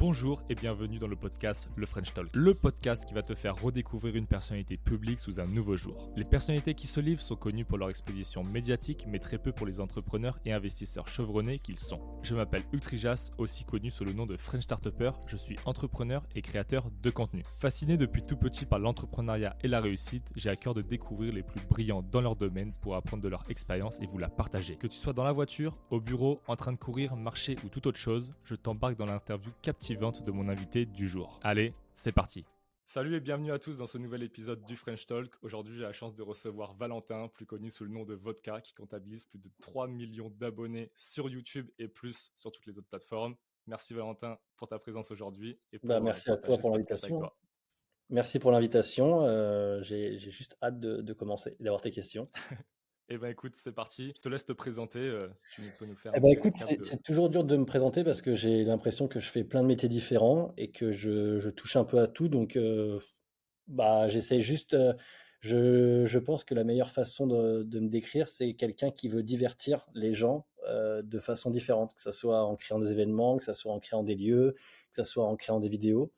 Bonjour 0.00 0.42
et 0.48 0.54
bienvenue 0.54 0.98
dans 0.98 1.08
le 1.08 1.14
podcast 1.14 1.68
Le 1.76 1.84
French 1.84 2.14
Talk, 2.14 2.30
le 2.32 2.54
podcast 2.54 3.04
qui 3.04 3.12
va 3.12 3.22
te 3.22 3.34
faire 3.34 3.60
redécouvrir 3.60 4.16
une 4.16 4.26
personnalité 4.26 4.78
publique 4.78 5.18
sous 5.18 5.40
un 5.40 5.44
nouveau 5.44 5.76
jour. 5.76 6.10
Les 6.16 6.24
personnalités 6.24 6.72
qui 6.72 6.86
se 6.86 7.00
livrent 7.00 7.20
sont 7.20 7.36
connues 7.36 7.66
pour 7.66 7.76
leur 7.76 7.90
exposition 7.90 8.42
médiatique, 8.42 9.04
mais 9.06 9.18
très 9.18 9.36
peu 9.36 9.52
pour 9.52 9.66
les 9.66 9.78
entrepreneurs 9.78 10.38
et 10.46 10.54
investisseurs 10.54 11.06
chevronnés 11.06 11.58
qu'ils 11.58 11.78
sont. 11.78 12.00
Je 12.22 12.34
m'appelle 12.34 12.62
Hugues 12.72 12.80
Trijas, 12.80 13.30
aussi 13.36 13.64
connu 13.64 13.90
sous 13.90 14.06
le 14.06 14.14
nom 14.14 14.24
de 14.24 14.38
French 14.38 14.62
Startupper. 14.62 15.10
Je 15.26 15.36
suis 15.36 15.58
entrepreneur 15.66 16.22
et 16.34 16.40
créateur 16.40 16.90
de 17.02 17.10
contenu. 17.10 17.44
Fasciné 17.58 17.98
depuis 17.98 18.22
tout 18.22 18.38
petit 18.38 18.64
par 18.64 18.78
l'entrepreneuriat 18.78 19.54
et 19.62 19.68
la 19.68 19.82
réussite, 19.82 20.30
j'ai 20.34 20.48
à 20.48 20.56
cœur 20.56 20.72
de 20.72 20.80
découvrir 20.80 21.34
les 21.34 21.42
plus 21.42 21.60
brillants 21.68 22.02
dans 22.10 22.22
leur 22.22 22.36
domaine 22.36 22.72
pour 22.80 22.96
apprendre 22.96 23.22
de 23.22 23.28
leur 23.28 23.44
expérience 23.50 24.00
et 24.00 24.06
vous 24.06 24.16
la 24.16 24.30
partager. 24.30 24.76
Que 24.76 24.86
tu 24.86 24.96
sois 24.96 25.12
dans 25.12 25.24
la 25.24 25.32
voiture, 25.32 25.76
au 25.90 26.00
bureau, 26.00 26.40
en 26.46 26.56
train 26.56 26.72
de 26.72 26.78
courir, 26.78 27.16
marcher 27.16 27.58
ou 27.66 27.68
toute 27.68 27.86
autre 27.86 27.98
chose, 27.98 28.32
je 28.44 28.54
t'embarque 28.54 28.96
dans 28.96 29.04
l'interview 29.04 29.50
captivante 29.60 29.89
de 29.90 30.30
mon 30.30 30.48
invité 30.48 30.86
du 30.86 31.08
jour. 31.08 31.40
Allez, 31.42 31.74
c'est 31.94 32.12
parti. 32.12 32.44
Salut 32.86 33.16
et 33.16 33.20
bienvenue 33.20 33.50
à 33.50 33.58
tous 33.58 33.78
dans 33.78 33.88
ce 33.88 33.98
nouvel 33.98 34.22
épisode 34.22 34.64
du 34.64 34.76
French 34.76 35.04
Talk. 35.04 35.32
Aujourd'hui, 35.42 35.74
j'ai 35.74 35.82
la 35.82 35.92
chance 35.92 36.14
de 36.14 36.22
recevoir 36.22 36.74
Valentin, 36.74 37.26
plus 37.26 37.44
connu 37.44 37.72
sous 37.72 37.82
le 37.82 37.90
nom 37.90 38.04
de 38.04 38.14
Vodka, 38.14 38.60
qui 38.60 38.72
comptabilise 38.72 39.24
plus 39.24 39.40
de 39.40 39.50
3 39.60 39.88
millions 39.88 40.30
d'abonnés 40.38 40.92
sur 40.94 41.28
YouTube 41.28 41.68
et 41.80 41.88
plus 41.88 42.30
sur 42.36 42.52
toutes 42.52 42.66
les 42.66 42.78
autres 42.78 42.86
plateformes. 42.88 43.34
Merci 43.66 43.92
Valentin 43.92 44.38
pour 44.56 44.68
ta 44.68 44.78
présence 44.78 45.10
aujourd'hui. 45.10 45.58
Bah, 45.82 45.98
merci 45.98 46.30
à 46.30 46.36
toi 46.36 46.56
pour 46.56 46.70
l'invitation. 46.70 47.20
Merci 48.10 48.38
pour 48.38 48.52
l'invitation. 48.52 49.24
Euh, 49.24 49.82
j'ai 49.82 50.18
juste 50.18 50.56
hâte 50.62 50.78
de, 50.78 51.00
de 51.02 51.12
commencer 51.12 51.56
et 51.58 51.64
d'avoir 51.64 51.80
tes 51.80 51.90
questions. 51.90 52.28
Eh 53.12 53.18
ben 53.18 53.28
écoute, 53.28 53.54
c'est 53.56 53.72
parti. 53.72 54.12
Je 54.16 54.20
te 54.20 54.28
laisse 54.28 54.46
te 54.46 54.52
présenter 54.52 55.00
euh, 55.00 55.26
si 55.34 55.56
tu 55.56 55.62
peux 55.76 55.84
nous 55.84 55.96
faire. 55.96 56.12
Eh 56.14 56.20
ben 56.20 56.28
écoute, 56.28 56.54
c'est 56.56 57.02
toujours 57.02 57.28
dur 57.28 57.42
de 57.42 57.56
me 57.56 57.64
présenter 57.64 58.04
parce 58.04 58.22
que 58.22 58.34
j'ai 58.34 58.62
l'impression 58.62 59.08
que 59.08 59.18
je 59.18 59.28
fais 59.28 59.42
plein 59.42 59.62
de 59.62 59.66
métiers 59.66 59.88
différents 59.88 60.54
et 60.56 60.70
que 60.70 60.92
je, 60.92 61.40
je 61.40 61.50
touche 61.50 61.74
un 61.74 61.82
peu 61.82 61.98
à 61.98 62.06
tout. 62.06 62.28
Donc, 62.28 62.54
euh, 62.54 63.00
bah, 63.66 64.06
j'essaie 64.06 64.38
juste. 64.38 64.74
Euh, 64.74 64.94
je, 65.40 66.04
je, 66.04 66.18
pense 66.20 66.44
que 66.44 66.54
la 66.54 66.62
meilleure 66.62 66.90
façon 66.90 67.26
de, 67.26 67.64
de 67.64 67.80
me 67.80 67.88
décrire, 67.88 68.28
c'est 68.28 68.54
quelqu'un 68.54 68.92
qui 68.92 69.08
veut 69.08 69.24
divertir 69.24 69.86
les 69.94 70.12
gens 70.12 70.46
de 71.02 71.18
façon 71.18 71.50
différente, 71.50 71.94
que 71.94 72.02
ce 72.02 72.12
soit 72.12 72.44
en 72.44 72.54
créant 72.54 72.78
des 72.78 72.92
événements, 72.92 73.38
que 73.38 73.44
ce 73.44 73.54
soit 73.54 73.72
en 73.72 73.80
créant 73.80 74.04
des 74.04 74.14
lieux, 74.14 74.54
que 74.90 74.96
ce 74.96 75.02
soit 75.02 75.24
en 75.24 75.34
créant 75.34 75.58
des 75.58 75.70
vidéos. 75.70 76.12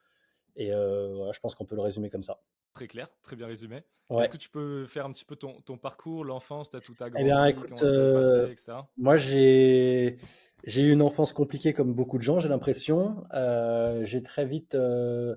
Et 0.56 0.72
voilà, 0.72 1.30
je 1.32 1.38
pense 1.38 1.54
qu'on 1.54 1.64
peut 1.64 1.77
le 1.77 1.82
résumer 1.82 2.10
comme 2.10 2.24
ça. 2.24 2.40
Très 2.74 2.88
clair, 2.88 3.08
très 3.22 3.36
bien 3.36 3.46
résumé. 3.46 3.84
Est-ce 4.20 4.30
que 4.30 4.36
tu 4.36 4.50
peux 4.50 4.86
faire 4.86 5.06
un 5.06 5.12
petit 5.12 5.24
peu 5.24 5.36
ton, 5.36 5.60
ton 5.62 5.78
parcours, 5.78 6.24
l'enfance, 6.24 6.70
tu 6.70 6.76
as 6.76 6.80
tout 6.80 6.94
à 7.00 7.06
eh 7.16 7.24
bien, 7.24 7.46
écoute, 7.46 7.82
euh, 7.82 8.48
etc. 8.48 8.72
Moi, 8.96 9.16
j'ai 9.16 10.18
j'ai 10.64 10.82
eu 10.82 10.92
une 10.92 11.02
enfance 11.02 11.32
compliquée 11.32 11.72
comme 11.72 11.94
beaucoup 11.94 12.18
de 12.18 12.22
gens, 12.22 12.38
j'ai 12.38 12.48
l'impression. 12.48 13.24
Euh, 13.34 14.04
j'ai 14.04 14.22
très 14.22 14.44
vite 14.44 14.74
euh, 14.74 15.34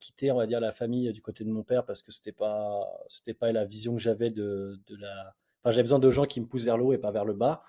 quitté, 0.00 0.32
on 0.32 0.36
va 0.36 0.46
dire, 0.46 0.60
la 0.60 0.72
famille 0.72 1.12
du 1.12 1.22
côté 1.22 1.44
de 1.44 1.50
mon 1.50 1.62
père 1.62 1.84
parce 1.84 2.02
que 2.02 2.12
c'était 2.12 2.32
pas 2.32 2.86
c'était 3.08 3.34
pas 3.34 3.52
la 3.52 3.64
vision 3.64 3.94
que 3.94 4.00
j'avais 4.00 4.30
de, 4.30 4.80
de 4.86 4.96
la. 4.96 5.34
Enfin, 5.62 5.70
j'avais 5.70 5.82
besoin 5.82 5.98
de 5.98 6.10
gens 6.10 6.24
qui 6.24 6.40
me 6.40 6.46
poussent 6.46 6.64
vers 6.64 6.76
le 6.76 6.84
haut 6.84 6.92
et 6.92 6.98
pas 6.98 7.12
vers 7.12 7.24
le 7.24 7.34
bas. 7.34 7.62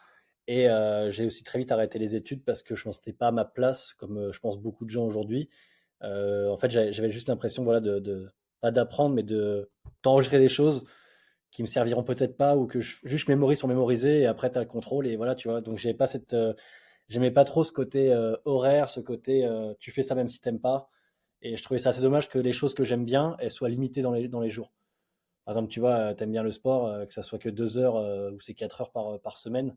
Et 0.48 0.68
j'ai 1.10 1.26
aussi 1.26 1.44
très 1.44 1.60
vite 1.60 1.72
arrêté 1.72 2.00
les 2.00 2.16
études 2.16 2.44
parce 2.44 2.64
que 2.64 2.76
je 2.76 2.88
ne 2.88 2.94
sentais 2.94 3.14
pas 3.14 3.28
à 3.28 3.32
ma 3.32 3.46
place, 3.46 3.94
comme 3.94 4.32
je 4.32 4.40
pense 4.40 4.58
beaucoup 4.58 4.86
de 4.86 4.90
gens 4.90 5.06
aujourd'hui. 5.06 5.50
en 6.02 6.58
fait, 6.58 6.70
j'avais 6.70 7.12
juste 7.12 7.30
l'impression, 7.30 7.64
voilà, 7.64 7.80
de 7.80 8.32
pas 8.62 8.72
d'apprendre, 8.72 9.16
mais 9.16 9.24
de 9.24 9.70
t'enregistrer 10.02 10.40
des 10.40 10.50
choses 10.50 10.84
qui 11.52 11.62
me 11.62 11.68
serviront 11.68 12.04
peut-être 12.04 12.38
pas 12.38 12.56
ou 12.56 12.66
que 12.66 12.80
je, 12.80 12.98
juste 13.04 13.28
je 13.28 13.32
mémorise 13.32 13.60
pour 13.60 13.70
mémoriser 13.70 14.22
et 14.22 14.26
après 14.26 14.50
tu 14.52 14.58
as 14.58 14.62
le 14.62 14.68
contrôle 14.68 15.06
et 15.08 15.16
voilà, 15.18 15.36
tu 15.36 15.50
vois. 15.50 15.62
Donc 15.62 15.78
j'avais 15.78 15.94
pas 15.94 16.08
cette 16.08 16.34
euh, 16.34 16.54
j'aimais 17.10 17.32
pas 17.32 17.44
trop 17.44 17.64
ce 17.64 17.72
côté 17.72 18.12
euh, 18.12 18.36
horaire, 18.46 18.90
ce 18.90 19.02
côté 19.02 19.46
euh, 19.46 19.74
tu 19.80 19.92
fais 19.92 20.04
ça 20.04 20.16
même 20.16 20.30
si 20.30 20.40
t'aimes 20.40 20.62
pas 20.62 20.90
et 21.42 21.56
je 21.56 21.64
trouvais 21.64 21.80
ça 21.80 21.90
assez 21.90 22.02
dommage 22.02 22.30
que 22.30 22.40
les 22.40 22.52
choses 22.52 22.74
que 22.74 22.84
j'aime 22.84 23.04
bien, 23.04 23.36
elles 23.40 23.52
soient 23.52 23.70
limitées 23.70 24.02
dans 24.02 24.14
les 24.14 24.28
dans 24.28 24.40
les 24.42 24.50
jours. 24.50 24.72
Par 25.46 25.54
exemple, 25.54 25.70
tu 25.70 25.80
vois, 25.80 26.14
tu 26.14 26.24
aimes 26.24 26.32
bien 26.32 26.44
le 26.44 26.52
sport, 26.52 27.08
que 27.08 27.14
ça 27.14 27.24
soit 27.24 27.40
que 27.40 27.50
deux 27.50 27.80
heures 27.80 27.96
ou 28.32 28.40
c'est 28.40 28.54
quatre 28.54 28.82
heures 28.82 28.92
par, 28.92 29.20
par 29.22 29.38
semaine. 29.38 29.76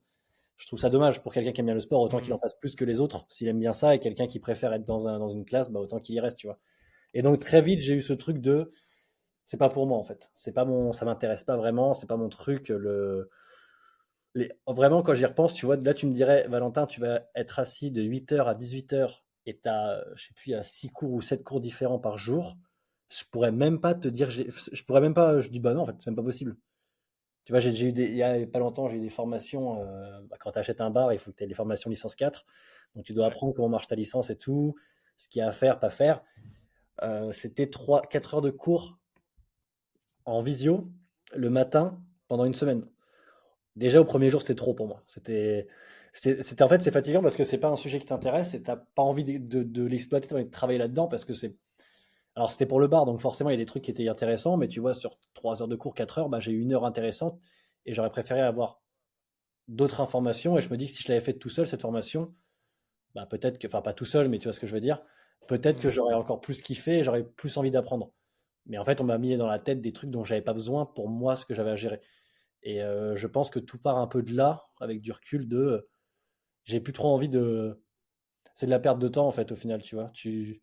Je 0.58 0.66
trouve 0.66 0.78
ça 0.78 0.90
dommage 0.90 1.22
pour 1.22 1.32
quelqu'un 1.32 1.52
qui 1.52 1.60
aime 1.60 1.66
bien 1.66 1.74
le 1.74 1.80
sport, 1.80 2.02
autant 2.02 2.20
qu'il 2.20 2.30
mmh. 2.30 2.34
en 2.34 2.38
fasse 2.38 2.54
plus 2.54 2.76
que 2.76 2.84
les 2.84 3.00
autres, 3.00 3.24
s'il 3.30 3.48
aime 3.48 3.58
bien 3.58 3.72
ça, 3.72 3.94
et 3.94 3.98
quelqu'un 3.98 4.26
qui 4.26 4.38
préfère 4.38 4.72
être 4.74 4.84
dans, 4.84 5.08
un, 5.08 5.18
dans 5.18 5.30
une 5.30 5.44
classe, 5.44 5.70
bah, 5.70 5.80
autant 5.80 6.00
qu'il 6.00 6.14
y 6.14 6.20
reste, 6.20 6.36
tu 6.36 6.46
vois. 6.46 6.58
Et 7.14 7.22
donc 7.22 7.38
très 7.38 7.62
vite, 7.62 7.80
j'ai 7.80 7.94
eu 7.94 8.02
ce 8.02 8.12
truc 8.12 8.38
de 8.38 8.70
c'est 9.46 9.56
pas 9.56 9.70
pour 9.70 9.86
moi 9.86 9.98
en 9.98 10.04
fait. 10.04 10.30
C'est 10.34 10.52
pas 10.52 10.64
mon, 10.64 10.92
ça 10.92 11.04
m'intéresse 11.04 11.44
pas 11.44 11.56
vraiment, 11.56 11.94
c'est 11.94 12.06
pas 12.06 12.16
mon 12.16 12.28
truc. 12.28 12.68
Le, 12.68 13.30
les, 14.34 14.52
vraiment 14.66 15.02
quand 15.02 15.14
j'y 15.14 15.26
repense, 15.26 15.54
tu 15.54 15.66
vois, 15.66 15.76
là 15.76 15.94
tu 15.94 16.06
me 16.06 16.12
dirais, 16.12 16.46
Valentin, 16.48 16.86
tu 16.86 17.00
vas 17.00 17.22
être 17.34 17.58
assis 17.58 17.90
de 17.90 18.02
8h 18.02 18.44
à 18.46 18.54
18h 18.54 19.22
et 19.46 19.58
tu 19.60 19.68
as, 19.68 20.04
je 20.16 20.26
sais 20.26 20.34
plus, 20.34 20.54
a 20.54 20.62
6 20.62 20.90
cours 20.90 21.12
ou 21.12 21.20
7 21.20 21.44
cours 21.44 21.60
différents 21.60 21.98
par 21.98 22.18
jour. 22.18 22.56
Je 23.10 23.22
pourrais 23.30 23.52
même 23.52 23.80
pas 23.80 23.94
te 23.94 24.08
dire, 24.08 24.30
je 24.30 24.82
pourrais 24.84 25.00
même 25.00 25.14
pas, 25.14 25.38
je 25.38 25.48
dis 25.50 25.60
bah 25.60 25.74
non 25.74 25.82
en 25.82 25.86
fait, 25.86 25.94
c'est 25.98 26.10
même 26.10 26.16
pas 26.16 26.22
possible. 26.22 26.56
Tu 27.44 27.52
vois, 27.52 27.60
j'ai 27.60 27.86
eu 27.86 27.92
des, 27.92 28.04
il 28.06 28.16
y 28.16 28.22
a 28.22 28.46
pas 28.46 28.58
longtemps, 28.58 28.88
j'ai 28.88 28.96
eu 28.96 29.00
des 29.00 29.10
formations. 29.10 29.82
Euh, 29.82 30.20
bah, 30.30 30.36
quand 30.40 30.52
tu 30.52 30.58
achètes 30.58 30.80
un 30.80 30.90
bar, 30.90 31.12
il 31.12 31.18
faut 31.18 31.30
que 31.30 31.36
tu 31.36 31.44
aies 31.44 31.46
des 31.46 31.54
formations 31.54 31.90
licence 31.90 32.14
4. 32.14 32.44
Donc 32.96 33.04
tu 33.04 33.12
dois 33.12 33.26
apprendre 33.26 33.52
comment 33.54 33.68
marche 33.68 33.86
ta 33.86 33.96
licence 33.96 34.30
et 34.30 34.36
tout, 34.36 34.74
ce 35.18 35.28
qu'il 35.28 35.40
y 35.40 35.42
a 35.42 35.48
à 35.48 35.52
faire, 35.52 35.78
pas 35.78 35.90
faire. 35.90 36.22
Euh, 37.02 37.32
c'était 37.32 37.66
3-4 37.66 38.36
heures 38.36 38.42
de 38.42 38.50
cours 38.50 38.98
en 40.24 40.42
visio 40.42 40.88
le 41.34 41.50
matin 41.50 42.00
pendant 42.28 42.44
une 42.44 42.54
semaine. 42.54 42.86
Déjà 43.76 44.00
au 44.00 44.04
premier 44.04 44.30
jour, 44.30 44.40
c'était 44.40 44.54
trop 44.54 44.74
pour 44.74 44.86
moi. 44.86 45.02
C'était, 45.06 45.66
c'était 46.12 46.62
en 46.62 46.68
fait 46.68 46.80
c'est 46.80 46.92
fatigant 46.92 47.22
parce 47.22 47.36
que 47.36 47.44
c'est 47.44 47.58
pas 47.58 47.68
un 47.68 47.76
sujet 47.76 47.98
qui 47.98 48.06
t'intéresse 48.06 48.54
et 48.54 48.62
t'as 48.62 48.76
pas 48.76 49.02
envie 49.02 49.24
de, 49.24 49.84
l'exploiter, 49.84 50.32
de 50.44 50.50
travailler 50.50 50.78
là-dedans 50.78 51.08
parce 51.08 51.24
que 51.24 51.34
c'est. 51.34 51.56
Alors 52.36 52.50
c'était 52.50 52.66
pour 52.66 52.80
le 52.80 52.88
bar, 52.88 53.04
donc 53.04 53.20
forcément 53.20 53.50
il 53.50 53.54
y 53.54 53.56
a 53.56 53.58
des 53.58 53.64
trucs 53.64 53.82
qui 53.84 53.90
étaient 53.90 54.08
intéressants, 54.08 54.56
mais 54.56 54.68
tu 54.68 54.80
vois 54.80 54.94
sur 54.94 55.18
3 55.34 55.62
heures 55.62 55.68
de 55.68 55.76
cours, 55.76 55.94
4 55.94 56.18
heures, 56.18 56.28
bah, 56.28 56.40
j'ai 56.40 56.52
eu 56.52 56.60
une 56.60 56.72
heure 56.72 56.84
intéressante 56.84 57.40
et 57.86 57.94
j'aurais 57.94 58.10
préféré 58.10 58.40
avoir 58.40 58.80
d'autres 59.68 60.00
informations 60.00 60.58
et 60.58 60.60
je 60.60 60.68
me 60.70 60.76
dis 60.76 60.86
que 60.86 60.92
si 60.92 61.02
je 61.02 61.08
l'avais 61.08 61.24
fait 61.24 61.34
tout 61.34 61.48
seul 61.48 61.66
cette 61.66 61.82
formation, 61.82 62.34
bah 63.14 63.26
peut-être 63.26 63.58
que, 63.58 63.66
enfin 63.66 63.82
pas 63.82 63.92
tout 63.94 64.04
seul, 64.04 64.28
mais 64.28 64.38
tu 64.38 64.44
vois 64.44 64.52
ce 64.52 64.60
que 64.60 64.66
je 64.66 64.74
veux 64.74 64.80
dire, 64.80 65.02
peut-être 65.46 65.80
que 65.80 65.88
mmh. 65.88 65.92
j'aurais 65.92 66.14
encore 66.14 66.40
plus 66.40 66.62
kiffé 66.62 66.98
et 66.98 67.04
j'aurais 67.04 67.24
plus 67.24 67.56
envie 67.56 67.70
d'apprendre. 67.70 68.12
Mais 68.66 68.78
en 68.78 68.84
fait, 68.84 69.00
on 69.00 69.04
m'a 69.04 69.18
mis 69.18 69.36
dans 69.36 69.46
la 69.46 69.58
tête 69.58 69.80
des 69.80 69.92
trucs 69.92 70.10
dont 70.10 70.24
j'avais 70.24 70.42
pas 70.42 70.54
besoin 70.54 70.86
pour 70.86 71.08
moi, 71.08 71.36
ce 71.36 71.44
que 71.44 71.54
j'avais 71.54 71.70
à 71.70 71.76
gérer. 71.76 72.00
Et 72.62 72.82
euh, 72.82 73.14
je 73.14 73.26
pense 73.26 73.50
que 73.50 73.58
tout 73.58 73.78
part 73.78 73.98
un 73.98 74.06
peu 74.06 74.22
de 74.22 74.34
là, 74.34 74.68
avec 74.80 75.00
du 75.00 75.12
recul, 75.12 75.48
de 75.48 75.88
j'ai 76.64 76.80
plus 76.80 76.92
trop 76.92 77.08
envie 77.08 77.28
de. 77.28 77.82
C'est 78.54 78.66
de 78.66 78.70
la 78.70 78.78
perte 78.78 78.98
de 78.98 79.08
temps, 79.08 79.26
en 79.26 79.30
fait, 79.30 79.52
au 79.52 79.56
final, 79.56 79.82
tu 79.82 79.96
vois. 79.96 80.10
Tu... 80.14 80.62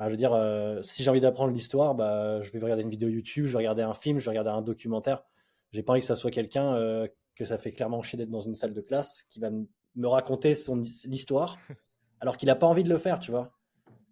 je 0.00 0.08
veux 0.08 0.16
dire, 0.16 0.32
euh, 0.32 0.82
si 0.82 1.02
j'ai 1.02 1.10
envie 1.10 1.20
d'apprendre 1.20 1.52
l'histoire, 1.52 1.94
bah, 1.94 2.40
je 2.40 2.50
vais 2.52 2.58
regarder 2.58 2.82
une 2.82 2.88
vidéo 2.88 3.08
YouTube, 3.08 3.46
je 3.46 3.52
vais 3.52 3.58
regarder 3.58 3.82
un 3.82 3.94
film, 3.94 4.18
je 4.18 4.24
vais 4.24 4.30
regarder 4.30 4.50
un 4.50 4.62
documentaire. 4.62 5.24
J'ai 5.72 5.82
pas 5.82 5.92
envie 5.92 6.00
que 6.00 6.06
ça 6.06 6.14
soit 6.14 6.30
quelqu'un 6.30 6.74
euh, 6.76 7.08
que 7.34 7.44
ça 7.44 7.58
fait 7.58 7.72
clairement 7.72 8.00
chier 8.00 8.16
d'être 8.16 8.30
dans 8.30 8.40
une 8.40 8.54
salle 8.54 8.72
de 8.72 8.80
classe, 8.80 9.24
qui 9.24 9.40
va 9.40 9.50
me 9.50 10.08
raconter 10.08 10.54
son 10.54 10.76
l'histoire, 10.76 11.58
alors 12.20 12.36
qu'il 12.36 12.48
a 12.48 12.56
pas 12.56 12.66
envie 12.66 12.84
de 12.84 12.88
le 12.88 12.98
faire, 12.98 13.18
tu 13.18 13.30
vois. 13.30 13.55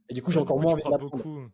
Et 0.09 0.15
du 0.15 0.23
coup, 0.23 0.31
j'ai 0.31 0.41
encore 0.41 0.61
moins 0.61 0.73
envie 0.73 0.83
d'apprendre 0.83 1.51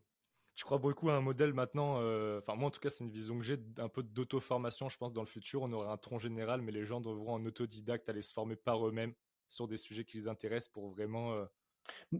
je 0.60 0.64
crois 0.66 0.76
beaucoup 0.76 1.08
à 1.08 1.14
un 1.14 1.22
modèle 1.22 1.54
maintenant. 1.54 1.96
Euh, 2.00 2.38
enfin, 2.40 2.54
moi, 2.54 2.68
en 2.68 2.70
tout 2.70 2.80
cas, 2.80 2.90
c'est 2.90 3.02
une 3.02 3.10
vision 3.10 3.38
que 3.38 3.44
j'ai 3.44 3.56
un 3.78 3.88
peu 3.88 4.02
d'auto-formation. 4.02 4.90
Je 4.90 4.98
pense 4.98 5.10
dans 5.10 5.22
le 5.22 5.26
futur, 5.26 5.62
on 5.62 5.72
aurait 5.72 5.88
un 5.88 5.96
tronc 5.96 6.18
général, 6.18 6.60
mais 6.60 6.70
les 6.70 6.84
gens 6.84 7.00
devront 7.00 7.32
en 7.32 7.46
autodidacte 7.46 8.06
aller 8.10 8.20
se 8.20 8.34
former 8.34 8.56
par 8.56 8.86
eux-mêmes 8.86 9.14
sur 9.48 9.68
des 9.68 9.78
sujets 9.78 10.04
qui 10.04 10.18
les 10.18 10.28
intéressent 10.28 10.68
pour 10.68 10.90
vraiment 10.90 11.32
euh, 11.32 11.46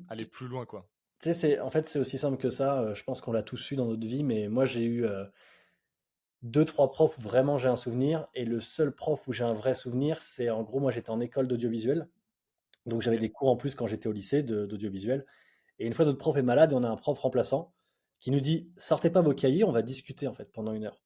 aller 0.09 0.25
plus 0.25 0.49
loin, 0.49 0.65
quoi. 0.65 0.89
Tu 1.21 1.35
sais, 1.35 1.61
en 1.61 1.69
fait, 1.69 1.87
c'est 1.87 1.99
aussi 1.99 2.17
simple 2.17 2.39
que 2.39 2.49
ça. 2.49 2.81
Euh, 2.81 2.95
je 2.95 3.05
pense 3.05 3.21
qu'on 3.21 3.33
l'a 3.33 3.43
tous 3.43 3.73
eu 3.73 3.77
dans 3.77 3.85
notre 3.85 4.07
vie, 4.07 4.25
mais 4.25 4.49
moi, 4.49 4.65
j'ai 4.65 4.85
eu 4.85 5.05
deux, 6.41 6.65
trois 6.65 6.91
profs 6.91 7.19
où 7.19 7.21
vraiment 7.21 7.59
j'ai 7.59 7.69
un 7.69 7.77
souvenir. 7.77 8.27
Et 8.33 8.47
le 8.47 8.61
seul 8.61 8.95
prof 8.95 9.29
où 9.29 9.35
j'ai 9.35 9.45
un 9.45 9.53
vrai 9.53 9.75
souvenir, 9.75 10.23
c'est 10.23 10.49
en 10.49 10.63
gros, 10.63 10.81
moi, 10.81 10.91
j'étais 10.91 11.11
en 11.11 11.21
école 11.21 11.47
d'audiovisuel. 11.47 12.09
Donc, 12.87 13.03
j'avais 13.03 13.19
des 13.19 13.31
cours 13.31 13.51
en 13.51 13.57
plus 13.57 13.75
quand 13.75 13.87
j'étais 13.87 14.09
au 14.09 14.13
lycée 14.13 14.43
d'audiovisuel. 14.43 15.27
Et 15.81 15.87
une 15.87 15.95
fois 15.95 16.05
notre 16.05 16.19
prof 16.19 16.37
est 16.37 16.43
malade, 16.43 16.73
on 16.73 16.85
a 16.85 16.89
un 16.89 16.97
prof 16.97 17.19
remplaçant 17.19 17.73
qui 18.21 18.31
nous 18.31 18.41
dit 18.41 18.71
sortez 18.77 19.11
pas 19.11 19.23
vos 19.23 19.35
cahiers, 19.35 19.65
on 19.65 19.73
va 19.73 19.83
discuter 19.83 20.29
en 20.29 20.33
fait 20.33 20.53
pendant 20.53 20.73
une 20.73 20.85
heure. 20.85 21.03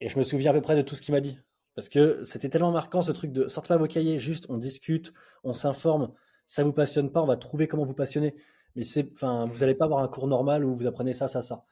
Et 0.00 0.08
je 0.08 0.18
me 0.18 0.24
souviens 0.24 0.50
à 0.50 0.54
peu 0.54 0.60
près 0.60 0.76
de 0.76 0.82
tout 0.82 0.94
ce 0.94 1.00
qu'il 1.00 1.14
m'a 1.14 1.20
dit. 1.20 1.38
Parce 1.74 1.88
que 1.88 2.22
c'était 2.22 2.48
tellement 2.48 2.72
marquant 2.72 3.00
ce 3.00 3.12
truc 3.12 3.32
de 3.32 3.48
sortez 3.48 3.68
pas 3.68 3.76
vos 3.76 3.86
cahiers, 3.86 4.18
juste 4.18 4.46
on 4.48 4.58
discute, 4.58 5.12
on 5.44 5.52
s'informe. 5.52 6.12
Ça 6.46 6.64
vous 6.64 6.72
passionne 6.72 7.10
pas, 7.10 7.22
on 7.22 7.26
va 7.26 7.36
trouver 7.36 7.68
comment 7.68 7.84
vous 7.84 7.94
passionner. 7.94 8.34
Mais 8.74 8.82
c'est, 8.82 9.10
enfin, 9.12 9.46
vous 9.46 9.60
n'allez 9.60 9.74
pas 9.74 9.86
avoir 9.86 10.02
un 10.02 10.08
cours 10.08 10.26
normal 10.26 10.64
où 10.64 10.74
vous 10.74 10.86
apprenez 10.86 11.12
ça, 11.12 11.28
ça, 11.28 11.42
ça. 11.42 11.64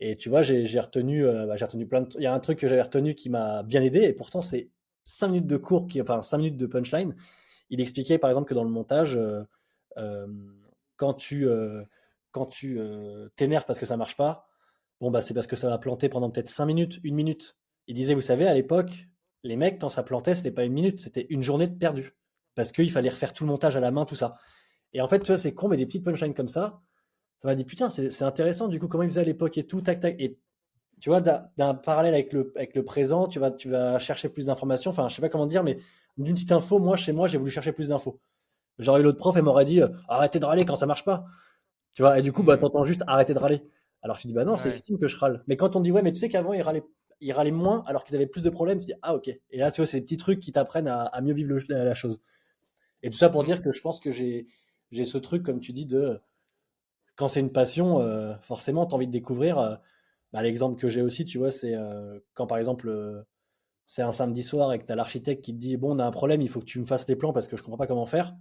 Et 0.00 0.16
tu 0.16 0.28
vois, 0.28 0.42
j'ai 0.42 0.80
retenu, 0.80 1.24
euh, 1.24 1.46
bah, 1.46 1.56
j'ai 1.56 1.64
retenu 1.64 1.86
plein 1.86 2.02
de. 2.02 2.08
Il 2.16 2.22
y 2.22 2.26
a 2.26 2.34
un 2.34 2.40
truc 2.40 2.58
que 2.58 2.68
j'avais 2.68 2.82
retenu 2.82 3.14
qui 3.14 3.30
m'a 3.30 3.62
bien 3.62 3.82
aidé, 3.82 4.02
et 4.02 4.12
pourtant 4.12 4.42
c'est 4.42 4.70
5 5.04 5.28
minutes 5.28 5.46
de 5.46 5.56
cours, 5.56 5.86
qui, 5.86 6.02
enfin 6.02 6.20
5 6.20 6.38
minutes 6.38 6.56
de 6.56 6.66
punchline. 6.66 7.16
Il 7.70 7.80
expliquait 7.80 8.18
par 8.18 8.30
exemple 8.30 8.48
que 8.48 8.54
dans 8.54 8.64
le 8.64 8.70
montage, 8.70 9.16
euh, 9.16 9.42
euh, 9.96 10.26
quand 10.96 11.14
tu 11.14 11.48
quand 12.36 12.46
tu 12.46 12.78
euh, 12.78 13.28
t'énerves 13.36 13.64
parce 13.66 13.78
que 13.78 13.86
ça 13.86 13.96
marche 13.96 14.14
pas, 14.14 14.46
bon 15.00 15.10
bah 15.10 15.22
c'est 15.22 15.32
parce 15.32 15.46
que 15.46 15.56
ça 15.56 15.70
va 15.70 15.78
planter 15.78 16.10
pendant 16.10 16.30
peut-être 16.30 16.50
5 16.50 16.66
minutes, 16.66 17.00
une 17.02 17.14
minute. 17.14 17.56
Il 17.86 17.94
disait, 17.94 18.12
vous 18.12 18.20
savez, 18.20 18.46
à 18.46 18.52
l'époque, 18.52 19.06
les 19.42 19.56
mecs, 19.56 19.80
quand 19.80 19.88
ça 19.88 20.02
plantait, 20.02 20.34
c'était 20.34 20.50
pas 20.50 20.64
une 20.64 20.74
minute, 20.74 21.00
c'était 21.00 21.26
une 21.30 21.40
journée 21.40 21.66
de 21.66 21.74
perdu. 21.74 22.14
Parce 22.54 22.72
qu'il 22.72 22.90
fallait 22.90 23.08
refaire 23.08 23.32
tout 23.32 23.44
le 23.44 23.48
montage 23.48 23.76
à 23.76 23.80
la 23.80 23.90
main, 23.90 24.04
tout 24.04 24.16
ça. 24.16 24.36
Et 24.92 25.00
en 25.00 25.08
fait, 25.08 25.20
tu 25.20 25.28
vois, 25.28 25.38
c'est 25.38 25.54
con, 25.54 25.68
mais 25.68 25.78
des 25.78 25.86
petites 25.86 26.04
punchlines 26.04 26.34
comme 26.34 26.48
ça, 26.48 26.82
ça 27.38 27.48
m'a 27.48 27.54
dit 27.54 27.64
putain, 27.64 27.88
c'est 27.88 28.22
intéressant 28.22 28.68
du 28.68 28.78
coup 28.78 28.88
comment 28.88 29.02
ils 29.04 29.10
faisaient 29.10 29.20
à 29.20 29.24
l'époque 29.24 29.56
et 29.56 29.66
tout, 29.66 29.80
tac, 29.80 30.00
tac. 30.00 30.16
Et 30.18 30.38
tu 31.00 31.08
vois, 31.08 31.22
d'un 31.22 31.74
parallèle 31.74 32.14
avec 32.14 32.32
le, 32.34 32.52
avec 32.56 32.74
le 32.74 32.84
présent, 32.84 33.28
tu 33.28 33.38
vas, 33.38 33.50
tu 33.50 33.68
vas 33.70 33.98
chercher 33.98 34.28
plus 34.28 34.46
d'informations. 34.46 34.90
Enfin, 34.90 35.08
je 35.08 35.14
sais 35.14 35.22
pas 35.22 35.30
comment 35.30 35.46
dire, 35.46 35.62
mais 35.62 35.78
d'une 36.18 36.34
petite 36.34 36.52
info, 36.52 36.78
moi, 36.78 36.96
chez 36.96 37.12
moi, 37.12 37.28
j'ai 37.28 37.38
voulu 37.38 37.50
chercher 37.50 37.72
plus 37.72 37.88
d'infos. 37.88 38.18
J'aurais 38.78 39.00
eu 39.00 39.04
l'autre 39.04 39.18
prof, 39.18 39.36
elle 39.36 39.42
m'aurait 39.42 39.64
dit 39.64 39.82
euh, 39.82 39.88
arrêtez 40.08 40.38
de 40.38 40.44
râler 40.44 40.64
quand 40.64 40.76
ça 40.76 40.86
marche 40.86 41.04
pas. 41.04 41.26
Tu 41.94 42.02
vois, 42.02 42.18
et 42.18 42.22
du 42.22 42.32
coup, 42.32 42.42
bah, 42.42 42.58
t'entends 42.58 42.84
juste 42.84 43.02
arrêtez 43.06 43.32
de 43.32 43.38
râler. 43.38 43.62
Alors 44.02 44.16
je 44.18 44.28
dis 44.28 44.34
bah 44.34 44.44
non, 44.44 44.56
c'est 44.56 44.68
légitime 44.68 44.98
que 44.98 45.08
je 45.08 45.16
râle. 45.16 45.42
Mais 45.46 45.56
quand 45.56 45.76
on 45.76 45.80
dit 45.80 45.90
ouais, 45.90 46.02
mais 46.02 46.12
tu 46.12 46.20
sais 46.20 46.28
qu'avant, 46.28 46.52
ils 46.52 46.62
râlaient, 46.62 46.84
ils 47.20 47.32
râlaient 47.32 47.50
moins 47.50 47.82
alors 47.86 48.04
qu'ils 48.04 48.14
avaient 48.16 48.26
plus 48.26 48.42
de 48.42 48.50
problèmes, 48.50 48.78
tu 48.78 48.86
dis 48.86 48.94
ah 49.02 49.14
ok. 49.14 49.28
Et 49.28 49.58
là, 49.58 49.70
tu 49.70 49.80
vois, 49.80 49.86
c'est 49.86 50.00
des 50.00 50.04
petits 50.04 50.16
trucs 50.16 50.40
qui 50.40 50.52
t'apprennent 50.52 50.88
à, 50.88 51.20
mieux 51.22 51.32
vivre 51.32 51.58
la, 51.68 51.94
chose. 51.94 52.20
Et 53.02 53.10
tout 53.10 53.16
ça 53.16 53.30
pour 53.30 53.44
dire 53.44 53.62
que 53.62 53.72
je 53.72 53.80
pense 53.80 53.98
que 53.98 54.10
j'ai 54.12 54.46
ce 54.92 55.18
truc, 55.18 55.42
comme 55.42 55.60
tu 55.60 55.72
dis, 55.72 55.86
de 55.86 56.20
quand 57.16 57.28
c'est 57.28 57.40
une 57.40 57.52
passion, 57.52 58.00
euh, 58.00 58.36
forcément, 58.42 58.86
tu 58.86 58.94
as 58.94 58.96
envie 58.96 59.06
de 59.06 59.12
découvrir. 59.12 59.58
Euh, 59.58 59.74
bah, 60.32 60.42
l'exemple 60.42 60.78
que 60.78 60.88
j'ai 60.88 61.02
aussi, 61.02 61.24
tu 61.24 61.38
vois, 61.38 61.50
c'est 61.50 61.74
euh, 61.74 62.20
quand 62.34 62.46
par 62.46 62.58
exemple, 62.58 63.24
c'est 63.86 64.02
un 64.02 64.12
samedi 64.12 64.42
soir 64.42 64.72
et 64.72 64.78
que 64.78 64.84
tu 64.84 64.92
as 64.92 64.96
l'architecte 64.96 65.44
qui 65.44 65.54
te 65.54 65.58
dit 65.58 65.76
Bon, 65.76 65.96
on 65.96 65.98
a 65.98 66.04
un 66.04 66.10
problème, 66.10 66.42
il 66.42 66.48
faut 66.48 66.60
que 66.60 66.66
tu 66.66 66.78
me 66.78 66.84
fasses 66.84 67.08
les 67.08 67.16
plans 67.16 67.32
parce 67.32 67.48
que 67.48 67.56
je 67.56 67.62
comprends 67.62 67.78
pas 67.78 67.86
comment 67.86 68.06
faire. 68.06 68.36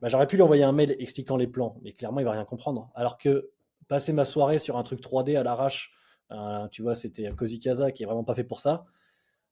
Bah, 0.00 0.08
j'aurais 0.08 0.26
pu 0.26 0.36
lui 0.36 0.42
envoyer 0.42 0.64
un 0.64 0.72
mail 0.72 0.94
expliquant 0.98 1.36
les 1.36 1.46
plans, 1.46 1.78
mais 1.82 1.92
clairement, 1.92 2.20
il 2.20 2.24
va 2.24 2.32
rien 2.32 2.44
comprendre. 2.44 2.90
Alors 2.94 3.18
que 3.18 3.50
passer 3.88 4.12
ma 4.12 4.24
soirée 4.24 4.58
sur 4.58 4.76
un 4.76 4.82
truc 4.82 5.00
3D 5.00 5.36
à 5.36 5.42
l'arrache, 5.42 5.92
tu 6.70 6.82
vois, 6.82 6.94
c'était 6.94 7.30
Cozy 7.30 7.60
Casa 7.60 7.92
qui 7.92 8.02
est 8.02 8.06
vraiment 8.06 8.24
pas 8.24 8.34
fait 8.34 8.44
pour 8.44 8.60
ça. 8.60 8.84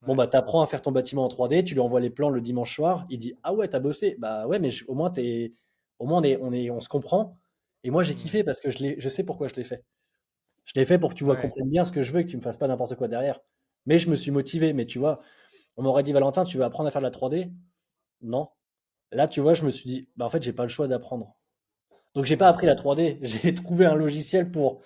Bon, 0.06 0.14
bah, 0.14 0.26
t'apprends 0.26 0.60
à 0.60 0.66
faire 0.66 0.82
ton 0.82 0.92
bâtiment 0.92 1.24
en 1.24 1.28
3D, 1.28 1.64
tu 1.64 1.74
lui 1.74 1.80
envoies 1.80 2.00
les 2.00 2.10
plans 2.10 2.28
le 2.28 2.40
dimanche 2.42 2.74
soir, 2.74 3.06
il 3.08 3.18
dit 3.18 3.34
Ah 3.42 3.54
ouais, 3.54 3.68
t'as 3.68 3.80
bossé. 3.80 4.16
Bah 4.18 4.46
ouais, 4.46 4.58
mais 4.58 4.68
au 4.86 4.94
moins, 4.94 5.10
es, 5.16 5.54
au 5.98 6.06
moins 6.06 6.20
on, 6.20 6.24
est, 6.24 6.38
on, 6.42 6.52
est, 6.52 6.70
on 6.70 6.80
se 6.80 6.88
comprend. 6.88 7.38
Et 7.84 7.90
moi, 7.90 8.02
j'ai 8.02 8.12
mmh. 8.12 8.16
kiffé 8.16 8.44
parce 8.44 8.60
que 8.60 8.70
je, 8.70 8.94
je 8.98 9.08
sais 9.08 9.24
pourquoi 9.24 9.48
je 9.48 9.54
l'ai 9.54 9.64
fait. 9.64 9.82
Je 10.64 10.72
l'ai 10.76 10.84
fait 10.84 10.98
pour 10.98 11.10
que 11.10 11.14
tu 11.14 11.24
vois, 11.24 11.36
comprennes 11.36 11.68
bien 11.68 11.84
ce 11.84 11.92
que 11.92 12.02
je 12.02 12.12
veux 12.12 12.20
et 12.20 12.24
que 12.24 12.30
tu 12.30 12.36
me 12.36 12.42
fasses 12.42 12.56
pas 12.56 12.68
n'importe 12.68 12.96
quoi 12.96 13.08
derrière. 13.08 13.40
Mais 13.86 13.98
je 13.98 14.10
me 14.10 14.16
suis 14.16 14.30
motivé. 14.30 14.72
Mais 14.72 14.86
tu 14.86 14.98
vois, 14.98 15.20
on 15.76 15.82
m'aurait 15.82 16.02
dit 16.02 16.12
Valentin, 16.12 16.44
tu 16.44 16.58
veux 16.58 16.64
apprendre 16.64 16.88
à 16.88 16.90
faire 16.90 17.02
de 17.02 17.06
la 17.06 17.12
3D 17.12 17.50
Non. 18.22 18.48
Là, 19.14 19.28
tu 19.28 19.40
vois, 19.40 19.54
je 19.54 19.64
me 19.64 19.70
suis 19.70 19.86
dit, 19.86 20.08
bah, 20.16 20.24
en 20.26 20.30
fait, 20.30 20.42
j'ai 20.42 20.52
pas 20.52 20.64
le 20.64 20.68
choix 20.68 20.88
d'apprendre. 20.88 21.36
Donc, 22.14 22.24
j'ai 22.26 22.36
pas 22.36 22.48
appris 22.48 22.66
la 22.66 22.74
3D. 22.74 23.18
J'ai 23.22 23.54
trouvé 23.54 23.86
un 23.86 23.94
logiciel 23.94 24.50
pour. 24.50 24.80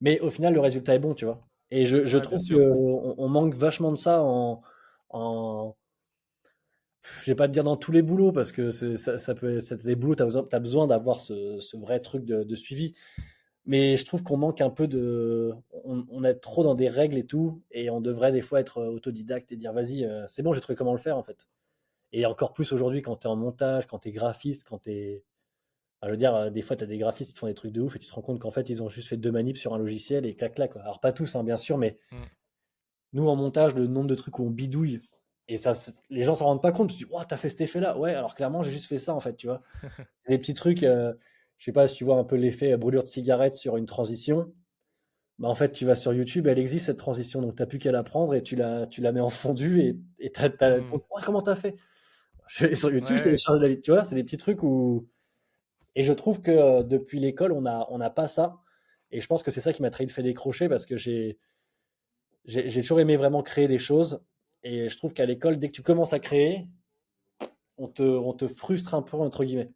Mais 0.00 0.20
au 0.20 0.30
final, 0.30 0.54
le 0.54 0.60
résultat 0.60 0.94
est 0.94 0.98
bon, 0.98 1.14
tu 1.14 1.24
vois. 1.24 1.46
Et 1.70 1.86
je, 1.86 2.04
je 2.04 2.18
trouve 2.18 2.40
qu'on 2.48 3.14
on 3.18 3.28
manque 3.28 3.54
vachement 3.54 3.92
de 3.92 3.96
ça 3.96 4.22
en, 4.22 4.62
en, 5.10 5.74
je 7.22 7.30
vais 7.30 7.34
pas 7.34 7.48
te 7.48 7.52
dire 7.52 7.64
dans 7.64 7.76
tous 7.76 7.92
les 7.92 8.02
boulots 8.02 8.32
parce 8.32 8.52
que 8.52 8.70
ça, 8.70 9.18
ça, 9.18 9.34
peut 9.34 9.56
être 9.56 9.84
des 9.84 9.96
boulots, 9.96 10.14
tu 10.14 10.22
as 10.22 10.26
besoin, 10.26 10.42
besoin 10.60 10.86
d'avoir 10.86 11.20
ce, 11.20 11.58
ce, 11.60 11.76
vrai 11.76 12.00
truc 12.00 12.24
de, 12.24 12.54
suivi. 12.54 12.94
Mais 13.64 13.96
je 13.96 14.04
trouve 14.04 14.22
qu'on 14.22 14.36
manque 14.36 14.60
un 14.60 14.70
peu 14.70 14.86
de. 14.86 15.52
On, 15.84 16.24
est 16.24 16.34
trop 16.34 16.62
dans 16.62 16.74
des 16.74 16.88
règles 16.88 17.18
et 17.18 17.26
tout, 17.26 17.62
et 17.72 17.90
on 17.90 18.00
devrait 18.00 18.32
des 18.32 18.40
fois 18.40 18.60
être 18.60 18.82
autodidacte 18.82 19.50
et 19.52 19.56
dire 19.56 19.72
vas-y, 19.72 20.04
euh, 20.04 20.24
c'est 20.28 20.42
bon, 20.42 20.52
j'ai 20.52 20.60
trouvé 20.60 20.76
comment 20.76 20.92
le 20.92 20.98
faire 20.98 21.16
en 21.16 21.24
fait. 21.24 21.48
Et 22.12 22.26
encore 22.26 22.52
plus 22.52 22.72
aujourd'hui 22.72 23.02
quand 23.02 23.16
tu 23.16 23.26
es 23.26 23.30
en 23.30 23.36
montage, 23.36 23.86
quand 23.86 24.00
tu 24.00 24.08
es 24.08 24.12
graphiste, 24.12 24.66
quand 24.68 24.78
tu 24.78 24.90
es. 24.90 25.24
je 26.02 26.10
veux 26.10 26.16
dire, 26.16 26.34
euh, 26.34 26.50
des 26.50 26.62
fois, 26.62 26.76
tu 26.76 26.84
as 26.84 26.86
des 26.86 26.98
graphistes 26.98 27.32
qui 27.32 27.38
font 27.38 27.46
des 27.46 27.54
trucs 27.54 27.72
de 27.72 27.80
ouf 27.80 27.96
et 27.96 27.98
tu 27.98 28.06
te 28.06 28.14
rends 28.14 28.22
compte 28.22 28.40
qu'en 28.40 28.50
fait, 28.50 28.68
ils 28.70 28.82
ont 28.82 28.88
juste 28.88 29.08
fait 29.08 29.16
deux 29.16 29.32
manips 29.32 29.58
sur 29.58 29.74
un 29.74 29.78
logiciel 29.78 30.26
et 30.26 30.34
clac, 30.34 30.54
clac. 30.54 30.76
Alors, 30.76 31.00
pas 31.00 31.12
tous, 31.12 31.36
hein, 31.36 31.44
bien 31.44 31.56
sûr, 31.56 31.78
mais 31.78 31.98
mmh. 32.12 32.16
nous, 33.14 33.28
en 33.28 33.36
montage, 33.36 33.74
le 33.74 33.86
nombre 33.86 34.08
de 34.08 34.14
trucs 34.14 34.38
où 34.38 34.44
on 34.44 34.50
bidouille 34.50 35.00
et 35.48 35.56
ça, 35.58 35.72
les 36.10 36.24
gens 36.24 36.34
s'en 36.34 36.46
rendent 36.46 36.62
pas 36.62 36.72
compte. 36.72 36.90
Tu 36.90 36.96
dis, 36.96 37.06
oh, 37.10 37.22
t'as 37.26 37.36
fait 37.36 37.50
cet 37.50 37.60
effet-là. 37.60 37.96
Ouais, 37.98 38.14
alors 38.14 38.34
clairement, 38.34 38.62
j'ai 38.62 38.70
juste 38.70 38.86
fait 38.86 38.98
ça, 38.98 39.14
en 39.14 39.20
fait, 39.20 39.36
tu 39.36 39.46
vois. 39.46 39.62
des 40.28 40.38
petits 40.38 40.54
trucs, 40.54 40.82
euh, 40.82 41.14
je 41.56 41.64
sais 41.64 41.72
pas 41.72 41.86
si 41.88 41.94
tu 41.94 42.04
vois 42.04 42.16
un 42.16 42.24
peu 42.24 42.36
l'effet 42.36 42.72
euh, 42.72 42.76
brûlure 42.76 43.04
de 43.04 43.08
cigarette 43.08 43.54
sur 43.54 43.76
une 43.76 43.86
transition. 43.86 44.52
Bah, 45.38 45.48
en 45.48 45.54
fait, 45.54 45.72
tu 45.72 45.84
vas 45.84 45.94
sur 45.94 46.12
YouTube, 46.12 46.46
elle 46.46 46.58
existe 46.58 46.86
cette 46.86 46.98
transition, 46.98 47.42
donc 47.42 47.54
t'as 47.54 47.66
plus 47.66 47.78
qu'à 47.78 47.92
la 47.92 48.02
prendre 48.02 48.34
et 48.34 48.42
tu 48.42 48.56
la, 48.56 48.86
tu 48.86 49.02
la 49.02 49.12
mets 49.12 49.20
en 49.20 49.28
fondu 49.28 49.80
et, 49.80 49.98
et 50.18 50.32
t'as, 50.32 50.48
t'as, 50.48 50.78
mmh. 50.78 50.84
oh, 50.92 51.00
comment 51.24 51.42
t'as 51.42 51.56
fait? 51.56 51.76
Je, 52.48 52.74
Sur 52.74 52.92
YouTube, 52.92 53.16
je 53.16 53.22
télécharge 53.22 53.60
la 53.60 53.74
tu 53.76 53.90
vois, 53.90 54.04
c'est 54.04 54.14
des 54.14 54.24
petits 54.24 54.36
trucs 54.36 54.62
où. 54.62 55.08
Et 55.94 56.02
je 56.02 56.12
trouve 56.12 56.42
que 56.42 56.50
euh, 56.50 56.82
depuis 56.82 57.18
l'école, 57.18 57.52
on 57.52 57.62
n'a 57.62 57.86
on 57.90 58.00
a 58.00 58.10
pas 58.10 58.26
ça. 58.26 58.60
Et 59.10 59.20
je 59.20 59.26
pense 59.26 59.42
que 59.42 59.50
c'est 59.50 59.60
ça 59.60 59.72
qui 59.72 59.82
m'a 59.82 59.90
très 59.90 60.06
fait 60.08 60.22
décrocher 60.22 60.68
parce 60.68 60.84
que 60.84 60.96
j'ai, 60.96 61.38
j'ai, 62.44 62.80
toujours 62.80 63.00
aimé 63.00 63.16
vraiment 63.16 63.42
créer 63.42 63.68
des 63.68 63.78
choses 63.78 64.20
et 64.62 64.88
je 64.88 64.96
trouve 64.96 65.12
qu'à 65.12 65.26
l'école, 65.26 65.58
dès 65.58 65.68
que 65.68 65.72
tu 65.72 65.82
commences 65.82 66.12
à 66.12 66.18
créer, 66.18 66.68
on 67.78 67.88
te, 67.88 68.02
on 68.02 68.32
te 68.32 68.48
frustre 68.48 68.94
un 68.94 69.02
peu, 69.02 69.16
entre 69.16 69.44
guillemets. 69.44 69.70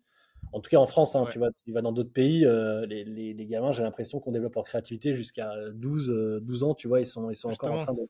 En 0.53 0.61
tout 0.61 0.69
cas, 0.69 0.79
en 0.79 0.87
France, 0.87 1.15
hein, 1.15 1.27
tu, 1.31 1.39
vas, 1.39 1.51
tu 1.65 1.73
vas 1.73 1.81
dans 1.81 1.93
d'autres 1.93 2.13
pays, 2.13 2.45
euh, 2.45 2.85
les, 2.87 3.05
les, 3.05 3.35
les, 3.35 3.47
gamins, 3.47 3.71
j'ai 3.71 3.83
l'impression 3.83 4.19
qu'on 4.19 4.33
développe 4.33 4.55
leur 4.57 4.65
créativité 4.65 5.15
jusqu'à 5.15 5.53
12, 5.75 6.41
12 6.43 6.63
euh, 6.63 6.67
ans, 6.67 6.75
tu 6.75 6.89
vois, 6.89 7.01
ils 7.01 7.07
sont, 7.07 7.31
ils 7.31 7.37
sont 7.37 7.51
encore 7.51 7.73
en 7.73 7.85
train 7.85 7.95
de. 7.95 8.01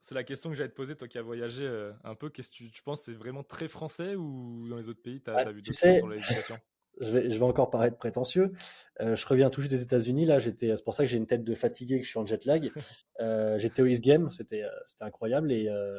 C'est 0.00 0.14
la 0.14 0.24
question 0.24 0.50
que 0.50 0.56
j'allais 0.56 0.68
te 0.68 0.74
poser, 0.74 0.96
toi 0.96 1.08
qui 1.08 1.18
as 1.18 1.22
voyagé 1.22 1.64
euh, 1.64 1.92
un 2.04 2.14
peu. 2.14 2.30
Qu'est-ce 2.30 2.50
que 2.50 2.56
tu, 2.56 2.70
tu 2.70 2.82
penses 2.82 3.02
C'est 3.02 3.12
vraiment 3.12 3.42
très 3.42 3.68
français 3.68 4.14
ou 4.14 4.66
dans 4.68 4.76
les 4.76 4.88
autres 4.88 5.02
pays, 5.02 5.20
tu 5.20 5.30
as, 5.30 5.44
bah, 5.44 5.52
vu 5.52 5.62
d'autres 5.62 5.78
choses 5.78 5.96
sur 5.96 6.08
l'éducation? 6.08 6.56
je 7.00 7.10
vais, 7.10 7.30
je 7.30 7.36
vais, 7.36 7.44
encore 7.44 7.70
paraître 7.70 7.96
prétentieux. 7.96 8.52
Euh, 9.00 9.14
je 9.14 9.26
reviens 9.26 9.50
tout 9.50 9.60
juste 9.60 9.72
des 9.72 9.82
États-Unis. 9.82 10.24
Là, 10.26 10.38
j'étais, 10.38 10.74
c'est 10.76 10.84
pour 10.84 10.94
ça 10.94 11.04
que 11.04 11.10
j'ai 11.10 11.16
une 11.16 11.26
tête 11.26 11.44
de 11.44 11.54
fatigué, 11.54 11.98
que 11.98 12.04
je 12.04 12.10
suis 12.10 12.18
en 12.18 12.26
jet 12.26 12.44
lag. 12.44 12.70
Euh, 13.20 13.58
j'étais 13.58 13.82
au 13.82 13.86
East 13.86 14.04
Game, 14.04 14.30
c'était, 14.30 14.62
c'était 14.84 15.02
incroyable 15.02 15.50
et 15.50 15.68
euh, 15.68 15.98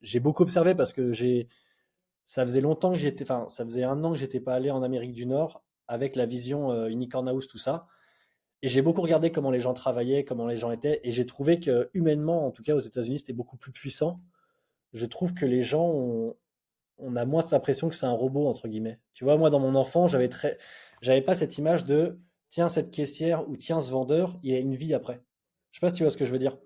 j'ai 0.00 0.18
beaucoup 0.18 0.42
observé 0.42 0.74
parce 0.74 0.94
que 0.94 1.12
j'ai, 1.12 1.46
ça 2.24 2.42
faisait 2.42 2.62
longtemps 2.62 2.92
que 2.92 2.96
j'étais, 2.96 3.22
enfin, 3.22 3.50
ça 3.50 3.64
faisait 3.64 3.84
un 3.84 4.02
an 4.02 4.12
que 4.12 4.16
j'étais 4.16 4.40
pas 4.40 4.54
allé 4.54 4.70
en 4.70 4.82
Amérique 4.82 5.12
du 5.12 5.26
Nord 5.26 5.62
avec 5.88 6.16
la 6.16 6.24
vision 6.24 6.86
Unicorn 6.86 7.28
House, 7.28 7.48
tout 7.48 7.58
ça. 7.58 7.86
Et 8.64 8.68
j'ai 8.68 8.80
beaucoup 8.80 9.02
regardé 9.02 9.30
comment 9.30 9.50
les 9.50 9.60
gens 9.60 9.74
travaillaient, 9.74 10.24
comment 10.24 10.46
les 10.46 10.56
gens 10.56 10.70
étaient, 10.70 10.98
et 11.04 11.10
j'ai 11.10 11.26
trouvé 11.26 11.60
que 11.60 11.90
humainement, 11.92 12.46
en 12.46 12.50
tout 12.50 12.62
cas 12.62 12.74
aux 12.74 12.80
États-Unis, 12.80 13.18
c'était 13.18 13.34
beaucoup 13.34 13.58
plus 13.58 13.72
puissant. 13.72 14.22
Je 14.94 15.04
trouve 15.04 15.34
que 15.34 15.44
les 15.44 15.60
gens 15.60 15.84
ont, 15.84 16.34
on 16.96 17.14
a 17.14 17.26
moins 17.26 17.44
l'impression 17.52 17.90
que 17.90 17.94
c'est 17.94 18.06
un 18.06 18.12
robot 18.12 18.46
entre 18.46 18.66
guillemets. 18.66 18.98
Tu 19.12 19.24
vois, 19.24 19.36
moi 19.36 19.50
dans 19.50 19.60
mon 19.60 19.74
enfant, 19.74 20.06
j'avais 20.06 20.30
très, 20.30 20.56
j'avais 21.02 21.20
pas 21.20 21.34
cette 21.34 21.58
image 21.58 21.84
de 21.84 22.18
tiens 22.48 22.70
cette 22.70 22.90
caissière 22.90 23.46
ou 23.50 23.58
tiens 23.58 23.82
ce 23.82 23.90
vendeur, 23.90 24.38
il 24.42 24.54
a 24.54 24.58
une 24.58 24.74
vie 24.74 24.94
après. 24.94 25.20
Je 25.70 25.76
sais 25.76 25.80
pas 25.82 25.90
si 25.90 25.96
tu 25.96 26.02
vois 26.04 26.10
ce 26.10 26.16
que 26.16 26.24
je 26.24 26.32
veux 26.32 26.38
dire. 26.38 26.56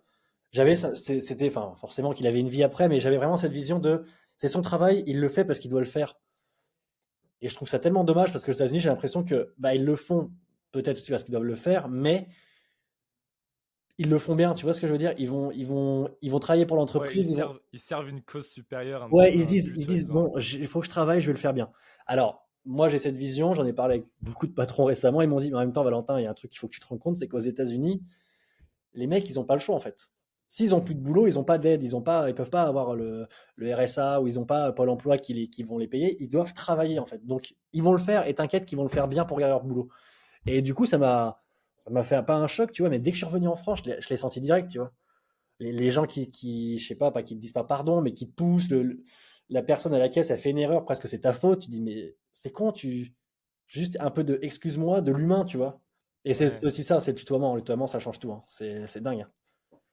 J'avais, 0.52 0.76
c'était, 0.76 1.48
enfin 1.48 1.74
forcément 1.74 2.12
qu'il 2.12 2.28
avait 2.28 2.38
une 2.38 2.48
vie 2.48 2.62
après, 2.62 2.88
mais 2.88 3.00
j'avais 3.00 3.16
vraiment 3.16 3.36
cette 3.36 3.50
vision 3.50 3.80
de 3.80 4.04
c'est 4.36 4.46
son 4.46 4.62
travail, 4.62 5.02
il 5.08 5.18
le 5.18 5.28
fait 5.28 5.44
parce 5.44 5.58
qu'il 5.58 5.72
doit 5.72 5.80
le 5.80 5.84
faire. 5.84 6.20
Et 7.40 7.48
je 7.48 7.56
trouve 7.56 7.68
ça 7.68 7.80
tellement 7.80 8.04
dommage 8.04 8.30
parce 8.30 8.44
que 8.44 8.52
aux 8.52 8.54
États-Unis, 8.54 8.78
j'ai 8.78 8.88
l'impression 8.88 9.24
que 9.24 9.52
bah 9.58 9.74
ils 9.74 9.84
le 9.84 9.96
font 9.96 10.30
peut-être 10.72 10.98
aussi 10.98 11.10
parce 11.10 11.24
qu'ils 11.24 11.32
doivent 11.32 11.44
le 11.44 11.56
faire, 11.56 11.88
mais 11.88 12.28
ils 13.98 14.08
le 14.08 14.18
font 14.18 14.36
bien, 14.36 14.54
tu 14.54 14.64
vois 14.64 14.72
ce 14.72 14.80
que 14.80 14.86
je 14.86 14.92
veux 14.92 14.98
dire? 14.98 15.12
Ils 15.18 15.28
vont, 15.28 15.50
ils 15.50 15.66
vont, 15.66 16.08
ils 16.22 16.30
vont 16.30 16.38
travailler 16.38 16.66
pour 16.66 16.76
l'entreprise. 16.76 17.28
ils, 17.72 17.80
servent, 17.80 18.08
une 18.08 18.22
cause 18.22 18.46
supérieure. 18.46 19.12
ouais, 19.12 19.34
ils 19.34 19.42
se 19.42 19.48
disent, 19.48 19.72
ils 19.76 19.86
disent 19.86 20.06
bon, 20.06 20.32
il 20.36 20.66
faut 20.68 20.78
que 20.80 20.86
je 20.86 20.90
travaille, 20.90 21.20
je 21.20 21.26
vais 21.26 21.32
le 21.32 21.38
faire 21.38 21.52
bien. 21.52 21.70
Alors, 22.06 22.48
moi, 22.64 22.88
j'ai 22.88 22.98
cette 22.98 23.16
vision, 23.16 23.54
j'en 23.54 23.66
ai 23.66 23.72
parlé 23.72 23.96
avec 23.96 24.06
beaucoup 24.20 24.46
de 24.46 24.52
patrons 24.52 24.84
récemment. 24.84 25.20
Ils 25.22 25.28
m'ont 25.28 25.40
dit, 25.40 25.50
mais 25.50 25.56
en 25.56 25.60
même 25.60 25.72
temps, 25.72 25.82
Valentin, 25.82 26.20
il 26.20 26.24
y 26.24 26.26
a 26.26 26.30
un 26.30 26.34
truc 26.34 26.50
qu'il 26.50 26.60
faut 26.60 26.68
que 26.68 26.74
tu 26.74 26.80
te 26.80 26.86
rends 26.86 26.98
compte, 26.98 27.16
c'est 27.16 27.26
qu'aux 27.26 27.38
États-Unis, 27.38 28.02
les 28.92 29.06
mecs, 29.06 29.28
ils 29.28 29.34
n'ont 29.34 29.44
pas 29.44 29.54
le 29.54 29.60
choix 29.60 29.74
en 29.74 29.80
fait. 29.80 30.10
S'ils 30.48 30.74
ont 30.74 30.80
plus 30.80 30.94
de 30.94 31.00
boulot, 31.00 31.26
ils 31.26 31.34
n'ont 31.34 31.44
pas 31.44 31.58
d'aide, 31.58 31.82
ils 31.82 31.94
ont 31.94 32.00
pas, 32.00 32.28
ils 32.28 32.34
peuvent 32.34 32.50
pas 32.50 32.62
avoir 32.62 32.94
le, 32.94 33.26
le 33.56 33.74
RSA 33.74 34.20
ou 34.20 34.28
ils 34.28 34.36
n'ont 34.36 34.46
pas 34.46 34.72
Pôle 34.72 34.88
Emploi 34.88 35.18
qui, 35.18 35.34
les, 35.34 35.48
qui 35.48 35.62
vont 35.62 35.76
les 35.76 35.88
payer. 35.88 36.16
Ils 36.20 36.30
doivent 36.30 36.54
travailler 36.54 36.98
en 36.98 37.04
fait. 37.04 37.24
Donc, 37.26 37.54
ils 37.72 37.82
vont 37.82 37.92
le 37.92 37.98
faire 37.98 38.26
et 38.26 38.34
t'inquiète 38.34 38.64
qu'ils 38.64 38.78
vont 38.78 38.84
le 38.84 38.90
faire 38.90 39.08
bien 39.08 39.24
pour 39.24 39.38
garder 39.38 39.50
leur 39.50 39.64
boulot. 39.64 39.88
Et 40.46 40.62
du 40.62 40.74
coup, 40.74 40.86
ça 40.86 40.98
m'a, 40.98 41.42
ça 41.76 41.90
m'a 41.90 42.02
fait 42.02 42.22
pas 42.24 42.36
un 42.36 42.46
choc, 42.46 42.72
tu 42.72 42.82
vois, 42.82 42.90
mais 42.90 42.98
dès 42.98 43.10
que 43.10 43.16
je 43.16 43.24
suis 43.24 43.26
revenu 43.26 43.48
en 43.48 43.56
France, 43.56 43.82
je 43.84 44.08
l'ai 44.08 44.16
senti 44.16 44.40
direct, 44.40 44.70
tu 44.70 44.78
vois. 44.78 44.92
Les, 45.60 45.90
gens 45.90 46.06
qui, 46.06 46.30
qui, 46.30 46.78
je 46.78 46.86
sais 46.86 46.94
pas, 46.94 47.10
pas 47.10 47.24
qui 47.24 47.34
te 47.34 47.40
disent 47.40 47.52
pas 47.52 47.64
pardon, 47.64 48.00
mais 48.00 48.14
qui 48.14 48.28
te 48.28 48.34
poussent, 48.34 48.70
le, 48.70 49.02
la 49.48 49.62
personne 49.62 49.92
à 49.92 49.98
la 49.98 50.08
caisse, 50.08 50.30
a 50.30 50.36
fait 50.36 50.50
une 50.50 50.58
erreur, 50.58 50.84
presque 50.84 51.08
c'est 51.08 51.20
ta 51.20 51.32
faute, 51.32 51.62
tu 51.62 51.70
dis, 51.70 51.82
mais 51.82 52.16
c'est 52.32 52.52
con, 52.52 52.70
tu, 52.70 53.14
juste 53.66 53.96
un 54.00 54.10
peu 54.10 54.22
de 54.22 54.38
excuse-moi, 54.42 55.00
de 55.00 55.12
l'humain, 55.12 55.44
tu 55.44 55.56
vois. 55.56 55.80
Et 56.24 56.34
c'est 56.34 56.64
aussi 56.64 56.82
ça, 56.82 57.00
c'est 57.00 57.12
le 57.12 57.16
tutoiement. 57.16 57.54
Le 57.54 57.60
tutoiement, 57.60 57.86
ça 57.86 57.98
change 57.98 58.18
tout, 58.18 58.32
hein. 58.32 58.40
c'est 58.46 59.00
dingue. 59.00 59.22
Hein. 59.22 59.30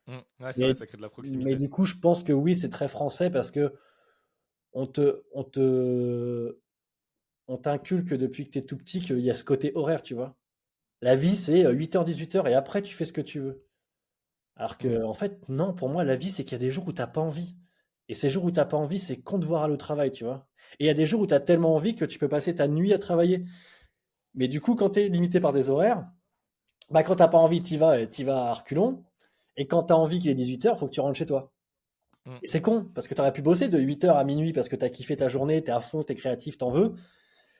Mmh. 0.07 0.43
Ouais, 0.43 0.51
mais, 0.57 0.63
vrai, 0.65 0.73
ça 0.73 0.85
crée 0.85 0.97
de 0.97 1.01
la 1.01 1.09
proximité. 1.09 1.43
Mais 1.43 1.55
du 1.55 1.69
coup, 1.69 1.85
je 1.85 1.95
pense 1.95 2.23
que 2.23 2.33
oui, 2.33 2.55
c'est 2.55 2.69
très 2.69 2.87
français 2.87 3.29
parce 3.29 3.51
que 3.51 3.73
on 4.73 4.85
te, 4.85 5.23
on 5.33 5.43
te, 5.43 6.59
on 7.47 7.57
t'inculque 7.57 8.13
depuis 8.13 8.45
que 8.45 8.51
tu 8.51 8.59
es 8.59 8.61
tout 8.61 8.77
petit 8.77 8.99
qu'il 8.99 9.19
y 9.19 9.29
a 9.29 9.33
ce 9.33 9.43
côté 9.43 9.71
horaire, 9.75 10.01
tu 10.01 10.13
vois. 10.13 10.35
La 11.01 11.15
vie, 11.15 11.35
c'est 11.35 11.63
8h, 11.63 11.97
euh, 11.97 12.03
18h 12.03 12.49
et 12.49 12.53
après, 12.53 12.81
tu 12.81 12.95
fais 12.95 13.05
ce 13.05 13.13
que 13.13 13.21
tu 13.21 13.39
veux. 13.39 13.65
Alors 14.55 14.77
que, 14.77 15.03
en 15.03 15.13
fait, 15.13 15.47
non, 15.49 15.73
pour 15.73 15.89
moi, 15.89 16.03
la 16.03 16.15
vie, 16.15 16.31
c'est 16.31 16.43
qu'il 16.43 16.53
y 16.53 16.55
a 16.55 16.59
des 16.59 16.71
jours 16.71 16.87
où 16.87 16.93
tu 16.93 17.01
n'as 17.01 17.07
pas 17.07 17.21
envie. 17.21 17.55
Et 18.07 18.15
ces 18.15 18.29
jours 18.29 18.45
où 18.45 18.51
tu 18.51 18.57
n'as 18.57 18.65
pas 18.65 18.77
envie, 18.77 18.99
c'est 18.99 19.21
con 19.21 19.37
de 19.37 19.45
voir 19.45 19.63
aller 19.63 19.73
au 19.73 19.77
travail, 19.77 20.11
tu 20.11 20.23
vois. 20.23 20.47
Et 20.79 20.85
il 20.85 20.87
y 20.87 20.89
a 20.89 20.93
des 20.93 21.05
jours 21.05 21.21
où 21.21 21.27
tu 21.27 21.33
as 21.33 21.39
tellement 21.39 21.75
envie 21.75 21.95
que 21.95 22.05
tu 22.05 22.19
peux 22.19 22.29
passer 22.29 22.55
ta 22.55 22.67
nuit 22.67 22.93
à 22.93 22.99
travailler. 22.99 23.45
Mais 24.35 24.47
du 24.47 24.61
coup, 24.61 24.75
quand 24.75 24.91
tu 24.91 25.01
es 25.01 25.09
limité 25.09 25.39
par 25.39 25.53
des 25.53 25.69
horaires, 25.69 26.07
bah, 26.89 27.03
quand 27.03 27.15
tu 27.15 27.21
n'as 27.21 27.27
pas 27.27 27.37
envie, 27.37 27.61
tu 27.61 27.77
vas, 27.77 28.01
y 28.01 28.23
vas 28.23 28.49
à 28.49 28.53
reculons. 28.53 29.03
Et 29.57 29.67
quand 29.67 29.83
tu 29.83 29.93
as 29.93 29.97
envie 29.97 30.19
qu'il 30.19 30.31
est 30.31 30.35
18h, 30.35 30.73
il 30.73 30.77
faut 30.77 30.87
que 30.87 30.93
tu 30.93 30.99
rentres 30.99 31.17
chez 31.17 31.25
toi. 31.25 31.51
Mm. 32.25 32.35
Et 32.43 32.47
c'est 32.47 32.61
con, 32.61 32.87
parce 32.93 33.07
que 33.07 33.13
tu 33.13 33.21
aurais 33.21 33.33
pu 33.33 33.41
bosser 33.41 33.69
de 33.69 33.79
8h 33.79 34.09
à 34.09 34.23
minuit 34.23 34.53
parce 34.53 34.69
que 34.69 34.75
tu 34.75 34.85
as 34.85 34.89
kiffé 34.89 35.17
ta 35.17 35.27
journée, 35.27 35.63
tu 35.63 35.69
es 35.69 35.73
à 35.73 35.81
fond, 35.81 36.03
tu 36.03 36.13
es 36.13 36.15
créatif, 36.15 36.57
t'en 36.57 36.69
veux. 36.69 36.95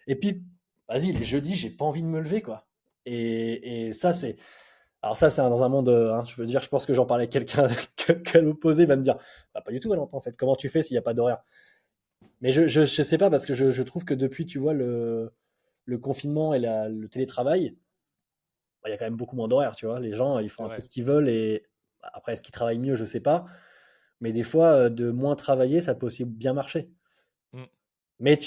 Et 0.08 0.16
puis, 0.16 0.44
vas-y, 0.88 1.12
les 1.12 1.24
jeudis, 1.24 1.56
j'ai 1.56 1.70
pas 1.70 1.86
envie 1.86 2.02
de 2.02 2.08
me 2.08 2.20
lever, 2.20 2.42
quoi. 2.42 2.68
Et, 3.06 3.88
et 3.88 3.92
ça, 3.94 4.14
c'est. 4.14 4.38
Alors, 5.02 5.18
ça, 5.18 5.30
c'est 5.30 5.42
dans 5.42 5.64
un 5.64 5.70
monde. 5.70 5.90
Hein, 5.90 6.24
je 6.26 6.36
veux 6.36 6.48
dire, 6.48 6.62
je 6.62 6.70
pense 6.70 6.86
que 6.86 6.94
j'en 6.94 7.06
parlais 7.06 7.24
avec 7.24 7.32
quelqu'un 7.32 7.68
qu'à 8.24 8.42
l'opposé 8.42 8.86
va 8.86 8.96
me 8.96 9.04
dire 9.04 9.18
bah, 9.54 9.62
Pas 9.62 9.72
du 9.72 9.80
tout, 9.80 9.90
Valentin, 9.90 10.18
en 10.18 10.22
fait. 10.22 10.36
Comment 10.36 10.56
tu 10.56 10.70
fais 10.70 10.82
s'il 10.82 10.96
n'y 10.96 11.00
a 11.00 11.04
pas 11.04 11.14
d'horaire? 11.14 11.44
Mais 12.42 12.52
je, 12.52 12.68
je, 12.68 12.86
je, 12.86 13.04
sais 13.04 13.18
pas, 13.18 13.30
parce 13.30 13.46
que 13.46 13.54
je, 13.54 13.72
je, 13.72 13.84
trouve 13.84 14.06
que 14.06 14.14
depuis, 14.14 14.46
tu 14.46 14.60
vois, 14.60 14.74
le, 14.74 15.34
le 15.86 15.98
confinement 15.98 16.54
et 16.54 16.60
la, 16.60 16.90
le 16.90 17.08
télétravail, 17.08 17.78
bah, 18.82 18.90
il 18.90 18.92
y 18.92 18.94
a 18.94 18.98
quand 18.98 19.06
même 19.06 19.16
beaucoup 19.16 19.36
moins 19.36 19.48
d'horaire, 19.48 19.76
tu 19.76 19.86
vois. 19.86 20.00
Les 20.00 20.14
gens, 20.14 20.40
ils 20.40 20.50
font 20.50 20.66
un 20.66 20.76
peu 20.76 20.82
ce 20.82 20.90
qu'ils 20.90 21.06
veulent 21.06 21.30
et 21.30 21.66
bah, 22.02 22.12
après, 22.14 22.34
est-ce 22.34 22.42
qu'ils 22.42 22.54
travaillent 22.54 22.80
mieux? 22.80 22.96
Je 22.96 23.06
sais 23.06 23.20
pas. 23.20 23.46
Mais 24.22 24.32
des 24.32 24.44
fois, 24.44 24.68
euh, 24.70 24.90
de 24.90 25.12
moins 25.12 25.36
travailler, 25.36 25.82
ça 25.82 25.96
peut 25.96 26.06
aussi 26.06 26.26
bien 26.26 26.54
marcher. 26.54 26.90
Mmh. 27.54 27.64
Mais, 28.20 28.40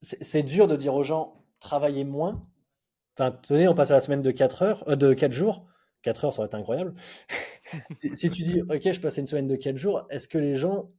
c'est 0.00 0.42
dur 0.42 0.68
de 0.68 0.76
dire 0.76 0.94
aux 0.94 1.02
gens 1.02 1.44
travaillez 1.60 2.04
moins. 2.04 2.42
Enfin, 3.16 3.32
tenez, 3.42 3.68
on 3.68 3.74
passe 3.74 3.90
à 3.90 3.94
la 3.94 4.00
semaine 4.00 4.22
de 4.22 4.30
4 4.30 4.62
heures, 4.62 4.88
euh, 4.88 4.96
de 4.96 5.12
4 5.12 5.32
jours. 5.32 5.66
4 6.02 6.24
heures, 6.24 6.32
ça 6.32 6.38
aurait 6.40 6.46
été 6.46 6.56
incroyable. 6.56 6.94
si, 8.14 8.30
tu 8.30 8.42
dis, 8.42 8.62
OK, 8.62 8.90
je 8.90 9.00
passe 9.00 9.18
une 9.18 9.26
semaine 9.26 9.46
de 9.46 9.56
4 9.56 9.76
jours, 9.76 10.06
est-ce 10.10 10.26
que 10.26 10.38
les 10.38 10.54
gens 10.54 10.90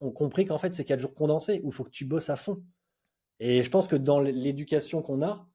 ont 0.00 0.10
compris 0.10 0.44
qu'en 0.44 0.58
fait, 0.58 0.72
c'est 0.72 0.84
4 0.84 0.98
jours 0.98 1.14
condensés 1.14 1.60
ou 1.62 1.68
il 1.68 1.72
faut 1.72 1.84
que 1.84 1.90
tu 1.90 2.04
bosses 2.04 2.30
à 2.30 2.36
fond? 2.36 2.62
Et 3.38 3.62
je 3.62 3.70
pense 3.70 3.86
que 3.86 3.94
dans 3.94 4.18
l'éducation 4.18 5.02
qu'on 5.02 5.22
a, 5.22 5.48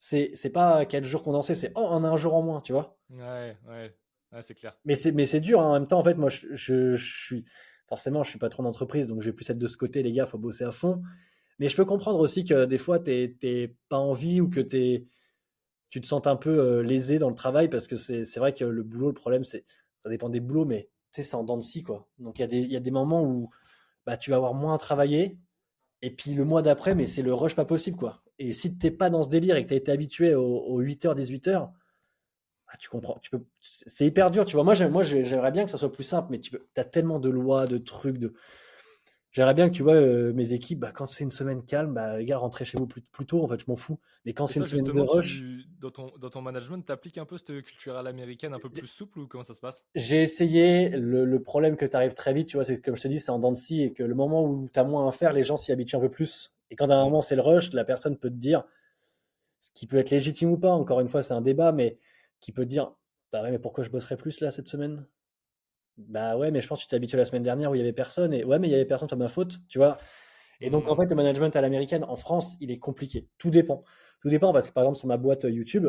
c'est 0.00 0.52
pas 0.52 0.84
4 0.84 1.04
jours 1.04 1.22
condensés, 1.22 1.54
c'est 1.54 1.72
oh, 1.76 1.86
un 1.86 2.16
jour 2.16 2.34
en 2.34 2.42
moins, 2.42 2.60
tu 2.60 2.72
vois? 2.72 2.98
Ouais, 3.10 3.56
ouais 3.68 3.94
c'est 4.42 4.54
clair. 4.54 4.76
Mais 4.84 4.94
c'est, 4.94 5.12
mais 5.12 5.26
c'est 5.26 5.40
dur 5.40 5.60
hein. 5.60 5.68
en 5.68 5.72
même 5.74 5.86
temps. 5.86 5.98
En 5.98 6.04
fait, 6.04 6.14
moi, 6.14 6.28
je, 6.28 6.54
je, 6.54 6.96
suis 6.96 7.44
forcément, 7.88 8.22
je 8.22 8.30
suis 8.30 8.38
patron 8.38 8.62
d'entreprise, 8.62 9.06
donc 9.06 9.22
je 9.22 9.30
vais 9.30 9.34
plus 9.34 9.48
être 9.48 9.58
de 9.58 9.66
ce 9.66 9.76
côté, 9.76 10.02
les 10.02 10.12
gars, 10.12 10.26
faut 10.26 10.38
bosser 10.38 10.64
à 10.64 10.72
fond. 10.72 11.02
Mais 11.58 11.68
je 11.68 11.76
peux 11.76 11.84
comprendre 11.84 12.20
aussi 12.20 12.44
que 12.44 12.64
des 12.66 12.78
fois, 12.78 12.98
tu 13.00 13.36
n'es 13.42 13.74
pas 13.88 13.98
envie 13.98 14.40
ou 14.40 14.48
que 14.48 14.60
es, 14.76 15.06
tu 15.90 16.00
te 16.00 16.06
sens 16.06 16.26
un 16.26 16.36
peu 16.36 16.58
euh, 16.58 16.82
lésé 16.82 17.18
dans 17.18 17.28
le 17.28 17.34
travail 17.34 17.68
parce 17.68 17.86
que 17.86 17.96
c'est, 17.96 18.22
vrai 18.36 18.54
que 18.54 18.64
le 18.64 18.82
boulot, 18.82 19.08
le 19.08 19.14
problème, 19.14 19.44
c'est 19.44 19.64
ça 19.98 20.08
dépend 20.08 20.28
des 20.28 20.40
boulots, 20.40 20.64
mais 20.64 20.88
c'est 21.10 21.34
en 21.34 21.42
dents 21.42 21.56
de 21.56 21.62
scie, 21.62 21.82
quoi. 21.82 22.08
Donc 22.18 22.38
il 22.38 22.42
y, 22.42 22.44
a 22.44 22.46
des, 22.46 22.60
y 22.60 22.76
a 22.76 22.80
des 22.80 22.90
moments 22.90 23.24
où 23.24 23.50
bah, 24.06 24.16
tu 24.16 24.30
vas 24.30 24.36
avoir 24.36 24.54
moins 24.54 24.74
à 24.74 24.78
travailler, 24.78 25.38
et 26.02 26.10
puis 26.10 26.34
le 26.34 26.44
mois 26.44 26.62
d'après, 26.62 26.94
mais 26.94 27.06
c'est 27.06 27.22
le 27.22 27.34
rush 27.34 27.54
pas 27.56 27.64
possible, 27.64 27.96
quoi. 27.96 28.22
Et 28.38 28.52
si 28.52 28.78
tu 28.78 28.90
pas 28.92 29.10
dans 29.10 29.22
ce 29.22 29.28
délire 29.28 29.56
et 29.56 29.64
que 29.64 29.68
tu 29.68 29.74
as 29.74 29.78
été 29.78 29.90
habitué 29.90 30.34
aux, 30.34 30.58
aux 30.58 30.80
8h, 30.80 31.16
18h, 31.16 31.72
ah, 32.68 32.76
tu 32.78 32.88
comprends, 32.88 33.18
tu 33.20 33.30
peux, 33.30 33.44
c'est 33.60 34.06
hyper 34.06 34.30
dur, 34.30 34.44
tu 34.44 34.56
vois. 34.56 34.64
Moi, 34.64 34.74
moi, 34.88 35.02
j'aimerais 35.02 35.52
bien 35.52 35.64
que 35.64 35.70
ça 35.70 35.78
soit 35.78 35.90
plus 35.90 36.04
simple, 36.04 36.28
mais 36.30 36.38
tu 36.38 36.58
as 36.76 36.84
tellement 36.84 37.18
de 37.18 37.30
lois, 37.30 37.66
de 37.66 37.78
trucs, 37.78 38.18
de. 38.18 38.34
J'aimerais 39.38 39.54
bien 39.54 39.68
que 39.68 39.74
tu 39.76 39.84
vois 39.84 39.94
euh, 39.94 40.32
mes 40.32 40.52
équipes, 40.52 40.80
bah, 40.80 40.90
quand 40.90 41.06
c'est 41.06 41.22
une 41.22 41.30
semaine 41.30 41.64
calme, 41.64 41.94
bah, 41.94 42.18
les 42.18 42.24
gars, 42.24 42.38
rentrez 42.38 42.64
chez 42.64 42.76
vous 42.76 42.88
plus, 42.88 43.24
tôt, 43.24 43.44
en 43.44 43.46
fait, 43.46 43.60
je 43.60 43.66
m'en 43.68 43.76
fous. 43.76 44.00
Mais 44.24 44.32
quand 44.32 44.48
c'est 44.48 44.58
une 44.58 44.66
semaine 44.66 44.86
de 44.86 45.00
rush. 45.00 45.44
dans, 45.80 45.92
ton, 45.92 46.12
dans 46.18 46.28
ton 46.28 46.42
management, 46.42 46.84
tu 46.84 46.90
appliques 46.90 47.18
un 47.18 47.24
peu 47.24 47.38
cette 47.38 47.62
culture 47.62 47.96
à 47.96 48.02
l'américaine 48.02 48.52
un 48.52 48.58
peu 48.58 48.68
plus 48.68 48.88
souple 48.88 49.20
ou 49.20 49.28
comment 49.28 49.44
ça 49.44 49.54
se 49.54 49.60
passe? 49.60 49.84
J'ai 49.94 50.22
essayé. 50.22 50.88
Le, 50.88 51.40
problème 51.40 51.76
que 51.76 51.86
tu 51.86 51.96
arrives 51.96 52.14
très 52.14 52.34
vite, 52.34 52.48
tu 52.48 52.56
vois, 52.56 52.64
c'est 52.64 52.80
comme 52.80 52.96
je 52.96 53.02
te 53.02 53.06
dis, 53.06 53.20
c'est 53.20 53.30
en 53.30 53.38
dents 53.38 53.52
de 53.52 53.56
scie 53.56 53.84
et 53.84 53.92
que 53.92 54.02
le 54.02 54.16
moment 54.16 54.42
où 54.44 54.68
tu 54.72 54.76
as 54.76 54.82
moins 54.82 55.06
à 55.06 55.12
faire, 55.12 55.32
les 55.32 55.44
gens 55.44 55.56
s'y 55.56 55.70
habituent 55.70 55.94
un 55.94 56.00
peu 56.00 56.10
plus. 56.10 56.52
Et 56.72 56.74
quand 56.74 56.90
à 56.90 56.96
un 56.96 57.04
moment 57.04 57.20
c'est 57.20 57.36
le 57.36 57.42
rush, 57.42 57.72
la 57.74 57.84
personne 57.84 58.16
peut 58.16 58.30
te 58.30 58.34
dire, 58.34 58.64
ce 59.60 59.70
qui 59.72 59.86
peut 59.86 59.98
être 59.98 60.10
légitime 60.10 60.50
ou 60.50 60.58
pas, 60.58 60.72
encore 60.72 60.98
une 60.98 61.06
fois, 61.06 61.22
c'est 61.22 61.34
un 61.34 61.42
débat, 61.42 61.70
mais 61.70 61.96
qui 62.40 62.50
peut 62.50 62.66
dire 62.66 62.92
Bah 63.32 63.44
ouais, 63.44 63.52
mais 63.52 63.60
pourquoi 63.60 63.84
je 63.84 63.90
bosserai 63.90 64.16
plus 64.16 64.40
là 64.40 64.50
cette 64.50 64.66
semaine? 64.66 65.06
Bah 65.98 66.36
ouais, 66.36 66.52
mais 66.52 66.60
je 66.60 66.68
pense 66.68 66.78
que 66.78 66.84
tu 66.84 66.88
t'es 66.88 66.96
habitué 66.96 67.18
la 67.18 67.24
semaine 67.24 67.42
dernière 67.42 67.70
où 67.70 67.74
il 67.74 67.78
y 67.78 67.80
avait 67.80 67.92
personne. 67.92 68.32
Et 68.32 68.44
ouais, 68.44 68.58
mais 68.58 68.68
il 68.68 68.70
y 68.70 68.74
avait 68.74 68.84
personne, 68.84 69.08
c'est 69.08 69.16
ma 69.16 69.28
faute, 69.28 69.58
tu 69.68 69.78
vois. 69.78 69.98
Et 70.60 70.70
donc, 70.70 70.88
en 70.88 70.96
fait, 70.96 71.06
le 71.06 71.14
management 71.14 71.54
à 71.56 71.60
l'américaine, 71.60 72.04
en 72.04 72.16
France, 72.16 72.56
il 72.60 72.70
est 72.70 72.78
compliqué. 72.78 73.28
Tout 73.38 73.50
dépend. 73.50 73.82
Tout 74.22 74.28
dépend 74.28 74.52
parce 74.52 74.68
que, 74.68 74.72
par 74.72 74.84
exemple, 74.84 74.98
sur 74.98 75.08
ma 75.08 75.16
boîte 75.16 75.44
euh, 75.44 75.50
YouTube, 75.50 75.86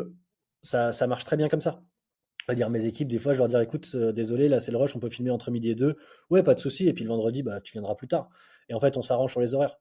ça, 0.62 0.92
ça 0.92 1.06
marche 1.06 1.24
très 1.24 1.36
bien 1.36 1.48
comme 1.48 1.60
ça. 1.60 1.82
Je 2.48 2.54
dire 2.54 2.70
mes 2.70 2.86
équipes, 2.86 3.08
des 3.08 3.18
fois, 3.18 3.32
je 3.32 3.38
leur 3.38 3.48
dis 3.48 3.56
écoute, 3.56 3.90
euh, 3.94 4.12
désolé, 4.12 4.48
là, 4.48 4.58
c'est 4.58 4.72
le 4.72 4.78
rush, 4.78 4.96
on 4.96 4.98
peut 4.98 5.08
filmer 5.08 5.30
entre 5.30 5.50
midi 5.50 5.70
et 5.70 5.74
deux. 5.76 5.96
Ouais, 6.30 6.42
pas 6.42 6.54
de 6.54 6.60
souci. 6.60 6.88
Et 6.88 6.92
puis 6.92 7.04
le 7.04 7.10
vendredi, 7.10 7.42
bah, 7.42 7.60
tu 7.60 7.72
viendras 7.72 7.94
plus 7.94 8.08
tard. 8.08 8.28
Et 8.68 8.74
en 8.74 8.80
fait, 8.80 8.96
on 8.96 9.02
s'arrange 9.02 9.30
sur 9.30 9.40
les 9.40 9.54
horaires. 9.54 9.78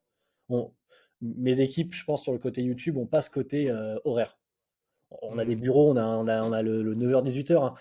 mes 1.21 1.61
équipes, 1.61 1.93
je 1.93 2.03
pense, 2.05 2.23
sur 2.23 2.33
le 2.33 2.39
côté 2.39 2.61
YouTube, 2.61 2.97
ont 2.97 3.07
pas 3.07 3.21
ce 3.21 3.29
côté 3.29 3.69
euh, 3.71 3.97
horaire 4.05 4.39
on 5.21 5.37
a 5.37 5.45
des 5.45 5.55
mmh. 5.55 5.59
bureaux, 5.59 5.91
on 5.91 5.97
a, 5.97 6.05
on 6.05 6.51
a, 6.51 6.61
le, 6.61 6.95
9h-18h, 6.95 7.65
hein. 7.65 7.73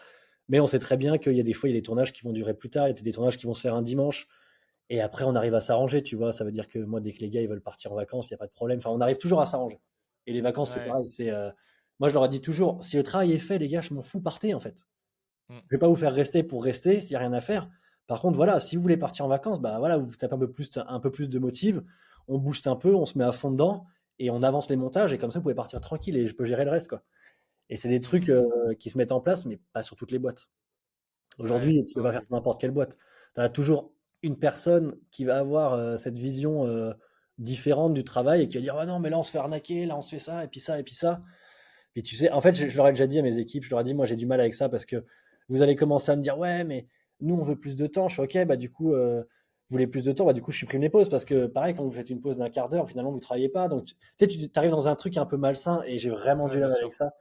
Mais 0.49 0.61
on 0.61 0.67
sait 0.67 0.79
très 0.79 0.97
bien 0.97 1.19
qu'il 1.19 1.35
y 1.35 1.41
a 1.41 1.43
des 1.45 1.53
fois, 1.53 1.69
il 1.69 1.73
y 1.73 1.77
a 1.77 1.79
des 1.79 1.85
tournages 1.85 2.13
qui 2.13 2.23
vont 2.23 2.33
durer 2.33 2.55
plus 2.55 2.71
tard, 2.71 2.89
il 2.89 2.97
y 2.97 2.99
a 2.99 3.03
des 3.03 3.13
tournages 3.13 3.37
qui 3.37 3.47
vont 3.47 3.55
se 3.55 3.61
faire 3.61 3.75
un 3.75 3.83
dimanche, 3.83 4.29
et 4.91 5.01
après, 5.01 5.25
on 5.25 5.35
arrive 5.35 5.55
à 5.55 5.61
s'arranger, 5.61 6.03
tu 6.03 6.17
vois. 6.17 6.33
Ça 6.33 6.45
veut 6.45 6.53
dire 6.53 6.69
que 6.69 6.79
moi, 6.79 7.01
dès 7.01 7.13
que 7.13 7.21
les 7.21 7.31
gars 7.31 7.43
ils 7.43 7.49
veulent 7.49 7.61
partir 7.61 7.93
en 7.93 7.95
vacances, 7.95 8.31
il 8.31 8.33
n'y 8.33 8.37
a 8.37 8.39
pas 8.39 8.47
de 8.47 8.53
problème. 8.53 8.79
Enfin, 8.79 8.91
on 8.91 9.01
arrive 9.01 9.19
toujours 9.19 9.41
à 9.41 9.47
s'arranger. 9.47 9.81
Et 10.27 10.33
les 10.33 10.41
vacances, 10.41 10.73
c'est 10.73 10.85
pareil. 10.85 11.07
C'est, 11.09 11.31
euh, 11.31 11.51
moi, 12.01 12.09
je 12.09 12.15
leur 12.15 12.25
ai 12.25 12.29
dit 12.29 12.41
toujours, 12.41 12.83
si 12.83 12.97
le 12.97 13.03
travail 13.03 13.33
est 13.33 13.39
fait, 13.39 13.59
les 13.59 13.69
gars, 13.69 13.81
je 13.81 13.93
m'en 13.93 14.03
fous, 14.03 14.21
partez, 14.21 14.55
en 14.55 14.61
fait. 14.61 14.87
Mmh. 15.49 15.57
Je 15.71 15.77
vais 15.77 15.79
pas 15.79 15.89
vous 15.89 15.97
faire 15.97 16.15
rester 16.15 16.43
pour 16.43 16.65
rester 16.65 17.01
s'il 17.01 17.11
n'y 17.11 17.17
a 17.17 17.21
rien 17.21 17.33
à 17.33 17.41
faire. 17.41 17.69
Par 18.07 18.23
contre, 18.23 18.37
voilà, 18.37 18.61
si 18.61 18.77
vous 18.77 18.83
voulez 18.83 18.97
partir 18.97 19.27
en 19.27 19.29
vacances, 19.29 19.61
bah 19.61 19.79
voilà, 19.79 19.99
vous 19.99 20.17
tapez 20.17 20.35
un 20.35 20.39
peu 20.39 20.51
plus, 20.51 20.71
un 20.77 21.01
peu 21.01 21.11
plus 21.11 21.29
de 21.29 21.39
motive, 21.39 21.85
on 22.27 22.39
booste 22.39 22.67
un 22.67 22.77
peu, 22.77 22.95
on 22.95 23.05
se 23.05 23.19
met 23.19 23.25
à 23.25 23.33
fond 23.33 23.51
dedans 23.51 23.87
et 24.19 24.31
on 24.31 24.43
avance 24.43 24.71
les 24.71 24.77
montages 24.77 25.13
et 25.13 25.19
comme 25.19 25.31
ça, 25.31 25.39
vous 25.39 25.43
pouvez 25.43 25.55
partir 25.55 25.81
tranquille 25.81 26.17
et 26.17 26.27
je 26.27 26.35
peux 26.35 26.45
gérer 26.45 26.65
le 26.65 26.71
reste, 26.71 26.89
quoi. 26.89 27.03
Et 27.71 27.77
c'est 27.77 27.89
des 27.89 28.01
trucs 28.01 28.29
euh, 28.29 28.75
qui 28.79 28.91
se 28.91 28.99
mettent 28.99 29.13
en 29.13 29.21
place, 29.21 29.45
mais 29.45 29.59
pas 29.73 29.83
sur 29.83 29.97
toutes 29.97 30.11
les 30.11 30.19
boîtes. 30.19 30.49
Aujourd'hui, 31.39 31.85
tu 31.85 31.95
peux 31.95 32.03
pas 32.03 32.13
faire 32.13 32.23
sur 32.23 32.35
n'importe 32.35 32.61
quelle 32.61 32.71
boîte. 32.71 32.97
Tu 33.35 33.41
as 33.41 33.49
toujours 33.49 33.93
une 34.23 34.39
personne 34.39 34.97
qui 35.11 35.25
va 35.25 35.39
avoir 35.39 35.75
euh, 35.75 35.97
cette 35.97 36.19
vision 36.19 36.67
euh, 36.67 36.93
différente 37.39 37.95
du 37.95 38.05
travail 38.05 38.43
et 38.43 38.49
qui 38.49 38.57
va 38.57 38.63
dire 38.63 38.77
ah 38.77 38.87
non, 38.87 38.99
mais 38.99 39.11
là 39.11 39.19
on 39.19 39.23
se 39.23 39.31
fait 39.31 39.39
arnaquer, 39.39 39.87
là 39.87 39.97
on 39.97 40.03
se 40.03 40.11
fait 40.11 40.19
ça, 40.19 40.43
et 40.43 40.49
puis 40.49 40.61
ça, 40.61 40.81
et 40.81 40.83
puis 40.83 40.95
ça. 40.95 41.21
Et 41.95 42.03
tu 42.03 42.17
sais, 42.17 42.31
en 42.31 42.41
fait, 42.41 42.55
je, 42.55 42.77
leur 42.77 42.89
ai 42.89 42.93
déjà 42.93 43.07
dit 43.07 43.19
à 43.19 43.23
mes 43.23 43.39
équipes, 43.39 43.65
je 43.65 43.71
leur 43.71 43.81
ai 43.81 43.85
dit, 43.85 43.95
moi 43.95 44.07
j'ai 44.07 44.17
du 44.17 44.27
mal 44.27 44.41
avec 44.41 44.55
ça 44.55 44.69
parce 44.69 44.87
que 44.87 45.05
vous 45.49 45.63
allez 45.63 45.77
commencer 45.77 46.11
à 46.11 46.17
me 46.17 46.23
dire 46.23 46.39
ouais, 46.39 46.65
mais 46.65 46.87
nous 47.21 47.37
on 47.37 47.43
veut 47.43 47.57
plus 47.57 47.77
de 47.77 47.87
temps. 47.87 48.09
Je 48.09 48.15
suis 48.15 48.23
ok, 48.23 48.47
bah 48.47 48.57
du 48.57 48.71
coup, 48.71 48.93
vous 48.93 49.25
voulez 49.71 49.87
plus 49.87 50.05
de 50.05 50.13
temps, 50.13 50.25
bah 50.25 50.33
du 50.33 50.43
coup 50.43 50.51
je 50.51 50.59
supprime 50.59 50.81
les 50.83 50.91
pauses 50.91 51.09
parce 51.09 51.25
que 51.25 51.47
pareil, 51.47 51.75
quand 51.75 51.85
vous 51.85 51.91
faites 51.91 52.11
une 52.11 52.21
pause 52.21 52.39
d'un 52.39 52.51
quart 52.51 52.69
d'heure, 52.69 52.89
finalement 52.89 53.13
vous 53.13 53.21
travaillez 53.21 53.49
pas. 53.49 53.69
Donc 53.69 53.87
tu 53.87 53.95
sais, 54.19 54.27
tu 54.27 54.51
arrives 54.57 54.71
dans 54.71 54.89
un 54.89 54.97
truc 54.97 55.17
un 55.17 55.27
peu 55.27 55.37
malsain 55.37 55.83
et 55.87 55.99
j'ai 55.99 56.11
vraiment 56.11 56.49
du 56.49 56.59
mal 56.59 56.73
avec 56.73 56.95
ça. 56.95 57.13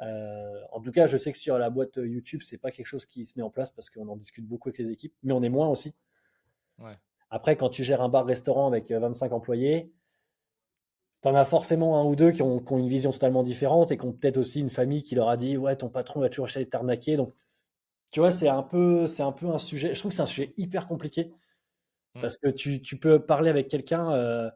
Euh, 0.00 0.60
en 0.72 0.80
tout 0.80 0.92
cas, 0.92 1.06
je 1.06 1.16
sais 1.16 1.32
que 1.32 1.38
sur 1.38 1.58
la 1.58 1.70
boîte 1.70 1.96
YouTube, 1.96 2.42
c'est 2.42 2.58
pas 2.58 2.70
quelque 2.70 2.86
chose 2.86 3.06
qui 3.06 3.24
se 3.24 3.32
met 3.36 3.42
en 3.42 3.50
place 3.50 3.70
parce 3.72 3.90
qu'on 3.90 4.08
en 4.08 4.16
discute 4.16 4.46
beaucoup 4.46 4.68
avec 4.68 4.78
les 4.78 4.90
équipes, 4.90 5.14
mais 5.22 5.32
on 5.32 5.42
est 5.42 5.48
moins 5.48 5.68
aussi. 5.68 5.94
Après, 7.30 7.56
quand 7.56 7.70
tu 7.70 7.82
gères 7.82 8.02
un 8.02 8.08
bar-restaurant 8.08 8.66
avec 8.68 8.92
25 8.92 9.32
euh, 9.32 9.34
employés, 9.34 9.92
tu 11.22 11.28
en 11.28 11.34
as 11.34 11.44
forcément 11.44 12.00
un 12.00 12.04
ou 12.04 12.14
deux 12.14 12.30
qui 12.30 12.42
ont, 12.42 12.58
une 12.58 12.88
vision 12.88 13.10
totalement 13.10 13.42
différente 13.42 13.90
et 13.90 13.96
qui 13.96 14.04
ont 14.04 14.12
peut-être 14.12 14.36
aussi 14.36 14.60
une 14.60 14.70
famille 14.70 15.02
qui 15.02 15.14
leur 15.14 15.28
a 15.28 15.36
dit 15.36 15.56
Ouais, 15.56 15.74
ton 15.74 15.88
patron 15.88 16.20
va 16.20 16.28
toujours 16.28 16.46
chercher 16.46 16.68
t'arnaquer. 16.68 17.16
Donc, 17.16 17.34
tu 18.12 18.20
vois, 18.20 18.30
c'est 18.30 18.48
un, 18.48 18.62
peu, 18.62 19.06
un 19.18 19.32
peu 19.32 19.48
un 19.48 19.58
sujet. 19.58 19.94
Je 19.94 19.98
trouve 19.98 20.10
que 20.10 20.16
c'est 20.16 20.22
un 20.22 20.26
sujet 20.26 20.52
hyper 20.56 20.86
compliqué 20.86 21.32
mmh. 22.14 22.20
parce 22.20 22.36
que 22.36 22.48
tu, 22.48 22.80
peux 22.98 23.18
parler 23.18 23.50
avec 23.50 23.68
quelqu'un. 23.68 24.12
Euh, 24.12 24.50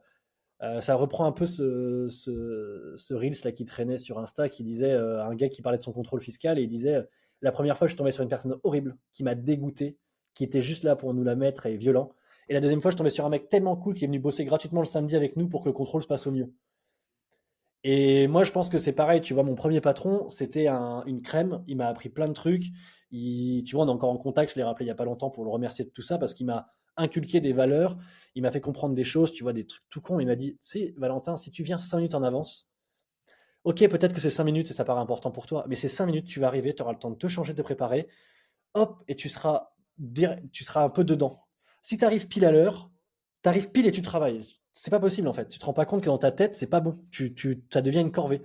euh, 0.63 0.79
ça 0.79 0.95
reprend 0.95 1.25
un 1.25 1.31
peu 1.31 1.47
ce, 1.47 2.07
ce, 2.09 3.13
Reels 3.13 3.37
là 3.43 3.51
qui 3.51 3.65
traînait 3.65 3.97
sur 3.97 4.19
Insta, 4.19 4.47
qui 4.47 4.63
disait 4.63 4.91
euh, 4.91 5.25
un 5.25 5.33
gars 5.33 5.49
qui 5.49 5.61
parlait 5.63 5.79
de 5.79 5.83
son 5.83 5.91
contrôle 5.91 6.21
fiscal 6.21 6.59
et 6.59 6.63
il 6.63 6.67
disait 6.67 6.95
euh, 6.95 7.03
la 7.41 7.51
première 7.51 7.75
fois 7.77 7.87
je 7.87 7.93
suis 7.93 7.97
tombé 7.97 8.11
sur 8.11 8.21
une 8.21 8.29
personne 8.29 8.55
horrible 8.63 8.95
qui 9.13 9.23
m'a 9.23 9.33
dégoûté, 9.33 9.97
qui 10.35 10.43
était 10.43 10.61
juste 10.61 10.83
là 10.83 10.95
pour 10.95 11.15
nous 11.15 11.23
la 11.23 11.35
mettre 11.35 11.65
et 11.65 11.77
violent. 11.77 12.11
Et 12.47 12.53
la 12.53 12.59
deuxième 12.59 12.79
fois 12.79 12.91
je 12.91 12.95
suis 12.95 12.99
tombé 12.99 13.09
sur 13.09 13.25
un 13.25 13.29
mec 13.29 13.49
tellement 13.49 13.75
cool 13.75 13.95
qui 13.95 14.03
est 14.03 14.07
venu 14.07 14.19
bosser 14.19 14.45
gratuitement 14.45 14.81
le 14.81 14.85
samedi 14.85 15.15
avec 15.15 15.35
nous 15.35 15.49
pour 15.49 15.61
que 15.61 15.69
le 15.69 15.73
contrôle 15.73 16.03
se 16.03 16.07
passe 16.07 16.27
au 16.27 16.31
mieux. 16.31 16.53
Et 17.83 18.27
moi 18.27 18.43
je 18.43 18.51
pense 18.51 18.69
que 18.69 18.77
c'est 18.77 18.93
pareil, 18.93 19.21
tu 19.21 19.33
vois, 19.33 19.41
mon 19.41 19.55
premier 19.55 19.81
patron 19.81 20.29
c'était 20.29 20.67
une 20.67 21.23
crème, 21.23 21.63
il 21.65 21.77
m'a 21.77 21.87
appris 21.87 22.09
plein 22.09 22.27
de 22.27 22.33
trucs. 22.33 22.65
tu 23.11 23.63
vois, 23.73 23.85
on 23.85 23.87
est 23.87 23.91
encore 23.91 24.11
en 24.11 24.17
contact, 24.17 24.51
je 24.51 24.57
l'ai 24.57 24.63
rappelé 24.63 24.85
il 24.85 24.89
y 24.89 24.91
a 24.91 24.95
pas 24.95 25.05
longtemps 25.05 25.31
pour 25.31 25.43
le 25.43 25.49
remercier 25.49 25.85
de 25.85 25.89
tout 25.89 26.03
ça 26.03 26.19
parce 26.19 26.35
qu'il 26.35 26.45
m'a 26.45 26.67
inculqué 26.97 27.39
des 27.39 27.53
valeurs, 27.53 27.97
il 28.35 28.41
m'a 28.43 28.51
fait 28.51 28.61
comprendre 28.61 28.95
des 28.95 29.03
choses, 29.03 29.33
tu 29.33 29.43
vois, 29.43 29.53
des 29.53 29.65
trucs 29.65 29.83
tout 29.89 30.01
cons. 30.01 30.19
Il 30.19 30.27
m'a 30.27 30.35
dit, 30.35 30.57
c'est 30.61 30.93
Valentin, 30.97 31.37
si 31.37 31.51
tu 31.51 31.63
viens 31.63 31.79
5 31.79 31.97
minutes 31.97 32.15
en 32.15 32.23
avance, 32.23 32.69
ok, 33.63 33.87
peut-être 33.89 34.13
que 34.13 34.21
c'est 34.21 34.29
5 34.29 34.43
minutes 34.43 34.69
et 34.71 34.73
ça 34.73 34.85
paraît 34.85 35.01
important 35.01 35.31
pour 35.31 35.45
toi, 35.47 35.65
mais 35.67 35.75
c'est 35.75 35.89
5 35.89 36.05
minutes, 36.05 36.27
tu 36.27 36.39
vas 36.39 36.47
arriver, 36.47 36.73
tu 36.73 36.81
auras 36.81 36.93
le 36.93 36.99
temps 36.99 37.11
de 37.11 37.15
te 37.15 37.27
changer, 37.27 37.53
de 37.53 37.57
te 37.57 37.61
préparer, 37.61 38.07
hop, 38.73 39.03
et 39.07 39.15
tu 39.15 39.29
seras, 39.29 39.73
tu 40.51 40.63
seras 40.63 40.83
un 40.83 40.89
peu 40.89 41.03
dedans. 41.03 41.43
Si 41.81 41.97
tu 41.97 42.05
arrives 42.05 42.27
pile 42.27 42.45
à 42.45 42.51
l'heure, 42.51 42.89
tu 43.43 43.49
arrives 43.49 43.71
pile 43.71 43.87
et 43.87 43.91
tu 43.91 44.01
travailles. 44.01 44.45
C'est 44.73 44.91
pas 44.91 44.99
possible 44.99 45.27
en 45.27 45.33
fait. 45.33 45.47
Tu 45.49 45.59
te 45.59 45.65
rends 45.65 45.73
pas 45.73 45.85
compte 45.85 46.01
que 46.01 46.05
dans 46.05 46.17
ta 46.17 46.31
tête, 46.31 46.55
c'est 46.55 46.67
pas 46.67 46.79
bon. 46.79 47.03
Tu, 47.11 47.33
tu, 47.33 47.65
ça 47.71 47.81
devient 47.81 47.99
une 47.99 48.11
corvée. 48.11 48.41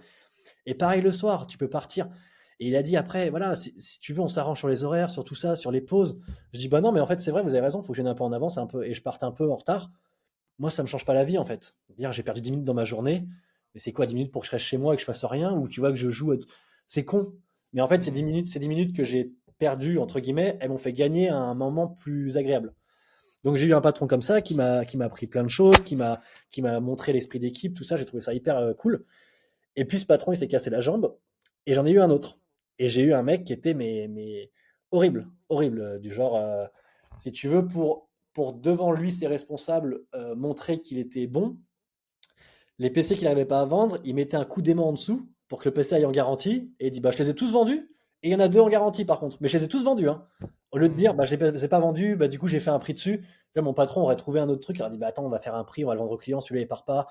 Et 0.64 0.75
pareil 0.75 1.02
le 1.02 1.12
soir, 1.12 1.47
tu 1.47 1.59
peux 1.59 1.69
partir. 1.69 2.09
Et 2.58 2.68
il 2.68 2.76
a 2.76 2.82
dit 2.82 2.96
après, 2.96 3.30
voilà, 3.30 3.54
si, 3.54 4.00
tu 4.00 4.12
veux, 4.12 4.20
on 4.20 4.28
s'arrange 4.28 4.58
sur 4.58 4.68
les 4.68 4.84
horaires, 4.84 5.10
sur 5.10 5.25
tout 5.25 5.34
ça, 5.34 5.56
sur 5.56 5.70
les 5.70 5.80
pauses. 5.80 6.18
Je 6.52 6.58
dis, 6.58 6.68
bah 6.68 6.80
non, 6.80 6.92
mais 6.92 7.00
en 7.00 7.06
fait, 7.06 7.20
c'est 7.20 7.30
vrai, 7.30 7.42
vous 7.42 7.50
avez 7.50 7.60
raison, 7.60 7.80
il 7.82 7.86
faut 7.86 7.92
que 7.92 7.98
je 7.98 8.02
un 8.02 8.14
peu 8.14 8.25
en 8.25 8.32
avance 8.32 8.56
un 8.58 8.66
peu, 8.66 8.84
et 8.84 8.94
je 8.94 9.02
parte 9.02 9.22
un 9.22 9.32
peu 9.32 9.50
en 9.50 9.56
retard. 9.56 9.90
Moi, 10.58 10.70
ça 10.70 10.82
me 10.82 10.88
change 10.88 11.04
pas 11.04 11.12
la 11.12 11.25
vie, 11.25 11.36
en 11.36 11.44
fait. 11.44 11.75
Dire, 11.96 12.12
j'ai 12.12 12.22
perdu 12.22 12.40
10 12.40 12.50
minutes 12.52 12.64
dans 12.64 12.75
ma 12.75 12.84
journée, 12.84 13.26
mais 13.75 13.80
c'est 13.80 13.92
quoi 13.92 14.06
10 14.06 14.14
minutes 14.14 14.32
pour 14.32 14.42
que 14.42 14.46
je 14.46 14.52
reste 14.52 14.64
chez 14.64 14.78
moi 14.78 14.94
et 14.94 14.96
que 14.96 15.00
je 15.00 15.06
fasse 15.06 15.25
rien, 15.25 15.52
ou 15.52 15.68
tu 15.68 15.80
vois 15.80 15.90
que 15.90 15.96
je 15.96 16.08
joue. 16.08 16.34
C'est 16.88 17.04
con. 17.04 17.34
Mais 17.75 17.82
en 17.82 17.88
fait, 17.88 18.02
ces 18.02 18.10
10 18.10 18.25
minutes, 18.25 18.48
ces 18.48 18.58
10 18.58 18.68
minutes 18.68 18.96
que 18.96 19.04
j'ai 19.04 19.34
perdues, 19.58 19.98
entre 19.98 20.20
guillemets, 20.20 20.56
elles 20.60 20.70
m'ont 20.70 20.78
fait 20.78 20.92
gagner 20.92 21.28
un 21.28 21.54
moment 21.54 21.88
plus 21.88 22.38
agréable. 22.38 22.75
Donc 23.44 23.56
j'ai 23.56 23.66
eu 23.66 23.75
un 23.75 23.80
patron 23.80 24.06
comme 24.06 24.22
ça 24.22 24.42
qui 24.42 24.54
m'a 24.54 24.84
qui 24.84 24.96
m'a 24.96 25.04
appris 25.04 25.26
plein 25.26 25.44
de 25.44 25.48
choses, 25.48 25.76
qui 25.78 25.94
m'a 25.94 26.20
qui 26.50 26.62
m'a 26.62 26.80
montré 26.80 27.12
l'esprit 27.12 27.38
d'équipe, 27.38 27.75
tout 27.75 27.84
ça. 27.84 27.96
J'ai 27.96 28.04
trouvé 28.04 28.20
ça 28.20 28.34
hyper 28.34 28.56
euh, 28.56 28.75
cool. 28.75 29.04
Et 29.76 29.84
puis 29.84 30.00
ce 30.00 30.06
patron, 30.06 30.32
il 30.32 30.36
s'est 30.36 30.48
cassé 30.48 30.70
la 30.70 30.80
jambe. 30.80 31.16
Et 31.66 31.75
j'en 31.75 31.86
ai 31.86 31.90
eu 31.90 32.00
un 32.00 32.10
autre. 32.10 32.38
Et 32.78 32.88
j'ai 32.88 33.02
eu 33.02 33.14
un 33.14 33.23
mec 33.23 33.45
qui 33.45 33.52
était 33.52 33.75
mais, 33.75 34.09
mais 34.09 34.50
horrible, 34.90 35.28
horrible, 35.49 36.00
du 36.00 36.11
genre, 36.11 36.37
euh, 36.37 36.66
si 37.18 37.33
tu 37.33 37.49
veux, 37.49 37.66
pour, 37.66 38.09
pour 38.33 38.52
devant 38.52 38.92
lui, 38.92 39.12
ses 39.12 39.26
responsables, 39.26 40.00
euh, 40.14 40.35
montrer 40.35 40.80
qu'il 40.80 40.99
était 40.99 41.26
bon, 41.26 41.56
les 42.78 42.90
PC 42.90 43.14
qu'il 43.14 43.25
n'arrivait 43.25 43.47
pas 43.47 43.61
à 43.61 43.64
vendre, 43.64 43.99
il 44.04 44.14
mettait 44.14 44.37
un 44.37 44.45
coup 44.45 44.62
d'aimant 44.62 44.88
en 44.88 44.92
dessous 44.92 45.28
pour 45.49 45.61
que 45.61 45.68
le 45.68 45.75
PC 45.75 45.95
aille 45.95 46.04
en 46.04 46.11
garantie, 46.11 46.75
et 46.80 46.88
il 46.88 46.90
dit, 46.90 47.00
bah, 47.00 47.11
je 47.11 47.18
les 47.18 47.30
ai 47.30 47.35
tous 47.35 47.52
vendus, 47.52 47.88
et 48.23 48.28
il 48.28 48.33
y 48.33 48.35
en 48.35 48.40
a 48.40 48.49
deux 48.49 48.61
en 48.61 48.68
garantie 48.68 49.04
par 49.04 49.21
contre, 49.21 49.38
mais 49.40 49.49
je 49.49 49.56
les 49.56 49.64
ai 49.64 49.68
tous 49.68 49.85
vendus. 49.85 50.09
Hein. 50.09 50.26
Au 50.73 50.78
lieu 50.78 50.88
de 50.88 50.95
dire, 50.95 51.14
mmh. 51.14 51.16
bah, 51.16 51.25
je 51.25 51.37
ne 51.37 51.50
les 51.50 51.64
ai 51.64 51.68
pas 51.68 51.80
vendus, 51.80 52.16
bah, 52.16 52.28
du 52.28 52.38
coup 52.38 52.49
j'ai 52.49 52.61
fait 52.61 52.71
un 52.71 52.78
prix 52.78 52.92
dessus, 52.95 53.25
là, 53.54 53.62
mon 53.62 53.73
patron 53.73 54.02
aurait 54.02 54.16
trouvé 54.16 54.40
un 54.40 54.49
autre 54.49 54.61
truc, 54.61 54.76
il 54.76 54.83
aurait 54.83 54.90
dit, 54.90 54.99
bah, 54.99 55.06
attends, 55.06 55.25
on 55.25 55.28
va 55.28 55.38
faire 55.38 55.54
un 55.54 55.64
prix, 55.64 55.85
on 55.85 55.88
va 55.88 55.95
le 55.95 56.00
vendre 56.00 56.12
au 56.12 56.16
client, 56.16 56.40
celui-là 56.40 56.62
il 56.62 56.68
part 56.68 56.85
pas. 56.85 57.06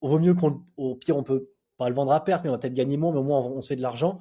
Au 0.00 0.08
vaut 0.08 0.18
mieux 0.18 0.34
qu'on, 0.34 0.62
au 0.76 0.94
pire, 0.94 1.16
on 1.16 1.22
peut 1.22 1.50
pas 1.76 1.88
le 1.88 1.94
vendre 1.94 2.12
à 2.12 2.24
perte, 2.24 2.44
mais 2.44 2.50
on 2.50 2.52
va 2.52 2.58
peut-être 2.58 2.74
gagner 2.74 2.96
moins, 2.96 3.12
mais 3.12 3.18
au 3.18 3.22
moins 3.22 3.40
on, 3.40 3.62
se 3.62 3.68
fait 3.68 3.76
de 3.76 3.82
l'argent. 3.82 4.18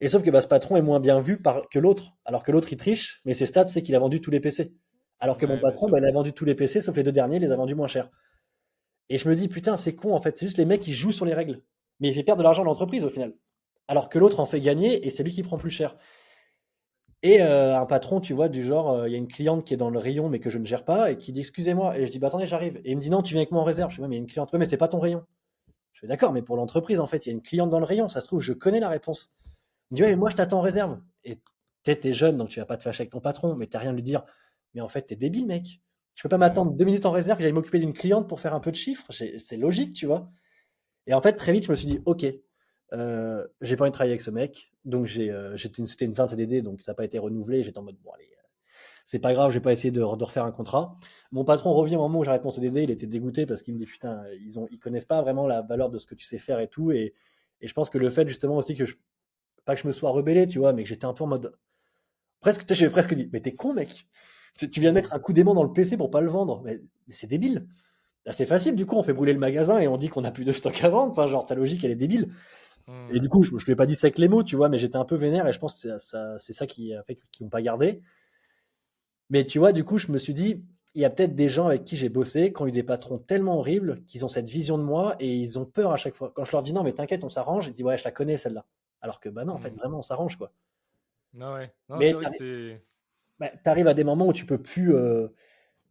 Et 0.00 0.08
sauf 0.08 0.22
que 0.22 0.30
bah, 0.30 0.42
ce 0.42 0.48
patron 0.48 0.76
est 0.76 0.82
moins 0.82 1.00
bien 1.00 1.18
vu 1.20 1.40
par, 1.40 1.68
que 1.68 1.78
l'autre, 1.78 2.12
alors 2.24 2.42
que 2.42 2.52
l'autre 2.52 2.72
il 2.72 2.76
triche, 2.76 3.20
mais 3.24 3.34
ses 3.34 3.46
stats 3.46 3.66
c'est 3.66 3.82
qu'il 3.82 3.94
a 3.94 3.98
vendu 3.98 4.20
tous 4.20 4.30
les 4.30 4.40
PC. 4.40 4.74
Alors 5.18 5.38
que 5.38 5.46
mon 5.46 5.58
patron, 5.58 5.88
bah, 5.88 5.98
il 5.98 6.04
a 6.04 6.12
vendu 6.12 6.34
tous 6.34 6.44
les 6.44 6.54
PC, 6.54 6.82
sauf 6.82 6.94
les 6.96 7.02
deux 7.02 7.12
derniers, 7.12 7.36
il 7.36 7.42
les 7.42 7.50
a 7.50 7.56
vendus 7.56 7.74
moins 7.74 7.86
cher. 7.86 8.10
Et 9.08 9.16
je 9.16 9.28
me 9.28 9.34
dis, 9.34 9.48
putain, 9.48 9.76
c'est 9.76 9.94
con 9.94 10.14
en 10.14 10.20
fait, 10.20 10.36
c'est 10.36 10.46
juste 10.46 10.58
les 10.58 10.66
mecs 10.66 10.82
qui 10.82 10.92
jouent 10.92 11.12
sur 11.12 11.24
les 11.24 11.32
règles. 11.32 11.62
Mais 12.00 12.08
il 12.08 12.14
fait 12.14 12.22
perdre 12.22 12.40
de 12.40 12.42
l'argent 12.42 12.62
à 12.62 12.66
l'entreprise 12.66 13.04
au 13.04 13.08
final. 13.08 13.34
Alors 13.88 14.08
que 14.08 14.18
l'autre 14.18 14.40
en 14.40 14.46
fait 14.46 14.60
gagner 14.60 15.06
et 15.06 15.10
c'est 15.10 15.22
lui 15.22 15.32
qui 15.32 15.42
prend 15.42 15.56
plus 15.56 15.70
cher. 15.70 15.96
Et 17.22 17.40
euh, 17.40 17.78
un 17.78 17.86
patron, 17.86 18.20
tu 18.20 18.34
vois, 18.34 18.48
du 18.48 18.62
genre, 18.62 18.90
euh, 18.90 19.08
il 19.08 19.12
y 19.12 19.14
a 19.14 19.18
une 19.18 19.28
cliente 19.28 19.64
qui 19.64 19.72
est 19.72 19.78
dans 19.78 19.90
le 19.90 19.98
rayon 19.98 20.28
mais 20.28 20.38
que 20.38 20.50
je 20.50 20.58
ne 20.58 20.66
gère 20.66 20.84
pas 20.84 21.10
et 21.10 21.16
qui 21.16 21.32
dit 21.32 21.40
excusez-moi. 21.40 21.98
Et 21.98 22.06
je 22.06 22.12
dis, 22.12 22.18
bah 22.18 22.26
attendez, 22.26 22.46
j'arrive. 22.46 22.76
Et 22.84 22.90
il 22.90 22.96
me 22.96 23.00
dit 23.00 23.10
non, 23.10 23.22
tu 23.22 23.32
viens 23.32 23.40
avec 23.40 23.52
moi 23.52 23.62
en 23.62 23.64
réserve. 23.64 23.90
Je 23.90 23.96
dis, 23.96 24.02
mais 24.02 24.16
il 24.16 24.18
y 24.18 24.20
a 24.20 24.22
une 24.22 24.26
cliente. 24.26 24.52
Mais 24.52 24.66
c'est 24.66 24.76
pas 24.76 24.88
ton 24.88 24.98
rayon. 24.98 25.24
Je 25.92 26.00
suis 26.00 26.08
d'accord, 26.08 26.32
mais 26.32 26.42
pour 26.42 26.56
l'entreprise, 26.56 27.00
en 27.00 27.06
fait, 27.06 27.24
il 27.24 27.30
y 27.30 27.32
a 27.32 27.34
une 27.34 27.42
cliente 27.42 27.70
dans 27.70 27.78
le 27.78 27.86
rayon. 27.86 28.08
Ça 28.08 28.20
se 28.20 28.26
trouve, 28.26 28.40
je 28.40 28.52
connais 28.52 28.80
la 28.80 28.90
réponse. 28.90 29.32
Il 29.90 29.94
me 29.94 29.96
dit, 29.96 30.02
ouais, 30.02 30.16
moi, 30.16 30.30
je 30.30 30.36
t'attends 30.36 30.58
en 30.58 30.62
réserve. 30.62 31.00
Et 31.24 31.40
tu 31.84 31.90
es 31.90 32.12
jeune, 32.12 32.36
donc 32.36 32.48
tu 32.48 32.60
vas 32.60 32.66
pas 32.66 32.76
te 32.76 32.82
fâcher 32.82 33.02
avec 33.02 33.12
ton 33.12 33.20
patron, 33.20 33.54
mais 33.54 33.66
tu 33.66 33.76
rien 33.76 33.90
à 33.90 33.92
lui 33.92 34.02
dire. 34.02 34.24
Mais 34.74 34.80
en 34.80 34.88
fait, 34.88 35.06
tu 35.06 35.14
es 35.14 35.16
débile, 35.16 35.46
mec. 35.46 35.80
Je 36.14 36.22
peux 36.22 36.28
pas 36.28 36.38
m'attendre 36.38 36.72
deux 36.72 36.84
minutes 36.84 37.06
en 37.06 37.10
réserve 37.10 37.38
que 37.38 37.44
j'aille 37.44 37.52
m'occuper 37.52 37.78
d'une 37.78 37.92
cliente 37.92 38.28
pour 38.28 38.40
faire 38.40 38.54
un 38.54 38.60
peu 38.60 38.70
de 38.70 38.76
chiffres. 38.76 39.04
C'est 39.10 39.56
logique, 39.56 39.92
tu 39.92 40.06
vois. 40.06 40.30
Et 41.06 41.14
en 41.14 41.20
fait, 41.20 41.34
très 41.34 41.52
vite, 41.52 41.64
je 41.64 41.70
me 41.70 41.76
suis 41.76 41.86
dit, 41.86 42.00
OK, 42.06 42.26
euh, 42.92 43.46
j'ai 43.60 43.76
pas 43.76 43.84
envie 43.84 43.90
de 43.90 43.94
travailler 43.94 44.12
avec 44.12 44.22
ce 44.22 44.30
mec. 44.30 44.72
Donc, 44.84 45.04
j'ai, 45.04 45.30
euh, 45.30 45.56
c'était 45.56 46.04
une 46.04 46.14
fin 46.14 46.24
de 46.24 46.30
CDD, 46.30 46.62
donc 46.62 46.80
ça 46.80 46.92
n'a 46.92 46.96
pas 46.96 47.04
été 47.04 47.18
renouvelé. 47.18 47.62
J'étais 47.62 47.78
en 47.78 47.82
mode, 47.82 47.98
bon, 48.02 48.10
allez, 48.12 48.24
euh, 48.24 48.42
c'est 49.04 49.18
pas 49.18 49.34
grave, 49.34 49.52
j'ai 49.52 49.60
pas 49.60 49.72
essayé 49.72 49.90
de, 49.90 50.00
de, 50.00 50.24
refaire 50.24 50.44
un 50.44 50.52
contrat. 50.52 50.96
Mon 51.32 51.44
patron 51.44 51.74
revient 51.74 51.96
au 51.96 52.00
moment 52.00 52.20
où 52.20 52.24
j'arrête 52.24 52.44
mon 52.44 52.50
CDD, 52.50 52.84
il 52.84 52.90
était 52.90 53.06
dégoûté 53.06 53.46
parce 53.46 53.62
qu'il 53.62 53.74
me 53.74 53.78
dit, 53.78 53.86
putain, 53.86 54.22
ils, 54.40 54.58
ont, 54.58 54.66
ils 54.70 54.78
connaissent 54.78 55.04
pas 55.04 55.20
vraiment 55.22 55.46
la 55.46 55.62
valeur 55.62 55.90
de 55.90 55.98
ce 55.98 56.06
que 56.06 56.14
tu 56.14 56.24
sais 56.24 56.38
faire 56.38 56.60
et 56.60 56.68
tout. 56.68 56.92
Et, 56.92 57.14
et 57.60 57.66
je 57.66 57.74
pense 57.74 57.90
que 57.90 57.98
le 57.98 58.10
fait, 58.10 58.26
justement, 58.26 58.56
aussi 58.56 58.74
que 58.74 58.84
je, 58.84 58.96
pas 59.66 59.74
que 59.74 59.82
je 59.82 59.86
me 59.86 59.92
sois 59.92 60.10
rebellé, 60.10 60.46
tu 60.46 60.58
vois, 60.58 60.72
mais 60.72 60.84
que 60.84 60.88
j'étais 60.88 61.04
un 61.04 61.12
peu 61.12 61.24
en 61.24 61.26
mode, 61.26 61.52
presque, 62.40 62.64
tu 62.64 62.68
sais, 62.68 62.74
j'ai 62.80 62.88
presque 62.88 63.12
dit, 63.12 63.28
mais 63.32 63.40
t'es 63.40 63.54
con, 63.54 63.74
mec. 63.74 64.08
Tu 64.54 64.80
viens 64.80 64.90
de 64.90 64.94
mettre 64.94 65.12
un 65.12 65.18
coup 65.18 65.34
d'aimant 65.34 65.52
dans 65.52 65.64
le 65.64 65.72
PC 65.72 65.98
pour 65.98 66.10
pas 66.10 66.22
le 66.22 66.30
vendre. 66.30 66.62
Mais, 66.64 66.80
c'est 67.10 67.26
débile. 67.26 67.66
C'est 68.30 68.46
facile, 68.46 68.74
du 68.74 68.86
coup, 68.86 68.96
on 68.96 69.02
fait 69.02 69.12
brûler 69.12 69.34
le 69.34 69.38
magasin 69.38 69.78
et 69.78 69.86
on 69.86 69.98
dit 69.98 70.08
qu'on 70.08 70.24
a 70.24 70.30
plus 70.30 70.44
de 70.44 70.52
stock 70.52 70.82
à 70.82 70.88
vendre. 70.88 71.10
Enfin, 71.10 71.26
genre, 71.26 71.44
ta 71.44 71.54
logique, 71.54 71.84
elle 71.84 71.90
est 71.90 71.96
débile. 71.96 72.32
Hmm. 72.86 73.08
Et 73.12 73.20
du 73.20 73.28
coup, 73.28 73.42
je, 73.42 73.52
ne 73.52 73.58
lui 73.58 73.72
ai 73.72 73.76
pas 73.76 73.86
dit 73.86 73.94
ça 73.94 74.06
avec 74.06 74.18
les 74.18 74.28
mots, 74.28 74.42
tu 74.42 74.56
vois, 74.56 74.68
mais 74.68 74.78
j'étais 74.78 74.96
un 74.96 75.04
peu 75.04 75.16
vénère 75.16 75.46
et 75.46 75.52
je 75.52 75.58
pense 75.58 75.82
que 75.82 75.98
c'est 75.98 76.52
ça, 76.52 76.66
qui 76.66 76.94
a 76.94 77.02
fait 77.02 77.18
qu'ils 77.32 77.44
m'ont 77.44 77.50
pas 77.50 77.60
gardé. 77.60 78.00
Mais 79.28 79.44
tu 79.44 79.58
vois, 79.58 79.72
du 79.72 79.84
coup, 79.84 79.98
je 79.98 80.10
me 80.10 80.18
suis 80.18 80.32
dit, 80.32 80.64
il 80.94 81.02
y 81.02 81.04
a 81.04 81.10
peut-être 81.10 81.34
des 81.34 81.48
gens 81.48 81.66
avec 81.66 81.84
qui 81.84 81.96
j'ai 81.96 82.08
bossé 82.08 82.52
qui 82.52 82.62
ont 82.62 82.66
eu 82.66 82.72
des 82.72 82.84
patrons 82.84 83.18
tellement 83.18 83.58
horribles 83.58 84.02
qu'ils 84.06 84.24
ont 84.24 84.28
cette 84.28 84.48
vision 84.48 84.78
de 84.78 84.84
moi 84.84 85.16
et 85.20 85.36
ils 85.36 85.58
ont 85.58 85.66
peur 85.66 85.92
à 85.92 85.96
chaque 85.96 86.14
fois. 86.14 86.32
Quand 86.34 86.44
je 86.44 86.52
leur 86.52 86.62
dis 86.62 86.72
non, 86.72 86.84
mais 86.84 86.94
t'inquiète, 86.94 87.24
on 87.24 87.28
s'arrange, 87.28 87.66
ils 87.66 87.72
disent 87.72 87.84
ouais, 87.84 87.98
je 87.98 88.04
la 88.04 88.12
connais 88.12 88.36
celle-là. 88.36 88.64
Alors 89.00 89.20
que 89.20 89.28
bah 89.28 89.44
non, 89.44 89.54
en 89.54 89.58
fait, 89.58 89.70
hmm. 89.70 89.76
vraiment, 89.76 89.98
on 89.98 90.02
s'arrange 90.02 90.36
quoi. 90.36 90.52
Non, 91.34 91.54
ouais. 91.54 91.72
Non, 91.88 91.98
mais 91.98 92.14
bah, 93.38 93.50
tu 93.62 93.68
arrives 93.68 93.88
à 93.88 93.94
des 93.94 94.04
moments 94.04 94.26
où 94.26 94.32
tu 94.32 94.46
peux 94.46 94.60
plus, 94.60 94.94
euh, 94.94 95.28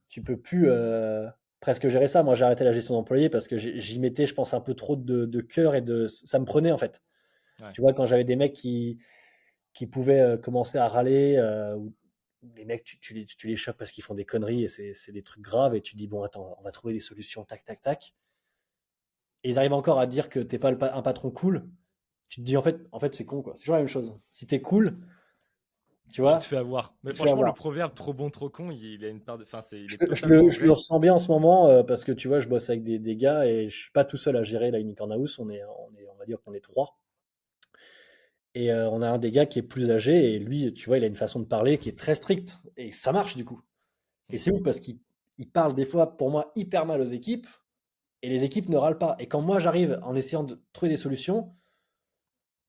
tu 0.10 0.24
peux 0.24 0.38
plus 0.38 0.68
euh, 0.68 1.30
presque 1.60 1.88
gérer 1.88 2.08
ça. 2.08 2.24
Moi, 2.24 2.34
j'ai 2.34 2.44
arrêté 2.44 2.64
la 2.64 2.72
gestion 2.72 2.96
d'employés 2.96 3.30
parce 3.30 3.48
que 3.48 3.58
j'y 3.58 4.00
mettais, 4.00 4.26
je 4.26 4.34
pense, 4.34 4.54
un 4.54 4.62
peu 4.62 4.74
trop 4.74 4.96
de, 4.96 5.42
cœur 5.42 5.76
et 5.76 5.82
de, 5.82 6.08
ça 6.08 6.40
me 6.40 6.46
prenait 6.46 6.72
en 6.72 6.78
fait. 6.78 7.04
Tu 7.74 7.82
vois, 7.82 7.94
quand 7.94 8.06
j'avais 8.06 8.26
des 8.26 8.36
mecs 8.36 8.54
qui, 8.54 9.00
qui 9.74 9.88
pouvaient 9.88 10.20
euh, 10.20 10.38
commencer 10.38 10.78
à 10.78 10.88
râler, 10.88 11.40
ou 11.78 11.94
les 12.56 12.66
mecs, 12.66 12.84
tu, 12.84 13.14
les, 13.14 13.26
tu 13.26 13.48
les 13.48 13.56
chopes 13.56 13.78
parce 13.78 13.92
qu'ils 13.92 14.04
font 14.04 14.14
des 14.14 14.26
conneries 14.26 14.64
et 14.64 14.68
c'est 14.68 15.12
des 15.12 15.24
trucs 15.24 15.42
graves 15.42 15.76
et 15.76 15.82
tu 15.82 15.96
dis 15.96 16.08
bon, 16.08 16.24
attends, 16.24 16.56
on 16.60 16.64
va 16.64 16.72
trouver 16.72 16.94
des 16.94 17.00
solutions, 17.00 17.44
tac, 17.46 17.64
tac, 17.64 17.82
tac. 17.82 18.16
Et 19.44 19.50
ils 19.50 19.60
arrivent 19.60 19.74
encore 19.74 20.00
à 20.00 20.08
dire 20.08 20.30
que 20.30 20.40
t'es 20.40 20.58
pas 20.58 20.70
un 20.70 21.02
patron 21.02 21.30
cool. 21.30 21.68
Tu 22.30 22.42
te 22.42 22.46
dis 22.46 22.58
en 22.58 22.62
fait, 22.62 22.78
en 22.92 23.00
fait, 23.00 23.14
c'est 23.14 23.26
con 23.26 23.42
quoi. 23.42 23.54
C'est 23.56 23.62
toujours 23.62 23.76
la 23.76 23.82
même 23.82 23.88
chose. 23.88 24.18
Si 24.32 24.48
t'es 24.48 24.62
cool, 24.62 24.98
tu 26.12 26.22
vois 26.22 26.38
te 26.38 26.46
fais 26.46 26.58
avoir. 26.58 26.96
Mais 27.04 27.14
franchement, 27.14 27.44
le 27.44 27.54
proverbe 27.54 27.94
trop 27.94 28.14
bon, 28.14 28.30
trop 28.30 28.50
con, 28.50 28.72
il, 28.72 29.04
a 29.04 29.10
une 29.10 29.22
part 29.22 29.38
de. 29.38 29.44
Enfin, 29.44 29.62
c'est, 29.62 29.88
je, 29.88 29.98
le, 30.26 30.72
ressens 30.72 31.00
bien 31.00 31.14
en 31.14 31.20
ce 31.20 31.30
moment 31.30 31.68
euh, 31.68 31.84
parce 31.84 32.04
que 32.04 32.12
tu 32.12 32.28
vois, 32.28 32.40
je 32.40 32.48
bosse 32.48 32.70
avec 32.70 32.84
des, 32.84 33.00
des, 33.00 33.16
gars 33.16 33.46
et 33.46 33.68
je 33.68 33.78
suis 33.78 33.92
pas 33.92 34.06
tout 34.06 34.18
seul 34.18 34.38
à 34.38 34.44
gérer 34.44 34.72
la 34.72 34.80
Unicorn 34.80 35.12
House. 35.12 35.40
On 35.40 35.50
est, 35.50 35.64
on 35.64 35.96
est, 35.98 36.08
on 36.08 36.16
va 36.16 36.26
dire 36.26 36.42
qu'on 36.44 36.54
est 36.54 36.62
trois. 36.62 36.98
Et 38.54 38.72
euh, 38.72 38.90
on 38.90 39.02
a 39.02 39.10
un 39.10 39.18
des 39.18 39.32
gars 39.32 39.46
qui 39.46 39.60
est 39.60 39.64
plus 39.64 39.92
âgé 39.92 40.34
et 40.34 40.40
lui, 40.40 40.74
tu 40.74 40.88
vois, 40.88 40.98
il 40.98 41.04
a 41.04 41.08
une 41.08 41.16
façon 41.16 41.42
de 41.42 41.46
parler 41.46 41.78
qui 41.78 41.90
est 41.90 41.98
très 41.98 42.16
stricte 42.16 42.62
et 42.78 42.92
ça 42.92 43.12
marche 43.12 43.36
du 43.36 43.44
coup. 43.44 43.62
Et 44.30 44.38
c'est 44.38 44.52
ouf 44.52 44.64
parce 44.64 44.80
qu'il 44.80 45.00
il 45.38 45.50
parle 45.50 45.76
des 45.76 45.86
fois, 45.86 46.16
pour 46.16 46.32
moi, 46.32 46.54
hyper 46.56 46.86
mal 46.86 47.02
aux 47.02 47.06
équipes 47.06 47.48
et 48.22 48.30
les 48.30 48.44
équipes 48.44 48.70
ne 48.70 48.78
râlent 48.78 48.98
pas. 48.98 49.18
Et 49.20 49.28
quand 49.28 49.42
moi 49.42 49.60
j'arrive 49.60 50.00
en 50.04 50.16
essayant 50.16 50.44
de 50.44 50.62
trouver 50.72 50.90
des 50.90 50.98
solutions, 50.98 51.54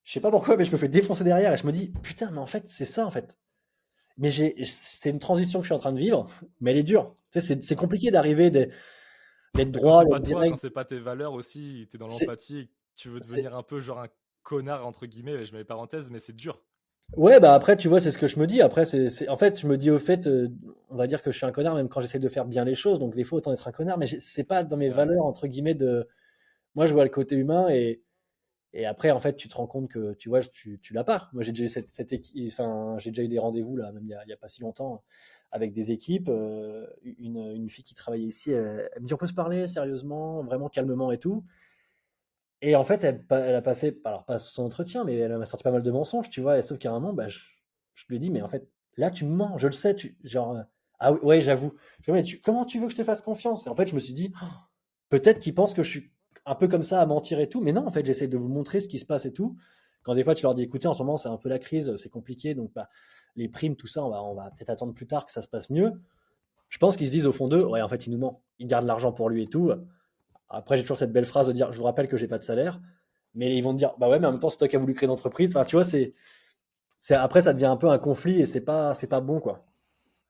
je 0.07 0.13
sais 0.13 0.21
pas 0.21 0.31
pourquoi, 0.31 0.55
mais 0.55 0.63
je 0.63 0.71
me 0.71 0.77
fais 0.77 0.87
défoncer 0.87 1.25
derrière 1.25 1.53
et 1.53 1.57
je 1.57 1.67
me 1.67 1.71
dis, 1.73 1.91
putain, 2.01 2.31
mais 2.31 2.37
en 2.37 2.45
fait, 2.45 2.65
c'est 2.65 2.85
ça, 2.85 3.05
en 3.05 3.11
fait. 3.11 3.37
Mais 4.17 4.31
c'est 4.31 5.09
une 5.09 5.19
transition 5.19 5.59
que 5.59 5.65
je 5.65 5.67
suis 5.67 5.75
en 5.75 5.79
train 5.79 5.91
de 5.91 5.99
vivre, 5.99 6.27
mais 6.61 6.71
elle 6.71 6.77
est 6.77 6.83
dure. 6.83 7.13
Tu 7.33 7.41
sais, 7.41 7.59
c'est 7.59 7.75
compliqué 7.75 8.09
d'arriver 8.09 8.49
d'être 8.49 8.71
droit. 9.69 10.05
C'est 10.05 10.33
pas 10.33 10.47
quand 10.47 10.55
c'est 10.55 10.69
pas 10.69 10.85
tes 10.85 10.99
valeurs 10.99 11.33
aussi, 11.33 11.89
tu 11.91 11.97
es 11.97 11.99
dans 11.99 12.07
l'empathie, 12.07 12.69
tu 12.95 13.09
veux 13.09 13.19
devenir 13.19 13.53
un 13.53 13.63
peu 13.63 13.81
genre 13.81 13.99
un 13.99 14.07
connard, 14.43 14.87
entre 14.87 15.07
guillemets, 15.07 15.45
je 15.45 15.51
mets 15.51 15.57
les 15.57 15.65
parenthèses, 15.65 16.09
mais 16.09 16.19
c'est 16.19 16.35
dur. 16.35 16.61
Ouais, 17.17 17.41
bah 17.41 17.53
après, 17.53 17.75
tu 17.75 17.89
vois, 17.89 17.99
c'est 17.99 18.11
ce 18.11 18.17
que 18.17 18.27
je 18.27 18.39
me 18.39 18.47
dis. 18.47 18.61
Après, 18.61 18.85
c'est, 18.85 19.27
en 19.27 19.35
fait, 19.35 19.59
je 19.59 19.67
me 19.67 19.77
dis 19.77 19.91
au 19.91 19.99
fait, 19.99 20.25
euh, 20.27 20.47
on 20.89 20.95
va 20.95 21.07
dire 21.07 21.21
que 21.21 21.31
je 21.31 21.37
suis 21.37 21.45
un 21.45 21.51
connard 21.51 21.75
même 21.75 21.89
quand 21.89 21.99
j'essaie 21.99 22.19
de 22.19 22.29
faire 22.29 22.45
bien 22.45 22.63
les 22.63 22.75
choses. 22.75 22.97
Donc, 22.97 23.13
des 23.13 23.25
fois, 23.25 23.39
autant 23.39 23.51
être 23.51 23.67
un 23.67 23.73
connard, 23.73 23.97
mais 23.97 24.07
c'est 24.07 24.45
pas 24.45 24.63
dans 24.63 24.77
mes 24.77 24.89
valeurs, 24.89 25.25
entre 25.25 25.47
guillemets, 25.47 25.75
de. 25.75 26.07
Moi, 26.75 26.85
je 26.85 26.93
vois 26.93 27.03
le 27.03 27.09
côté 27.09 27.35
humain 27.35 27.67
et, 27.69 28.03
et 28.73 28.85
après, 28.85 29.11
en 29.11 29.19
fait, 29.19 29.35
tu 29.35 29.47
te 29.47 29.55
rends 29.55 29.67
compte 29.67 29.89
que 29.89 30.13
tu 30.13 30.29
vois, 30.29 30.41
tu, 30.41 30.79
tu 30.81 30.93
l'as 30.93 31.03
pas. 31.03 31.29
Moi, 31.33 31.41
j'ai 31.41 31.51
déjà 31.51 31.67
cette, 31.67 31.89
cette 31.89 32.13
enfin, 32.45 32.95
j'ai 32.99 33.11
déjà 33.11 33.23
eu 33.23 33.27
des 33.27 33.39
rendez-vous 33.39 33.77
là, 33.77 33.91
même 33.91 34.03
il 34.03 34.09
y, 34.09 34.33
a, 34.33 34.37
pas 34.37 34.47
si 34.47 34.61
longtemps, 34.61 35.03
avec 35.51 35.71
des 35.73 35.91
équipes. 35.91 36.29
Euh, 36.29 36.85
une, 37.03 37.69
fille 37.69 37.83
qui 37.83 37.93
travaillait 37.93 38.27
ici, 38.27 38.51
elle, 38.51 38.89
me 39.01 39.07
dit 39.07 39.13
on 39.13 39.17
peut 39.17 39.27
se 39.27 39.33
parler 39.33 39.67
sérieusement, 39.67 40.43
vraiment 40.43 40.69
calmement 40.69 41.11
et 41.11 41.17
tout. 41.17 41.45
Et 42.61 42.75
en 42.75 42.83
fait, 42.83 43.03
elle, 43.03 43.55
a 43.55 43.61
passé, 43.61 43.99
alors 44.03 44.25
pas 44.25 44.39
son 44.39 44.65
entretien, 44.65 45.03
mais 45.03 45.15
elle 45.15 45.37
m'a 45.37 45.45
sorti 45.45 45.63
pas 45.63 45.71
mal 45.71 45.83
de 45.83 45.91
mensonges, 45.91 46.29
tu 46.29 46.41
vois. 46.41 46.61
Sauf 46.61 46.77
qu'à 46.79 46.89
un 46.89 46.93
moment, 46.93 47.13
bah, 47.13 47.27
je, 47.27 47.39
lui 48.09 48.17
ai 48.17 48.19
dit, 48.19 48.31
mais 48.31 48.41
en 48.41 48.47
fait, 48.47 48.67
là, 48.97 49.11
tu 49.11 49.25
me 49.25 49.35
mens, 49.35 49.57
je 49.57 49.67
le 49.67 49.73
sais, 49.73 49.95
tu, 49.95 50.17
genre, 50.23 50.57
ah 50.99 51.13
oui, 51.13 51.19
ouais, 51.23 51.41
j'avoue. 51.41 51.73
comment 52.43 52.65
tu 52.65 52.79
veux 52.79 52.87
que 52.87 52.91
je 52.91 52.97
te 52.97 53.03
fasse 53.03 53.21
confiance? 53.21 53.67
Et 53.67 53.69
en 53.69 53.75
fait, 53.75 53.87
je 53.87 53.95
me 53.95 53.99
suis 53.99 54.13
dit, 54.13 54.33
oh, 54.41 54.45
peut-être 55.09 55.39
qu'il 55.39 55.53
pense 55.53 55.73
que 55.73 55.83
je 55.83 55.89
suis 55.89 56.11
un 56.47 56.55
peu 56.55 56.67
comme 56.67 56.83
ça 56.83 57.01
à 57.01 57.05
mentir 57.05 57.39
et 57.39 57.49
tout. 57.49 57.61
Mais 57.61 57.73
non, 57.73 57.85
en 57.85 57.91
fait, 57.91 58.05
j'essaie 58.05 58.27
de 58.27 58.37
vous 58.37 58.49
montrer 58.49 58.79
ce 58.79 58.87
qui 58.87 58.99
se 58.99 59.05
passe 59.05 59.25
et 59.25 59.33
tout. 59.33 59.57
Quand 60.03 60.15
des 60.15 60.23
fois, 60.23 60.33
tu 60.33 60.43
leur 60.43 60.53
dis, 60.53 60.63
écoutez, 60.63 60.87
en 60.87 60.93
ce 60.93 61.03
moment, 61.03 61.17
c'est 61.17 61.29
un 61.29 61.37
peu 61.37 61.49
la 61.49 61.59
crise, 61.59 61.95
c'est 61.97 62.09
compliqué, 62.09 62.55
donc 62.55 62.71
bah, 62.73 62.89
les 63.35 63.49
primes, 63.49 63.75
tout 63.75 63.87
ça, 63.87 64.03
on 64.03 64.09
va, 64.09 64.23
on 64.23 64.33
va 64.33 64.51
peut-être 64.51 64.69
attendre 64.69 64.93
plus 64.93 65.05
tard 65.05 65.25
que 65.25 65.31
ça 65.31 65.41
se 65.41 65.47
passe 65.47 65.69
mieux. 65.69 65.91
Je 66.69 66.77
pense 66.77 66.95
qu'ils 66.95 67.07
se 67.07 67.11
disent 67.11 67.27
au 67.27 67.33
fond 67.33 67.47
d'eux, 67.47 67.63
ouais, 67.63 67.81
en 67.81 67.89
fait, 67.89 68.07
il 68.07 68.11
nous 68.11 68.17
ment. 68.17 68.41
Il 68.59 68.67
garde 68.67 68.85
l'argent 68.85 69.11
pour 69.11 69.29
lui 69.29 69.43
et 69.43 69.47
tout. 69.47 69.71
Après, 70.49 70.77
j'ai 70.77 70.83
toujours 70.83 70.97
cette 70.97 71.11
belle 71.11 71.25
phrase 71.25 71.47
de 71.47 71.51
dire, 71.51 71.71
je 71.71 71.77
vous 71.77 71.83
rappelle 71.83 72.07
que 72.07 72.17
j'ai 72.17 72.27
pas 72.27 72.37
de 72.37 72.43
salaire. 72.43 72.79
Mais 73.33 73.55
ils 73.55 73.61
vont 73.61 73.73
te 73.73 73.77
dire, 73.77 73.93
bah 73.99 74.09
ouais, 74.09 74.19
mais 74.19 74.27
en 74.27 74.31
même 74.31 74.39
temps, 74.39 74.49
c'est 74.49 74.57
toi 74.57 74.67
qui 74.67 74.75
as 74.75 74.79
voulu 74.79 74.93
créer 74.93 75.07
l'entreprise. 75.07 75.51
Enfin, 75.51 75.65
tu 75.65 75.75
vois, 75.75 75.83
c'est, 75.83 76.13
c'est, 76.99 77.15
après, 77.15 77.41
ça 77.41 77.53
devient 77.53 77.65
un 77.65 77.77
peu 77.77 77.89
un 77.89 77.99
conflit 77.99 78.41
et 78.41 78.45
c'est 78.45 78.63
pas, 78.63 78.93
c'est 78.93 79.07
pas 79.07 79.21
bon, 79.21 79.39
quoi. 79.39 79.65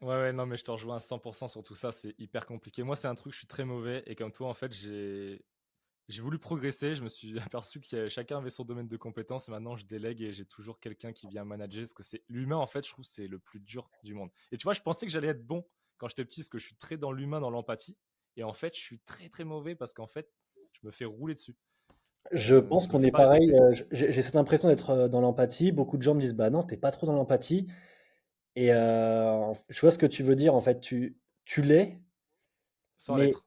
Ouais, 0.01 0.15
ouais, 0.15 0.33
non, 0.33 0.45
mais 0.45 0.57
je 0.57 0.63
te 0.63 0.71
rejoins 0.71 0.97
à 0.97 0.99
100% 0.99 1.47
sur 1.47 1.63
tout 1.63 1.75
ça. 1.75 1.91
C'est 1.91 2.13
hyper 2.19 2.45
compliqué. 2.45 2.83
Moi, 2.83 2.95
c'est 2.95 3.07
un 3.07 3.15
truc, 3.15 3.33
je 3.33 3.37
suis 3.37 3.47
très 3.47 3.65
mauvais. 3.65 4.03
Et 4.05 4.15
comme 4.15 4.31
toi, 4.31 4.49
en 4.49 4.53
fait, 4.53 4.73
j'ai, 4.73 5.43
j'ai 6.07 6.21
voulu 6.21 6.39
progresser, 6.39 6.95
je 6.95 7.03
me 7.03 7.09
suis 7.09 7.37
aperçu 7.51 7.79
que 7.79 8.09
chacun 8.09 8.37
avait 8.37 8.49
son 8.49 8.63
domaine 8.63 8.87
de 8.87 8.97
compétences 8.97 9.47
et 9.47 9.51
maintenant 9.51 9.75
je 9.75 9.85
délègue 9.85 10.21
et 10.21 10.31
j'ai 10.31 10.45
toujours 10.45 10.79
quelqu'un 10.79 11.11
qui 11.13 11.27
vient 11.27 11.43
manager 11.43 11.81
parce 11.81 11.93
que 11.93 12.03
c'est 12.03 12.23
l'humain 12.29 12.57
en 12.57 12.67
fait, 12.67 12.85
je 12.85 12.91
trouve 12.91 13.05
c'est 13.05 13.27
le 13.27 13.39
plus 13.39 13.59
dur 13.59 13.89
du 14.03 14.13
monde. 14.13 14.29
Et 14.51 14.57
tu 14.57 14.63
vois, 14.63 14.73
je 14.73 14.81
pensais 14.81 15.05
que 15.05 15.11
j'allais 15.11 15.29
être 15.29 15.45
bon 15.45 15.65
quand 15.97 16.07
j'étais 16.07 16.25
petit 16.25 16.41
parce 16.41 16.49
que 16.49 16.57
je 16.57 16.65
suis 16.65 16.75
très 16.75 16.97
dans 16.97 17.11
l'humain, 17.11 17.39
dans 17.39 17.49
l'empathie 17.49 17.97
et 18.37 18.43
en 18.43 18.53
fait, 18.53 18.75
je 18.75 18.79
suis 18.79 18.99
très 18.99 19.29
très 19.29 19.43
mauvais 19.43 19.75
parce 19.75 19.93
qu'en 19.93 20.07
fait, 20.07 20.29
je 20.71 20.79
me 20.83 20.91
fais 20.91 21.05
rouler 21.05 21.33
dessus. 21.33 21.55
Je 22.31 22.55
euh, 22.55 22.61
pense 22.61 22.87
qu'on 22.87 23.01
est 23.01 23.11
pareil. 23.11 23.51
Euh, 23.53 23.73
j'ai 23.91 24.21
cette 24.21 24.35
impression 24.35 24.67
d'être 24.67 24.91
euh, 24.91 25.07
dans 25.07 25.21
l'empathie. 25.21 25.71
Beaucoup 25.71 25.97
de 25.97 26.03
gens 26.03 26.13
me 26.13 26.21
disent 26.21 26.35
Bah 26.35 26.49
non, 26.49 26.61
t'es 26.61 26.77
pas 26.77 26.91
trop 26.91 27.07
dans 27.07 27.13
l'empathie. 27.13 27.67
Et 28.55 28.69
je 28.69 29.81
vois 29.81 29.91
ce 29.91 29.99
que 29.99 30.07
tu 30.07 30.23
veux 30.23 30.35
dire. 30.35 30.55
En 30.55 30.61
fait, 30.61 30.79
tu, 30.79 31.19
tu 31.45 31.61
l'es. 31.61 31.99
Sans 32.95 33.15
l'être 33.15 33.46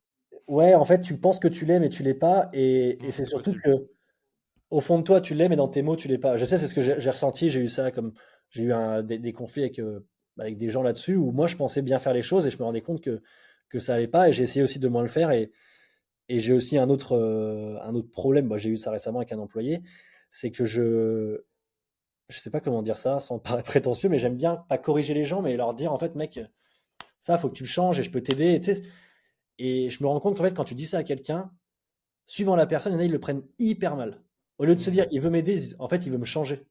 ouais, 0.50 0.74
en 0.74 0.84
fait, 0.84 1.00
tu 1.00 1.16
penses 1.16 1.38
que 1.38 1.48
tu 1.48 1.64
l'es, 1.64 1.78
mais 1.80 1.88
tu 1.88 2.02
l'es 2.02 2.14
pas. 2.14 2.50
Et, 2.52 2.98
c'est 3.10 3.24
surtout 3.24 3.54
que 3.54 3.88
au 4.70 4.80
fond 4.80 4.98
de 4.98 5.04
toi, 5.04 5.20
tu 5.20 5.34
l'es, 5.34 5.48
mais 5.48 5.56
dans 5.56 5.68
tes 5.68 5.82
mots, 5.82 5.96
tu 5.96 6.08
l'es 6.08 6.18
pas. 6.18 6.36
Je 6.36 6.44
sais, 6.44 6.58
c'est 6.58 6.68
ce 6.68 6.74
que 6.74 6.82
j'ai 6.82 7.10
ressenti. 7.10 7.50
J'ai 7.50 7.60
eu 7.60 7.68
ça 7.68 7.90
comme 7.90 8.12
j'ai 8.50 8.64
eu 8.64 8.72
des, 9.04 9.32
conflits 9.32 9.62
avec, 9.62 9.78
euh, 9.78 10.00
avec 10.38 10.58
des 10.58 10.68
gens 10.68 10.82
là-dessus 10.82 11.16
où 11.16 11.30
moi, 11.32 11.46
je 11.46 11.56
pensais 11.56 11.82
bien 11.82 11.98
faire 11.98 12.12
les 12.12 12.22
choses 12.22 12.46
et 12.46 12.50
je 12.50 12.58
me 12.58 12.64
rendais 12.64 12.82
compte 12.82 13.00
que, 13.00 13.22
que 13.68 13.78
ça 13.78 13.94
n'allait 13.94 14.08
pas 14.08 14.28
et 14.28 14.32
j'ai 14.32 14.42
essayé 14.42 14.62
aussi 14.62 14.78
de 14.78 14.88
moins 14.88 15.02
le 15.02 15.08
faire. 15.08 15.30
Et, 15.30 15.52
et 16.28 16.40
j'ai 16.40 16.52
aussi 16.52 16.78
un 16.78 16.90
autre, 16.90 17.16
euh, 17.16 17.78
un 17.82 17.94
autre 17.94 18.10
problème. 18.10 18.46
Moi, 18.46 18.58
j'ai 18.58 18.70
eu 18.70 18.76
ça 18.76 18.90
récemment 18.90 19.20
avec 19.20 19.32
un 19.32 19.38
employé. 19.38 19.82
C'est 20.30 20.50
que 20.50 20.64
je. 20.64 21.42
Je 22.28 22.38
sais 22.38 22.50
pas 22.50 22.60
comment 22.60 22.82
dire 22.82 22.96
ça 22.96 23.18
sans 23.18 23.38
paraître 23.40 23.68
prétentieux, 23.68 24.08
mais 24.08 24.18
j'aime 24.18 24.36
bien 24.36 24.64
pas 24.68 24.78
corriger 24.78 25.14
les 25.14 25.24
gens, 25.24 25.42
mais 25.42 25.56
leur 25.56 25.74
dire 25.74 25.92
en 25.92 25.98
fait, 25.98 26.14
mec, 26.16 26.40
ça, 27.20 27.36
faut 27.38 27.48
que 27.48 27.54
tu 27.54 27.64
le 27.64 27.68
changes 27.68 28.00
et 28.00 28.02
je 28.02 28.10
peux 28.10 28.22
t'aider. 28.22 28.60
Et 29.62 29.90
je 29.90 30.02
me 30.02 30.08
rends 30.08 30.20
compte 30.20 30.38
qu'en 30.38 30.42
fait, 30.42 30.54
quand 30.54 30.64
tu 30.64 30.74
dis 30.74 30.86
ça 30.86 30.98
à 30.98 31.04
quelqu'un, 31.04 31.52
suivant 32.24 32.56
la 32.56 32.66
personne, 32.66 32.92
il 32.92 32.96
y 32.96 32.98
en 32.98 33.00
a, 33.00 33.04
ils 33.04 33.12
le 33.12 33.20
prennent 33.20 33.42
hyper 33.58 33.94
mal. 33.94 34.22
Au 34.56 34.64
lieu 34.64 34.74
de 34.74 34.80
se 34.80 34.88
dire, 34.88 35.06
il 35.10 35.20
veut 35.20 35.28
m'aider, 35.28 35.58
en 35.78 35.86
fait, 35.86 36.06
il 36.06 36.10
veut 36.10 36.18
me 36.18 36.24
changer. 36.24 36.66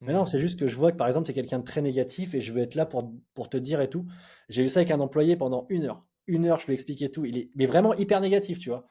Mais 0.00 0.12
non, 0.12 0.22
mmh. 0.22 0.26
c'est 0.26 0.40
juste 0.40 0.58
que 0.58 0.66
je 0.66 0.76
vois 0.76 0.90
que 0.90 0.96
par 0.96 1.06
exemple, 1.06 1.26
tu 1.26 1.30
es 1.30 1.34
quelqu'un 1.34 1.60
de 1.60 1.64
très 1.64 1.80
négatif 1.80 2.34
et 2.34 2.40
je 2.40 2.52
veux 2.52 2.60
être 2.60 2.74
là 2.74 2.86
pour, 2.86 3.12
pour 3.34 3.48
te 3.48 3.56
dire 3.56 3.80
et 3.80 3.88
tout. 3.88 4.04
J'ai 4.48 4.64
eu 4.64 4.68
ça 4.68 4.80
avec 4.80 4.90
un 4.90 4.98
employé 4.98 5.36
pendant 5.36 5.66
une 5.68 5.84
heure. 5.84 6.04
Une 6.26 6.44
heure, 6.46 6.58
je 6.58 6.66
lui 6.66 6.72
ai 6.72 6.74
expliqué 6.74 7.08
tout. 7.08 7.24
Il 7.24 7.38
est 7.38 7.50
mais 7.54 7.66
vraiment 7.66 7.94
hyper 7.94 8.20
négatif, 8.20 8.58
tu 8.58 8.70
vois. 8.70 8.84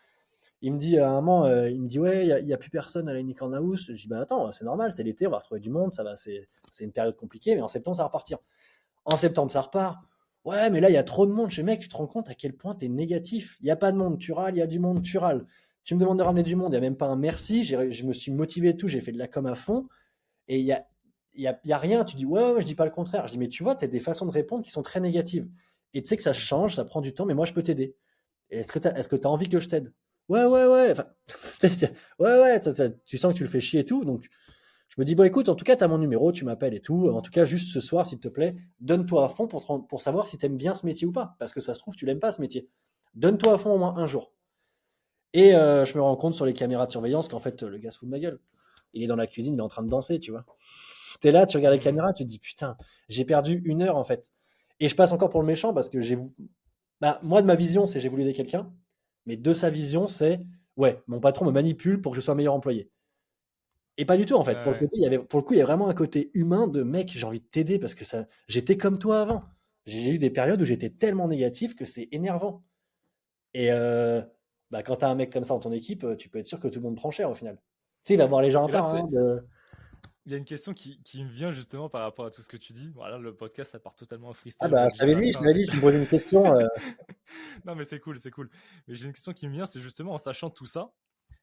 Il 0.62 0.74
me 0.74 0.78
dit 0.78 0.98
à 0.98 1.12
un 1.12 1.22
moment, 1.22 1.46
euh, 1.46 1.70
il 1.70 1.82
me 1.82 1.88
dit 1.88 2.00
ouais, 2.00 2.26
il 2.26 2.46
n'y 2.46 2.54
a, 2.54 2.58
plus 2.58 2.70
personne 2.70 3.10
à 3.10 3.14
la 3.14 3.20
Unicorn 3.20 3.54
House. 3.56 3.88
Je 3.90 4.02
dis 4.02 4.08
bah 4.08 4.22
attends, 4.22 4.52
c'est 4.52 4.66
normal, 4.66 4.94
c'est 4.94 5.04
l'été, 5.04 5.28
on 5.28 5.32
va 5.32 5.40
retrouver 5.40 5.60
du 5.60 5.70
monde, 5.70 5.94
ça 5.94 6.04
va, 6.04 6.16
c'est 6.16 6.48
une 6.80 6.94
période 6.94 7.16
compliquée, 7.18 7.56
mais 7.56 7.62
en 7.62 7.68
septembre 7.68 7.98
ça 7.98 8.04
va 8.04 8.08
repartir. 8.08 8.40
En 9.06 9.18
septembre 9.18 9.52
ça 9.52 9.62
repart. 9.62 10.00
Ouais, 10.48 10.70
mais 10.70 10.80
là 10.80 10.90
il 10.90 10.94
y 10.94 10.98
a 10.98 11.04
trop 11.04 11.26
de 11.26 11.34
monde. 11.34 11.50
Dis 11.50 11.62
mec, 11.62 11.82
tu 11.82 11.90
te 11.90 11.98
rends 11.98 12.08
compte 12.08 12.30
à 12.30 12.34
quel 12.34 12.54
point 12.54 12.74
tu 12.74 12.86
es 12.86 12.88
négatif. 12.88 13.58
Il 13.60 13.66
n'y 13.66 13.72
a 13.72 13.76
pas 13.76 13.92
de 13.92 13.98
monde, 13.98 14.18
tu 14.18 14.32
râles, 14.32 14.56
il 14.56 14.60
y 14.60 14.62
a 14.62 14.68
du 14.68 14.80
monde, 14.80 15.04
tu 15.04 15.18
râles. 15.18 15.46
Tu 15.84 15.94
me 15.94 16.00
demandes 16.00 16.20
de 16.20 16.24
ramener 16.24 16.44
du 16.44 16.56
monde, 16.56 16.70
il 16.70 16.72
n'y 16.72 16.78
a 16.78 16.82
même 16.82 16.96
pas 16.96 17.08
un 17.08 17.18
merci. 17.18 17.66
Je 17.66 18.06
me 18.06 18.14
suis 18.14 18.32
motivé 18.32 18.70
et 18.70 18.78
tout, 18.78 18.88
j'ai 18.88 19.02
fait 19.02 19.12
de 19.12 19.18
la 19.18 19.28
com 19.28 19.46
à 19.46 19.56
fond. 19.56 19.90
Et 20.48 20.60
il 20.60 20.66
y 20.66 20.72
a, 20.72 20.88
y, 21.36 21.48
a, 21.48 21.60
y 21.66 21.74
a 21.74 21.78
rien. 21.78 22.06
Tu 22.06 22.16
dis, 22.16 22.26
ouais, 22.26 22.54
ouais, 22.54 22.62
je 22.62 22.66
dis 22.66 22.76
pas 22.76 22.86
le 22.86 22.92
contraire. 22.92 23.28
Je 23.28 23.34
dis, 23.34 23.40
mais 23.40 23.50
tu 23.50 23.62
vois, 23.62 23.76
tu 23.76 23.84
as 23.84 23.90
des 23.90 24.00
façons 24.00 24.26
de 24.26 24.32
répondre 24.32 24.64
qui 24.64 24.72
sont 24.72 24.82
très 24.82 25.02
négatives. 25.02 25.50
Et 25.94 26.02
tu 26.02 26.08
sais 26.08 26.16
que 26.16 26.24
ça 26.24 26.32
change, 26.32 26.76
ça 26.76 26.86
prend 26.86 27.02
du 27.02 27.14
temps, 27.14 27.26
mais 27.26 27.34
moi, 27.34 27.46
je 27.46 27.52
peux 27.52 27.64
t'aider. 27.64 27.98
Est-ce 28.50 28.72
que 28.72 28.80
tu 28.80 28.88
as, 28.88 28.98
est 28.98 29.26
as, 29.26 29.30
envie 29.30 29.50
que 29.50 29.60
je 29.60 29.68
t'aide? 29.68 29.92
Ouais, 30.30 30.46
ouais, 30.46 30.66
ouais. 30.66 30.94
ouais, 32.20 32.40
ouais, 32.40 32.60
tu 33.06 33.18
sens 33.18 33.34
que 33.34 33.38
tu 33.38 33.44
le 33.44 33.50
fais 33.50 33.60
chier 33.60 33.82
et 33.82 33.86
tout. 33.86 34.06
Donc, 34.06 34.28
je 34.98 35.02
me 35.04 35.06
dis, 35.06 35.14
bon, 35.14 35.26
écoute, 35.26 35.48
en 35.48 35.54
tout 35.54 35.64
cas, 35.64 35.76
tu 35.76 35.84
as 35.84 35.88
mon 35.88 36.00
numéro, 36.00 36.32
tu 36.32 36.44
m'appelles 36.44 36.74
et 36.74 36.80
tout. 36.80 37.08
En 37.10 37.22
tout 37.22 37.30
cas, 37.30 37.46
juste 37.46 37.72
ce 37.72 37.80
soir, 37.80 38.04
s'il 38.08 38.18
te 38.18 38.30
plaît, 38.30 38.56
donne-toi 38.80 39.26
à 39.26 39.30
fond 39.30 39.48
pour, 39.48 40.02
savoir 40.02 40.26
si 40.26 40.40
tu 40.40 40.48
aimes 40.48 40.58
bien 40.58 40.74
ce 40.74 40.88
métier 40.88 41.06
ou 41.06 41.12
pas. 41.12 41.36
Parce 41.38 41.54
que 41.54 41.60
ça 41.60 41.76
se 41.76 41.80
trouve, 41.80 41.96
tu 41.96 42.08
l'aimes 42.08 42.20
pas 42.20 42.32
ce 42.32 42.42
métier. 42.42 42.68
Donne-toi 43.14 43.54
à 43.54 43.58
fond 43.60 43.74
au 43.74 43.78
moins 43.78 43.96
un 43.98 44.08
jour. 44.08 44.34
Et 45.34 45.54
euh, 45.54 45.86
je 45.86 45.96
me 45.96 46.02
rends 46.02 46.16
compte 46.16 46.34
sur 46.34 46.48
les 46.48 46.54
caméras 46.54 46.88
de 46.88 46.92
surveillance 46.92 47.28
qu'en 47.28 47.38
fait, 47.38 47.62
le 47.62 47.78
gars 47.78 47.92
se 47.92 48.00
fout 48.00 48.08
de 48.08 48.12
ma 48.12 48.18
gueule. 48.18 48.40
Il 48.94 49.04
est 49.04 49.08
dans 49.08 49.16
la 49.16 49.28
cuisine, 49.28 49.54
il 49.54 49.60
est 49.60 49.62
en 49.62 49.68
train 49.68 49.84
de 49.84 49.90
danser, 49.90 50.20
tu 50.20 50.32
vois. 50.32 50.46
Tu 51.22 51.28
es 51.28 51.32
là, 51.32 51.46
tu 51.46 51.58
regardes 51.58 51.76
les 51.76 51.80
caméras, 51.80 52.12
tu 52.12 52.24
te 52.24 52.30
dis 52.30 52.40
putain, 52.40 52.76
j'ai 53.08 53.24
perdu 53.24 53.62
une 53.66 53.84
heure 53.84 53.98
en 53.98 54.04
fait. 54.04 54.32
Et 54.80 54.88
je 54.88 54.96
passe 54.96 55.12
encore 55.12 55.30
pour 55.30 55.42
le 55.42 55.48
méchant 55.48 55.76
parce 55.76 55.90
que 55.90 56.02
j'ai. 56.02 56.18
Bah, 57.02 57.20
moi, 57.22 57.44
de 57.44 57.48
ma 57.48 57.56
vision, 57.56 57.86
c'est 57.86 58.00
j'ai 58.00 58.10
voulu 58.10 58.24
aider 58.24 58.34
quelqu'un. 58.34 58.74
Mais 59.28 59.38
de 59.38 59.54
sa 59.54 59.70
vision, 59.70 60.08
c'est 60.08 60.42
ouais, 60.76 61.04
mon 61.06 61.20
patron 61.20 61.46
me 61.46 61.52
manipule 61.52 62.02
pour 62.02 62.14
que 62.14 62.16
je 62.16 62.22
sois 62.22 62.34
meilleur 62.34 62.56
employé. 62.56 62.90
Et 63.98 64.06
pas 64.06 64.18
du 64.18 64.26
tout 64.26 64.36
en 64.36 64.44
fait. 64.44 64.62
pour, 64.64 64.72
le 64.72 64.78
côté, 64.78 64.98
il 64.98 65.04
y 65.04 65.08
avait, 65.08 65.20
pour 65.20 65.40
le 65.40 65.44
coup, 65.44 65.54
il 65.54 65.60
y 65.60 65.62
a 65.62 65.66
vraiment 65.66 65.90
un 65.90 65.94
côté 65.94 66.30
humain 66.34 66.68
de 66.68 66.84
mec, 66.84 67.12
j'ai 67.16 67.26
envie 67.26 67.40
de 67.40 67.46
t'aider 67.46 67.80
parce 67.80 67.96
que 67.96 68.06
ça, 68.06 68.28
j'étais 68.48 68.78
comme 68.78 69.00
toi 69.00 69.22
avant. 69.22 69.44
J'ai 69.86 70.12
eu 70.12 70.20
des 70.20 70.30
périodes 70.30 70.62
où 70.62 70.66
j'étais 70.66 70.90
tellement 70.90 71.28
négatif 71.28 71.74
que 71.74 71.86
c'est 71.86 72.10
énervant. 72.12 72.64
Et, 73.54 73.72
euh, 73.72 74.22
bah, 74.70 74.84
quand 74.84 74.98
tu 74.98 75.06
as 75.06 75.10
un 75.10 75.16
mec 75.16 75.32
comme 75.32 75.44
ça 75.44 75.54
dans 75.54 75.62
ton 75.62 75.72
équipe, 75.72 76.04
euh, 76.04 76.16
tu 76.16 76.30
peux 76.30 76.40
être 76.40 76.46
sûr 76.46 76.60
que 76.60 76.68
tout 76.68 76.80
le 76.80 76.84
monde 76.84 76.98
prend 76.98 77.10
cher 77.10 77.30
au 77.30 77.34
final. 77.34 77.56
Tu 77.56 78.10
sais, 78.10 78.14
il 78.16 78.18
va 78.18 78.26
voir 78.26 78.42
les 78.42 78.52
gens 78.52 78.68
à 78.68 78.72
part. 78.72 78.94
Hein, 78.94 79.08
il 80.28 80.32
y 80.32 80.36
a 80.36 80.38
une 80.38 80.46
question 80.46 80.74
qui, 80.74 81.02
qui, 81.04 81.24
me 81.24 81.30
vient 81.30 81.54
justement 81.54 81.88
par 81.88 82.02
rapport 82.02 82.26
à 82.26 82.32
tout 82.32 82.42
ce 82.42 82.50
que 82.50 82.58
tu 82.58 82.74
dis. 82.74 82.92
Voilà, 82.94 83.18
le 83.18 83.34
podcast, 83.34 83.72
ça 83.72 83.80
part 83.80 83.96
totalement 83.96 84.28
en 84.28 84.34
freestyle. 84.34 84.60
Ah 84.66 84.68
bah, 84.68 84.88
je 84.94 85.00
t'avais 85.00 85.16
dit, 85.16 85.32
je 85.32 85.38
t'avais 85.40 85.54
dit, 85.54 85.68
tu 85.68 85.78
me 85.78 85.82
poses 85.82 85.96
une 85.96 86.06
question. 86.06 86.54
Euh. 86.54 86.68
non, 87.66 87.76
mais 87.76 87.86
c'est 87.86 88.02
cool, 88.02 88.20
c'est 88.20 88.30
cool. 88.30 88.50
Mais 88.88 88.96
j'ai 88.96 89.06
une 89.06 89.14
question 89.14 89.32
qui 89.32 89.48
me 89.48 89.54
vient, 89.54 89.66
c'est 89.66 89.80
justement 89.80 90.14
en 90.14 90.18
sachant 90.18 90.50
tout 90.50 90.66
ça. 90.66 90.92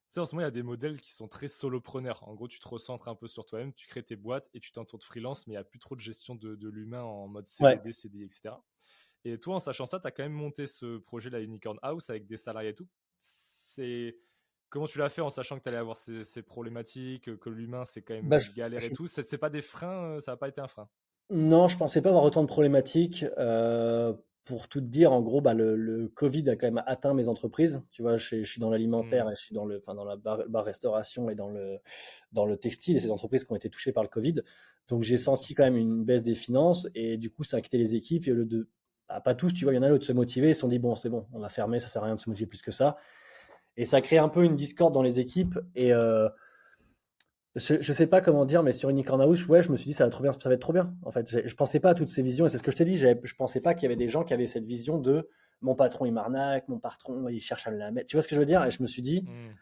Sais, 0.08 0.20
en 0.20 0.24
ce 0.24 0.34
moment, 0.34 0.42
il 0.42 0.44
y 0.44 0.48
a 0.48 0.52
des 0.52 0.62
modèles 0.62 1.00
qui 1.00 1.12
sont 1.12 1.26
très 1.26 1.48
solopreneurs. 1.48 2.26
En 2.28 2.34
gros, 2.34 2.46
tu 2.46 2.60
te 2.60 2.68
recentres 2.68 3.08
un 3.08 3.16
peu 3.16 3.26
sur 3.26 3.46
toi-même, 3.46 3.72
tu 3.72 3.88
crées 3.88 4.02
tes 4.02 4.16
boîtes 4.16 4.48
et 4.54 4.60
tu 4.60 4.70
t'entoures 4.70 4.98
de 4.98 5.04
freelance, 5.04 5.46
mais 5.46 5.54
il 5.54 5.56
n'y 5.56 5.60
a 5.60 5.64
plus 5.64 5.80
trop 5.80 5.96
de 5.96 6.00
gestion 6.00 6.34
de, 6.34 6.54
de 6.54 6.68
l'humain 6.68 7.02
en 7.02 7.26
mode 7.26 7.46
CDD, 7.46 7.92
CDI, 7.92 8.22
etc. 8.24 8.54
Et 9.24 9.38
toi, 9.38 9.56
en 9.56 9.58
sachant 9.58 9.86
ça, 9.86 9.98
tu 9.98 10.06
as 10.06 10.10
quand 10.10 10.22
même 10.22 10.32
monté 10.32 10.66
ce 10.66 10.98
projet, 10.98 11.30
la 11.30 11.40
Unicorn 11.40 11.78
House, 11.82 12.10
avec 12.10 12.26
des 12.26 12.36
salariés 12.36 12.70
et 12.70 12.74
tout 12.74 12.88
c'est 13.74 14.16
comment 14.70 14.86
tu 14.86 14.98
l'as 14.98 15.08
fait 15.08 15.20
en 15.20 15.30
sachant 15.30 15.58
que 15.58 15.62
tu 15.62 15.68
allais 15.68 15.78
avoir 15.78 15.96
ces, 15.96 16.42
problématiques, 16.42 17.36
que 17.38 17.50
l'humain 17.50 17.84
c'est 17.84 18.02
quand 18.02 18.14
même 18.14 18.28
bah, 18.28 18.38
galère 18.56 18.82
et 18.82 18.92
tout? 18.92 19.06
C'est 19.06 19.38
pas 19.38 19.50
des 19.50 19.62
freins, 19.62 20.16
euh, 20.16 20.20
ça 20.20 20.32
n'a 20.32 20.36
pas 20.36 20.48
été 20.48 20.60
un 20.60 20.68
frein? 20.68 20.88
Non, 21.30 21.68
je 21.68 21.78
pensais 21.78 22.02
pas 22.02 22.10
avoir 22.10 22.24
autant 22.24 22.42
de 22.42 22.48
problématiques. 22.48 23.24
Euh, 23.38 24.12
pour 24.44 24.68
tout 24.68 24.80
te 24.80 24.86
dire, 24.86 25.12
en 25.12 25.22
gros, 25.22 25.40
bah, 25.40 25.54
le, 25.54 26.08
Covid 26.14 26.48
a 26.50 26.56
quand 26.56 26.66
même 26.66 26.82
atteint 26.86 27.14
mes 27.14 27.28
entreprises. 27.28 27.82
Tu 27.90 28.02
vois, 28.02 28.16
je, 28.16 28.42
suis 28.42 28.60
dans 28.60 28.70
l'alimentaire 28.70 29.26
mmh. 29.26 29.32
et 29.32 29.34
je 29.36 29.40
suis 29.40 29.54
dans, 29.54 29.64
le, 29.64 29.80
dans 29.86 30.04
la 30.04 30.16
bar, 30.16 30.64
restauration 30.64 31.30
et 31.30 31.34
dans 31.34 31.48
le, 31.48 31.78
dans 32.32 32.44
le 32.44 32.56
textile 32.56 32.96
et 32.96 33.00
ces 33.00 33.10
entreprises 33.10 33.44
qui 33.44 33.52
ont 33.52 33.56
été 33.56 33.70
touchées 33.70 33.92
par 33.92 34.02
le 34.02 34.08
Covid. 34.08 34.42
Donc 34.88 35.02
j'ai 35.02 35.18
senti 35.18 35.54
quand 35.54 35.64
même 35.64 35.76
une 35.76 36.04
baisse 36.04 36.22
des 36.22 36.34
finances 36.34 36.86
et 36.94 37.16
du 37.16 37.30
coup 37.30 37.42
ça 37.42 37.56
a 37.56 37.60
quitté 37.62 37.78
les 37.78 37.94
équipes 37.94 38.28
et 38.28 38.32
au 38.32 38.34
lieu 38.34 38.44
de, 38.44 38.68
bah, 39.08 39.20
pas 39.20 39.34
tous, 39.34 39.52
tu 39.54 39.64
vois, 39.64 39.72
il 39.72 39.76
y 39.76 39.78
en 39.78 39.82
a 39.82 39.88
d'autres 39.88 40.04
se 40.04 40.12
motiver, 40.12 40.50
ils 40.50 40.54
se 40.54 40.60
sont 40.60 40.68
dit 40.68 40.78
bon 40.78 40.94
c'est 40.94 41.08
bon, 41.08 41.26
on 41.32 41.38
va 41.38 41.48
fermer, 41.48 41.78
ça 41.78 41.88
sert 41.88 42.02
à 42.02 42.06
rien 42.06 42.16
de 42.16 42.20
se 42.20 42.28
motiver 42.28 42.46
plus 42.46 42.60
que 42.60 42.70
ça. 42.70 42.94
Et 43.76 43.84
ça 43.84 44.00
crée 44.00 44.18
un 44.18 44.28
peu 44.28 44.44
une 44.44 44.56
discorde 44.56 44.92
dans 44.92 45.02
les 45.02 45.20
équipes. 45.20 45.58
Et 45.74 45.92
euh, 45.92 46.28
je, 47.56 47.74
ne 47.74 47.80
sais 47.82 48.06
pas 48.06 48.20
comment 48.20 48.44
dire, 48.44 48.62
mais 48.62 48.72
sur 48.72 48.88
Unicorn 48.90 49.20
House, 49.20 49.46
ouais, 49.46 49.62
je 49.62 49.70
me 49.70 49.76
suis 49.76 49.86
dit 49.86 49.94
ça 49.94 50.04
va 50.04 50.10
trop 50.10 50.22
bien, 50.22 50.32
ça 50.32 50.48
va 50.48 50.54
être 50.54 50.60
trop 50.60 50.72
bien. 50.72 50.94
En 51.02 51.12
fait, 51.12 51.30
je, 51.30 51.38
ne 51.38 51.54
pensais 51.54 51.78
pas 51.78 51.90
à 51.90 51.94
toutes 51.94 52.10
ces 52.10 52.22
visions, 52.22 52.46
et 52.46 52.48
c'est 52.48 52.58
ce 52.58 52.62
que 52.62 52.72
je 52.72 52.76
t'ai 52.76 52.84
dit. 52.84 52.98
Je 52.98 53.34
pensais 53.36 53.60
pas 53.60 53.74
qu'il 53.74 53.84
y 53.84 53.86
avait 53.86 53.96
des 53.96 54.08
gens 54.08 54.24
qui 54.24 54.34
avaient 54.34 54.46
cette 54.46 54.64
vision 54.64 54.98
de 54.98 55.28
mon 55.60 55.74
patron 55.74 56.04
il 56.04 56.12
m'arnaque, 56.12 56.68
mon 56.68 56.78
patron 56.78 57.28
il 57.28 57.40
cherche 57.40 57.66
à 57.66 57.70
me 57.70 57.76
la 57.78 57.90
mettre. 57.90 58.08
Tu 58.08 58.16
vois 58.16 58.22
ce 58.22 58.28
que 58.28 58.34
je 58.34 58.40
veux 58.40 58.46
dire? 58.46 58.64
Et 58.64 58.70
je 58.70 58.82
me 58.82 58.88
suis 58.88 59.02
dit, 59.02 59.22
mmh. 59.22 59.54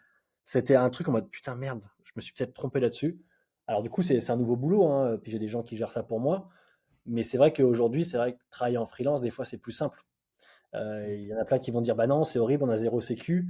c'était 0.43 0.75
un 0.75 0.89
truc 0.89 1.07
en 1.07 1.11
mode 1.11 1.29
putain 1.29 1.55
merde, 1.55 1.85
je 2.03 2.11
me 2.15 2.21
suis 2.21 2.33
peut-être 2.33 2.53
trompé 2.53 2.79
là-dessus. 2.79 3.19
Alors 3.67 3.83
du 3.83 3.89
coup, 3.89 4.01
c'est 4.01 4.29
un 4.29 4.35
nouveau 4.35 4.55
boulot, 4.55 4.87
hein, 4.87 5.17
puis 5.21 5.31
j'ai 5.31 5.39
des 5.39 5.47
gens 5.47 5.63
qui 5.63 5.77
gèrent 5.77 5.91
ça 5.91 6.03
pour 6.03 6.19
moi. 6.19 6.45
Mais 7.05 7.23
c'est 7.23 7.37
vrai 7.37 7.53
qu'aujourd'hui, 7.53 8.05
c'est 8.05 8.17
vrai 8.17 8.33
que 8.33 8.39
travailler 8.49 8.77
en 8.77 8.85
freelance, 8.85 9.21
des 9.21 9.29
fois, 9.29 9.45
c'est 9.45 9.57
plus 9.57 9.71
simple. 9.71 10.03
Euh. 10.73 11.05
Il 11.13 11.27
y 11.27 11.33
en 11.33 11.37
a 11.37 11.45
plein 11.45 11.59
qui 11.59 11.71
vont 11.71 11.81
dire 11.81 11.95
bah 11.95 12.07
non, 12.07 12.23
c'est 12.23 12.39
horrible, 12.39 12.63
on 12.63 12.69
a 12.69 12.77
zéro 12.77 13.01
sécu 13.01 13.47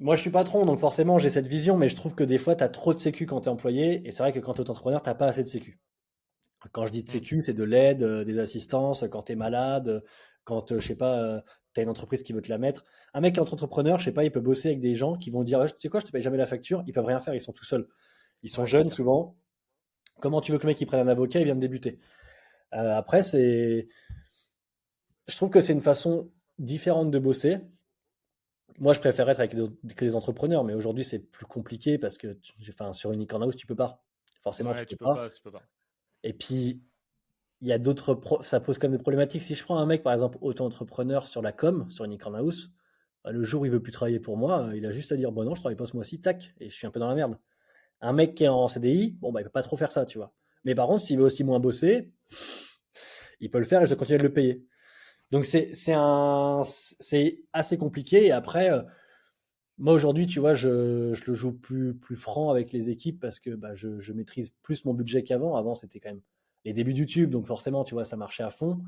moi, 0.00 0.16
je 0.16 0.22
suis 0.22 0.30
patron, 0.30 0.66
donc 0.66 0.80
forcément, 0.80 1.18
j'ai 1.18 1.30
cette 1.30 1.46
vision, 1.46 1.76
mais 1.76 1.88
je 1.88 1.96
trouve 1.96 2.14
que 2.14 2.24
des 2.24 2.38
fois, 2.38 2.56
tu 2.56 2.64
as 2.64 2.68
trop 2.68 2.94
de 2.94 2.98
sécu 2.98 3.26
quand 3.26 3.42
tu 3.42 3.48
es 3.48 3.52
employé, 3.52 4.06
et 4.06 4.10
c'est 4.10 4.22
vrai 4.22 4.32
que 4.32 4.40
quand 4.40 4.54
tu 4.54 4.62
es 4.62 4.70
entrepreneur, 4.70 5.02
tu 5.02 5.08
n'as 5.08 5.14
pas 5.14 5.26
assez 5.26 5.42
de 5.42 5.48
sécu. 5.48 5.80
Quand 6.72 6.86
je 6.86 6.92
dis 6.92 7.02
de 7.02 7.08
sécu, 7.08 7.42
c'est 7.42 7.54
de 7.54 7.64
l'aide, 7.64 8.02
euh, 8.02 8.24
des 8.24 8.38
assistances, 8.38 9.04
quand 9.10 9.24
tu 9.24 9.32
es 9.32 9.36
malade, 9.36 10.02
quand, 10.44 10.72
euh, 10.72 10.80
je 10.80 10.88
sais 10.88 10.96
pas, 10.96 11.18
euh, 11.20 11.40
tu 11.74 11.80
as 11.80 11.82
une 11.84 11.88
entreprise 11.90 12.22
qui 12.22 12.32
veut 12.32 12.42
te 12.42 12.48
la 12.48 12.58
mettre. 12.58 12.84
Un 13.12 13.20
mec 13.20 13.34
qui 13.34 13.40
est 13.40 13.42
entrepreneur, 13.42 13.98
je 13.98 14.04
sais 14.06 14.12
pas, 14.12 14.24
il 14.24 14.32
peut 14.32 14.40
bosser 14.40 14.68
avec 14.68 14.80
des 14.80 14.94
gens 14.94 15.14
qui 15.16 15.30
vont 15.30 15.44
dire, 15.44 15.64
tu 15.66 15.80
sais 15.80 15.88
quoi, 15.88 16.00
je 16.00 16.06
te 16.06 16.12
paye 16.12 16.22
jamais 16.22 16.38
la 16.38 16.46
facture, 16.46 16.82
ils 16.86 16.92
peuvent 16.92 17.04
rien 17.04 17.20
faire, 17.20 17.34
ils 17.34 17.40
sont 17.40 17.52
tout 17.52 17.64
seuls. 17.64 17.86
Ils 18.42 18.50
sont 18.50 18.64
jeunes 18.64 18.90
souvent. 18.90 19.36
Comment 20.20 20.40
tu 20.40 20.52
veux 20.52 20.58
que 20.58 20.64
le 20.64 20.70
mec 20.70 20.80
il 20.80 20.86
prenne 20.86 21.00
un 21.00 21.08
avocat, 21.08 21.40
il 21.40 21.44
vient 21.44 21.56
de 21.56 21.60
débuter? 21.60 21.98
après, 22.72 23.22
c'est. 23.22 23.86
Je 25.28 25.36
trouve 25.36 25.50
que 25.50 25.60
c'est 25.60 25.72
une 25.72 25.80
façon 25.80 26.32
différente 26.58 27.12
de 27.12 27.18
bosser 27.20 27.58
moi, 28.80 28.92
je 28.92 29.00
préfère 29.00 29.28
être 29.28 29.38
avec 29.38 29.54
des, 29.54 30.14
entrepreneurs, 30.14 30.64
mais 30.64 30.74
aujourd'hui, 30.74 31.04
c'est 31.04 31.18
plus 31.18 31.46
compliqué 31.46 31.98
parce 31.98 32.18
que 32.18 32.36
enfin, 32.68 32.92
sur 32.92 33.12
une 33.12 33.16
Unicorn 33.16 33.42
House, 33.42 33.56
tu 33.56 33.66
peux 33.66 33.76
pas. 33.76 34.02
Forcément, 34.42 34.74
tu, 34.74 34.96
peux 34.96 35.04
pas. 35.04 35.28
peux 35.42 35.50
pas. 35.50 35.62
Et 36.22 36.32
puis, 36.32 36.82
il 37.60 37.68
y 37.68 37.72
a 37.72 37.78
d'autres. 37.78 38.20
Ça 38.42 38.60
pose 38.60 38.78
quand 38.78 38.88
même 38.88 38.96
des 38.96 39.02
problématiques. 39.02 39.42
Si 39.42 39.54
je 39.54 39.64
prends 39.64 39.78
un 39.78 39.86
mec, 39.86 40.02
par 40.02 40.12
exemple, 40.12 40.38
auto-entrepreneur 40.40 41.26
sur 41.26 41.40
la 41.40 41.52
com, 41.52 41.88
sur 41.88 42.04
une 42.04 42.12
Unicorn 42.12 42.36
House, 42.36 42.70
bah, 43.22 43.32
le 43.32 43.42
jour 43.42 43.62
où 43.62 43.64
il 43.64 43.70
veut 43.70 43.82
plus 43.82 43.92
travailler 43.92 44.20
pour 44.20 44.36
moi, 44.36 44.70
il 44.74 44.84
a 44.86 44.90
juste 44.90 45.12
à 45.12 45.16
dire 45.16 45.32
Bon, 45.32 45.44
non, 45.44 45.54
je 45.54 45.60
travaille 45.60 45.76
pas 45.76 45.86
ce 45.86 45.94
mois-ci, 45.94 46.20
tac, 46.20 46.54
et 46.60 46.68
je 46.68 46.74
suis 46.74 46.86
un 46.86 46.90
peu 46.90 47.00
dans 47.00 47.08
la 47.08 47.14
merde. 47.14 47.38
Un 48.00 48.12
mec 48.12 48.34
qui 48.34 48.44
est 48.44 48.48
en 48.48 48.66
CDI, 48.66 49.12
bon, 49.20 49.32
bah, 49.32 49.40
il 49.40 49.44
peut 49.44 49.50
pas 49.50 49.62
trop 49.62 49.76
faire 49.76 49.92
ça, 49.92 50.04
tu 50.04 50.18
vois. 50.18 50.34
Mais 50.64 50.74
par 50.74 50.86
contre, 50.86 51.04
s'il 51.04 51.18
veut 51.18 51.24
aussi 51.24 51.44
moins 51.44 51.60
bosser, 51.60 52.12
il 53.40 53.50
peut 53.50 53.58
le 53.58 53.64
faire 53.64 53.80
et 53.80 53.84
je 53.84 53.90
dois 53.90 53.98
continuer 53.98 54.18
de 54.18 54.24
le 54.24 54.32
payer. 54.32 54.66
Donc 55.34 55.44
c'est 55.46 55.72
assez 57.52 57.76
compliqué. 57.76 58.26
Et 58.26 58.30
après, 58.30 58.70
euh, 58.70 58.82
moi 59.78 59.92
aujourd'hui, 59.92 60.28
tu 60.28 60.38
vois, 60.38 60.54
je, 60.54 61.12
le 61.26 61.34
joue 61.34 61.52
plus, 61.52 61.98
franc 62.14 62.50
avec 62.50 62.72
les 62.72 62.88
équipes 62.88 63.18
parce 63.18 63.40
que 63.40 63.50
bah, 63.50 63.74
je, 63.74 64.12
maîtrise 64.12 64.50
plus 64.62 64.84
mon 64.84 64.94
budget 64.94 65.24
qu'avant. 65.24 65.56
Avant, 65.56 65.74
c'était 65.74 65.98
quand 65.98 66.10
même 66.10 66.22
les 66.64 66.72
débuts 66.72 66.92
YouTube, 66.92 67.30
donc 67.30 67.46
forcément, 67.46 67.82
tu 67.82 67.94
vois, 67.94 68.04
ça 68.04 68.16
marchait 68.16 68.44
à 68.44 68.50
fond. 68.50 68.78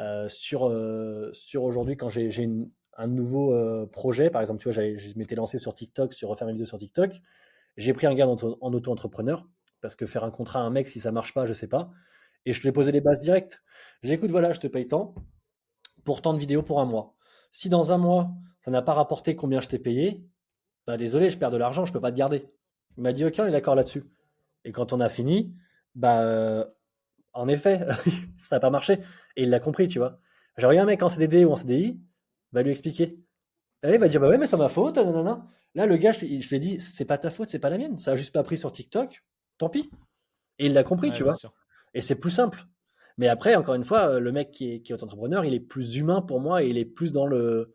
Euh, 0.00 0.28
sur 0.28 0.68
euh, 0.68 1.30
sur 1.32 1.62
aujourd'hui, 1.62 1.96
quand 1.96 2.08
j'ai 2.08 2.50
un 2.96 3.06
nouveau 3.06 3.86
projet, 3.86 4.28
par 4.28 4.40
exemple, 4.40 4.60
tu 4.60 4.68
vois, 4.68 4.72
je 4.72 5.16
m'étais 5.16 5.36
lancé 5.36 5.58
sur 5.58 5.72
TikTok, 5.72 6.14
sur 6.14 6.30
refaire 6.30 6.48
mes 6.48 6.54
vidéos 6.54 6.66
sur 6.66 6.78
TikTok. 6.78 7.12
J'ai 7.76 7.92
pris 7.92 8.08
un 8.08 8.14
gars 8.16 8.26
en, 8.26 8.34
en 8.34 8.72
auto-entrepreneur 8.72 9.48
parce 9.80 9.94
que 9.94 10.04
faire 10.04 10.24
un 10.24 10.32
contrat 10.32 10.58
à 10.58 10.62
un 10.62 10.70
mec, 10.70 10.88
si 10.88 10.98
ça 10.98 11.12
marche 11.12 11.32
pas, 11.32 11.46
je 11.46 11.54
sais 11.54 11.68
pas. 11.68 11.92
Et 12.44 12.52
je 12.52 12.60
lui 12.60 12.70
ai 12.70 12.72
posé 12.72 12.90
les 12.90 13.00
bases 13.00 13.20
directes. 13.20 13.62
J'écoute, 14.02 14.32
voilà, 14.32 14.50
je 14.50 14.58
te 14.58 14.66
paye 14.66 14.88
tant 14.88 15.14
pour 16.06 16.22
tant 16.22 16.32
de 16.32 16.38
vidéos 16.38 16.62
pour 16.62 16.80
un 16.80 16.86
mois. 16.86 17.14
Si 17.52 17.68
dans 17.68 17.92
un 17.92 17.98
mois, 17.98 18.30
ça 18.60 18.70
n'a 18.70 18.80
pas 18.80 18.94
rapporté 18.94 19.36
combien 19.36 19.60
je 19.60 19.68
t'ai 19.68 19.78
payé, 19.78 20.26
Bah 20.86 20.96
désolé, 20.96 21.30
je 21.30 21.36
perds 21.36 21.50
de 21.50 21.58
l'argent, 21.58 21.84
je 21.84 21.92
peux 21.92 22.00
pas 22.00 22.12
te 22.12 22.16
garder. 22.16 22.48
Il 22.96 23.02
m'a 23.02 23.12
dit 23.12 23.24
ok, 23.24 23.34
on 23.40 23.46
est 23.46 23.50
d'accord 23.50 23.74
là-dessus. 23.74 24.04
Et 24.64 24.72
quand 24.72 24.92
on 24.92 25.00
a 25.00 25.08
fini, 25.08 25.54
bah 25.94 26.20
euh, 26.20 26.64
en 27.34 27.48
effet, 27.48 27.86
ça 28.38 28.56
n'a 28.56 28.60
pas 28.60 28.70
marché. 28.70 29.00
Et 29.36 29.42
il 29.42 29.50
l'a 29.50 29.60
compris, 29.60 29.88
tu 29.88 29.98
vois. 29.98 30.20
J'aurais 30.56 30.78
un 30.78 30.86
mec 30.86 31.02
en 31.02 31.10
CDD 31.10 31.44
ou 31.44 31.52
en 31.52 31.56
CDI, 31.56 32.00
va 32.52 32.62
lui 32.62 32.70
expliquer. 32.70 33.18
Et 33.82 33.94
il 33.94 33.98
va 33.98 34.08
dire 34.08 34.20
bah 34.20 34.28
ouais, 34.28 34.38
mais 34.38 34.46
c'est 34.46 34.52
pas 34.52 34.56
ma 34.56 34.68
faute, 34.70 34.96
non. 34.96 35.42
Là, 35.74 35.84
le 35.84 35.96
gars, 35.96 36.12
je, 36.12 36.20
je 36.20 36.48
lui 36.48 36.56
ai 36.56 36.58
dit 36.58 36.80
c'est 36.80 37.04
pas 37.04 37.18
ta 37.18 37.30
faute, 37.30 37.50
c'est 37.50 37.58
pas 37.58 37.68
la 37.68 37.78
mienne. 37.78 37.98
Ça 37.98 38.12
a 38.12 38.16
juste 38.16 38.32
pas 38.32 38.42
pris 38.42 38.56
sur 38.56 38.72
TikTok, 38.72 39.24
tant 39.58 39.68
pis. 39.68 39.90
Et 40.58 40.66
il 40.66 40.72
l'a 40.72 40.84
compris, 40.84 41.12
tu 41.12 41.22
vois. 41.24 41.34
Et 41.94 42.00
c'est 42.00 42.14
plus 42.16 42.30
simple. 42.30 42.64
Mais 43.18 43.28
après, 43.28 43.54
encore 43.54 43.74
une 43.74 43.84
fois, 43.84 44.20
le 44.20 44.32
mec 44.32 44.50
qui 44.50 44.72
est, 44.72 44.80
qui 44.80 44.92
est 44.92 45.02
entrepreneur, 45.02 45.44
il 45.44 45.54
est 45.54 45.60
plus 45.60 45.96
humain 45.96 46.20
pour 46.20 46.40
moi 46.40 46.62
et 46.62 46.68
il 46.68 46.78
est 46.78 46.84
plus 46.84 47.12
dans 47.12 47.26
le 47.26 47.74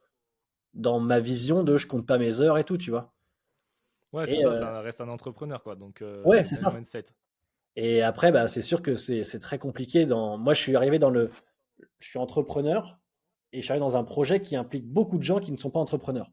dans 0.73 0.99
ma 0.99 1.19
vision 1.19 1.63
de 1.63 1.77
je 1.77 1.87
compte 1.87 2.05
pas 2.05 2.17
mes 2.17 2.39
heures 2.39 2.57
et 2.57 2.63
tout, 2.63 2.77
tu 2.77 2.91
vois. 2.91 3.13
Ouais, 4.13 4.25
c'est 4.25 4.41
ça, 4.41 4.53
ça 4.53 4.79
reste 4.81 5.01
un 5.01 5.09
entrepreneur, 5.09 5.63
quoi. 5.63 5.75
Donc, 5.75 6.01
euh, 6.01 6.23
ouais, 6.23 6.45
c'est 6.45 6.55
ça. 6.55 6.73
Et 7.77 8.01
après, 8.01 8.31
bah, 8.31 8.47
c'est 8.47 8.61
sûr 8.61 8.81
que 8.81 8.95
c'est 8.95 9.39
très 9.39 9.57
compliqué. 9.57 10.05
Dans... 10.05 10.37
Moi, 10.37 10.53
je 10.53 10.61
suis 10.61 10.75
arrivé 10.75 10.99
dans 10.99 11.09
le. 11.09 11.29
Je 11.99 12.09
suis 12.09 12.19
entrepreneur 12.19 12.99
et 13.53 13.59
je 13.59 13.63
suis 13.63 13.71
arrivé 13.71 13.85
dans 13.85 13.97
un 13.97 14.03
projet 14.03 14.41
qui 14.41 14.55
implique 14.55 14.85
beaucoup 14.85 15.17
de 15.17 15.23
gens 15.23 15.39
qui 15.39 15.51
ne 15.51 15.57
sont 15.57 15.69
pas 15.69 15.79
entrepreneurs. 15.79 16.31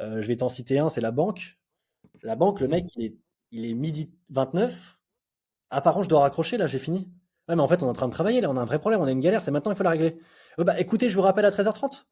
Euh, 0.00 0.20
je 0.20 0.26
vais 0.26 0.36
t'en 0.36 0.48
citer 0.48 0.78
un, 0.78 0.88
c'est 0.88 1.00
la 1.00 1.10
banque. 1.10 1.58
La 2.22 2.36
banque, 2.36 2.60
le 2.60 2.68
mec, 2.68 2.86
il 2.96 3.04
est, 3.04 3.16
il 3.52 3.64
est 3.64 3.74
midi 3.74 4.12
29. 4.30 4.98
Apparemment, 5.70 6.02
je 6.02 6.08
dois 6.08 6.20
raccrocher, 6.20 6.56
là, 6.56 6.66
j'ai 6.66 6.78
fini. 6.78 7.08
Ouais, 7.48 7.56
mais 7.56 7.62
en 7.62 7.68
fait, 7.68 7.82
on 7.82 7.86
est 7.86 7.90
en 7.90 7.94
train 7.94 8.08
de 8.08 8.12
travailler, 8.12 8.40
là, 8.40 8.50
on 8.50 8.56
a 8.56 8.60
un 8.60 8.66
vrai 8.66 8.78
problème, 8.78 9.00
on 9.00 9.06
a 9.06 9.10
une 9.10 9.20
galère, 9.20 9.42
c'est 9.42 9.50
maintenant, 9.50 9.72
il 9.72 9.76
faut 9.76 9.82
la 9.82 9.90
régler. 9.90 10.18
Euh, 10.58 10.64
bah, 10.64 10.78
écoutez, 10.78 11.08
je 11.08 11.14
vous 11.14 11.22
rappelle 11.22 11.46
à 11.46 11.50
13h30. 11.50 12.04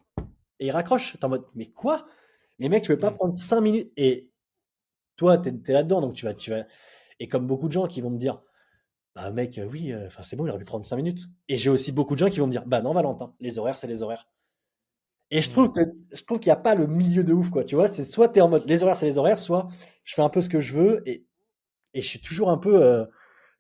Et 0.61 0.67
il 0.67 0.71
raccroche. 0.71 1.17
T'es 1.19 1.25
en 1.25 1.29
mode, 1.29 1.45
mais 1.55 1.67
quoi? 1.67 2.07
Mais 2.59 2.69
mec, 2.69 2.85
tu 2.85 2.93
veux 2.93 2.99
pas 2.99 3.11
prendre 3.11 3.35
5 3.35 3.61
minutes 3.61 3.93
Et 3.99 4.31
toi, 5.17 5.39
tu 5.39 5.51
es, 5.51 5.73
là-dedans, 5.73 6.01
donc 6.01 6.15
tu 6.15 6.25
vas, 6.25 6.35
tu 6.35 6.51
vas. 6.51 6.65
Et 7.21 7.29
comme 7.29 7.47
beaucoup 7.47 7.69
de 7.69 7.73
gens 7.73 7.87
qui 7.87 8.01
vont 8.01 8.11
me 8.11 8.19
dire, 8.19 8.43
bah 9.15 9.31
mec, 9.31 9.59
euh, 9.59 9.67
oui, 9.67 9.95
enfin 10.07 10.23
c'est 10.23 10.37
bon, 10.37 10.47
il 10.47 10.51
aurait 10.51 10.59
pu 10.59 10.65
prendre 10.65 10.87
5 10.87 10.97
minutes. 10.97 11.27
Et 11.49 11.57
j'ai 11.59 11.71
aussi 11.71 11.93
beaucoup 11.93 12.15
de 12.15 12.21
gens 12.21 12.31
qui 12.31 12.41
vont 12.41 12.47
me 12.47 12.53
dire, 12.53 12.65
bah 12.67 12.81
non, 12.83 12.93
Valentin, 12.93 13.35
les 13.41 13.59
horaires, 13.59 13.77
c'est 13.77 13.87
les 13.87 14.03
horaires. 14.03 14.29
Et 15.31 15.41
je 15.41 15.51
trouve 15.51 15.71
que 15.73 15.81
je 16.13 16.23
trouve 16.23 16.39
qu'il 16.39 16.49
n'y 16.51 16.59
a 16.59 16.61
pas 16.61 16.75
le 16.75 16.87
milieu 16.87 17.25
de 17.25 17.33
ouf, 17.33 17.51
quoi. 17.51 17.65
Tu 17.65 17.75
vois, 17.75 17.89
c'est 17.89 18.05
soit 18.05 18.29
tu 18.29 18.39
es 18.39 18.43
en 18.43 18.49
mode 18.49 18.65
les 18.67 18.83
horaires, 18.83 18.97
c'est 18.97 19.07
les 19.07 19.19
horaires, 19.19 19.39
soit 19.39 19.69
je 20.05 20.15
fais 20.15 20.23
un 20.23 20.29
peu 20.29 20.41
ce 20.41 20.49
que 20.49 20.61
je 20.61 20.75
veux 20.75 21.03
et, 21.09 21.27
et 21.95 22.01
je 22.01 22.07
suis 22.09 22.21
toujours 22.21 22.51
un 22.51 22.59
peu. 22.59 23.07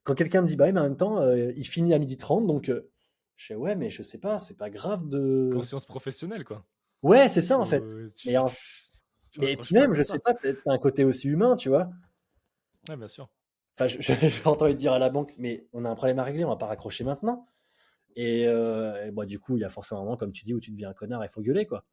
Euh, 0.07 0.12
quand 0.12 0.14
quelqu'un 0.14 0.42
me 0.42 0.47
dit, 0.47 0.57
bah, 0.57 0.71
mais 0.73 0.81
en 0.81 0.85
même 0.85 0.97
temps, 0.97 1.21
euh, 1.21 1.53
il 1.57 1.66
finit 1.66 1.95
à 1.95 1.99
midi 1.99 2.16
30, 2.16 2.47
donc 2.47 2.69
euh, 2.69 2.90
je 3.35 3.47
fais, 3.47 3.55
ouais, 3.55 3.77
mais 3.77 3.90
je 3.90 4.03
sais 4.03 4.19
pas, 4.19 4.38
c'est 4.38 4.57
pas 4.57 4.71
grave 4.71 5.09
de. 5.09 5.51
Conscience 5.53 5.87
professionnelle, 5.87 6.45
quoi. 6.45 6.64
Ouais, 7.03 7.29
c'est 7.29 7.42
ça, 7.42 7.59
en 7.59 7.64
fait. 7.64 7.83
mais, 8.25 8.37
mais 9.38 9.57
même, 9.73 9.95
je 9.95 10.03
sais 10.03 10.19
pas, 10.19 10.35
t'as 10.35 10.53
un 10.66 10.79
côté 10.79 11.05
aussi 11.05 11.29
humain, 11.29 11.57
tu 11.57 11.69
vois. 11.69 11.90
Ouais, 12.88 12.97
bien 12.97 13.09
sûr. 13.09 13.29
Enfin, 13.79 13.87
je, 13.88 14.01
je, 14.01 14.12
entendu 14.49 14.75
dire 14.75 14.92
à 14.92 14.99
la 14.99 15.11
banque, 15.11 15.35
mais 15.37 15.66
on 15.73 15.85
a 15.85 15.90
un 15.90 15.95
problème 15.95 16.19
à 16.19 16.25
régler, 16.25 16.45
on 16.45 16.49
va 16.49 16.57
pas 16.57 16.66
raccrocher 16.66 17.05
maintenant. 17.05 17.47
Et, 18.16 18.47
euh, 18.47 19.11
bah, 19.12 19.27
du 19.27 19.38
coup, 19.38 19.57
il 19.57 19.61
y 19.61 19.64
a 19.64 19.69
forcément 19.69 20.01
un 20.01 20.05
moment, 20.05 20.16
comme 20.16 20.33
tu 20.33 20.45
dis, 20.45 20.55
où 20.55 20.61
tu 20.61 20.71
deviens 20.71 20.90
un 20.90 20.95
connard 20.95 21.23
et 21.23 21.27
il 21.27 21.29
faut 21.29 21.42
gueuler, 21.42 21.66
quoi. 21.66 21.85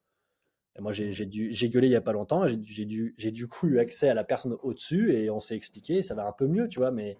Et 0.75 0.81
moi, 0.81 0.91
j'ai 0.91 1.69
gueulé 1.69 1.87
il 1.87 1.91
y 1.91 1.95
a 1.95 2.01
pas 2.01 2.13
longtemps, 2.13 2.47
j'ai 2.47 2.85
du 3.31 3.47
coup 3.47 3.67
eu 3.67 3.77
accès 3.77 4.09
à 4.09 4.15
la 4.15 4.23
personne 4.23 4.57
au-dessus 4.63 5.13
et 5.13 5.29
on 5.29 5.39
s'est 5.39 5.55
expliqué, 5.55 6.01
ça 6.01 6.15
va 6.15 6.25
un 6.25 6.31
peu 6.31 6.47
mieux, 6.47 6.67
tu 6.67 6.79
vois, 6.79 6.89
mais 6.89 7.19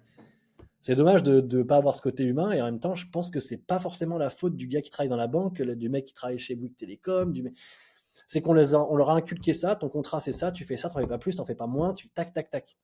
c'est 0.84 0.96
dommage 0.96 1.24
de 1.24 1.40
ne 1.40 1.64
pas 1.64 1.78
avoir 1.78 1.96
ce 1.96 2.02
côté 2.02 2.26
humain 2.26 2.52
et 2.52 2.62
en 2.62 2.66
même 2.66 2.80
temps, 2.80 2.94
je 2.94 3.10
pense 3.10 3.30
que 3.30 3.40
c'est 3.40 3.58
pas 3.58 3.80
forcément 3.80 4.18
la 4.18 4.30
faute 4.30 4.56
du 4.56 4.68
gars 4.68 4.82
qui 4.82 4.92
travaille 4.92 5.10
dans 5.10 5.16
la 5.16 5.28
banque, 5.28 5.62
du 5.62 5.88
mec 5.90 6.06
qui 6.06 6.14
travaille 6.14 6.38
chez 6.38 6.56
Bouygues 6.56 6.76
Télécom, 6.76 7.32
du 7.32 7.54
c'est 8.28 8.42
qu'on 8.42 8.54
les 8.54 8.76
on 8.76 8.96
leur 8.96 9.10
a 9.10 9.16
inculqué 9.16 9.54
ça, 9.54 9.76
ton 9.78 9.88
contrat 9.90 10.20
c'est 10.20 10.34
ça, 10.34 10.52
tu 10.52 10.66
fais 10.66 10.76
ça, 10.76 10.90
tu 10.90 11.00
fais 11.00 11.08
pas 11.08 11.18
plus, 11.18 11.38
t'en 11.38 11.46
fais 11.46 11.56
pas 11.56 11.68
moins, 11.68 11.94
tu 11.94 12.10
tac 12.10 12.34
tac 12.34 12.50
tac. 12.50 12.78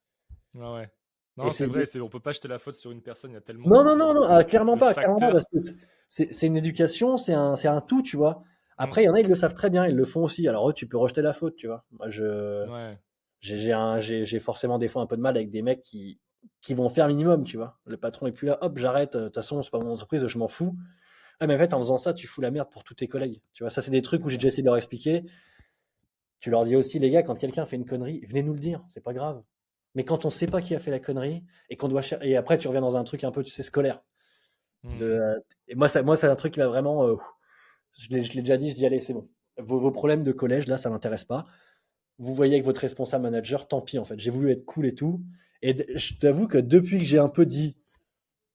Ouais 0.55 0.73
ouais. 0.73 0.89
Non, 1.37 1.49
c'est 1.49 1.67
vrai, 1.67 1.83
on 2.01 2.09
peut 2.09 2.19
pas 2.19 2.31
jeter 2.31 2.47
la 2.47 2.57
faute 2.57 2.75
sur 2.75 2.91
une 2.91 3.01
personne, 3.01 3.31
il 3.31 3.35
y 3.35 3.37
a 3.37 3.41
tellement. 3.41 3.67
Non, 3.67 3.83
non, 3.83 3.95
non, 3.95 4.13
non, 4.13 4.23
ah, 4.27 4.43
clairement 4.43 4.77
pas, 4.77 4.93
clairement 4.93 5.17
pas, 5.17 5.41
c'est 6.07 6.47
une 6.47 6.57
éducation, 6.57 7.17
c'est 7.17 7.33
un, 7.33 7.53
un 7.53 7.81
tout, 7.81 8.01
tu 8.01 8.17
vois. 8.17 8.43
Après, 8.77 9.03
il 9.03 9.05
y 9.07 9.09
en 9.09 9.13
a, 9.13 9.19
ils 9.19 9.27
le 9.27 9.35
savent 9.35 9.53
très 9.53 9.69
bien, 9.69 9.85
ils 9.85 9.95
le 9.95 10.05
font 10.05 10.23
aussi. 10.23 10.47
Alors, 10.47 10.69
eux, 10.69 10.73
tu 10.73 10.87
peux 10.87 10.97
rejeter 10.97 11.21
la 11.21 11.33
faute, 11.33 11.57
tu 11.57 11.67
vois. 11.67 11.83
Moi, 11.91 12.07
je. 12.07 12.65
Ouais. 12.69 12.97
J'ai 13.41 14.39
forcément 14.39 14.77
des 14.77 14.87
fois 14.87 15.01
un 15.01 15.05
peu 15.05 15.17
de 15.17 15.21
mal 15.21 15.35
avec 15.35 15.49
des 15.49 15.61
mecs 15.61 15.83
qui, 15.83 16.19
qui 16.61 16.73
vont 16.73 16.89
faire 16.89 17.07
minimum, 17.07 17.43
tu 17.43 17.57
vois. 17.57 17.79
Le 17.85 17.97
patron 17.97 18.27
est 18.27 18.31
plus 18.31 18.47
là, 18.47 18.57
hop, 18.61 18.77
j'arrête, 18.77 19.15
de 19.15 19.25
toute 19.25 19.35
façon, 19.35 19.61
c'est 19.61 19.71
pas 19.71 19.79
mon 19.79 19.91
entreprise, 19.91 20.25
je 20.27 20.37
m'en 20.37 20.47
fous. 20.47 20.75
Ah, 21.39 21.47
mais 21.47 21.55
en 21.55 21.57
fait, 21.57 21.73
en 21.73 21.79
faisant 21.79 21.97
ça, 21.97 22.13
tu 22.13 22.27
fous 22.27 22.41
la 22.41 22.51
merde 22.51 22.69
pour 22.69 22.83
tous 22.83 22.95
tes 22.95 23.07
collègues. 23.07 23.41
Tu 23.53 23.63
vois, 23.63 23.69
ça, 23.69 23.81
c'est 23.81 23.91
des 23.91 24.01
trucs 24.01 24.25
où 24.25 24.29
j'ai 24.29 24.37
déjà 24.37 24.49
essayé 24.49 24.63
de 24.63 24.67
leur 24.67 24.77
expliquer. 24.77 25.23
Tu 26.39 26.49
leur 26.49 26.65
dis 26.65 26.75
aussi, 26.75 26.99
les 26.99 27.09
gars, 27.09 27.23
quand 27.23 27.37
quelqu'un 27.37 27.65
fait 27.65 27.75
une 27.75 27.85
connerie, 27.85 28.25
venez 28.27 28.43
nous 28.43 28.53
le 28.53 28.59
dire, 28.59 28.83
c'est 28.89 29.03
pas 29.03 29.13
grave. 29.13 29.41
Mais 29.95 30.03
quand 30.03 30.25
on 30.25 30.29
sait 30.29 30.47
pas 30.47 30.61
qui 30.61 30.75
a 30.75 30.79
fait 30.79 30.91
la 30.91 30.99
connerie 30.99 31.43
et 31.69 31.75
qu'on 31.75 31.87
doit 31.87 32.01
et 32.21 32.37
après 32.37 32.57
tu 32.57 32.67
reviens 32.67 32.81
dans 32.81 32.95
un 32.95 33.03
truc 33.03 33.23
un 33.23 33.31
peu, 33.31 33.43
tu 33.43 33.51
sais, 33.51 33.63
scolaire. 33.63 34.01
Mmh. 34.83 34.89
Euh, 35.01 35.39
et 35.67 35.75
moi, 35.75 35.87
ça, 35.87 36.03
moi, 36.03 36.15
c'est 36.15 36.27
un 36.27 36.35
truc 36.35 36.53
qui 36.53 36.59
va 36.59 36.67
vraiment. 36.67 37.07
Euh, 37.07 37.15
je 37.97 38.09
l'ai 38.09 38.21
déjà 38.21 38.57
dit, 38.57 38.69
je 38.69 38.75
dis 38.75 38.85
allez, 38.85 38.99
c'est 38.99 39.13
bon. 39.13 39.23
Vos, 39.57 39.91
problèmes 39.91 40.23
de 40.23 40.31
collège, 40.31 40.67
là, 40.67 40.77
ça 40.77 40.89
m'intéresse 40.89 41.25
pas. 41.25 41.45
Vous 42.17 42.33
voyez 42.33 42.53
avec 42.53 42.65
votre 42.65 42.81
responsable 42.81 43.23
manager, 43.23 43.67
tant 43.67 43.81
pis 43.81 43.97
en 43.99 44.05
fait. 44.05 44.19
J'ai 44.19 44.31
voulu 44.31 44.51
être 44.51 44.65
cool 44.65 44.85
et 44.85 44.95
tout. 44.95 45.21
Et 45.61 45.97
je 45.97 46.15
t'avoue 46.15 46.47
que 46.47 46.57
depuis 46.57 46.99
que 46.99 47.03
j'ai 47.03 47.19
un 47.19 47.29
peu 47.29 47.45
dit, 47.45 47.77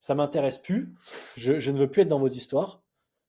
ça 0.01 0.15
m'intéresse 0.15 0.59
plus, 0.59 0.95
je, 1.37 1.71
ne 1.71 1.79
veux 1.79 1.91
plus 1.91 2.03
être 2.03 2.09
dans 2.09 2.19
vos 2.19 2.29
histoires. 2.29 2.83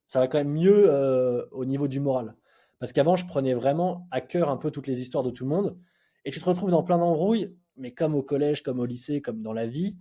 Ça 0.08 0.20
va 0.20 0.28
quand 0.28 0.38
même 0.38 0.52
mieux 0.52 0.86
euh, 0.88 1.46
au 1.52 1.66
niveau 1.66 1.88
du 1.88 2.00
moral. 2.00 2.36
Parce 2.80 2.92
qu'avant, 2.92 3.16
je 3.16 3.26
prenais 3.26 3.54
vraiment 3.54 4.08
à 4.12 4.22
cœur 4.22 4.50
un 4.50 4.58
peu 4.58 4.72
toutes 4.72 4.88
les 4.88 5.02
histoires 5.02 5.24
de 5.24 5.32
tout 5.32 5.46
le 5.46 5.50
monde. 5.50 5.78
Et 6.26 6.32
tu 6.32 6.40
te 6.40 6.46
retrouves 6.46 6.72
dans 6.72 6.84
plein 6.84 6.98
d'embrouilles, 6.98 7.56
mais 7.78 7.94
comme 7.94 8.16
au 8.16 8.22
collège, 8.22 8.62
comme 8.62 8.80
au 8.80 8.86
lycée, 8.86 9.22
comme 9.22 9.42
dans 9.42 9.54
la 9.54 9.66
vie, 9.66 9.98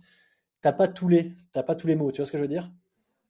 t'as 0.61 0.73
pas 0.73 0.87
tous 0.87 1.07
les, 1.07 1.33
pas 1.53 1.75
tous 1.75 1.87
les 1.87 1.95
mots. 1.95 2.11
Tu 2.11 2.17
vois 2.17 2.25
ce 2.25 2.31
que 2.31 2.37
je 2.37 2.43
veux 2.43 2.47
dire? 2.47 2.71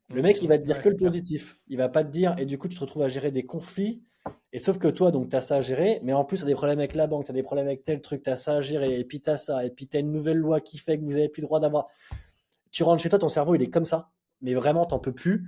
Le 0.10 0.22
mec, 0.22 0.42
il 0.42 0.48
va 0.48 0.58
te 0.58 0.64
dire 0.64 0.80
que 0.80 0.90
le 0.90 0.98
positif. 0.98 1.56
Il 1.68 1.78
va 1.78 1.90
pas 1.90 2.04
te 2.04 2.12
dire, 2.12 2.36
et 2.38 2.46
du 2.46 2.58
coup, 2.58 2.68
tu 2.68 2.76
te 2.76 2.82
retrouves 2.82 3.04
à 3.04 3.10
gérer 3.10 3.32
des 3.32 3.46
conflits. 3.46 4.04
Et 4.54 4.60
sauf 4.60 4.78
que 4.78 4.88
toi, 4.88 5.12
donc, 5.12 5.30
tu 5.30 5.36
as 5.36 5.42
ça 5.42 5.58
à 5.58 5.62
gérer, 5.62 6.00
mais 6.04 6.14
en 6.14 6.24
plus, 6.24 6.38
tu 6.38 6.44
as 6.44 6.48
des 6.48 6.56
problèmes 6.56 6.80
avec 6.80 6.96
la 6.96 7.08
banque, 7.08 7.26
tu 7.26 7.32
as 7.32 7.34
des 7.34 7.44
problèmes 7.44 7.68
avec 7.68 7.84
tel 7.84 8.02
truc, 8.02 8.24
tu 8.24 8.30
as 8.30 8.38
ça 8.38 8.56
à 8.56 8.62
gérer, 8.62 9.00
et 9.00 9.04
puis 9.04 9.22
tu 9.22 9.30
as 9.30 9.38
ça, 9.38 9.66
et 9.66 9.70
puis 9.70 9.88
tu 9.88 9.98
as 9.98 10.00
une 10.00 10.12
nouvelle 10.12 10.38
loi 10.38 10.62
qui 10.62 10.78
fait 10.78 10.98
que 10.98 11.04
vous 11.04 11.16
avez 11.16 11.30
plus 11.30 11.42
le 11.42 11.48
droit 11.48 11.60
d'avoir. 11.60 11.88
Tu 12.72 12.84
rentres 12.84 13.02
chez 13.02 13.10
toi, 13.10 13.20
ton 13.20 13.30
cerveau, 13.30 13.56
il 13.56 13.62
est 13.62 13.70
comme 13.70 13.86
ça, 13.86 14.12
mais 14.42 14.54
vraiment, 14.54 14.86
t'en 14.86 15.00
peux 15.00 15.14
plus. 15.14 15.48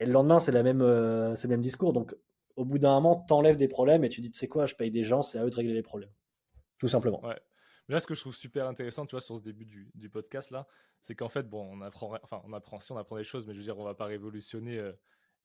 Et 0.00 0.06
le 0.06 0.12
lendemain, 0.12 0.40
c'est 0.40 0.52
même, 0.52 0.82
euh, 0.82 1.34
le 1.40 1.48
même 1.48 1.60
discours. 1.60 1.92
Donc, 1.92 2.14
au 2.56 2.64
bout 2.64 2.78
d'un 2.78 2.94
moment, 2.94 3.16
t'enlèves 3.16 3.56
des 3.56 3.68
problèmes 3.68 4.04
et 4.04 4.08
tu 4.08 4.20
dis, 4.20 4.30
tu 4.30 4.38
sais 4.38 4.48
quoi, 4.48 4.66
je 4.66 4.74
paye 4.74 4.90
des 4.90 5.04
gens, 5.04 5.22
c'est 5.22 5.38
à 5.38 5.44
eux 5.44 5.50
de 5.50 5.56
régler 5.56 5.74
les 5.74 5.82
problèmes. 5.82 6.10
Tout 6.78 6.88
simplement. 6.88 7.24
Ouais. 7.24 7.38
Mais 7.88 7.94
là, 7.94 8.00
ce 8.00 8.06
que 8.06 8.14
je 8.14 8.20
trouve 8.20 8.34
super 8.34 8.66
intéressant, 8.66 9.06
tu 9.06 9.12
vois, 9.12 9.20
sur 9.20 9.36
ce 9.36 9.42
début 9.42 9.66
du, 9.66 9.90
du 9.94 10.08
podcast 10.08 10.50
là, 10.50 10.66
c'est 11.00 11.14
qu'en 11.14 11.28
fait, 11.28 11.48
bon, 11.48 11.68
on 11.70 11.82
apprend, 11.82 12.16
enfin, 12.22 12.40
on 12.46 12.52
apprend, 12.54 12.80
si 12.80 12.92
on 12.92 12.96
apprend 12.96 13.16
des 13.16 13.24
choses, 13.24 13.46
mais 13.46 13.52
je 13.52 13.58
veux 13.58 13.64
dire, 13.64 13.78
on 13.78 13.84
va 13.84 13.94
pas 13.94 14.06
révolutionner 14.06 14.78
euh, 14.78 14.92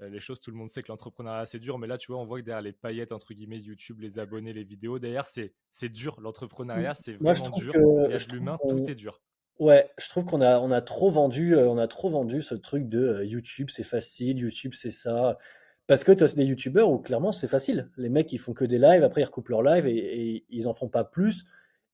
euh, 0.02 0.10
les 0.10 0.22
choses. 0.22 0.40
Tout 0.40 0.52
le 0.52 0.58
monde 0.58 0.70
sait 0.70 0.82
que 0.82 0.88
l'entrepreneuriat 0.88 1.46
c'est 1.46 1.60
dur, 1.60 1.78
mais 1.78 1.88
là, 1.88 1.98
tu 1.98 2.12
vois, 2.12 2.22
on 2.22 2.26
voit 2.26 2.40
que 2.40 2.46
derrière 2.46 2.62
les 2.62 2.72
paillettes 2.72 3.12
entre 3.12 3.34
guillemets 3.34 3.60
YouTube, 3.60 4.00
les 4.00 4.20
abonnés, 4.20 4.54
les 4.54 4.64
vidéos, 4.64 5.00
derrière, 5.00 5.26
c'est 5.26 5.54
c'est 5.72 5.90
dur. 5.90 6.22
L'entrepreneuriat, 6.22 6.94
c'est 6.94 7.14
vraiment 7.14 7.50
dur. 7.58 7.74
Y 7.76 8.14
a 8.14 8.34
l'humain, 8.34 8.58
tout 8.70 8.90
est 8.90 8.96
dur. 8.96 9.22
Ouais, 9.60 9.92
je 10.00 10.08
trouve 10.08 10.24
qu'on 10.24 10.40
a, 10.40 10.58
on 10.60 10.72
a 10.72 10.80
trop 10.80 11.10
vendu, 11.10 11.54
euh, 11.54 11.68
on 11.68 11.78
a 11.78 11.90
trop 11.90 12.10
vendu 12.10 12.42
ce 12.42 12.56
truc 12.56 12.88
de 12.88 13.26
YouTube, 13.26 13.70
c'est 13.70 13.84
facile, 13.84 14.40
YouTube, 14.40 14.72
c'est 14.74 14.92
ça. 14.92 15.38
Parce 15.86 16.06
que 16.06 16.14
tu 16.14 16.24
as 16.24 16.34
des 16.34 16.46
youtubeurs 16.46 16.90
où 16.90 17.00
clairement 17.00 17.34
c'est 17.34 17.50
facile. 17.50 17.90
Les 17.98 18.08
mecs, 18.08 18.32
ils 18.32 18.38
font 18.38 18.54
que 18.54 18.64
des 18.64 18.78
lives, 18.78 19.04
après 19.04 19.20
ils 19.22 19.26
recoupent 19.26 19.50
leur 19.50 19.64
live 19.64 19.86
et, 19.86 19.98
et 19.98 20.46
ils 20.50 20.70
en 20.70 20.74
font 20.74 20.88
pas 20.88 21.04
plus 21.04 21.44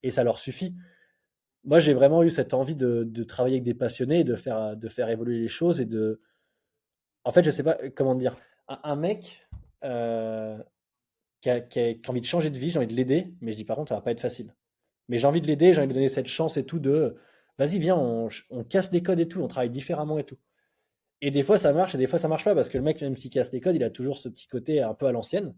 et 0.04 0.12
ça 0.12 0.24
leur 0.24 0.40
suffit. 0.40 0.76
Moi, 1.64 1.80
j'ai 1.80 1.94
vraiment 1.94 2.24
eu 2.24 2.30
cette 2.30 2.54
envie 2.54 2.76
de, 2.76 3.24
travailler 3.24 3.56
avec 3.56 3.64
des 3.64 3.74
passionnés, 3.74 4.24
de 4.24 4.36
faire, 4.36 4.78
de 4.78 4.88
faire 4.88 5.10
évoluer 5.10 5.40
les 5.40 5.48
choses 5.48 5.82
et 5.82 5.86
de. 5.86 6.22
En 7.24 7.32
fait, 7.32 7.44
je 7.44 7.52
sais 7.52 7.64
pas 7.64 7.78
comment 7.96 8.16
dire. 8.16 8.36
Un, 8.68 8.96
mec 8.96 9.48
euh, 9.84 10.58
qui, 11.42 11.50
a, 11.50 11.62
envie 12.08 12.22
de 12.22 12.26
changer 12.26 12.50
de 12.50 12.58
vie, 12.58 12.72
j'ai 12.72 12.78
envie 12.80 12.88
de 12.88 12.96
l'aider, 12.96 13.34
mais 13.42 13.52
je 13.52 13.58
dis 13.58 13.66
par 13.66 13.76
contre, 13.76 13.90
ça 13.90 13.96
va 13.96 14.02
pas 14.02 14.12
être 14.12 14.22
facile. 14.22 14.56
Mais 15.08 15.18
j'ai 15.18 15.28
envie 15.28 15.42
de 15.42 15.48
l'aider, 15.48 15.74
j'ai 15.74 15.80
envie 15.80 15.88
de 15.88 15.94
donner 15.94 16.10
cette 16.10 16.28
chance 16.28 16.58
et 16.58 16.66
tout 16.66 16.80
de. 16.80 17.16
Vas-y, 17.58 17.80
viens, 17.80 17.96
on, 17.96 18.28
on 18.50 18.64
casse 18.64 18.92
les 18.92 19.02
codes 19.02 19.20
et 19.20 19.28
tout, 19.28 19.42
on 19.42 19.48
travaille 19.48 19.70
différemment 19.70 20.18
et 20.20 20.24
tout. 20.24 20.38
Et 21.22 21.32
des 21.32 21.44
fois 21.44 21.58
ça 21.58 21.74
marche 21.74 21.96
et 21.96 21.98
des 21.98 22.08
fois 22.08 22.20
ça 22.20 22.28
marche 22.28 22.44
pas 22.44 22.54
parce 22.54 22.70
que 22.70 22.78
le 22.78 22.84
mec, 22.84 23.02
même 23.02 23.18
s'il 23.18 23.32
casse 23.32 23.52
les 23.52 23.62
codes, 23.62 23.76
il 23.76 23.84
a 23.84 23.90
toujours 23.90 24.18
ce 24.18 24.30
petit 24.30 24.48
côté 24.48 24.82
un 24.82 24.94
peu 24.94 25.06
à 25.08 25.12
l'ancienne. 25.12 25.56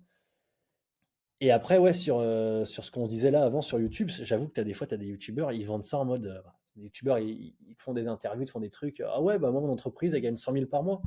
Et 1.39 1.51
après, 1.51 1.77
ouais, 1.77 1.93
sur, 1.93 2.17
euh, 2.19 2.65
sur 2.65 2.83
ce 2.83 2.91
qu'on 2.91 3.07
disait 3.07 3.31
là 3.31 3.43
avant 3.43 3.61
sur 3.61 3.79
YouTube, 3.79 4.09
j'avoue 4.09 4.47
que 4.47 4.53
tu 4.53 4.59
as 4.59 4.63
des 4.63 4.73
fois, 4.73 4.87
tu 4.87 4.95
as 4.95 4.97
des 4.97 5.05
YouTubeurs, 5.05 5.51
ils 5.51 5.65
vendent 5.65 5.83
ça 5.83 5.99
en 5.99 6.05
mode. 6.05 6.25
Euh, 6.25 6.41
les 6.75 6.83
YouTubeurs, 6.83 7.19
ils, 7.19 7.53
font 7.77 7.93
des 7.93 8.07
interviews, 8.07 8.43
ils 8.43 8.49
font 8.49 8.59
des 8.59 8.69
trucs. 8.69 9.01
Ah 9.05 9.21
ouais, 9.21 9.37
bah 9.39 9.51
moi, 9.51 9.61
mon 9.61 9.71
entreprise, 9.71 10.13
elle 10.13 10.21
gagne 10.21 10.35
100 10.35 10.53
000 10.53 10.65
par 10.65 10.83
mois. 10.83 11.01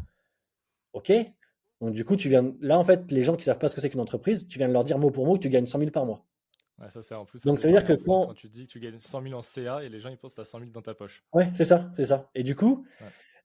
Ok. 0.93 1.12
Donc, 1.81 1.95
du 1.95 2.05
coup, 2.05 2.16
tu 2.16 2.29
viens. 2.29 2.55
Là, 2.61 2.79
en 2.79 2.85
fait, 2.85 3.11
les 3.11 3.23
gens 3.23 3.37
qui 3.37 3.45
savent 3.45 3.59
pas 3.59 3.69
ce 3.69 3.75
que 3.75 3.81
c'est 3.81 3.90
qu'une 3.90 4.01
entreprise, 4.01 4.47
tu 4.47 4.59
viens 4.59 4.69
de 4.69 4.73
leur 4.73 4.85
dire 4.85 4.99
mot 4.99 5.11
pour 5.11 5.27
mot 5.27 5.35
que 5.35 5.40
tu 5.40 5.49
gagnes 5.49 5.66
100 5.66 5.79
000 5.79 5.90
par 5.90 6.07
mois. 6.07 6.27
Ouais, 6.79 6.90
ça, 6.90 7.03
c'est 7.03 7.14
en 7.14 7.25
plus. 7.25 7.45
Donc, 7.45 7.61
ça 7.61 7.69
veut 7.69 7.73
dire 7.73 7.85
que 7.85 7.93
quand... 7.93 8.35
tu 8.35 8.49
dis 8.49 8.66
que 8.66 8.73
tu 8.73 8.81
gagnes 8.81 8.99
100 8.99 9.23
000 9.23 9.35
en 9.35 9.43
CA 9.43 9.83
et 9.83 9.88
les 9.88 10.01
gens, 10.01 10.11
ils 10.11 10.16
pensent 10.16 10.33
que 10.33 10.37
tu 10.37 10.40
as 10.43 10.45
100 10.45 10.59
000 10.59 10.71
dans 10.71 10.83
ta 10.83 10.95
poche. 10.95 11.25
Ouais, 11.33 11.51
c'est 11.55 11.64
ça, 11.64 11.90
c'est 11.95 12.07
ça. 12.07 12.31
Et 12.35 12.43
du 12.43 12.57
coup, 12.57 12.85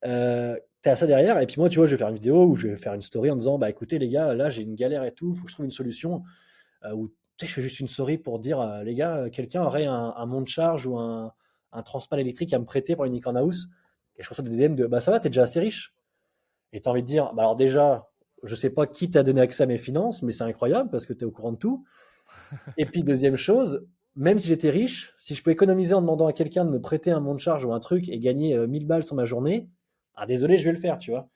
euh, 0.06 0.58
tu 0.84 0.90
as 0.90 0.96
ça 0.96 1.06
derrière. 1.06 1.40
Et 1.40 1.46
puis, 1.46 1.60
moi, 1.60 1.70
tu 1.70 1.78
vois, 1.78 1.86
je 1.86 1.92
vais 1.92 1.98
faire 1.98 2.10
une 2.10 2.16
vidéo 2.16 2.46
ou 2.46 2.56
je 2.56 2.70
vais 2.70 2.78
faire 2.78 2.94
une 2.94 3.02
story 3.02 3.30
en 3.30 3.36
disant 3.36 3.58
Bah 3.58 3.70
écoutez, 3.70 4.00
les 4.00 4.08
gars, 4.08 4.34
là, 4.34 4.50
j'ai 4.50 4.64
une 4.64 4.76
galère 4.76 5.04
et 5.04 5.12
tout, 5.12 5.34
faut 5.34 5.44
que 5.44 5.50
je 5.50 5.56
trouve 5.56 5.66
une 5.66 5.72
solution. 5.72 6.24
Euh, 6.86 7.08
sais, 7.40 7.48
je 7.48 7.54
fais 7.54 7.62
juste 7.62 7.80
une 7.80 7.88
souris 7.88 8.18
pour 8.18 8.40
dire, 8.40 8.82
les 8.84 8.96
gars, 8.96 9.30
quelqu'un 9.30 9.64
aurait 9.64 9.86
un, 9.86 10.14
un 10.16 10.26
monte 10.26 10.48
charge 10.48 10.88
ou 10.88 10.98
un, 10.98 11.34
un 11.76 11.84
transpal 11.84 12.20
électrique 12.20 12.54
à 12.54 12.60
me 12.60 12.66
prêter 12.66 12.96
pour 12.96 13.06
une 13.06 13.14
Nikon 13.14 13.36
House. 13.36 13.68
Et 14.18 14.24
je 14.24 14.30
reçois 14.30 14.44
des 14.44 14.68
DM 14.68 14.76
de, 14.76 14.88
bah 14.88 15.02
ça 15.02 15.12
va, 15.12 15.20
t'es 15.20 15.30
déjà 15.30 15.44
assez 15.44 15.60
riche. 15.60 15.94
Et 16.72 16.82
t'as 16.82 16.92
envie 16.92 17.02
de 17.02 17.08
dire, 17.08 17.34
bah 17.34 17.44
alors 17.44 17.56
déjà, 17.56 18.10
je 18.44 18.56
sais 18.56 18.70
pas 18.70 18.88
qui 18.88 19.12
t'a 19.12 19.24
donné 19.24 19.42
accès 19.42 19.64
à 19.64 19.66
mes 19.66 19.78
finances, 19.78 20.22
mais 20.22 20.32
c'est 20.32 20.44
incroyable 20.44 20.90
parce 20.90 21.06
que 21.06 21.14
tu 21.14 21.22
es 21.22 21.24
au 21.26 21.32
courant 21.32 21.52
de 21.52 21.58
tout. 21.58 21.86
Et 22.78 22.86
puis, 22.86 23.04
deuxième 23.04 23.36
chose, 23.36 23.86
même 24.16 24.40
si 24.40 24.48
j'étais 24.48 24.70
riche, 24.70 25.14
si 25.18 25.36
je 25.36 25.44
peux 25.44 25.52
économiser 25.52 25.94
en 25.94 26.02
demandant 26.02 26.28
à 26.28 26.34
quelqu'un 26.34 26.66
de 26.66 26.70
me 26.70 26.80
prêter 26.80 27.12
un 27.12 27.20
monte 27.20 27.40
charge 27.40 27.66
ou 27.66 27.74
un 27.74 27.80
truc 27.80 28.08
et 28.10 28.18
gagner 28.20 28.58
1000 28.58 28.84
euh, 28.84 28.88
balles 28.88 29.04
sur 29.04 29.16
ma 29.16 29.26
journée, 29.26 29.70
ah 30.16 30.26
désolé, 30.26 30.58
je 30.58 30.64
vais 30.64 30.72
le 30.72 30.80
faire, 30.80 30.98
tu 30.98 31.12
vois. 31.12 31.30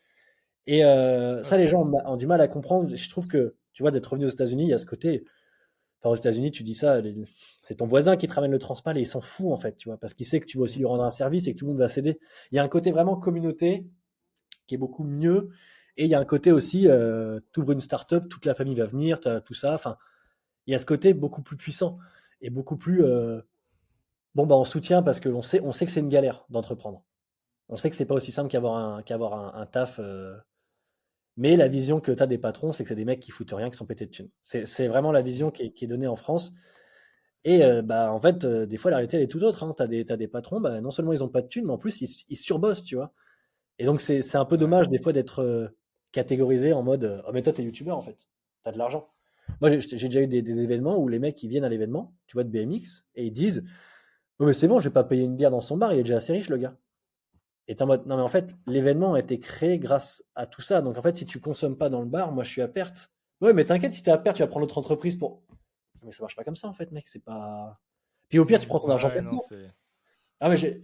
Et 0.65 0.85
euh, 0.85 1.43
ça, 1.43 1.57
les 1.57 1.67
gens 1.67 1.89
ont, 2.05 2.15
du 2.15 2.27
mal 2.27 2.39
à 2.41 2.47
comprendre. 2.47 2.95
Je 2.95 3.09
trouve 3.09 3.27
que, 3.27 3.55
tu 3.73 3.83
vois, 3.83 3.91
d'être 3.91 4.05
revenu 4.05 4.25
aux 4.25 4.29
États-Unis, 4.29 4.63
il 4.63 4.69
y 4.69 4.73
a 4.73 4.77
ce 4.77 4.85
côté. 4.85 5.25
Enfin, 6.01 6.11
aux 6.11 6.15
États-Unis, 6.15 6.51
tu 6.51 6.63
dis 6.63 6.73
ça, 6.73 7.01
c'est 7.61 7.75
ton 7.75 7.85
voisin 7.85 8.15
qui 8.15 8.27
te 8.27 8.33
ramène 8.33 8.51
le 8.51 8.59
transpal 8.59 8.97
et 8.97 9.01
il 9.01 9.05
s'en 9.05 9.19
fout, 9.19 9.51
en 9.51 9.57
fait, 9.57 9.75
tu 9.75 9.89
vois, 9.89 9.97
parce 9.97 10.13
qu'il 10.13 10.25
sait 10.25 10.39
que 10.39 10.45
tu 10.45 10.57
vas 10.57 10.63
aussi 10.63 10.77
lui 10.77 10.85
rendre 10.85 11.03
un 11.03 11.11
service 11.11 11.47
et 11.47 11.53
que 11.53 11.59
tout 11.59 11.65
le 11.65 11.71
monde 11.71 11.79
va 11.79 11.89
céder. 11.89 12.19
Il 12.51 12.55
y 12.55 12.59
a 12.59 12.63
un 12.63 12.69
côté 12.69 12.91
vraiment 12.91 13.17
communauté 13.17 13.85
qui 14.67 14.75
est 14.75 14.77
beaucoup 14.77 15.03
mieux 15.03 15.49
et 15.97 16.05
il 16.05 16.09
y 16.09 16.15
a 16.15 16.19
un 16.19 16.25
côté 16.25 16.53
aussi, 16.53 16.87
euh, 16.87 17.39
ouvres 17.57 17.73
une 17.73 17.81
start-up, 17.81 18.29
toute 18.29 18.45
la 18.45 18.55
famille 18.55 18.75
va 18.75 18.85
venir, 18.85 19.19
tout 19.19 19.53
ça. 19.53 19.73
Enfin, 19.73 19.97
il 20.65 20.71
y 20.71 20.75
a 20.75 20.79
ce 20.79 20.85
côté 20.85 21.13
beaucoup 21.13 21.41
plus 21.41 21.57
puissant 21.57 21.97
et 22.41 22.49
beaucoup 22.49 22.77
plus. 22.77 23.03
Euh, 23.03 23.41
bon, 24.35 24.45
bah, 24.45 24.55
on 24.55 24.63
soutient 24.63 25.03
parce 25.03 25.19
qu'on 25.19 25.41
sait, 25.41 25.59
on 25.61 25.73
sait 25.73 25.85
que 25.85 25.91
c'est 25.91 25.99
une 25.99 26.09
galère 26.09 26.45
d'entreprendre. 26.49 27.03
On 27.67 27.75
sait 27.75 27.89
que 27.89 27.95
c'est 27.97 28.05
pas 28.05 28.15
aussi 28.15 28.31
simple 28.31 28.49
qu'avoir 28.49 28.75
un, 29.35 29.53
un, 29.61 29.65
taf. 29.65 29.99
Euh, 29.99 30.37
mais 31.39 31.55
la 31.55 31.67
vision 31.67 31.99
que 32.01 32.11
tu 32.11 32.21
as 32.21 32.27
des 32.27 32.37
patrons, 32.37 32.73
c'est 32.73 32.83
que 32.83 32.89
c'est 32.89 32.95
des 32.95 33.05
mecs 33.05 33.21
qui 33.21 33.31
foutent 33.31 33.53
rien, 33.53 33.69
qui 33.69 33.77
sont 33.77 33.85
pétés 33.85 34.05
de 34.05 34.11
thunes. 34.11 34.29
C'est, 34.43 34.87
vraiment 34.87 35.11
la 35.11 35.21
vision 35.21 35.51
qui 35.51 35.63
est, 35.63 35.87
donnée 35.87 36.07
en 36.07 36.15
France. 36.15 36.53
Et 37.45 37.63
euh, 37.63 37.81
bah, 37.81 38.11
en 38.11 38.19
fait, 38.19 38.45
des 38.45 38.77
fois, 38.77 38.91
la 38.91 38.97
réalité, 38.97 39.17
elle 39.17 39.23
est 39.23 39.27
tout 39.27 39.41
autre. 39.43 39.63
Hein. 39.63 39.73
Tu 39.75 39.83
as, 39.83 40.17
des 40.17 40.27
patrons, 40.27 40.59
bah, 40.59 40.81
non 40.81 40.91
seulement 40.91 41.13
ils 41.13 41.19
n'ont 41.19 41.29
pas 41.29 41.41
de 41.41 41.47
thunes, 41.47 41.65
mais 41.65 41.71
en 41.71 41.77
plus, 41.77 42.01
ils, 42.01 42.09
ils 42.27 42.37
surbossent, 42.37 42.83
tu 42.83 42.95
vois. 42.95 43.13
Et 43.79 43.85
donc, 43.85 44.01
c'est, 44.01 44.35
un 44.35 44.45
peu 44.45 44.57
dommage 44.57 44.89
des 44.89 44.99
fois 44.99 45.13
d'être 45.13 45.71
catégorisé 46.11 46.73
en 46.73 46.83
mode 46.83 47.23
Oh, 47.25 47.31
mais 47.33 47.41
toi, 47.41 47.53
t'es 47.53 47.63
youtubeur 47.63 47.97
en 47.97 48.01
fait, 48.01 48.27
t'as 48.63 48.71
de 48.71 48.77
l'argent. 48.77 49.09
Moi, 49.61 49.77
j'ai 49.77 50.07
déjà 50.07 50.21
eu 50.21 50.27
des, 50.27 50.61
événements 50.61 50.97
où 50.97 51.07
les 51.07 51.19
mecs 51.19 51.35
qui 51.35 51.47
viennent 51.47 51.63
à 51.63 51.69
l'événement, 51.69 52.13
tu 52.27 52.33
vois, 52.33 52.43
de 52.43 52.49
BMX, 52.49 53.05
et 53.15 53.25
ils 53.25 53.31
disent 53.31 53.63
oh, 54.39 54.45
mais 54.45 54.53
c'est 54.53 54.67
bon, 54.67 54.79
je 54.79 54.89
vais 54.89 54.93
pas 54.93 55.03
payer 55.03 55.23
une 55.23 55.35
bière 55.35 55.51
dans 55.51 55.61
son 55.61 55.77
bar, 55.77 55.93
il 55.93 55.99
est 55.99 56.03
déjà 56.03 56.17
assez 56.17 56.33
riche, 56.33 56.49
le 56.49 56.57
gars. 56.57 56.77
Et 57.69 57.75
en 57.81 57.85
mode 57.85 58.07
Non, 58.07 58.17
mais 58.17 58.23
en 58.23 58.27
fait, 58.27 58.55
l'événement 58.65 59.13
a 59.13 59.19
été 59.19 59.39
créé 59.39 59.77
grâce 59.77 60.23
à 60.33 60.47
tout 60.47 60.61
ça. 60.61 60.81
Donc, 60.81 60.97
en 60.97 61.03
fait, 61.03 61.15
si 61.15 61.25
tu 61.27 61.39
consommes 61.39 61.77
pas 61.77 61.89
dans 61.89 62.01
le 62.01 62.07
bar, 62.07 62.31
moi, 62.31 62.43
je 62.43 62.49
suis 62.49 62.63
à 62.63 62.67
perte. 62.67 63.11
Ouais, 63.41 63.53
mais 63.53 63.63
t'inquiète, 63.63 63.93
si 63.93 64.01
t'es 64.01 64.09
à 64.09 64.17
perte, 64.17 64.37
tu 64.37 64.43
vas 64.43 64.47
prendre 64.47 64.61
l'autre 64.61 64.79
entreprise 64.79 65.15
pour. 65.15 65.43
Mais 66.03 66.11
ça 66.11 66.23
marche 66.23 66.35
pas 66.35 66.43
comme 66.43 66.55
ça, 66.55 66.67
en 66.67 66.73
fait, 66.73 66.91
mec, 66.91 67.07
c'est 67.07 67.23
pas. 67.23 67.79
Puis 68.27 68.39
au 68.39 68.45
pire, 68.45 68.59
tu 68.59 68.67
prends 68.67 68.79
ton 68.79 68.89
argent 68.89 69.11
perso. 69.11 69.39
Ah, 70.39 70.49
mais 70.49 70.57
j'ai. 70.57 70.81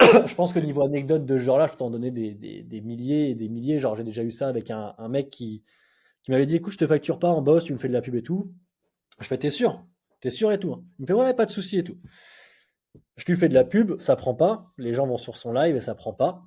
je 0.26 0.34
pense 0.34 0.54
que 0.54 0.58
niveau 0.58 0.82
anecdote 0.82 1.26
de 1.26 1.36
ce 1.36 1.42
genre-là, 1.44 1.68
je 1.70 1.76
t'en 1.76 1.90
donnais 1.90 2.10
des, 2.10 2.32
des, 2.32 2.80
milliers 2.80 3.28
et 3.28 3.34
des 3.34 3.50
milliers. 3.50 3.78
Genre, 3.78 3.94
j'ai 3.94 4.04
déjà 4.04 4.22
eu 4.22 4.30
ça 4.30 4.48
avec 4.48 4.70
un, 4.70 4.94
un 4.96 5.08
mec 5.08 5.28
qui, 5.28 5.62
qui 6.22 6.30
m'avait 6.30 6.46
dit 6.46 6.56
écoute, 6.56 6.72
je 6.72 6.78
te 6.78 6.86
facture 6.86 7.18
pas 7.18 7.28
en 7.28 7.42
boss, 7.42 7.64
tu 7.64 7.74
me 7.74 7.78
fais 7.78 7.88
de 7.88 7.92
la 7.92 8.00
pub 8.00 8.14
et 8.14 8.22
tout. 8.22 8.54
Je 9.18 9.26
fais 9.26 9.36
t'es 9.36 9.50
sûr? 9.50 9.84
T'es 10.20 10.30
sûr 10.30 10.50
et 10.50 10.58
tout 10.58 10.72
hein. 10.72 10.82
Il 10.98 11.02
me 11.02 11.06
fait 11.06 11.12
ouais, 11.12 11.34
pas 11.34 11.44
de 11.44 11.50
souci 11.50 11.78
et 11.78 11.84
tout. 11.84 11.98
Je 13.16 13.24
lui 13.26 13.36
fais 13.36 13.48
de 13.48 13.54
la 13.54 13.64
pub, 13.64 13.98
ça 14.00 14.16
prend 14.16 14.34
pas. 14.34 14.72
Les 14.78 14.92
gens 14.92 15.06
vont 15.06 15.18
sur 15.18 15.36
son 15.36 15.52
live 15.52 15.76
et 15.76 15.80
ça 15.80 15.94
prend 15.94 16.12
pas. 16.12 16.42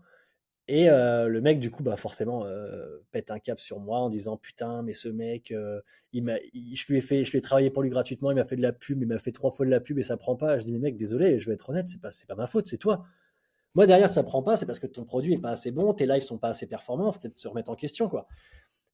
Et 0.67 0.89
euh, 0.89 1.27
le 1.27 1.41
mec, 1.41 1.59
du 1.59 1.71
coup, 1.71 1.83
bah 1.83 1.97
forcément, 1.97 2.45
euh, 2.45 2.99
pète 3.11 3.31
un 3.31 3.39
cap 3.39 3.59
sur 3.59 3.79
moi 3.79 3.99
en 3.99 4.09
disant 4.09 4.37
putain, 4.37 4.81
mais 4.81 4.93
ce 4.93 5.09
mec, 5.09 5.51
euh, 5.51 5.81
je 6.13 6.85
lui 6.87 6.97
ai 6.97 7.01
fait, 7.01 7.25
je 7.25 7.31
lui 7.31 7.39
ai 7.39 7.41
travaillé 7.41 7.69
pour 7.69 7.83
lui 7.83 7.89
gratuitement, 7.89 8.31
il 8.31 8.35
m'a 8.35 8.45
fait 8.45 8.55
de 8.55 8.61
la 8.61 8.71
pub, 8.71 9.01
il 9.01 9.07
m'a 9.07 9.19
fait 9.19 9.33
trois 9.33 9.51
fois 9.51 9.65
de 9.65 9.71
la 9.71 9.81
pub 9.81 9.99
et 9.99 10.03
ça 10.03 10.15
prend 10.15 10.35
pas. 10.37 10.57
Je 10.57 10.63
dis 10.63 10.71
mais 10.71 10.79
mec, 10.79 10.97
désolé, 10.97 11.37
je 11.39 11.47
vais 11.47 11.53
être 11.55 11.69
honnête, 11.69 11.87
c'est 11.89 11.99
pas, 11.99 12.09
pas 12.27 12.35
ma 12.35 12.47
faute, 12.47 12.67
c'est 12.67 12.77
toi. 12.77 13.05
Moi, 13.75 13.87
derrière, 13.87 14.09
ça 14.09 14.23
prend 14.23 14.43
pas, 14.43 14.55
c'est 14.57 14.65
parce 14.65 14.79
que 14.79 14.87
ton 14.87 15.03
produit 15.03 15.33
est 15.33 15.39
pas 15.39 15.49
assez 15.49 15.71
bon, 15.71 15.93
tes 15.93 16.05
lives 16.05 16.21
sont 16.21 16.37
pas 16.37 16.49
assez 16.49 16.67
performants, 16.67 17.11
faut 17.11 17.19
peut-être 17.19 17.37
se 17.37 17.47
remettre 17.47 17.71
en 17.71 17.75
question, 17.75 18.07
quoi. 18.07 18.27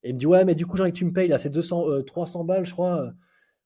Et 0.04 0.10
il 0.10 0.16
me 0.16 0.20
dit, 0.20 0.26
ouais, 0.26 0.46
mais 0.46 0.56
du 0.56 0.66
coup, 0.66 0.78
j'ai 0.78 0.86
que 0.86 0.98
tu 0.98 1.06
me 1.06 1.14
payes, 1.14 1.28
là, 1.28 1.38
c'est 1.38 1.50
200, 1.50 2.04
300 2.04 2.42
euh, 2.42 2.44
balles, 2.46 2.66
je 2.66 2.72
crois. 2.72 3.12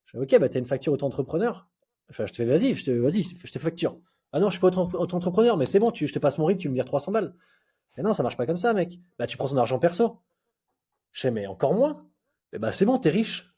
Je 0.06 0.18
dis, 0.18 0.24
ok, 0.24 0.40
bah, 0.42 0.50
t'as 0.50 0.60
une 0.60 0.66
facture 0.66 0.94
auto-entrepreneur. 0.94 1.70
Enfin, 2.10 2.26
je 2.26 2.32
te 2.32 2.38
fais, 2.38 2.46
vas-y, 2.46 2.74
je 2.74 2.86
te, 2.86 2.92
vas-y, 2.92 3.24
je 3.24 3.52
te 3.52 3.60
facture. 3.60 4.00
Ah 4.32 4.40
non, 4.40 4.50
je 4.50 4.54
suis 4.54 4.62
pas 4.62 4.68
auto-entrepreneur, 4.68 5.58
mais 5.58 5.66
c'est 5.66 5.80
bon, 5.80 5.92
tu, 5.92 6.08
je 6.08 6.14
te 6.14 6.20
passe 6.20 6.38
mon 6.38 6.46
RIP, 6.46 6.58
tu 6.58 6.70
me 6.70 6.74
vires 6.74 6.86
300 6.86 7.12
balles. 7.12 7.36
Mais 7.96 8.04
non, 8.04 8.14
ça 8.14 8.24
marche 8.24 8.38
pas 8.38 8.46
comme 8.46 8.58
ça, 8.58 8.74
mec. 8.74 9.00
Bah, 9.20 9.28
tu 9.28 9.38
prends 9.38 9.48
ton 9.48 9.58
argent 9.58 9.80
perso. 9.80 10.20
Je 11.12 11.22
sais, 11.22 11.32
mais 11.32 11.46
encore 11.46 11.76
moins. 11.76 12.08
Et 12.52 12.58
bah, 12.58 12.72
c'est 12.72 12.86
bon, 12.86 12.98
t'es 12.98 13.10
riche. 13.10 13.54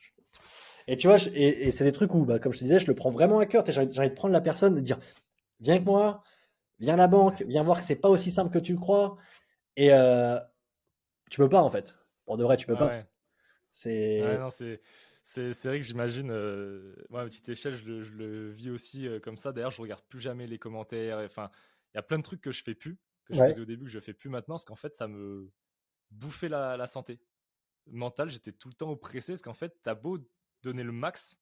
Et 0.87 0.97
tu 0.97 1.07
vois, 1.07 1.17
et, 1.33 1.71
c'est 1.71 1.83
des 1.83 1.91
trucs 1.91 2.13
où, 2.13 2.25
bah, 2.25 2.39
comme 2.39 2.51
je 2.51 2.59
te 2.59 2.63
disais, 2.63 2.79
je 2.79 2.87
le 2.87 2.95
prends 2.95 3.09
vraiment 3.09 3.39
à 3.39 3.45
cœur. 3.45 3.63
J'ai 3.65 3.81
envie 3.81 4.09
de 4.09 4.15
prendre 4.15 4.33
la 4.33 4.41
personne, 4.41 4.75
de 4.75 4.81
dire, 4.81 4.99
viens 5.61 5.75
avec 5.75 5.85
moi, 5.85 6.21
viens 6.79 6.95
à 6.95 6.97
la 6.97 7.07
banque, 7.07 7.43
viens 7.47 7.63
voir 7.63 7.79
que 7.79 7.83
c'est 7.83 7.95
pas 7.95 8.09
aussi 8.09 8.29
simple 8.29 8.53
que 8.53 8.59
tu 8.59 8.73
le 8.73 8.79
crois. 8.79 9.17
Et 9.77 9.93
euh, 9.93 10.37
tu 11.29 11.37
peux 11.37 11.49
pas 11.49 11.61
en 11.61 11.69
fait. 11.69 11.95
Pour 12.25 12.37
de 12.37 12.43
vrai, 12.43 12.57
tu 12.57 12.67
peux 12.67 12.75
pas. 12.75 13.03
C'est. 13.71 14.39
c'est. 14.49 14.81
C'est 15.27 15.51
vrai 15.65 15.79
que 15.79 15.85
j'imagine, 15.85 16.29
euh, 16.29 16.95
moi 17.09 17.21
à 17.21 17.25
petite 17.25 17.49
échelle, 17.49 17.73
je 17.73 17.83
le, 17.89 18.51
vis 18.51 18.69
aussi 18.69 19.07
euh, 19.07 19.19
comme 19.19 19.37
ça. 19.37 19.51
D'ailleurs, 19.51 19.71
je 19.71 19.81
regarde 19.81 20.03
plus 20.07 20.19
jamais 20.19 20.45
les 20.45 20.59
commentaires. 20.59 21.17
Enfin, 21.17 21.49
il 21.93 21.97
y 21.97 21.99
a 21.99 22.03
plein 22.03 22.17
de 22.17 22.23
trucs 22.23 22.41
que 22.41 22.51
je 22.51 22.63
fais 22.63 22.75
plus, 22.75 22.99
que 23.25 23.33
je 23.33 23.39
faisais 23.39 23.61
au 23.61 23.65
début, 23.65 23.85
que 23.85 23.91
je 23.91 23.99
fais 23.99 24.13
plus 24.13 24.29
maintenant, 24.29 24.53
parce 24.53 24.65
qu'en 24.65 24.75
fait, 24.75 24.93
ça 24.93 25.07
me 25.07 25.51
bouffait 26.11 26.47
la, 26.47 26.77
la 26.77 26.85
santé 26.85 27.19
mentale. 27.87 28.29
J'étais 28.29 28.51
tout 28.51 28.67
le 28.67 28.75
temps 28.75 28.91
oppressé, 28.91 29.33
parce 29.33 29.41
qu'en 29.41 29.55
fait, 29.55 29.75
t'as 29.81 29.95
beau 29.95 30.17
donner 30.61 30.83
le 30.83 30.91
max, 30.91 31.39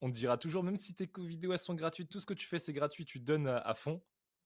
on 0.00 0.08
te 0.08 0.14
dira 0.14 0.38
toujours, 0.38 0.62
même 0.62 0.76
si 0.76 0.94
tes 0.94 1.10
vidéos 1.18 1.52
elles 1.52 1.58
sont 1.58 1.74
gratuites, 1.74 2.08
tout 2.08 2.20
ce 2.20 2.26
que 2.26 2.34
tu 2.34 2.46
fais 2.46 2.58
c'est 2.58 2.72
gratuit, 2.72 3.04
tu 3.04 3.18
donnes 3.18 3.48
à 3.48 3.74
fond 3.74 4.00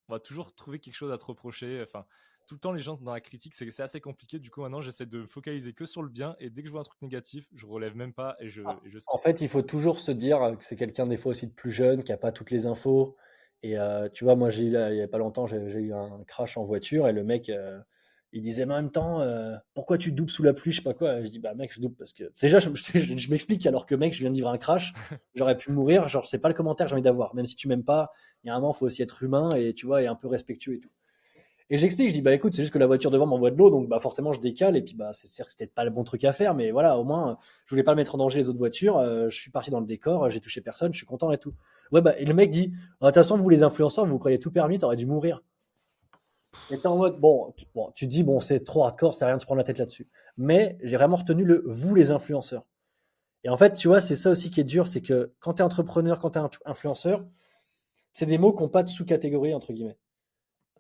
on 0.09 0.13
va 0.13 0.21
toujours 0.21 0.55
trouver 0.55 0.79
quelque 0.79 0.95
chose 0.95 1.13
à 1.13 1.19
te 1.19 1.25
reprocher. 1.25 1.83
Enfin, 1.83 2.07
tout 2.47 2.55
le 2.55 2.61
temps, 2.61 2.73
les 2.73 2.81
gens 2.81 2.95
sont 2.95 3.05
dans 3.05 3.13
la 3.13 3.21
critique, 3.21 3.55
c'est 3.55 3.81
assez 3.81 4.01
compliqué. 4.01 4.39
Du 4.39 4.51
coup, 4.51 4.61
maintenant, 4.61 4.81
j'essaie 4.81 5.07
de 5.07 5.25
focaliser 5.25 5.73
que 5.73 5.85
sur 5.85 6.03
le 6.03 6.09
bien. 6.09 6.37
Et 6.39 6.51
dès 6.51 6.63
que 6.63 6.69
je 6.69 6.73
vois 6.73 6.81
un 6.81 6.85
truc 6.85 7.01
négatif, 7.03 7.47
je 7.55 7.67
relève 7.67 7.97
même 7.97 8.13
pas 8.13 8.37
et 8.41 8.49
je. 8.49 8.63
Ah, 8.67 8.79
en 9.09 9.19
fait, 9.19 9.41
il 9.41 9.49
faut 9.49 9.63
toujours 9.63 9.99
se 9.99 10.13
dire 10.13 10.57
que 10.59 10.65
c'est 10.65 10.77
quelqu'un 10.77 11.07
des 11.07 11.17
fois 11.17 11.31
aussi 11.31 11.47
de 11.47 11.53
plus 11.53 11.71
jeune, 11.71 12.03
qui 12.05 12.13
a 12.13 12.17
pas 12.17 12.33
toutes 12.33 12.51
les 12.51 12.67
infos. 12.67 13.17
Et 13.63 13.79
euh, 13.79 14.09
tu 14.13 14.25
vois, 14.25 14.37
moi, 14.37 14.51
j'ai 14.51 14.65
il 14.65 14.73
y 14.73 15.03
a 15.03 15.09
pas 15.09 15.19
longtemps, 15.19 15.47
j'ai 15.47 15.59
eu 15.59 15.95
un 15.95 16.23
crash 16.27 16.57
en 16.57 16.65
voiture 16.65 17.09
et 17.09 17.13
le 17.13 17.25
mec. 17.25 17.49
Euh, 17.49 17.81
il 18.35 18.43
disait, 18.43 18.67
mais 18.67 18.75
en 18.75 18.79
même 18.79 18.91
temps, 18.91 19.21
euh, 19.21 19.55
pourquoi 19.75 19.97
tu 19.97 20.11
doubles 20.11 20.31
sous 20.31 20.43
la 20.43 20.53
pluie, 20.53 20.73
je 20.73 20.79
sais 20.79 20.83
pas 20.83 20.93
quoi. 20.93 21.23
je 21.23 21.29
dis, 21.29 21.39
bah 21.39 21.55
mec, 21.55 21.73
je 21.73 21.81
double 21.81 21.95
parce 21.95 22.13
que 22.13 22.33
déjà, 22.43 22.59
je, 22.59 22.69
je, 22.75 23.31
m'explique 23.31 23.65
alors 23.65 23.87
que 23.87 23.95
mec, 23.95 24.13
je 24.13 24.19
viens 24.19 24.31
de 24.31 24.35
vivre 24.35 24.49
un 24.49 24.59
crash, 24.59 24.93
j'aurais 25.37 25.57
pu 25.57 25.71
mourir. 25.71 26.09
Genre, 26.09 26.27
c'est 26.27 26.41
pas 26.41 26.49
le 26.49 26.55
commentaire 26.55 26.87
que 26.87 26.91
j'ai 26.91 26.95
envie 26.95 27.03
d'avoir. 27.03 27.33
Même 27.37 27.47
si 27.47 27.55
tu 27.55 27.69
m'aimes 27.69 27.85
pas, 27.85 28.11
il 28.43 28.49
y 28.49 28.51
a 28.51 28.55
un 28.55 28.61
moment, 28.61 28.73
faut 28.73 28.87
aussi 28.87 29.03
être 29.03 29.23
humain 29.23 29.51
et 29.55 29.73
tu 29.73 29.87
vois, 29.87 30.03
et 30.03 30.09
un 30.09 30.17
peu 30.17 30.27
respectueux 30.27 30.75
et 30.75 30.81
tout. 30.81 30.91
Et 31.71 31.79
j'explique, 31.79 32.11
je 32.11 32.15
dis, 32.15 32.21
bah 32.21 32.35
écoute, 32.35 32.55
c'est 32.55 32.63
juste 32.63 32.75
que 32.75 32.79
la 32.79 32.87
voiture 32.87 33.11
devant 33.11 33.27
m'envoie 33.27 33.51
de 33.51 33.57
l'eau, 33.57 33.71
donc 33.71 33.89
bah 33.89 33.99
forcément, 33.99 34.35
je 34.35 34.41
décale 34.41 34.77
et 34.77 34.83
puis 34.83 34.95
bah 34.95 35.13
c'est 35.13 35.43
peut-être 35.45 35.73
pas 35.73 35.85
le 35.85 35.91
bon 35.91 36.05
truc 36.05 36.23
à 36.25 36.33
faire, 36.33 36.55
mais 36.55 36.71
voilà, 36.71 36.99
au 36.99 37.05
moins, 37.05 37.39
je 37.65 37.71
voulais 37.71 37.83
pas 37.83 37.95
mettre 37.95 38.15
en 38.15 38.19
danger 38.19 38.39
les 38.39 38.49
autres 38.51 38.59
voitures. 38.59 38.99
Euh, 38.99 39.31
je 39.31 39.41
suis 39.41 39.51
parti 39.51 39.71
dans 39.71 39.81
le 39.81 39.87
décor, 39.87 40.29
j'ai 40.29 40.41
touché 40.41 40.61
personne, 40.61 40.93
je 40.93 40.99
suis 40.99 41.07
content 41.07 41.33
et 41.33 41.39
tout. 41.39 41.55
Ouais, 41.91 42.03
bah 42.03 42.15
et 42.19 42.27
le 42.27 42.35
mec 42.35 42.51
dit, 42.51 42.73
ah, 43.01 43.07
de 43.07 43.11
toute 43.11 43.15
façon, 43.15 43.39
vous 43.39 43.49
les 43.49 43.63
influenceurs, 43.63 44.05
vous, 44.05 44.19
croyez 44.19 44.39
tout 44.39 44.51
permis, 44.51 44.79
t'aurais 44.79 44.97
dû 44.97 45.07
mourir. 45.07 45.43
Et 46.71 46.79
t'es 46.79 46.87
en 46.87 46.97
mode, 46.99 47.19
bon 47.19 47.53
tu, 47.57 47.65
bon, 47.75 47.91
tu 47.95 48.07
dis, 48.07 48.23
bon, 48.23 48.41
c'est 48.41 48.61
trop 48.63 48.85
hardcore, 48.85 49.15
c'est 49.15 49.25
rien 49.25 49.37
de 49.37 49.41
se 49.41 49.47
prendre 49.47 49.59
la 49.59 49.65
tête 49.65 49.79
là-dessus. 49.79 50.07
Mais 50.37 50.77
j'ai 50.83 50.97
vraiment 50.97 51.17
retenu 51.17 51.45
le 51.45 51.65
vous, 51.67 51.95
les 51.95 52.11
influenceurs. 52.11 52.65
Et 53.43 53.49
en 53.49 53.57
fait, 53.57 53.73
tu 53.73 53.89
vois, 53.89 54.01
c'est 54.01 54.17
ça 54.17 54.31
aussi 54.31 54.51
qui 54.51 54.61
est 54.61 54.65
dur, 54.65 54.87
c'est 54.87 55.01
que 55.01 55.33
quand 55.39 55.55
tu 55.55 55.63
es 55.63 55.65
entrepreneur, 55.65 56.19
quand 56.21 56.31
tu 56.31 56.39
es 56.39 56.43
influenceur, 56.67 57.25
c'est 58.13 58.27
des 58.27 58.39
mots 58.39 58.53
qui 58.53 58.63
n'ont 58.63 58.69
pas 58.69 58.83
de 58.83 58.89
sous-catégorie, 58.89 59.55
entre 59.55 59.73
guillemets. 59.73 59.99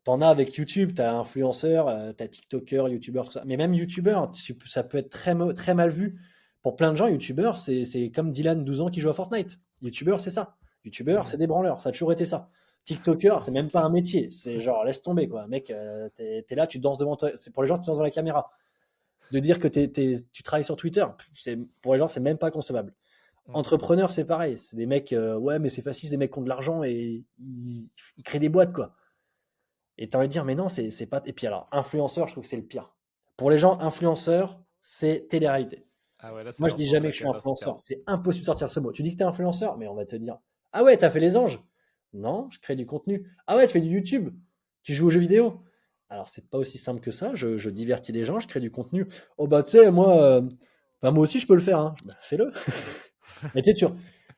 T'en 0.04 0.20
as 0.20 0.28
avec 0.28 0.54
YouTube, 0.56 0.92
tu 0.94 1.02
as 1.02 1.14
influenceur, 1.14 1.88
euh, 1.88 2.12
tu 2.16 2.22
as 2.22 2.28
TikToker, 2.28 2.88
YouTuber, 2.88 3.22
tout 3.24 3.32
ça. 3.32 3.42
Mais 3.46 3.56
même 3.56 3.74
YouTuber, 3.74 4.20
ça 4.66 4.84
peut 4.84 4.98
être 4.98 5.10
très, 5.10 5.34
très 5.54 5.74
mal 5.74 5.90
vu. 5.90 6.20
Pour 6.62 6.76
plein 6.76 6.90
de 6.92 6.96
gens, 6.96 7.08
YouTuber, 7.08 7.52
c'est 7.56 8.10
comme 8.14 8.30
Dylan, 8.30 8.62
12 8.62 8.80
ans, 8.82 8.90
qui 8.90 9.00
joue 9.00 9.10
à 9.10 9.14
Fortnite. 9.14 9.58
YouTuber, 9.82 10.16
c'est 10.18 10.30
ça. 10.30 10.56
YouTuber, 10.84 11.22
c'est 11.24 11.36
des 11.36 11.46
branleurs. 11.46 11.80
Ça 11.80 11.90
a 11.90 11.92
toujours 11.92 12.12
été 12.12 12.26
ça. 12.26 12.50
TikToker, 12.84 13.38
c'est 13.40 13.50
même 13.50 13.70
pas 13.70 13.82
un 13.82 13.88
métier. 13.88 14.30
C'est 14.30 14.58
genre, 14.58 14.84
laisse 14.84 15.02
tomber, 15.02 15.28
quoi. 15.28 15.46
Mec, 15.46 15.70
euh, 15.70 16.08
t'es 16.14 16.44
es 16.48 16.54
là, 16.54 16.66
tu 16.66 16.78
danses 16.78 16.98
devant 16.98 17.16
toi. 17.16 17.30
C'est 17.36 17.52
pour 17.52 17.62
les 17.62 17.68
gens, 17.68 17.78
tu 17.78 17.86
danses 17.86 17.96
devant 17.96 18.04
la 18.04 18.10
caméra. 18.10 18.50
De 19.32 19.40
dire 19.40 19.58
que 19.58 19.68
tu 19.68 20.42
travailles 20.42 20.64
sur 20.64 20.76
Twitter, 20.76 21.04
pour 21.80 21.94
les 21.94 21.98
gens, 21.98 22.08
c'est 22.08 22.20
même 22.20 22.36
pas 22.36 22.50
concevable. 22.50 22.92
Entrepreneur, 23.52 24.10
c'est 24.10 24.24
pareil. 24.24 24.58
C'est 24.58 24.76
des 24.76 24.86
mecs, 24.86 25.12
euh, 25.12 25.36
ouais, 25.36 25.58
mais 25.58 25.68
c'est 25.68 25.82
facile, 25.82 26.08
c'est 26.08 26.14
des 26.14 26.18
mecs 26.18 26.32
qui 26.32 26.38
ont 26.38 26.42
de 26.42 26.48
l'argent 26.48 26.82
et 26.82 27.24
ils, 27.38 27.90
créent 28.24 28.38
des 28.38 28.48
boîtes, 28.48 28.72
quoi. 28.72 28.94
Et 29.98 30.08
t'as 30.08 30.18
envie 30.18 30.28
de 30.28 30.32
dire, 30.32 30.44
mais 30.44 30.54
non, 30.54 30.68
c'est 30.68 31.06
pas. 31.06 31.22
Et 31.26 31.32
puis 31.32 31.46
alors, 31.46 31.68
influenceur, 31.72 32.26
je 32.26 32.32
trouve 32.32 32.42
que 32.42 32.48
c'est 32.48 32.56
le 32.56 32.66
pire. 32.66 32.94
Pour 33.36 33.50
les 33.50 33.58
gens, 33.58 33.78
influenceur, 33.80 34.60
c'est 34.80 35.28
télé-réalité. 35.28 35.86
Ah 36.18 36.32
Moi, 36.58 36.68
je 36.68 36.74
dis 36.74 36.86
jamais 36.86 37.08
que 37.08 37.14
je 37.14 37.18
suis 37.18 37.28
influenceur. 37.28 37.76
C'est 37.80 38.02
impossible 38.06 38.42
de 38.42 38.46
sortir 38.46 38.68
ce 38.68 38.80
mot. 38.80 38.92
Tu 38.92 39.02
dis 39.02 39.12
que 39.12 39.16
t'es 39.16 39.24
influenceur, 39.24 39.76
mais 39.76 39.86
on 39.88 39.94
va 39.94 40.06
te 40.06 40.16
dire, 40.16 40.38
ah 40.72 40.82
ouais, 40.82 40.96
t'as 40.96 41.10
fait 41.10 41.20
les 41.20 41.36
anges. 41.36 41.62
Non, 42.12 42.48
je 42.50 42.58
crée 42.60 42.76
du 42.76 42.86
contenu. 42.86 43.28
Ah 43.46 43.56
ouais, 43.56 43.66
tu 43.66 43.72
fais 43.72 43.80
du 43.80 43.88
YouTube. 43.88 44.30
Tu 44.82 44.94
joues 44.94 45.06
aux 45.06 45.10
jeux 45.10 45.20
vidéo. 45.20 45.62
Alors, 46.08 46.28
c'est 46.28 46.48
pas 46.48 46.58
aussi 46.58 46.78
simple 46.78 47.00
que 47.00 47.10
ça. 47.10 47.34
Je, 47.34 47.68
divertis 47.68 48.12
les 48.12 48.24
gens, 48.24 48.38
je 48.38 48.46
crée 48.46 48.60
du 48.60 48.70
contenu. 48.70 49.06
Oh 49.36 49.46
bah, 49.46 49.62
tu 49.62 49.72
sais, 49.72 49.90
moi, 49.90 50.22
euh, 50.22 50.42
moi 51.02 51.18
aussi, 51.18 51.40
je 51.40 51.46
peux 51.46 51.54
le 51.54 51.60
faire. 51.60 51.78
Hein. 51.78 51.94
Bah, 52.04 52.14
fais-le. 52.20 52.52
Mais 53.54 53.62
tu 53.62 53.74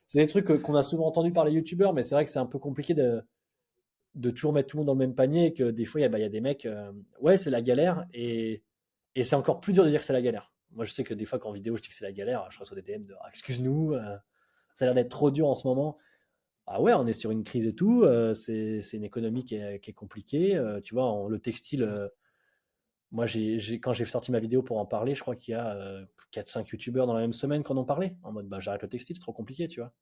c'est 0.08 0.20
des 0.20 0.26
trucs 0.26 0.62
qu'on 0.62 0.74
a 0.76 0.84
souvent 0.84 1.06
entendu 1.06 1.32
par 1.32 1.44
les 1.44 1.52
youtubeurs, 1.52 1.92
mais 1.92 2.04
c'est 2.04 2.14
vrai 2.14 2.24
que 2.24 2.30
c'est 2.30 2.38
un 2.38 2.46
peu 2.46 2.60
compliqué 2.60 2.94
de, 2.94 3.22
de 4.16 4.30
toujours 4.30 4.52
mettre 4.52 4.68
tout 4.68 4.78
le 4.78 4.80
monde 4.80 4.86
dans 4.86 4.94
le 4.94 4.98
même 4.98 5.14
panier 5.14 5.46
et 5.46 5.54
que 5.54 5.70
des 5.70 5.84
fois, 5.84 6.00
il 6.00 6.04
y, 6.04 6.06
a 6.06 6.08
bah, 6.08 6.28
des 6.28 6.40
mecs, 6.40 6.64
euh, 6.64 6.90
ouais, 7.20 7.36
c'est 7.36 7.50
la 7.50 7.60
galère 7.60 8.06
et, 8.14 8.62
et 9.14 9.22
c'est 9.22 9.36
encore 9.36 9.60
plus 9.60 9.74
dur 9.74 9.84
de 9.84 9.90
dire 9.90 10.00
que 10.00 10.06
c'est 10.06 10.14
la 10.14 10.22
galère. 10.22 10.52
Moi, 10.72 10.84
je 10.84 10.92
sais 10.92 11.04
que 11.04 11.14
des 11.14 11.26
fois, 11.26 11.38
quand 11.38 11.50
en 11.50 11.52
vidéo, 11.52 11.76
je 11.76 11.82
dis 11.82 11.88
que 11.88 11.94
c'est 11.94 12.04
la 12.04 12.12
galère, 12.12 12.50
je 12.50 12.58
reçois 12.58 12.80
des 12.80 12.82
DM 12.82 13.04
de 13.04 13.14
ah, 13.20 13.28
excuse-nous, 13.28 13.92
euh, 13.92 14.16
ça 14.74 14.84
a 14.84 14.86
l'air 14.86 14.94
d'être 14.94 15.10
trop 15.10 15.30
dur 15.30 15.46
en 15.46 15.54
ce 15.54 15.66
moment. 15.68 15.98
Ah 16.66 16.80
ouais, 16.80 16.94
on 16.94 17.06
est 17.06 17.12
sur 17.12 17.30
une 17.30 17.44
crise 17.44 17.66
et 17.66 17.74
tout, 17.74 18.02
euh, 18.02 18.32
c'est 18.34 18.80
une 18.94 19.04
économie 19.04 19.44
qui 19.44 19.54
est, 19.54 19.92
compliquée. 19.92 20.60
tu 20.82 20.94
vois, 20.94 21.26
le 21.28 21.38
textile, 21.38 22.10
moi, 23.12 23.26
j'ai 23.26 23.78
quand 23.80 23.92
j'ai 23.92 24.04
sorti 24.04 24.32
ma 24.32 24.40
vidéo 24.40 24.62
pour 24.62 24.78
en 24.78 24.86
parler, 24.86 25.14
je 25.14 25.20
crois 25.20 25.36
qu'il 25.36 25.52
y 25.52 25.54
a 25.54 26.04
4-5 26.32 26.68
youtubeurs 26.72 27.06
dans 27.06 27.14
la 27.14 27.20
même 27.20 27.32
semaine 27.32 27.62
qui 27.62 27.72
en 27.72 27.84
parlé, 27.84 28.16
en 28.24 28.32
mode 28.32 28.48
bah, 28.48 28.58
j'arrête 28.58 28.82
le 28.82 28.88
textile, 28.88 29.14
c'est 29.14 29.22
trop 29.22 29.32
compliqué, 29.32 29.68
tu 29.68 29.80
vois. 29.80 29.92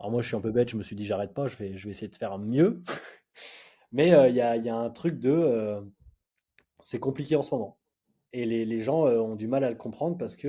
Alors 0.00 0.10
moi, 0.10 0.22
je 0.22 0.28
suis 0.28 0.36
un 0.36 0.40
peu 0.40 0.50
bête, 0.50 0.68
je 0.70 0.76
me 0.76 0.82
suis 0.82 0.96
dit 0.96 1.06
j'arrête 1.06 1.32
pas, 1.32 1.46
je 1.46 1.56
vais, 1.56 1.76
je 1.76 1.84
vais 1.84 1.92
essayer 1.92 2.08
de 2.08 2.16
faire 2.16 2.38
mieux. 2.38 2.82
Mais 3.92 4.08
il 4.08 4.34
y, 4.34 4.40
a, 4.40 4.56
y, 4.56 4.68
a, 4.68 4.76
un 4.76 4.90
truc 4.90 5.20
de 5.20 5.80
c'est 6.80 6.98
compliqué 6.98 7.36
en 7.36 7.44
ce 7.44 7.54
moment. 7.54 7.78
Et 8.32 8.44
les, 8.44 8.64
les 8.64 8.80
gens 8.80 9.04
ont 9.04 9.36
du 9.36 9.46
mal 9.46 9.62
à 9.62 9.70
le 9.70 9.76
comprendre 9.76 10.18
parce 10.18 10.34
que 10.34 10.48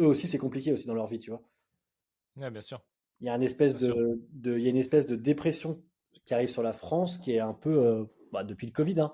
eux 0.00 0.06
aussi, 0.06 0.26
c'est 0.26 0.36
compliqué 0.36 0.70
aussi 0.70 0.86
dans 0.86 0.94
leur 0.94 1.06
vie, 1.06 1.18
tu 1.18 1.30
vois. 1.30 1.42
Ouais, 2.36 2.50
bien 2.50 2.60
sûr. 2.60 2.82
Il 3.20 3.26
y 3.26 3.30
a 3.30 3.34
une 3.34 3.42
espèce 3.42 3.74
de, 3.76 4.20
de, 4.32 4.58
y 4.58 4.66
a 4.66 4.70
une 4.70 4.76
espèce 4.76 5.06
de 5.06 5.16
dépression 5.16 5.82
qui 6.26 6.34
arrive 6.34 6.50
sur 6.50 6.62
la 6.62 6.74
France 6.74 7.16
qui 7.16 7.32
est 7.32 7.40
un 7.40 7.54
peu, 7.54 8.06
bah, 8.32 8.44
depuis 8.44 8.66
le 8.66 8.72
Covid, 8.72 9.00
hein, 9.00 9.12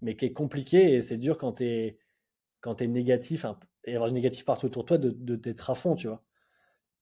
mais 0.00 0.16
qui 0.16 0.26
est 0.26 0.32
compliqué 0.32 0.94
et 0.94 1.02
c'est 1.02 1.18
dur 1.18 1.36
quand 1.36 1.54
tu 1.54 1.64
es, 1.64 1.98
quand 2.60 2.80
es 2.80 2.86
négatif, 2.86 3.44
et 3.84 3.94
avoir 3.94 4.08
du 4.08 4.14
négatif 4.14 4.44
partout 4.44 4.66
autour 4.66 4.84
de 4.84 4.88
toi, 4.88 4.98
d'être 4.98 5.24
de, 5.24 5.36
d'être 5.36 5.70
à 5.70 5.74
fond, 5.74 5.94
tu 5.96 6.06
vois. 6.06 6.22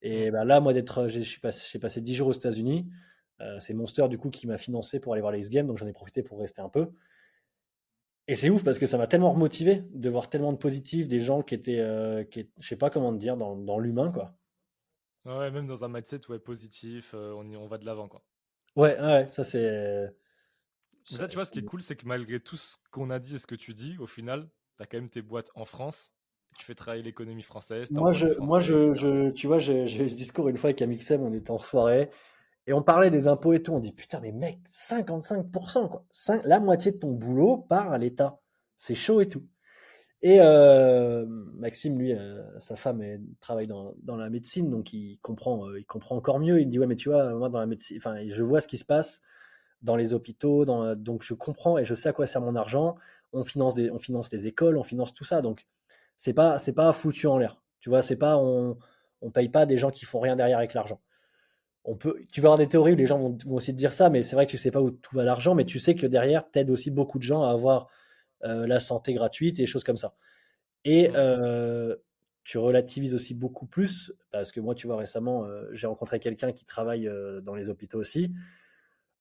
Et 0.03 0.31
bah, 0.31 0.45
là, 0.45 0.61
moi, 0.61 0.73
d'être, 0.73 1.09
j'ai 1.09 1.25
passé, 1.41 1.79
passé 1.79 2.01
10 2.01 2.15
jours 2.15 2.29
aux 2.29 2.33
États-Unis. 2.33 2.89
Euh, 3.41 3.59
c'est 3.59 3.75
Monster, 3.75 4.09
du 4.09 4.19
coup, 4.19 4.31
qui 4.31 4.47
m'a 4.47 4.59
financé 4.59 5.01
pour 5.01 5.13
aller 5.13 5.21
voir 5.21 5.33
les 5.33 5.39
X-Games, 5.39 5.67
donc 5.67 5.79
j'en 5.79 5.87
ai 5.87 5.93
profité 5.93 6.23
pour 6.23 6.39
rester 6.41 6.61
un 6.61 6.69
peu. 6.69 6.91
Et 8.29 8.37
c'est 8.37 8.51
ouf 8.51 8.63
parce 8.63 8.79
que 8.79 8.87
ça 8.87 8.97
m'a 8.99 9.07
tellement 9.07 9.33
remotivé 9.33 9.83
de 9.93 10.09
voir 10.09 10.29
tellement 10.29 10.53
de 10.53 10.59
positifs, 10.59 11.09
des 11.09 11.21
gens 11.21 11.43
qui 11.43 11.55
étaient, 11.55 11.81
euh, 11.81 12.23
qui, 12.25 12.51
je 12.59 12.69
sais 12.69 12.77
pas 12.77 12.91
comment 12.91 13.13
te 13.13 13.19
dire, 13.19 13.37
dans, 13.37 13.57
dans 13.57 13.79
l'humain, 13.79 14.13
quoi. 14.13 14.37
Ouais, 15.25 15.51
même 15.51 15.67
dans 15.67 15.85
un 15.85 15.89
mindset 15.89 16.31
ouais, 16.31 16.39
positif, 16.39 17.13
euh, 17.15 17.33
on, 17.37 17.49
y, 17.49 17.57
on 17.57 17.67
va 17.67 17.79
de 17.79 17.85
l'avant, 17.85 18.09
quoi. 18.09 18.25
Ouais, 18.77 18.99
ouais, 19.01 19.29
ça 19.33 19.43
c'est 19.43 20.15
ça, 21.05 21.29
tu 21.29 21.35
vois, 21.37 21.45
ce 21.45 21.53
qui 21.53 21.59
est 21.59 21.65
cool, 21.65 21.81
c'est 21.81 21.97
que 21.97 22.07
malgré 22.07 22.41
tout 22.41 22.57
ce 22.57 22.77
qu'on 22.91 23.11
a 23.11 23.19
dit 23.19 23.35
et 23.35 23.39
ce 23.39 23.47
que 23.47 23.55
tu 23.55 23.75
dis, 23.75 23.97
au 23.99 24.07
final, 24.07 24.49
tu 24.77 24.83
as 24.83 24.87
quand 24.87 24.99
même 24.99 25.11
tes 25.11 25.23
boîtes 25.23 25.51
en 25.55 25.65
France. 25.65 26.13
Tu 26.61 26.67
fais 26.67 26.75
travailler 26.75 27.03
l'économie 27.03 27.43
française. 27.43 27.91
Moi, 27.91 28.13
je, 28.13 28.39
moi 28.39 28.61
je, 28.61 29.31
tu 29.31 29.47
vois, 29.47 29.59
j'ai 29.59 29.85
eu 29.85 30.11
ce 30.11 30.15
discours 30.15 30.47
une 30.51 30.59
fois 30.59 30.69
avec 30.69 30.83
Amixem, 30.83 31.23
on 31.23 31.33
était 31.33 31.51
en 31.51 31.59
soirée, 31.59 32.11
et 32.67 32.75
on 32.75 32.83
parlait 32.83 33.09
des 33.09 33.29
impôts 33.29 33.55
et 33.55 33.63
tout. 33.63 33.73
On 33.73 33.79
dit, 33.79 33.93
putain, 33.93 34.21
mais 34.21 34.31
mec, 34.31 34.59
55%, 34.69 35.89
quoi. 35.89 36.05
la 36.45 36.61
moitié 36.61 36.93
de 36.93 36.99
ton 36.99 37.13
boulot 37.13 37.57
part 37.57 37.93
à 37.93 37.97
l'État. 37.97 38.41
C'est 38.77 38.95
chaud 38.95 39.23
et 39.23 39.29
tout. 39.31 39.43
Et 40.21 40.37
euh, 40.43 41.25
Maxime, 41.55 41.99
lui, 41.99 42.13
euh, 42.13 42.43
sa 42.61 42.77
femme 42.77 43.03
travaille 43.41 43.67
dans, 43.67 43.95
dans, 44.03 44.17
la 44.17 44.29
médecine, 44.29 44.69
donc 44.69 44.93
il 44.93 45.19
comprend, 45.23 45.67
euh, 45.67 45.79
il 45.79 45.87
comprend 45.87 46.17
encore 46.17 46.41
mieux. 46.41 46.61
Il 46.61 46.67
me 46.67 46.71
dit, 46.71 46.79
ouais, 46.79 46.87
mais 46.87 46.97
tu 46.97 47.09
vois, 47.09 47.33
moi, 47.33 47.49
dans 47.49 47.59
la 47.59 47.65
médecine, 47.65 47.97
enfin, 47.97 48.17
je 48.29 48.43
vois 48.43 48.61
ce 48.61 48.69
qui 48.69 48.77
se 48.77 48.85
passe 48.85 49.23
dans 49.81 49.97
les 49.97 50.13
hôpitaux, 50.13 50.67
dans, 50.67 50.95
donc 50.95 51.23
je 51.23 51.33
comprends 51.33 51.79
et 51.79 51.87
je 51.87 51.95
sais 51.95 52.11
à 52.11 52.13
quoi 52.13 52.27
sert 52.27 52.43
mon 52.43 52.55
argent. 52.55 52.97
On 53.33 53.45
finance 53.45 53.77
des, 53.77 53.91
on 53.91 53.99
finance 53.99 54.31
les 54.31 54.47
écoles, 54.47 54.77
on 54.77 54.83
finance 54.83 55.15
tout 55.15 55.25
ça, 55.25 55.41
donc 55.41 55.65
c'est 56.21 56.35
pas 56.35 56.59
c'est 56.59 56.75
pas 56.75 56.93
foutu 56.93 57.27
en 57.27 57.39
l'air. 57.39 57.63
Tu 57.81 57.89
vois, 57.89 58.03
c'est 58.03 58.17
pas 58.17 58.37
on 58.37 58.77
on 59.23 59.31
paye 59.31 59.49
pas 59.49 59.65
des 59.65 59.79
gens 59.79 59.91
qui 59.91 60.05
font 60.05 60.21
rien 60.21 60.37
derrière 60.37 60.59
avec 60.59 60.75
l'argent. 60.75 61.01
On 61.85 61.97
peut, 61.97 62.23
tu 62.31 62.43
vas 62.43 62.49
avoir 62.49 62.59
des 62.59 62.69
théories 62.69 62.93
où 62.93 62.97
les 62.97 63.07
gens 63.07 63.19
vont, 63.19 63.39
vont 63.47 63.55
aussi 63.55 63.73
te 63.73 63.79
dire 63.79 63.95
ça, 63.95 64.11
mais 64.11 64.23
c'est 64.23 64.37
vrai 64.37 64.45
que 64.45 64.51
tu 64.51 64.59
sais 64.59 64.71
pas 64.71 64.83
où 64.83 64.91
tout 64.91 65.17
va 65.17 65.25
l'argent, 65.25 65.55
mais 65.55 65.65
tu 65.65 65.79
sais 65.79 65.95
que 65.95 66.07
derrière 66.07 66.51
t'aides 66.51 66.69
aussi 66.69 66.91
beaucoup 66.91 67.19
de 67.19 67.23
gens 67.23 67.43
à 67.43 67.51
avoir 67.51 67.89
euh, 68.45 68.67
la 68.67 68.81
santé 68.81 69.15
gratuite 69.15 69.59
et 69.59 69.63
des 69.63 69.67
choses 69.67 69.83
comme 69.83 69.97
ça. 69.97 70.15
Et 70.85 71.11
euh, 71.15 71.97
tu 72.45 72.59
relativises 72.59 73.15
aussi 73.15 73.35
beaucoup 73.35 73.65
plus 73.67 74.13
parce 74.31 74.53
que 74.53 74.61
moi, 74.61 74.75
tu 74.75 74.87
vois, 74.89 74.99
récemment, 74.99 75.47
euh, 75.47 75.69
j'ai 75.73 75.87
rencontré 75.87 76.21
quelqu'un 76.21 76.53
qui 76.53 76.67
travaille 76.67 77.11
dans 77.43 77.55
les 77.55 77.71
hôpitaux 77.71 77.99
aussi. 77.99 78.31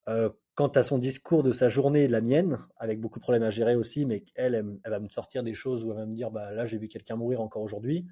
Euh, 0.09 0.29
quant 0.55 0.67
à 0.67 0.83
son 0.83 0.97
discours 0.97 1.41
de 1.41 1.53
sa 1.53 1.69
journée 1.69 2.03
et 2.03 2.07
de 2.07 2.11
la 2.11 2.19
mienne, 2.19 2.57
avec 2.75 2.99
beaucoup 2.99 3.19
de 3.19 3.21
problèmes 3.21 3.43
à 3.43 3.49
gérer 3.49 3.75
aussi, 3.75 4.05
mais 4.05 4.25
elle, 4.35 4.55
elle, 4.83 4.91
va 4.91 4.99
me 4.99 5.07
sortir 5.07 5.41
des 5.41 5.53
choses 5.53 5.85
où 5.85 5.91
elle 5.91 5.97
va 5.97 6.05
me 6.05 6.13
dire 6.13 6.31
bah, 6.31 6.51
là, 6.51 6.65
j'ai 6.65 6.77
vu 6.77 6.89
quelqu'un 6.89 7.15
mourir 7.15 7.39
encore 7.39 7.61
aujourd'hui. 7.61 8.05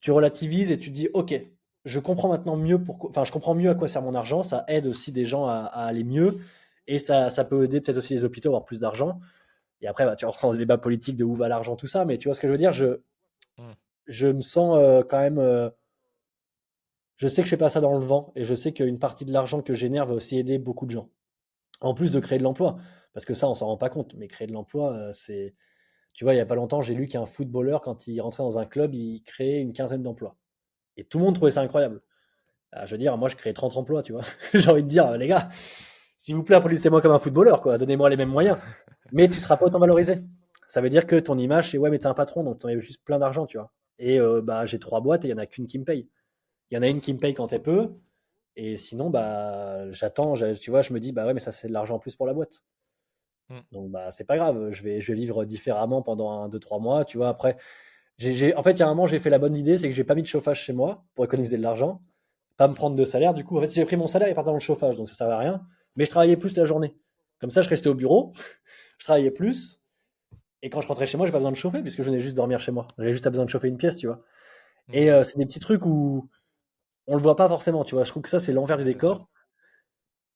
Tu 0.00 0.10
relativises 0.10 0.72
et 0.72 0.78
tu 0.78 0.90
dis 0.90 1.08
ok, 1.14 1.40
je 1.84 2.00
comprends 2.00 2.28
maintenant 2.28 2.56
mieux 2.56 2.82
pourquoi, 2.82 3.10
enfin, 3.10 3.22
je 3.22 3.30
comprends 3.30 3.54
mieux 3.54 3.70
à 3.70 3.76
quoi 3.76 3.86
sert 3.86 4.02
mon 4.02 4.14
argent. 4.14 4.42
Ça 4.42 4.64
aide 4.66 4.88
aussi 4.88 5.12
des 5.12 5.24
gens 5.24 5.46
à, 5.46 5.66
aller 5.66 6.02
mieux 6.02 6.38
et 6.88 6.98
ça, 6.98 7.30
ça 7.30 7.44
peut 7.44 7.62
aider 7.62 7.80
peut-être 7.80 7.98
aussi 7.98 8.14
les 8.14 8.24
hôpitaux 8.24 8.48
à 8.48 8.50
avoir 8.50 8.64
plus 8.64 8.80
d'argent. 8.80 9.20
Et 9.82 9.86
après, 9.86 10.04
bah, 10.04 10.16
tu 10.16 10.24
rentres 10.24 10.42
dans 10.42 10.52
des 10.52 10.58
débats 10.58 10.78
politiques 10.78 11.16
de 11.16 11.22
où 11.22 11.34
va 11.34 11.46
l'argent, 11.46 11.76
tout 11.76 11.86
ça, 11.86 12.04
mais 12.04 12.18
tu 12.18 12.26
vois 12.26 12.34
ce 12.34 12.40
que 12.40 12.48
je 12.48 12.52
veux 12.52 12.58
dire? 12.58 12.72
Je, 12.72 12.86
mmh. 13.58 13.72
je 14.06 14.26
me 14.26 14.40
sens 14.40 14.78
euh, 14.80 15.02
quand 15.08 15.18
même. 15.18 15.38
Euh, 15.38 15.70
je 17.16 17.28
sais 17.28 17.42
que 17.42 17.46
je 17.46 17.50
fais 17.50 17.56
pas 17.56 17.68
ça 17.68 17.80
dans 17.80 17.92
le 17.92 18.04
vent 18.04 18.32
et 18.36 18.44
je 18.44 18.54
sais 18.54 18.72
qu'une 18.72 18.98
partie 18.98 19.24
de 19.24 19.32
l'argent 19.32 19.62
que 19.62 19.74
je 19.74 19.80
génère 19.80 20.06
va 20.06 20.14
aussi 20.14 20.38
aider 20.38 20.58
beaucoup 20.58 20.86
de 20.86 20.90
gens. 20.90 21.10
En 21.80 21.94
plus 21.94 22.10
de 22.10 22.20
créer 22.20 22.38
de 22.38 22.44
l'emploi, 22.44 22.76
parce 23.12 23.26
que 23.26 23.34
ça, 23.34 23.48
on 23.48 23.54
s'en 23.54 23.66
rend 23.66 23.76
pas 23.76 23.90
compte, 23.90 24.14
mais 24.14 24.28
créer 24.28 24.46
de 24.46 24.52
l'emploi, 24.52 24.94
euh, 24.94 25.12
c'est. 25.12 25.54
Tu 26.14 26.24
vois, 26.24 26.34
il 26.34 26.36
y 26.36 26.40
a 26.40 26.46
pas 26.46 26.54
longtemps, 26.54 26.82
j'ai 26.82 26.94
lu 26.94 27.08
qu'un 27.08 27.26
footballeur, 27.26 27.80
quand 27.80 28.06
il 28.06 28.20
rentrait 28.20 28.42
dans 28.42 28.58
un 28.58 28.66
club, 28.66 28.94
il 28.94 29.22
créait 29.22 29.60
une 29.60 29.72
quinzaine 29.72 30.02
d'emplois. 30.02 30.36
Et 30.96 31.04
tout 31.04 31.18
le 31.18 31.24
monde 31.24 31.34
trouvait 31.34 31.50
ça 31.50 31.62
incroyable. 31.62 32.02
Ah, 32.72 32.86
je 32.86 32.92
veux 32.92 32.98
dire, 32.98 33.16
moi, 33.16 33.28
je 33.28 33.36
crée 33.36 33.54
30 33.54 33.76
emplois, 33.76 34.02
tu 34.02 34.12
vois. 34.12 34.22
j'ai 34.54 34.70
envie 34.70 34.82
de 34.82 34.88
dire, 34.88 35.16
les 35.16 35.26
gars, 35.26 35.48
s'il 36.18 36.36
vous 36.36 36.42
plaît, 36.42 36.56
applaudissez-moi 36.56 37.00
comme 37.00 37.12
un 37.12 37.18
footballeur, 37.18 37.60
quoi. 37.62 37.78
Donnez-moi 37.78 38.10
les 38.10 38.16
mêmes 38.16 38.28
moyens. 38.28 38.58
Mais 39.12 39.28
tu 39.28 39.38
seras 39.38 39.56
pas 39.56 39.66
autant 39.66 39.78
valorisé. 39.78 40.18
Ça 40.68 40.80
veut 40.80 40.88
dire 40.88 41.06
que 41.06 41.16
ton 41.16 41.36
image, 41.36 41.70
c'est 41.70 41.78
ouais, 41.78 41.90
mais 41.90 41.98
t'es 41.98 42.06
un 42.06 42.14
patron, 42.14 42.44
donc 42.44 42.60
tu 42.60 42.66
as 42.66 42.78
juste 42.78 43.04
plein 43.04 43.18
d'argent, 43.18 43.44
tu 43.44 43.58
vois. 43.58 43.70
Et 43.98 44.18
euh, 44.18 44.40
bah, 44.40 44.64
j'ai 44.64 44.78
trois 44.78 45.02
boîtes 45.02 45.22
et 45.26 45.28
il 45.28 45.30
y 45.30 45.34
en 45.34 45.38
a 45.38 45.44
qu'une 45.44 45.66
qui 45.66 45.78
me 45.78 45.84
paye. 45.84 46.08
Il 46.72 46.76
y 46.76 46.78
en 46.78 46.82
a 46.82 46.88
une 46.88 47.02
qui 47.02 47.12
me 47.12 47.18
paye 47.18 47.34
quand 47.34 47.52
elle 47.52 47.60
peut. 47.62 47.90
Et 48.56 48.76
sinon, 48.76 49.10
bah, 49.10 49.92
j'attends, 49.92 50.32
tu 50.58 50.70
vois, 50.70 50.80
je 50.80 50.94
me 50.94 51.00
dis, 51.00 51.12
bah 51.12 51.26
ouais, 51.26 51.34
mais 51.34 51.40
ça, 51.40 51.52
c'est 51.52 51.68
de 51.68 51.72
l'argent 51.72 51.96
en 51.96 51.98
plus 51.98 52.16
pour 52.16 52.26
la 52.26 52.32
boîte. 52.32 52.64
Mm. 53.50 53.58
Donc, 53.72 53.90
bah, 53.90 54.10
c'est 54.10 54.24
pas 54.24 54.36
grave, 54.36 54.70
je 54.70 54.82
vais, 54.82 54.98
je 55.02 55.12
vais 55.12 55.18
vivre 55.18 55.44
différemment 55.44 56.00
pendant 56.00 56.30
un, 56.30 56.48
deux, 56.48 56.58
trois 56.58 56.78
mois, 56.78 57.04
tu 57.04 57.18
vois. 57.18 57.28
Après, 57.28 57.58
j'ai, 58.16 58.54
en 58.54 58.62
fait, 58.62 58.72
il 58.72 58.78
y 58.78 58.82
a 58.82 58.86
un 58.86 58.94
moment, 58.94 59.06
j'ai 59.06 59.18
fait 59.18 59.28
la 59.28 59.38
bonne 59.38 59.54
idée, 59.54 59.76
c'est 59.76 59.86
que 59.86 59.94
j'ai 59.94 60.04
pas 60.04 60.14
mis 60.14 60.22
de 60.22 60.26
chauffage 60.26 60.62
chez 60.62 60.72
moi 60.72 61.02
pour 61.14 61.26
économiser 61.26 61.58
de 61.58 61.62
l'argent, 61.62 62.00
pas 62.56 62.68
me 62.68 62.74
prendre 62.74 62.96
de 62.96 63.04
salaire. 63.04 63.34
Du 63.34 63.44
coup, 63.44 63.58
en 63.58 63.60
fait, 63.60 63.74
j'ai 63.74 63.84
pris 63.84 63.96
mon 63.96 64.06
salaire 64.06 64.28
et 64.28 64.34
parti 64.34 64.46
dans 64.46 64.54
le 64.54 64.60
chauffage, 64.60 64.96
donc 64.96 65.10
ça 65.10 65.14
servait 65.14 65.34
à 65.34 65.38
rien. 65.38 65.66
Mais 65.96 66.06
je 66.06 66.10
travaillais 66.10 66.38
plus 66.38 66.56
la 66.56 66.64
journée. 66.64 66.96
Comme 67.38 67.50
ça, 67.50 67.60
je 67.60 67.68
restais 67.68 67.88
au 67.88 67.94
bureau, 67.94 68.32
je 68.98 69.04
travaillais 69.04 69.30
plus. 69.30 69.78
Et 70.62 70.70
quand 70.70 70.80
je 70.80 70.88
rentrais 70.88 71.04
chez 71.04 71.18
moi, 71.18 71.26
j'ai 71.26 71.32
pas 71.32 71.38
besoin 71.38 71.52
de 71.52 71.56
chauffer 71.56 71.82
puisque 71.82 71.98
je 71.98 72.06
venais 72.06 72.20
juste 72.20 72.36
dormir 72.36 72.60
chez 72.60 72.72
moi. 72.72 72.86
J'avais 72.96 73.12
juste 73.12 73.28
besoin 73.28 73.44
de 73.44 73.50
chauffer 73.50 73.68
une 73.68 73.76
pièce, 73.76 73.96
tu 73.96 74.06
vois. 74.06 74.22
Mm. 74.88 74.94
Et 74.94 75.10
euh, 75.10 75.24
c'est 75.24 75.36
des 75.36 75.44
petits 75.44 75.60
trucs 75.60 75.84
où 75.84 76.30
on 77.12 77.16
le 77.16 77.22
voit 77.22 77.36
pas 77.36 77.46
forcément, 77.46 77.84
tu 77.84 77.94
vois. 77.94 78.04
Je 78.04 78.10
trouve 78.10 78.22
que 78.22 78.30
ça, 78.30 78.40
c'est 78.40 78.54
l'envers 78.54 78.78
du 78.78 78.84
décor. 78.84 79.28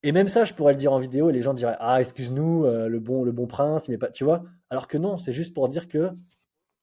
Et 0.02 0.12
même 0.12 0.28
ça, 0.28 0.44
je 0.44 0.52
pourrais 0.52 0.74
le 0.74 0.78
dire 0.78 0.92
en 0.92 0.98
vidéo 0.98 1.30
et 1.30 1.32
les 1.32 1.40
gens 1.40 1.54
diraient 1.54 1.78
Ah, 1.80 2.02
excuse-nous, 2.02 2.66
euh, 2.66 2.86
le, 2.86 3.00
bon, 3.00 3.24
le 3.24 3.32
bon 3.32 3.46
prince, 3.46 3.88
mais 3.88 3.96
pas. 3.96 4.10
Tu 4.10 4.24
vois 4.24 4.44
Alors 4.68 4.86
que 4.86 4.98
non, 4.98 5.16
c'est 5.16 5.32
juste 5.32 5.54
pour 5.54 5.70
dire 5.70 5.88
que 5.88 6.10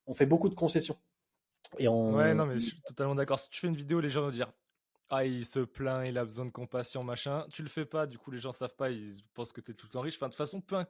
on 0.07 0.15
fait 0.15 0.25
beaucoup 0.25 0.49
de 0.49 0.55
concessions. 0.55 0.99
Et 1.77 1.87
on... 1.87 2.15
Ouais, 2.15 2.33
non, 2.33 2.47
mais 2.47 2.55
je 2.55 2.69
suis 2.69 2.81
totalement 2.81 3.13
d'accord. 3.13 3.37
Si 3.37 3.51
tu 3.51 3.59
fais 3.59 3.67
une 3.67 3.75
vidéo, 3.75 3.99
les 3.99 4.09
gens 4.09 4.21
vont 4.21 4.31
dire 4.31 4.51
Ah, 5.11 5.25
il 5.25 5.45
se 5.45 5.59
plaint, 5.59 6.07
il 6.07 6.17
a 6.17 6.25
besoin 6.25 6.45
de 6.45 6.51
compassion, 6.51 7.03
machin. 7.03 7.45
Tu 7.53 7.61
le 7.61 7.69
fais 7.69 7.85
pas, 7.85 8.07
du 8.07 8.17
coup, 8.17 8.31
les 8.31 8.39
gens 8.39 8.51
savent 8.51 8.75
pas, 8.75 8.89
ils 8.89 9.21
pensent 9.35 9.51
que 9.51 9.61
tu 9.61 9.73
es 9.73 9.73
tout 9.75 9.85
le 9.85 9.91
temps 9.91 10.01
riche. 10.01 10.15
Enfin, 10.15 10.25
de 10.25 10.31
toute 10.31 10.37
façon, 10.39 10.59
peu, 10.59 10.83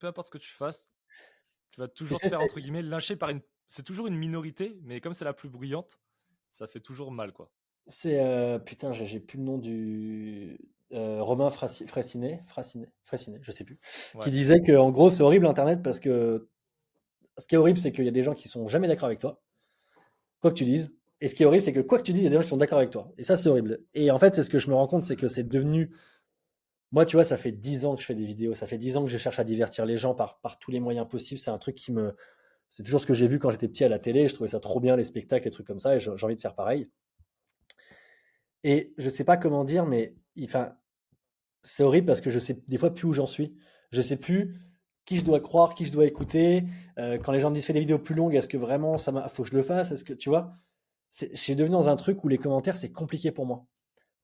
peu 0.00 0.08
importe 0.08 0.26
ce 0.26 0.32
que 0.32 0.38
tu 0.38 0.50
fasses, 0.50 0.90
tu 1.70 1.80
vas 1.80 1.86
toujours 1.86 2.18
te 2.18 2.28
faire, 2.28 2.40
entre 2.40 2.58
guillemets, 2.58 2.82
lyncher 2.82 3.14
par 3.14 3.30
une. 3.30 3.40
C'est 3.68 3.84
toujours 3.84 4.08
une 4.08 4.16
minorité, 4.16 4.80
mais 4.82 5.00
comme 5.00 5.14
c'est 5.14 5.24
la 5.24 5.32
plus 5.32 5.48
bruyante, 5.48 6.00
ça 6.50 6.66
fait 6.66 6.80
toujours 6.80 7.12
mal, 7.12 7.32
quoi. 7.32 7.48
C'est 7.86 8.20
euh, 8.20 8.58
putain, 8.58 8.92
j'ai 8.92 9.20
plus 9.20 9.38
le 9.38 9.44
nom 9.44 9.58
du 9.58 10.58
euh, 10.92 11.22
Romain 11.22 11.50
Frassinet, 11.50 12.42
Frassinet, 12.46 12.88
je 13.42 13.52
sais 13.52 13.64
plus, 13.64 13.78
qui 14.22 14.30
disait 14.30 14.60
que 14.60 14.72
en 14.76 14.90
gros 14.90 15.10
c'est 15.10 15.22
horrible 15.22 15.46
Internet 15.46 15.82
parce 15.82 15.98
que 16.00 16.48
ce 17.38 17.46
qui 17.46 17.54
est 17.54 17.58
horrible 17.58 17.78
c'est 17.78 17.92
qu'il 17.92 18.04
y 18.04 18.08
a 18.08 18.12
des 18.12 18.22
gens 18.22 18.34
qui 18.34 18.48
sont 18.48 18.68
jamais 18.68 18.88
d'accord 18.88 19.06
avec 19.06 19.18
toi, 19.18 19.42
quoi 20.40 20.50
que 20.50 20.56
tu 20.56 20.64
dises. 20.64 20.92
Et 21.20 21.28
ce 21.28 21.34
qui 21.34 21.42
est 21.42 21.46
horrible 21.46 21.62
c'est 21.62 21.72
que 21.72 21.80
quoi 21.80 21.98
que 21.98 22.04
tu 22.04 22.12
dises, 22.12 22.22
il 22.22 22.24
y 22.24 22.28
a 22.28 22.30
des 22.30 22.36
gens 22.36 22.42
qui 22.42 22.48
sont 22.48 22.56
d'accord 22.56 22.78
avec 22.78 22.90
toi. 22.90 23.12
Et 23.18 23.24
ça 23.24 23.36
c'est 23.36 23.48
horrible. 23.48 23.80
Et 23.94 24.10
en 24.10 24.18
fait 24.18 24.34
c'est 24.34 24.42
ce 24.42 24.50
que 24.50 24.58
je 24.58 24.70
me 24.70 24.74
rends 24.74 24.86
compte, 24.86 25.04
c'est 25.04 25.16
que 25.16 25.28
c'est 25.28 25.44
devenu 25.44 25.92
moi, 26.92 27.06
tu 27.06 27.16
vois, 27.16 27.24
ça 27.24 27.38
fait 27.38 27.52
dix 27.52 27.86
ans 27.86 27.94
que 27.94 28.02
je 28.02 28.06
fais 28.06 28.14
des 28.14 28.24
vidéos, 28.24 28.52
ça 28.52 28.66
fait 28.66 28.76
dix 28.76 28.98
ans 28.98 29.04
que 29.04 29.10
je 29.10 29.16
cherche 29.16 29.38
à 29.38 29.44
divertir 29.44 29.86
les 29.86 29.96
gens 29.96 30.14
par, 30.14 30.38
par 30.40 30.58
tous 30.58 30.70
les 30.70 30.78
moyens 30.78 31.08
possibles. 31.08 31.40
C'est 31.40 31.50
un 31.50 31.58
truc 31.58 31.74
qui 31.74 31.90
me. 31.90 32.14
C'est 32.68 32.82
toujours 32.82 33.00
ce 33.00 33.06
que 33.06 33.14
j'ai 33.14 33.26
vu 33.26 33.38
quand 33.38 33.50
j'étais 33.50 33.68
petit 33.68 33.84
à 33.84 33.88
la 33.88 33.98
télé. 33.98 34.28
Je 34.28 34.34
trouvais 34.34 34.50
ça 34.50 34.60
trop 34.60 34.78
bien, 34.78 34.94
les 34.94 35.04
spectacles, 35.04 35.46
les 35.46 35.50
trucs 35.50 35.66
comme 35.66 35.78
ça, 35.78 35.96
et 35.96 36.00
j'ai 36.00 36.10
envie 36.10 36.36
de 36.36 36.40
faire 36.40 36.54
pareil. 36.54 36.90
Et 38.64 38.94
je 38.98 39.08
sais 39.08 39.24
pas 39.24 39.36
comment 39.36 39.64
dire, 39.64 39.86
mais 39.86 40.14
enfin, 40.42 40.76
c'est 41.62 41.82
horrible 41.82 42.06
parce 42.06 42.20
que 42.20 42.30
je 42.30 42.38
sais 42.38 42.62
des 42.68 42.78
fois 42.78 42.94
plus 42.94 43.06
où 43.06 43.12
j'en 43.12 43.26
suis. 43.26 43.56
Je 43.90 44.02
sais 44.02 44.16
plus 44.16 44.56
qui 45.04 45.18
je 45.18 45.24
dois 45.24 45.40
croire, 45.40 45.74
qui 45.74 45.84
je 45.84 45.92
dois 45.92 46.06
écouter. 46.06 46.64
Euh, 46.98 47.18
quand 47.18 47.32
les 47.32 47.40
gens 47.40 47.50
me 47.50 47.54
disent 47.54 47.66
fais 47.66 47.72
des 47.72 47.80
vidéos 47.80 47.98
plus 47.98 48.14
longues, 48.14 48.34
est-ce 48.34 48.48
que 48.48 48.56
vraiment 48.56 48.98
ça 48.98 49.28
faut 49.28 49.42
que 49.42 49.50
je 49.50 49.56
le 49.56 49.62
fasse? 49.62 49.90
Est-ce 49.90 50.04
que 50.04 50.14
tu 50.14 50.28
vois? 50.28 50.54
C'est 51.10 51.54
devenu 51.54 51.72
dans 51.72 51.88
un 51.88 51.96
truc 51.96 52.24
où 52.24 52.28
les 52.28 52.38
commentaires 52.38 52.76
c'est 52.76 52.90
compliqué 52.90 53.32
pour 53.32 53.44
moi 53.44 53.66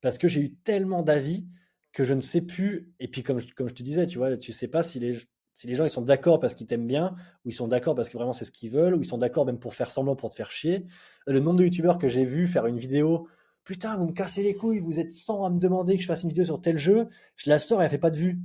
parce 0.00 0.18
que 0.18 0.28
j'ai 0.28 0.40
eu 0.40 0.54
tellement 0.54 1.02
d'avis 1.02 1.46
que 1.92 2.04
je 2.04 2.14
ne 2.14 2.20
sais 2.20 2.40
plus. 2.40 2.92
Et 3.00 3.08
puis, 3.08 3.22
comme, 3.22 3.40
comme 3.56 3.68
je 3.68 3.74
te 3.74 3.82
disais, 3.82 4.06
tu 4.06 4.18
vois, 4.18 4.36
tu 4.36 4.52
sais 4.52 4.68
pas 4.68 4.82
si 4.82 5.00
les, 5.00 5.18
si 5.54 5.66
les 5.66 5.74
gens 5.74 5.84
ils 5.84 5.90
sont 5.90 6.02
d'accord 6.02 6.38
parce 6.38 6.54
qu'ils 6.54 6.66
t'aiment 6.66 6.86
bien, 6.86 7.16
ou 7.44 7.50
ils 7.50 7.54
sont 7.54 7.68
d'accord 7.68 7.94
parce 7.94 8.08
que 8.08 8.16
vraiment 8.16 8.32
c'est 8.32 8.44
ce 8.44 8.52
qu'ils 8.52 8.70
veulent, 8.70 8.94
ou 8.94 9.00
ils 9.00 9.06
sont 9.06 9.18
d'accord 9.18 9.46
même 9.46 9.58
pour 9.58 9.74
faire 9.74 9.90
semblant 9.90 10.16
pour 10.16 10.30
te 10.30 10.34
faire 10.34 10.50
chier. 10.50 10.86
Le 11.26 11.40
nombre 11.40 11.58
de 11.58 11.64
youtubeurs 11.64 11.98
que 11.98 12.08
j'ai 12.08 12.24
vu 12.24 12.46
faire 12.46 12.66
une 12.66 12.78
vidéo, 12.78 13.28
putain, 13.68 13.98
vous 13.98 14.06
me 14.06 14.12
cassez 14.12 14.42
les 14.42 14.54
couilles, 14.54 14.78
vous 14.78 14.98
êtes 14.98 15.12
100 15.12 15.44
à 15.44 15.50
me 15.50 15.58
demander 15.58 15.96
que 15.96 16.02
je 16.02 16.06
fasse 16.06 16.22
une 16.22 16.30
vidéo 16.30 16.42
sur 16.42 16.58
tel 16.58 16.78
jeu, 16.78 17.06
je 17.36 17.50
la 17.50 17.58
sors 17.58 17.82
et 17.82 17.84
elle 17.84 17.90
fait 17.90 17.98
pas 17.98 18.10
de 18.10 18.16
vues. 18.16 18.40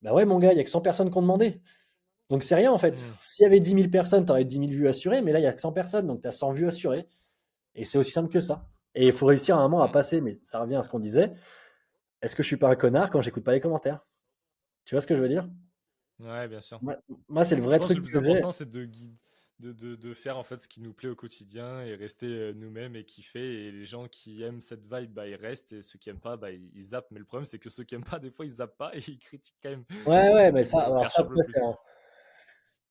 Bah 0.00 0.14
ouais, 0.14 0.24
mon 0.24 0.38
gars, 0.38 0.52
il 0.52 0.56
y 0.56 0.60
a 0.60 0.64
que 0.64 0.70
100 0.70 0.80
personnes 0.80 1.10
qui 1.10 1.18
ont 1.18 1.22
demandé. 1.22 1.60
Donc 2.28 2.44
c'est 2.44 2.54
rien 2.54 2.70
en 2.70 2.78
fait. 2.78 2.92
Mmh. 2.92 3.12
S'il 3.20 3.42
y 3.42 3.46
avait 3.46 3.58
10 3.58 3.70
000 3.72 3.88
personnes, 3.88 4.24
tu 4.24 4.30
aurais 4.30 4.44
10 4.44 4.58
000 4.58 4.68
vues 4.68 4.86
assurées, 4.86 5.22
mais 5.22 5.32
là 5.32 5.40
il 5.40 5.42
y 5.42 5.48
a 5.48 5.52
que 5.52 5.60
100 5.60 5.72
personnes, 5.72 6.06
donc 6.06 6.22
tu 6.22 6.28
as 6.28 6.30
100 6.30 6.52
vues 6.52 6.68
assurées. 6.68 7.08
Et 7.74 7.82
c'est 7.82 7.98
aussi 7.98 8.12
simple 8.12 8.32
que 8.32 8.38
ça. 8.38 8.68
Et 8.94 9.06
il 9.08 9.12
faut 9.12 9.26
réussir 9.26 9.56
à 9.56 9.58
un 9.58 9.68
moment 9.68 9.82
à 9.82 9.88
mmh. 9.88 9.92
passer, 9.92 10.20
mais 10.20 10.34
ça 10.34 10.60
revient 10.60 10.76
à 10.76 10.82
ce 10.82 10.88
qu'on 10.88 11.00
disait. 11.00 11.32
Est-ce 12.22 12.36
que 12.36 12.44
je 12.44 12.46
suis 12.46 12.56
pas 12.56 12.68
un 12.68 12.76
connard 12.76 13.10
quand 13.10 13.20
j'écoute 13.20 13.42
pas 13.42 13.54
les 13.54 13.60
commentaires? 13.60 14.06
Tu 14.84 14.94
vois 14.94 15.00
ce 15.00 15.08
que 15.08 15.16
je 15.16 15.20
veux 15.20 15.28
dire? 15.28 15.48
Ouais, 16.20 16.46
bien 16.46 16.60
sûr. 16.60 16.80
Moi, 17.28 17.44
c'est 17.44 17.56
le 17.56 17.62
vrai 17.62 17.80
truc 17.80 17.96
le 17.96 18.04
plus 18.04 18.16
important, 18.16 18.52
c'est 18.52 18.70
de, 18.70 18.88
de, 19.60 19.94
de, 19.94 20.14
faire 20.14 20.38
en 20.38 20.42
fait 20.42 20.58
ce 20.58 20.68
qui 20.68 20.80
nous 20.80 20.92
plaît 20.92 21.08
au 21.08 21.14
quotidien 21.14 21.82
et 21.82 21.94
rester 21.94 22.26
euh, 22.26 22.52
nous-mêmes 22.52 22.96
et 22.96 23.04
kiffer. 23.04 23.66
Et 23.66 23.72
les 23.72 23.84
gens 23.84 24.08
qui 24.08 24.42
aiment 24.42 24.60
cette 24.60 24.82
vibe, 24.82 25.12
bah, 25.12 25.28
ils 25.28 25.34
restent. 25.34 25.72
Et 25.72 25.82
ceux 25.82 25.98
qui 25.98 26.10
aiment 26.10 26.20
pas, 26.20 26.36
bah, 26.36 26.50
ils, 26.50 26.82
zappent. 26.82 27.10
Mais 27.10 27.18
le 27.18 27.24
problème, 27.24 27.44
c'est 27.44 27.58
que 27.58 27.70
ceux 27.70 27.84
qui 27.84 27.94
aiment 27.94 28.04
pas, 28.04 28.18
des 28.18 28.30
fois, 28.30 28.46
ils 28.46 28.52
zappent 28.52 28.76
pas 28.76 28.94
et 28.94 29.00
ils 29.08 29.18
critiquent 29.18 29.58
quand 29.62 29.70
même. 29.70 29.84
Ouais, 30.06 30.32
ouais, 30.34 30.52
mais 30.52 30.64
ça, 30.64 30.80
alors 30.80 31.08
ça 31.08 31.26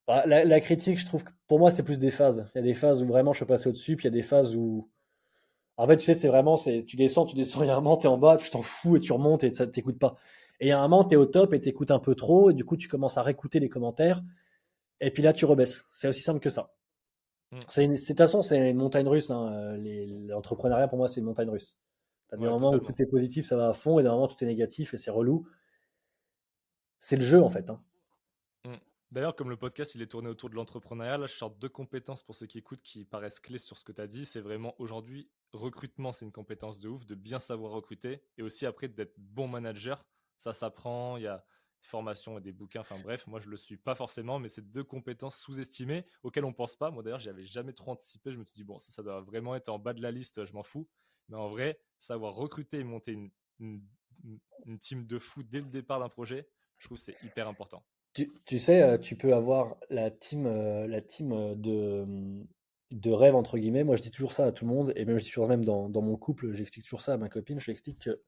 bah, 0.07 0.23
la, 0.25 0.43
la, 0.43 0.59
critique, 0.59 0.97
je 0.97 1.05
trouve 1.05 1.23
que 1.23 1.31
pour 1.47 1.59
moi, 1.59 1.69
c'est 1.69 1.83
plus 1.83 1.99
des 1.99 2.11
phases. 2.11 2.49
Il 2.53 2.59
y 2.59 2.61
a 2.61 2.63
des 2.63 2.73
phases 2.73 3.03
où 3.03 3.05
vraiment 3.05 3.33
je 3.33 3.39
peux 3.39 3.45
passer 3.45 3.69
au-dessus, 3.69 3.95
puis 3.95 4.05
il 4.05 4.11
y 4.11 4.15
a 4.15 4.17
des 4.17 4.23
phases 4.23 4.55
où 4.55 4.89
en 5.77 5.87
fait, 5.87 5.95
tu 5.95 6.03
sais, 6.03 6.13
c'est 6.13 6.27
vraiment, 6.27 6.57
c'est, 6.57 6.83
tu 6.83 6.97
descends, 6.97 7.25
tu 7.25 7.35
descends, 7.35 7.61
il 7.63 7.67
y 7.67 7.69
a 7.69 7.73
un 7.73 7.81
moment, 7.81 7.95
t'es 7.95 8.07
en 8.07 8.17
bas, 8.17 8.37
tu 8.37 8.49
t'en 8.49 8.61
fous 8.61 8.97
et 8.97 8.99
tu 8.99 9.13
remontes 9.13 9.43
et 9.43 9.49
ça 9.49 9.65
t'écoute 9.65 9.97
pas. 9.97 10.15
Et 10.59 10.65
il 10.65 10.69
y 10.69 10.71
a 10.71 10.79
un 10.79 10.87
moment, 10.87 11.05
t'es 11.05 11.15
au 11.15 11.25
top 11.25 11.53
et 11.53 11.61
t'écoutes 11.61 11.91
un 11.91 11.99
peu 11.99 12.15
trop 12.15 12.49
et 12.49 12.53
du 12.53 12.65
coup, 12.65 12.75
tu 12.75 12.87
commences 12.87 13.17
à 13.17 13.21
réécouter 13.21 13.59
les 13.59 13.69
commentaires 13.69 14.21
et 14.99 15.11
puis 15.11 15.23
là, 15.23 15.33
tu 15.33 15.45
rebaisses. 15.45 15.85
C'est 15.91 16.07
aussi 16.07 16.21
simple 16.21 16.39
que 16.39 16.49
ça. 16.49 16.73
Mm. 17.51 17.59
C'est 17.67 17.87
de 17.87 17.95
toute 17.95 18.17
façon, 18.17 18.41
c'est 18.41 18.69
une 18.69 18.77
montagne 18.77 19.07
russe. 19.07 19.31
Hein. 19.31 19.77
L'entrepreneuriat, 20.27 20.87
pour 20.87 20.97
moi, 20.97 21.07
c'est 21.07 21.19
une 21.19 21.25
montagne 21.25 21.49
russe. 21.49 21.77
T'as 22.27 22.37
des 22.37 22.45
moments 22.45 22.71
où 22.71 22.79
tout 22.79 22.93
est 23.01 23.07
positif, 23.07 23.45
ça 23.45 23.57
va 23.57 23.69
à 23.69 23.73
fond, 23.73 23.97
et 23.99 24.03
des 24.03 24.09
moments 24.09 24.25
où 24.25 24.27
tout 24.27 24.43
est 24.43 24.47
négatif 24.47 24.93
et 24.93 24.97
c'est 24.97 25.09
relou. 25.09 25.47
C'est 26.99 27.15
le 27.15 27.25
jeu, 27.25 27.41
en 27.41 27.49
fait. 27.49 27.69
Hein. 27.69 27.81
D'ailleurs, 29.11 29.35
comme 29.35 29.49
le 29.49 29.57
podcast 29.57 29.95
il 29.95 30.03
est 30.03 30.07
tourné 30.07 30.29
autour 30.29 30.51
de 30.51 30.55
l'entrepreneuriat, 30.55 31.17
là 31.17 31.25
je 31.25 31.33
sors 31.33 31.49
deux 31.49 31.69
compétences 31.69 32.21
pour 32.21 32.35
ceux 32.35 32.45
qui 32.45 32.59
écoutent 32.59 32.83
qui 32.83 33.05
paraissent 33.05 33.39
clés 33.39 33.57
sur 33.57 33.75
ce 33.75 33.83
que 33.83 33.91
tu 33.91 34.01
as 34.01 34.05
dit. 34.05 34.23
C'est 34.23 34.39
vraiment 34.39 34.75
aujourd'hui, 34.77 35.27
recrutement, 35.51 36.11
c'est 36.11 36.25
une 36.25 36.31
compétence 36.31 36.79
de 36.79 36.89
ouf, 36.89 37.07
de 37.07 37.15
bien 37.15 37.39
savoir 37.39 37.71
recruter 37.71 38.21
et 38.37 38.43
aussi 38.43 38.67
après 38.67 38.87
d'être 38.87 39.15
bon 39.17 39.47
manager. 39.47 40.05
Ça 40.37 40.53
s'apprend, 40.53 41.17
il 41.17 41.23
y 41.23 41.27
a 41.27 41.37
des 41.37 41.43
formations 41.81 42.37
et 42.37 42.41
des 42.41 42.51
bouquins, 42.51 42.81
enfin 42.81 42.97
bref, 43.01 43.27
moi 43.27 43.39
je 43.39 43.49
le 43.49 43.57
suis 43.57 43.77
pas 43.77 43.95
forcément, 43.95 44.39
mais 44.39 44.47
c'est 44.47 44.69
deux 44.71 44.83
compétences 44.83 45.37
sous-estimées 45.37 46.05
auxquelles 46.23 46.45
on 46.45 46.53
pense 46.53 46.75
pas. 46.75 46.91
Moi 46.91 47.03
d'ailleurs, 47.03 47.19
j'avais 47.19 47.45
jamais 47.45 47.73
trop 47.73 47.91
anticipé. 47.91 48.31
Je 48.31 48.37
me 48.37 48.43
suis 48.43 48.55
dit, 48.55 48.63
bon, 48.63 48.79
ça, 48.79 49.01
doit 49.03 49.21
vraiment 49.21 49.55
être 49.55 49.69
en 49.69 49.79
bas 49.79 49.93
de 49.93 50.01
la 50.01 50.11
liste, 50.11 50.45
je 50.45 50.53
m'en 50.53 50.63
fous. 50.63 50.87
Mais 51.29 51.37
en 51.37 51.49
vrai, 51.49 51.79
savoir 51.99 52.35
recruter 52.35 52.79
et 52.79 52.83
monter 52.83 53.13
une, 53.13 53.31
une, 53.59 53.81
une 54.65 54.79
team 54.79 55.05
de 55.05 55.19
fou 55.19 55.43
dès 55.43 55.59
le 55.59 55.67
départ 55.67 55.99
d'un 55.99 56.09
projet, 56.09 56.49
je 56.79 56.87
trouve 56.87 56.97
c'est 56.97 57.15
hyper 57.23 57.47
important. 57.47 57.83
Tu, 58.45 58.59
sais, 58.59 58.81
euh, 58.81 58.97
tu 58.97 59.15
peux 59.15 59.33
avoir 59.33 59.77
la 59.89 60.11
team, 60.11 60.45
euh, 60.45 60.87
la 60.87 60.99
team 60.99 61.31
euh, 61.31 61.55
de, 61.55 62.45
de 62.91 63.11
rêve, 63.11 63.35
entre 63.35 63.57
guillemets. 63.57 63.83
Moi, 63.83 63.95
je 63.95 64.01
dis 64.01 64.11
toujours 64.11 64.33
ça 64.33 64.45
à 64.45 64.51
tout 64.51 64.65
le 64.65 64.73
monde, 64.73 64.93
et 64.95 65.05
même 65.05 65.19
je 65.19 65.23
dis 65.23 65.29
toujours 65.29 65.47
même 65.47 65.63
dans, 65.63 65.89
dans 65.89 66.01
mon 66.01 66.17
couple, 66.17 66.51
j'explique 66.51 66.83
toujours 66.83 67.01
ça 67.01 67.13
à 67.13 67.17
ma 67.17 67.29
copine. 67.29 67.59
Je 67.59 67.65
lui 67.65 67.71
explique 67.71 67.99
que 67.99 68.21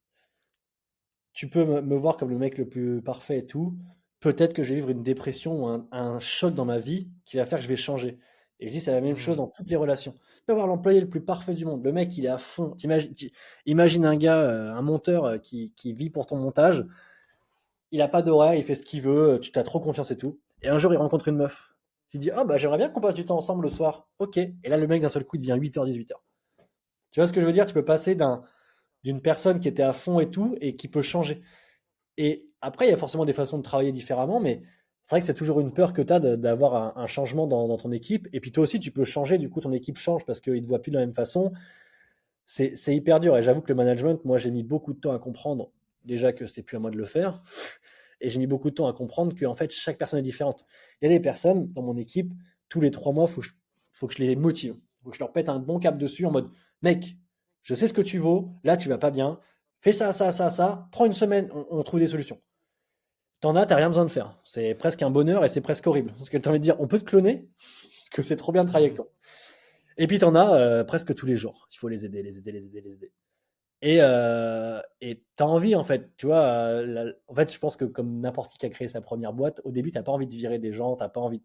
tu 1.33 1.49
peux 1.49 1.63
me, 1.63 1.95
voir 1.95 2.17
comme 2.17 2.29
le 2.29 2.37
mec 2.37 2.57
le 2.57 2.67
plus 2.67 3.01
parfait 3.01 3.39
et 3.39 3.45
tout. 3.45 3.77
Peut-être 4.19 4.53
que 4.53 4.63
je 4.63 4.69
vais 4.69 4.75
vivre 4.75 4.89
une 4.89 5.03
dépression 5.03 5.63
ou 5.63 5.67
un, 5.67 5.87
un, 5.91 6.19
choc 6.19 6.53
dans 6.53 6.65
ma 6.65 6.79
vie 6.79 7.09
qui 7.25 7.37
va 7.37 7.45
faire 7.45 7.57
que 7.57 7.63
je 7.63 7.69
vais 7.69 7.75
changer. 7.75 8.19
Et 8.59 8.67
je 8.67 8.71
dis, 8.71 8.79
c'est 8.79 8.91
la 8.91 9.01
même 9.01 9.17
chose 9.17 9.35
mmh. 9.35 9.37
dans 9.37 9.47
toutes 9.47 9.69
les 9.69 9.75
relations. 9.75 10.11
Tu 10.11 10.45
peux 10.45 10.53
avoir 10.53 10.67
l'employé 10.67 10.99
le 11.01 11.09
plus 11.09 11.21
parfait 11.21 11.53
du 11.53 11.65
monde. 11.65 11.83
Le 11.83 11.91
mec, 11.91 12.15
il 12.17 12.25
est 12.25 12.29
à 12.29 12.37
fond. 12.37 12.75
imagine 13.65 14.05
un 14.05 14.15
gars, 14.15 14.73
un 14.75 14.81
monteur 14.81 15.41
qui, 15.41 15.73
qui 15.75 15.93
vit 15.93 16.11
pour 16.11 16.27
ton 16.27 16.37
montage 16.37 16.85
il 17.91 18.01
a 18.01 18.07
pas 18.07 18.21
d'horaire, 18.21 18.55
il 18.55 18.63
fait 18.63 18.75
ce 18.75 18.83
qu'il 18.83 19.01
veut, 19.01 19.39
tu 19.41 19.51
t'as 19.51 19.63
trop 19.63 19.79
confiance 19.79 20.11
et 20.11 20.17
tout. 20.17 20.39
Et 20.61 20.69
un 20.69 20.77
jour, 20.77 20.93
il 20.93 20.97
rencontre 20.97 21.27
une 21.27 21.35
meuf. 21.35 21.73
Il 22.13 22.19
dit 22.19 22.31
Ah, 22.31 22.43
bah, 22.43 22.57
j'aimerais 22.57 22.77
bien 22.77 22.89
qu'on 22.89 23.01
passe 23.01 23.13
du 23.13 23.25
temps 23.25 23.37
ensemble 23.37 23.63
le 23.63 23.69
soir. 23.69 24.07
Ok. 24.19 24.37
Et 24.37 24.53
là, 24.63 24.77
le 24.77 24.87
mec, 24.87 25.01
d'un 25.01 25.09
seul 25.09 25.25
coup, 25.25 25.37
il 25.37 25.39
devient 25.39 25.59
8h, 25.59 25.85
18h. 25.85 26.13
Tu 27.11 27.19
vois 27.19 27.27
ce 27.27 27.33
que 27.33 27.41
je 27.41 27.45
veux 27.45 27.51
dire? 27.51 27.65
Tu 27.65 27.73
peux 27.73 27.85
passer 27.85 28.15
d'un, 28.15 28.43
d'une 29.03 29.21
personne 29.21 29.59
qui 29.59 29.67
était 29.67 29.83
à 29.83 29.93
fond 29.93 30.19
et 30.19 30.29
tout, 30.29 30.55
et 30.61 30.75
qui 30.75 30.87
peut 30.87 31.01
changer. 31.01 31.41
Et 32.17 32.49
après, 32.61 32.87
il 32.87 32.89
y 32.91 32.93
a 32.93 32.97
forcément 32.97 33.25
des 33.25 33.33
façons 33.33 33.57
de 33.57 33.63
travailler 33.63 33.91
différemment, 33.91 34.39
mais 34.39 34.61
c'est 35.03 35.15
vrai 35.15 35.19
que 35.21 35.25
c'est 35.25 35.33
toujours 35.33 35.59
une 35.59 35.73
peur 35.73 35.93
que 35.93 36.01
tu 36.01 36.13
as 36.13 36.19
d'avoir 36.19 36.97
un, 36.97 37.07
changement 37.07 37.47
dans, 37.47 37.75
ton 37.77 37.91
équipe. 37.91 38.27
Et 38.33 38.39
puis 38.39 38.51
toi 38.51 38.63
aussi, 38.63 38.79
tu 38.79 38.91
peux 38.91 39.03
changer, 39.03 39.37
du 39.37 39.49
coup, 39.49 39.59
ton 39.59 39.71
équipe 39.71 39.97
change 39.97 40.25
parce 40.25 40.39
qu'ils 40.39 40.53
ne 40.53 40.59
te 40.59 40.67
voient 40.67 40.81
plus 40.81 40.91
de 40.91 40.97
la 40.97 41.05
même 41.05 41.15
façon. 41.15 41.51
C'est 42.45 42.95
hyper 42.95 43.19
dur. 43.19 43.35
Et 43.37 43.41
j'avoue 43.41 43.61
que 43.61 43.69
le 43.69 43.75
management, 43.75 44.23
moi, 44.25 44.37
j'ai 44.37 44.51
mis 44.51 44.63
beaucoup 44.63 44.93
de 44.93 44.99
temps 44.99 45.13
à 45.13 45.19
comprendre 45.19 45.71
déjà 46.05 46.33
que 46.33 46.45
c'était 46.45 46.63
plus 46.63 46.77
à 46.77 46.79
moi 46.79 46.91
de 46.91 46.97
le 46.97 47.05
faire. 47.05 47.41
Et 48.19 48.29
j'ai 48.29 48.37
mis 48.37 48.47
beaucoup 48.47 48.69
de 48.69 48.75
temps 48.75 48.87
à 48.87 48.93
comprendre 48.93 49.35
que 49.35 49.45
en 49.45 49.55
fait, 49.55 49.71
chaque 49.71 49.97
personne 49.97 50.19
est 50.19 50.23
différente. 50.23 50.65
Il 51.01 51.05
y 51.09 51.11
a 51.11 51.17
des 51.17 51.19
personnes 51.19 51.71
dans 51.73 51.81
mon 51.81 51.97
équipe, 51.97 52.31
tous 52.69 52.79
les 52.79 52.91
trois 52.91 53.13
mois, 53.13 53.25
il 53.27 53.33
faut, 53.33 53.41
faut, 53.91 54.07
que 54.07 54.13
je 54.13 54.19
les 54.19 54.35
motive. 54.35 54.75
Il 54.75 55.03
faut 55.03 55.09
que 55.09 55.15
je 55.15 55.23
leur 55.23 55.31
pète 55.31 55.49
un 55.49 55.59
bon 55.59 55.79
cap 55.79 55.97
dessus 55.97 56.25
en 56.27 56.31
mode 56.31 56.49
Mec, 56.83 57.17
je 57.63 57.75
sais 57.75 57.87
ce 57.87 57.93
que 57.93 58.01
tu 58.01 58.17
vaux, 58.17 58.49
là 58.63 58.77
tu 58.77 58.89
vas 58.89 58.97
pas 58.97 59.11
bien, 59.11 59.39
fais 59.81 59.93
ça, 59.93 60.13
ça, 60.13 60.31
ça, 60.31 60.49
ça, 60.49 60.87
prends 60.91 61.05
une 61.05 61.13
semaine, 61.13 61.49
on, 61.69 61.81
trouve 61.83 61.99
des 61.99 62.07
solutions. 62.07 62.39
T'en 63.39 63.55
as, 63.55 63.65
t'as 63.65 63.75
rien 63.75 63.87
besoin 63.87 64.05
de 64.05 64.11
faire. 64.11 64.39
C'est 64.43 64.75
presque 64.75 65.01
un 65.01 65.09
bonheur 65.09 65.43
et 65.43 65.49
c'est 65.49 65.61
presque 65.61 65.87
horrible. 65.87 66.13
Parce 66.17 66.29
que 66.29 66.37
tu 66.37 66.47
as 66.47 66.51
envie 66.51 66.59
de 66.59 66.63
dire, 66.63 66.79
on 66.79 66.87
peut 66.87 66.99
te 66.99 67.05
cloner, 67.05 67.49
parce 67.57 68.09
que 68.11 68.21
c'est 68.21 68.35
trop 68.35 68.51
bien 68.51 68.63
de 68.63 68.69
travailler 68.69 68.87
avec 68.87 68.97
toi. 68.97 69.07
Et 69.97 70.07
puis 70.07 70.19
t'en 70.19 70.35
as 70.35 70.53
euh, 70.53 70.83
presque 70.83 71.15
tous 71.15 71.25
les 71.25 71.35
jours. 71.35 71.67
Il 71.71 71.77
faut 71.77 71.87
les 71.87 72.05
aider, 72.05 72.23
les 72.23 72.37
aider, 72.37 72.51
les 72.51 72.65
aider, 72.65 72.81
les 72.81 72.93
aider. 72.93 73.11
Et 73.81 73.97
euh, 74.01 74.79
t'as 75.35 75.45
envie 75.45 75.75
en 75.75 75.83
fait, 75.83 76.15
tu 76.17 76.27
vois. 76.27 76.41
Euh, 76.43 77.13
en 77.27 77.33
fait, 77.33 77.51
je 77.51 77.57
pense 77.57 77.75
que 77.75 77.85
comme 77.85 78.19
n'importe 78.19 78.51
qui 78.53 78.59
qui 78.59 78.65
a 78.67 78.69
créé 78.69 78.87
sa 78.87 79.01
première 79.01 79.33
boîte, 79.33 79.59
au 79.63 79.71
début, 79.71 79.91
t'as 79.91 80.03
pas 80.03 80.11
envie 80.11 80.27
de 80.27 80.35
virer 80.35 80.59
des 80.59 80.71
gens, 80.71 80.95
t'as 80.95 81.09
pas 81.09 81.21
envie. 81.21 81.41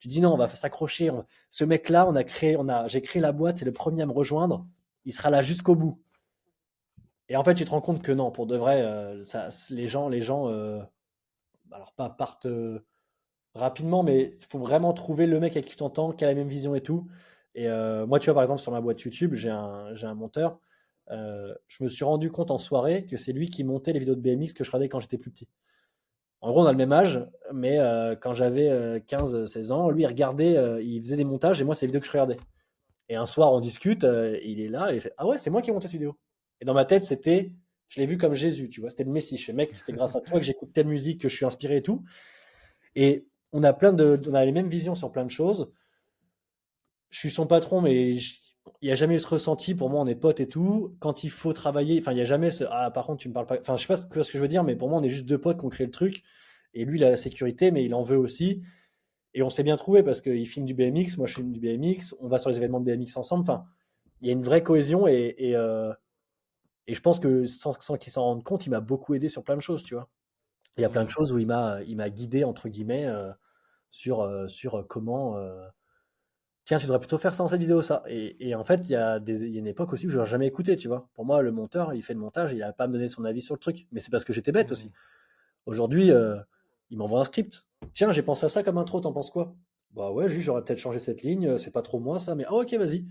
Tu 0.00 0.08
dis 0.08 0.20
non, 0.20 0.34
on 0.34 0.36
va 0.36 0.48
s'accrocher. 0.48 1.10
Ce 1.50 1.64
mec-là, 1.64 2.08
on 2.08 2.16
a 2.16 2.24
créé, 2.24 2.56
on 2.56 2.68
a, 2.68 2.88
j'ai 2.88 3.00
créé 3.02 3.22
la 3.22 3.32
boîte, 3.32 3.58
c'est 3.58 3.64
le 3.64 3.72
premier 3.72 4.02
à 4.02 4.06
me 4.06 4.12
rejoindre. 4.12 4.66
Il 5.06 5.12
sera 5.12 5.30
là 5.30 5.40
jusqu'au 5.40 5.74
bout. 5.74 5.98
Et 7.28 7.36
en 7.36 7.44
fait, 7.44 7.54
tu 7.54 7.64
te 7.64 7.70
rends 7.70 7.80
compte 7.80 8.02
que 8.02 8.12
non, 8.12 8.30
pour 8.30 8.46
de 8.46 8.56
vrai, 8.56 8.82
euh, 8.82 9.22
ça, 9.24 9.48
les 9.70 9.88
gens, 9.88 10.08
les 10.08 10.20
gens, 10.20 10.48
euh, 10.48 10.80
alors 11.72 11.92
pas 11.92 12.10
partent 12.10 12.46
euh, 12.46 12.84
rapidement, 13.54 14.02
mais 14.02 14.34
il 14.38 14.46
faut 14.48 14.58
vraiment 14.58 14.92
trouver 14.92 15.26
le 15.26 15.40
mec 15.40 15.56
avec 15.56 15.66
qui 15.66 15.76
tu 15.76 15.82
entends, 15.82 16.12
qui 16.12 16.24
a 16.24 16.28
la 16.28 16.34
même 16.34 16.48
vision 16.48 16.74
et 16.74 16.82
tout. 16.82 17.08
Et 17.54 17.68
moi, 18.06 18.18
tu 18.20 18.26
vois, 18.26 18.34
par 18.34 18.42
exemple, 18.42 18.60
sur 18.60 18.70
ma 18.70 18.82
boîte 18.82 19.00
YouTube, 19.00 19.32
j'ai 19.32 19.48
un, 19.48 20.14
monteur. 20.14 20.60
Je 21.08 21.82
me 21.82 21.88
suis 21.88 22.04
rendu 22.04 22.30
compte 22.30 22.50
en 22.50 22.58
soirée 22.58 23.06
que 23.06 23.16
c'est 23.16 23.32
lui 23.32 23.48
qui 23.48 23.64
montait 23.64 23.94
les 23.94 23.98
vidéos 23.98 24.14
de 24.14 24.20
BMX 24.20 24.52
que 24.52 24.62
je 24.62 24.70
regardais 24.70 24.90
quand 24.90 25.00
j'étais 25.00 25.16
plus 25.16 25.30
petit. 25.30 25.48
En 26.42 26.50
gros, 26.50 26.62
on 26.62 26.66
a 26.66 26.72
le 26.72 26.78
même 26.78 26.92
âge, 26.92 27.26
mais 27.52 27.78
quand 28.20 28.32
j'avais 28.32 29.00
15-16 29.00 29.56
euh, 29.56 29.74
ans, 29.74 29.90
lui, 29.90 30.06
regardait, 30.06 30.84
il 30.84 31.00
faisait 31.00 31.16
des 31.16 31.24
montages 31.24 31.60
et 31.60 31.64
moi, 31.64 31.74
c'est 31.74 31.86
les 31.86 31.88
vidéos 31.88 32.00
que 32.00 32.06
je 32.06 32.12
regardais. 32.12 32.36
Et 33.08 33.16
un 33.16 33.26
soir, 33.26 33.52
on 33.52 33.60
discute, 33.60 34.04
il 34.42 34.60
est 34.60 34.68
là 34.68 34.92
et 34.92 34.96
il 34.96 35.00
fait 35.00 35.12
Ah 35.16 35.26
ouais, 35.26 35.38
c'est 35.38 35.50
moi 35.50 35.62
qui 35.62 35.70
ai 35.70 35.72
monté 35.72 35.86
cette 35.86 35.92
vidéo. 35.92 36.16
Et 36.60 36.64
dans 36.64 36.74
ma 36.74 36.84
tête, 36.84 37.04
c'était, 37.04 37.52
je 37.88 38.00
l'ai 38.00 38.06
vu 38.06 38.18
comme 38.18 38.34
Jésus, 38.34 38.68
tu 38.68 38.80
vois, 38.80 38.90
c'était 38.90 39.04
le 39.04 39.10
Messie. 39.10 39.36
Je 39.36 39.44
fais, 39.44 39.52
mec, 39.52 39.70
c'est 39.74 39.92
grâce 39.92 40.16
à 40.16 40.20
toi 40.20 40.38
que 40.38 40.44
j'écoute 40.44 40.72
telle 40.72 40.86
musique, 40.86 41.20
que 41.20 41.28
je 41.28 41.36
suis 41.36 41.44
inspiré 41.44 41.76
et 41.76 41.82
tout. 41.82 42.02
Et 42.94 43.26
on 43.52 43.62
a 43.62 43.72
plein 43.72 43.92
de, 43.92 44.20
on 44.28 44.34
a 44.34 44.44
les 44.44 44.52
mêmes 44.52 44.68
visions 44.68 44.94
sur 44.94 45.12
plein 45.12 45.24
de 45.24 45.30
choses. 45.30 45.70
Je 47.10 47.18
suis 47.18 47.30
son 47.30 47.46
patron, 47.46 47.80
mais 47.80 48.14
il 48.14 48.86
n'y 48.86 48.90
a 48.90 48.94
jamais 48.94 49.16
eu 49.16 49.20
ce 49.20 49.28
ressenti. 49.28 49.74
Pour 49.74 49.90
moi, 49.90 50.00
on 50.00 50.06
est 50.06 50.14
potes 50.14 50.40
et 50.40 50.48
tout. 50.48 50.96
Quand 50.98 51.24
il 51.24 51.30
faut 51.30 51.52
travailler, 51.52 51.98
enfin, 52.00 52.12
il 52.12 52.16
n'y 52.16 52.22
a 52.22 52.26
jamais 52.26 52.50
ce 52.50 52.64
Ah, 52.70 52.90
par 52.90 53.06
contre, 53.06 53.22
tu 53.22 53.28
me 53.28 53.34
parles 53.34 53.46
pas. 53.46 53.58
Enfin, 53.60 53.76
je 53.76 53.82
sais 53.82 53.86
pas 53.86 53.96
ce 53.96 54.06
que, 54.06 54.22
je 54.22 54.38
veux 54.38 54.48
dire, 54.48 54.64
mais 54.64 54.76
pour 54.76 54.88
moi, 54.88 54.98
on 54.98 55.02
est 55.02 55.08
juste 55.08 55.26
deux 55.26 55.38
potes 55.38 55.58
qui 55.58 55.64
ont 55.64 55.68
créé 55.68 55.86
le 55.86 55.92
truc. 55.92 56.22
Et 56.74 56.84
lui, 56.84 56.98
il 56.98 57.04
a 57.04 57.10
la 57.10 57.16
sécurité, 57.16 57.70
mais 57.70 57.84
il 57.84 57.94
en 57.94 58.02
veut 58.02 58.18
aussi. 58.18 58.62
Et 59.36 59.42
on 59.42 59.50
s'est 59.50 59.62
bien 59.62 59.76
trouvé 59.76 60.02
parce 60.02 60.22
qu'il 60.22 60.46
filme 60.46 60.64
du 60.64 60.72
BMX, 60.72 61.18
moi 61.18 61.26
je 61.26 61.34
filme 61.34 61.52
du 61.52 61.60
BMX, 61.60 62.14
on 62.20 62.26
va 62.26 62.38
sur 62.38 62.48
les 62.48 62.56
événements 62.56 62.80
de 62.80 62.90
BMX 62.90 63.18
ensemble. 63.18 63.42
Enfin, 63.42 63.66
il 64.22 64.28
y 64.28 64.30
a 64.30 64.32
une 64.32 64.42
vraie 64.42 64.62
cohésion 64.62 65.06
et, 65.06 65.34
et, 65.36 65.54
euh, 65.54 65.92
et 66.86 66.94
je 66.94 67.00
pense 67.02 67.20
que 67.20 67.44
sans, 67.44 67.78
sans 67.78 67.98
qu'il 67.98 68.10
s'en 68.10 68.22
rende 68.22 68.42
compte, 68.42 68.64
il 68.64 68.70
m'a 68.70 68.80
beaucoup 68.80 69.12
aidé 69.14 69.28
sur 69.28 69.44
plein 69.44 69.54
de 69.54 69.60
choses, 69.60 69.82
tu 69.82 69.94
vois. 69.94 70.08
Il 70.78 70.80
y 70.80 70.86
a 70.86 70.88
plein 70.88 71.04
de 71.04 71.10
choses 71.10 71.32
où 71.34 71.38
il 71.38 71.46
m'a, 71.46 71.82
il 71.82 71.96
m'a 71.96 72.08
guidé, 72.08 72.44
entre 72.44 72.70
guillemets, 72.70 73.04
euh, 73.04 73.30
sur, 73.90 74.22
euh, 74.22 74.48
sur 74.48 74.86
comment 74.88 75.38
tiens, 76.64 76.78
tu 76.78 76.86
devrais 76.86 76.98
plutôt 76.98 77.18
faire 77.18 77.34
ça 77.34 77.42
dans 77.42 77.48
cette 77.48 77.60
vidéo, 77.60 77.82
ça. 77.82 78.04
Et, 78.08 78.54
en 78.54 78.64
fait, 78.64 78.88
il 78.88 78.92
y, 78.92 78.96
a 78.96 79.18
une 79.18 79.66
époque 79.66 79.92
aussi 79.92 80.06
où 80.06 80.10
je 80.10 80.16
n'aurais 80.16 80.30
jamais 80.30 80.46
écouté, 80.46 80.76
tu 80.76 80.88
vois. 80.88 81.10
Pour 81.12 81.26
moi, 81.26 81.42
le 81.42 81.52
monteur, 81.52 81.92
il 81.92 82.02
fait 82.02 82.14
le 82.14 82.20
montage, 82.20 82.52
il 82.54 82.60
n'a 82.60 82.72
pas 82.72 82.84
à 82.84 82.86
me 82.86 82.94
donner 82.94 83.08
son 83.08 83.22
avis 83.26 83.42
sur 83.42 83.54
le 83.54 83.60
truc. 83.60 83.86
Mais 83.92 84.00
c'est 84.00 84.10
parce 84.10 84.24
que 84.24 84.32
j'étais 84.32 84.52
bête 84.52 84.72
aussi. 84.72 84.86
Mmh. 84.86 84.92
Aujourd'hui, 85.66 86.10
il 86.90 86.96
m'envoie 86.96 87.20
un 87.20 87.24
script. 87.24 87.65
Tiens, 87.92 88.12
j'ai 88.12 88.22
pensé 88.22 88.46
à 88.46 88.48
ça 88.48 88.62
comme 88.62 88.78
intro, 88.78 89.00
t'en 89.00 89.12
penses 89.12 89.30
quoi? 89.30 89.54
Bah 89.92 90.10
ouais, 90.10 90.28
j'aurais 90.28 90.62
peut-être 90.62 90.78
changé 90.78 90.98
cette 90.98 91.22
ligne, 91.22 91.56
c'est 91.58 91.72
pas 91.72 91.82
trop 91.82 91.98
moi 91.98 92.18
ça, 92.18 92.34
mais 92.34 92.44
ah, 92.46 92.54
ok, 92.54 92.74
vas-y. 92.74 93.06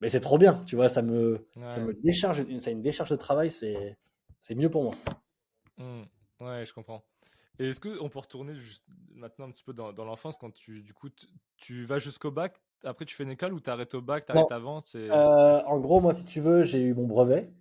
mais 0.00 0.08
c'est 0.08 0.20
trop 0.20 0.38
bien, 0.38 0.60
tu 0.66 0.74
vois, 0.76 0.88
ça 0.88 1.02
me, 1.02 1.46
ça 1.68 1.80
me 1.80 1.94
décharge, 1.94 2.44
ça 2.58 2.70
une 2.70 2.82
décharge 2.82 3.10
de 3.10 3.16
travail, 3.16 3.50
c'est, 3.50 3.96
mieux 4.56 4.70
pour 4.70 4.82
moi. 4.82 4.94
Mmh. 5.78 6.02
Ouais, 6.40 6.64
je 6.66 6.72
comprends. 6.72 7.04
Et 7.60 7.68
est-ce 7.68 7.80
qu'on 7.80 8.08
peut 8.08 8.18
retourner 8.18 8.54
juste 8.54 8.82
maintenant 9.14 9.46
un 9.46 9.50
petit 9.50 9.62
peu 9.62 9.74
dans, 9.74 9.92
dans 9.92 10.04
l'enfance 10.04 10.38
quand 10.38 10.50
tu, 10.50 10.82
du 10.82 10.94
coup, 10.94 11.10
tu 11.58 11.84
vas 11.84 11.98
jusqu'au 11.98 12.30
bac, 12.30 12.58
après 12.84 13.04
tu 13.04 13.14
fais 13.14 13.24
une 13.24 13.30
école 13.30 13.52
ou 13.52 13.60
tu 13.60 13.68
arrêtes 13.68 13.94
au 13.94 14.00
bac, 14.00 14.24
tu 14.26 14.32
arrêtes 14.32 14.50
avant 14.50 14.82
euh, 14.94 15.62
En 15.66 15.78
gros, 15.78 16.00
moi, 16.00 16.14
si 16.14 16.24
tu 16.24 16.40
veux, 16.40 16.62
j'ai 16.62 16.80
eu 16.80 16.94
mon 16.94 17.06
brevet. 17.06 17.52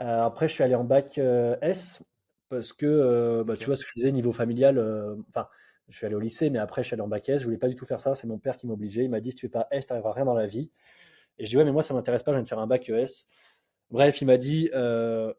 Euh, 0.00 0.24
après, 0.24 0.48
je 0.48 0.52
suis 0.52 0.62
allé 0.62 0.74
en 0.74 0.84
bac 0.84 1.18
euh, 1.18 1.56
S 1.62 2.02
parce 2.50 2.72
que, 2.72 3.42
bah, 3.42 3.56
tu 3.56 3.66
vois, 3.66 3.76
ce 3.76 3.84
que 3.84 3.90
je 3.94 4.00
disais, 4.00 4.12
niveau 4.12 4.32
familial, 4.32 4.78
enfin, 5.30 5.48
je 5.88 5.96
suis 5.96 6.06
allé 6.06 6.14
au 6.14 6.20
lycée, 6.20 6.50
mais 6.50 6.58
après, 6.58 6.82
je 6.82 6.88
suis 6.88 6.94
allé 6.94 7.02
en 7.02 7.08
bac 7.08 7.28
S. 7.28 7.40
Je 7.40 7.44
voulais 7.44 7.58
pas 7.58 7.68
du 7.68 7.74
tout 7.74 7.86
faire 7.86 8.00
ça. 8.00 8.14
C'est 8.14 8.26
mon 8.26 8.38
père 8.38 8.56
qui 8.56 8.66
m'obligeait. 8.66 9.04
Il 9.04 9.10
m'a 9.10 9.20
dit, 9.20 9.30
si 9.30 9.36
tu 9.36 9.46
fais 9.46 9.50
pas 9.50 9.68
S, 9.70 9.86
tu 9.86 9.92
n'arriveras 9.92 10.12
rien 10.12 10.24
dans 10.24 10.34
la 10.34 10.46
vie. 10.46 10.70
Et 11.38 11.44
je 11.44 11.50
dis, 11.50 11.56
ouais, 11.56 11.64
mais 11.64 11.72
moi, 11.72 11.82
ça 11.82 11.94
m'intéresse 11.94 12.22
pas, 12.22 12.32
je 12.32 12.36
viens 12.36 12.42
de 12.42 12.48
faire 12.48 12.58
un 12.58 12.66
bac 12.66 12.88
ES. 12.88 13.26
Bref, 13.90 14.20
il 14.20 14.26
m'a 14.26 14.36
dit, 14.36 14.70
euh, 14.74 15.32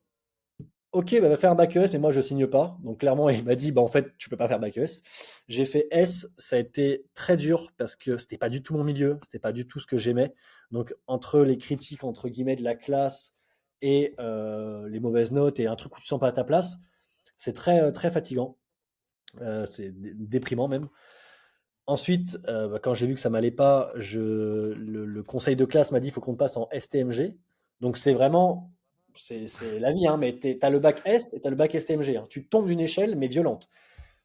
ok, 0.92 1.20
bah, 1.22 1.30
va 1.30 1.38
faire 1.38 1.52
un 1.52 1.56
bac 1.56 1.76
ES, 1.76 1.90
mais 1.94 2.00
moi, 2.00 2.12
je 2.12 2.22
signe 2.22 2.48
pas. 2.48 2.78
Donc, 2.84 3.00
clairement, 3.00 3.30
il 3.30 3.44
m'a 3.44 3.56
dit, 3.56 3.72
bah, 3.72 3.82
en 3.82 3.88
fait, 3.88 4.16
tu 4.18 4.30
peux 4.30 4.38
pas 4.38 4.48
faire 4.48 4.60
bac 4.60 4.78
ES. 4.78 5.04
J'ai 5.48 5.66
fait 5.66 5.88
S, 5.92 6.28
ça 6.38 6.56
a 6.56 6.60
été 6.60 7.06
très 7.14 7.38
dur 7.38 7.72
parce 7.78 7.96
que 7.96 8.18
c'était 8.18 8.38
pas 8.38 8.50
du 8.50 8.64
tout 8.64 8.74
mon 8.76 8.84
milieu, 8.84 9.20
c'était 9.24 9.40
pas 9.40 9.52
du 9.52 9.68
tout 9.68 9.80
ce 9.80 9.88
que 9.88 9.98
j'aimais. 9.98 10.34
Donc, 10.72 10.96
entre 11.08 11.42
les 11.42 11.58
critiques, 11.58 12.04
entre 12.04 12.30
guillemets, 12.30 12.56
de 12.56 12.64
la 12.64 12.76
classe 12.76 13.34
et 13.82 14.16
euh, 14.20 14.90
les 14.90 15.00
mauvaises 15.00 15.32
notes 15.32 15.60
et 15.60 15.68
un 15.68 15.76
truc 15.76 15.98
où 15.98 16.00
tu 16.02 16.08
sens 16.08 16.20
pas 16.20 16.28
à 16.28 16.32
ta 16.32 16.44
place, 16.44 16.78
c'est 17.38 17.54
très, 17.54 17.92
très 17.92 18.12
fatigant. 18.12 18.59
Euh, 19.42 19.66
c'est 19.66 19.92
déprimant 19.94 20.68
même. 20.68 20.88
Ensuite, 21.86 22.40
euh, 22.48 22.68
bah, 22.68 22.80
quand 22.82 22.94
j'ai 22.94 23.08
vu 23.08 23.16
que 23.16 23.20
ça 23.20 23.30
m'allait 23.30 23.52
pas, 23.52 23.92
le, 23.96 25.22
conseil 25.24 25.56
de 25.56 25.66
classe 25.66 25.92
m'a 25.92 26.00
dit 26.00 26.12
faut 26.12 26.22
qu'on 26.22 26.36
passe 26.36 26.58
en 26.58 26.70
STMG. 26.72 27.36
Donc 27.82 27.98
c'est 27.98 28.14
vraiment, 28.14 28.72
c'est 29.16 29.48
la 29.80 29.92
vie, 29.92 30.08
hein, 30.08 30.18
mais 30.18 30.38
tu 30.40 30.58
as 30.62 30.70
le 30.70 30.80
bac 30.80 31.02
S 31.06 31.34
et 31.34 31.42
tu 31.42 31.48
as 31.48 31.50
le 31.50 31.56
bac 31.56 31.80
STMG. 31.80 32.18
Hein. 32.18 32.28
Tu 32.30 32.46
tombes 32.46 32.68
d'une 32.68 32.80
échelle, 32.80 33.16
mais 33.16 33.28
violente. 33.28 33.70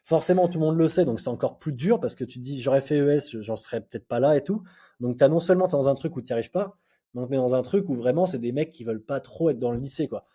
Forcément, 0.05 0.48
tout 0.48 0.59
le 0.59 0.66
monde 0.66 0.76
le 0.76 0.88
sait, 0.88 1.07
donc 1.07 1.20
c'est 1.20 1.28
encore 1.28 1.59
plus 1.59 1.72
dur 1.72 1.98
parce 1.98 2.14
que 2.14 2.24
tu 2.24 2.38
te 2.38 2.44
dis 2.44 2.61
j'aurais 2.61 2.82
fait 2.82 2.98
ES, 2.98 3.40
j'en 3.40 3.57
serais 3.57 3.80
peut-être 3.80 4.07
pas 4.07 4.20
là 4.20 4.36
et 4.36 4.44
tout. 4.44 4.62
Donc 5.00 5.20
as 5.22 5.28
non 5.28 5.38
seulement 5.38 5.66
dans 5.66 5.88
un 5.88 5.94
truc 5.94 6.16
où 6.16 6.20
tu 6.20 6.26
n'y 6.26 6.32
arrives 6.32 6.50
pas, 6.50 6.76
mais 7.14 7.36
dans 7.36 7.55
un 7.55 7.62
truc 7.62 7.88
où 7.88 7.94
vraiment 7.94 8.26
c'est 8.26 8.38
des 8.38 8.52
mecs 8.52 8.72
qui 8.72 8.84
veulent 8.84 9.02
pas 9.02 9.20
trop 9.20 9.48
être 9.48 9.59
dans 9.59 9.70
le 9.70 9.78
lycée. 9.78 10.09
quoi. 10.09 10.26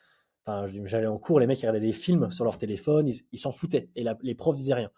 Enfin, 0.46 0.66
j'allais 0.86 1.08
en 1.08 1.18
cours, 1.18 1.40
les 1.40 1.48
mecs 1.48 1.60
ils 1.60 1.68
regardaient 1.68 1.86
des 1.86 1.94
films 1.94 2.32
sur 2.32 2.44
leur 2.44 2.58
téléphone, 2.58 3.10
ils 3.32 3.40
s'en 3.40 3.52
foutaient 3.52 3.90
et 3.96 4.06
les 4.24 4.36
profs 4.36 4.56
disaient 4.56 4.74
rien. 4.74 4.92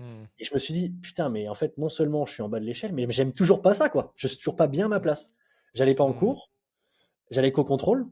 Mmh. 0.00 0.24
Et 0.38 0.44
je 0.44 0.54
me 0.54 0.58
suis 0.58 0.72
dit, 0.72 0.88
putain, 0.88 1.28
mais 1.28 1.48
en 1.48 1.54
fait, 1.54 1.76
non 1.76 1.88
seulement 1.88 2.24
je 2.24 2.32
suis 2.32 2.42
en 2.42 2.48
bas 2.48 2.58
de 2.58 2.64
l'échelle, 2.64 2.94
mais 2.94 3.06
j'aime 3.10 3.32
toujours 3.32 3.60
pas 3.60 3.74
ça, 3.74 3.88
quoi. 3.90 4.12
Je 4.16 4.28
suis 4.28 4.38
toujours 4.38 4.56
pas 4.56 4.66
bien 4.66 4.86
à 4.86 4.88
ma 4.88 5.00
place. 5.00 5.34
J'allais 5.74 5.94
pas 5.94 6.04
en 6.04 6.10
mmh. 6.10 6.16
cours, 6.16 6.50
j'allais 7.30 7.52
qu'au 7.52 7.64
contrôle. 7.64 8.08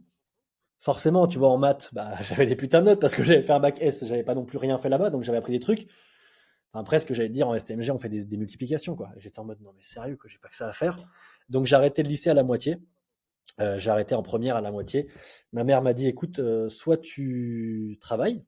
Forcément, 0.81 1.27
tu 1.27 1.39
vois, 1.39 1.49
en 1.49 1.59
maths, 1.59 1.91
bah, 1.93 2.13
j'avais 2.23 2.47
des 2.47 2.57
putains 2.57 2.81
de 2.81 2.87
notes 2.87 3.01
parce 3.01 3.15
que 3.15 3.23
j'avais 3.25 3.43
fait 3.43 3.53
un 3.53 3.61
bac 3.61 3.79
S, 3.81 4.05
j'avais 4.07 4.23
pas 4.23 4.35
non 4.35 4.45
plus 4.45 4.59
rien 4.59 4.79
fait 4.79 4.89
là-bas, 4.89 5.11
donc 5.11 5.23
j'avais 5.23 5.39
appris 5.39 5.53
des 5.53 5.61
trucs. 5.61 5.89
Enfin, 6.73 6.85
presque, 6.85 7.15
j'allais 7.15 7.31
dire, 7.31 7.49
en 7.49 7.59
STMG, 7.59 7.91
on 7.91 7.99
fait 7.99 8.11
des, 8.11 8.37
multiplications, 8.37 8.95
quoi. 8.95 9.11
J'étais 9.17 9.39
en 9.39 9.45
mode, 9.45 9.61
non, 9.63 9.73
mais 9.75 9.83
sérieux, 9.83 10.17
que 10.17 10.29
j'ai 10.29 10.39
pas 10.39 10.49
que 10.49 10.57
ça 10.57 10.69
à 10.69 10.73
faire. 10.73 10.99
Donc, 11.49 11.65
j'ai 11.65 11.75
arrêté 11.75 12.03
le 12.03 12.11
lycée 12.11 12.29
à 12.29 12.35
la 12.35 12.43
moitié. 12.43 12.77
Euh, 13.61 13.77
j'ai 13.79 13.91
arrêté 13.91 14.15
en 14.15 14.23
première 14.23 14.57
à 14.57 14.61
la 14.61 14.71
moitié. 14.71 15.09
Ma 15.53 15.65
mère 15.65 15.83
m'a 15.83 15.93
dit, 15.93 16.07
écoute, 16.07 16.39
euh, 16.39 16.69
soit 16.69 16.99
tu 16.99 17.99
travailles, 18.01 18.45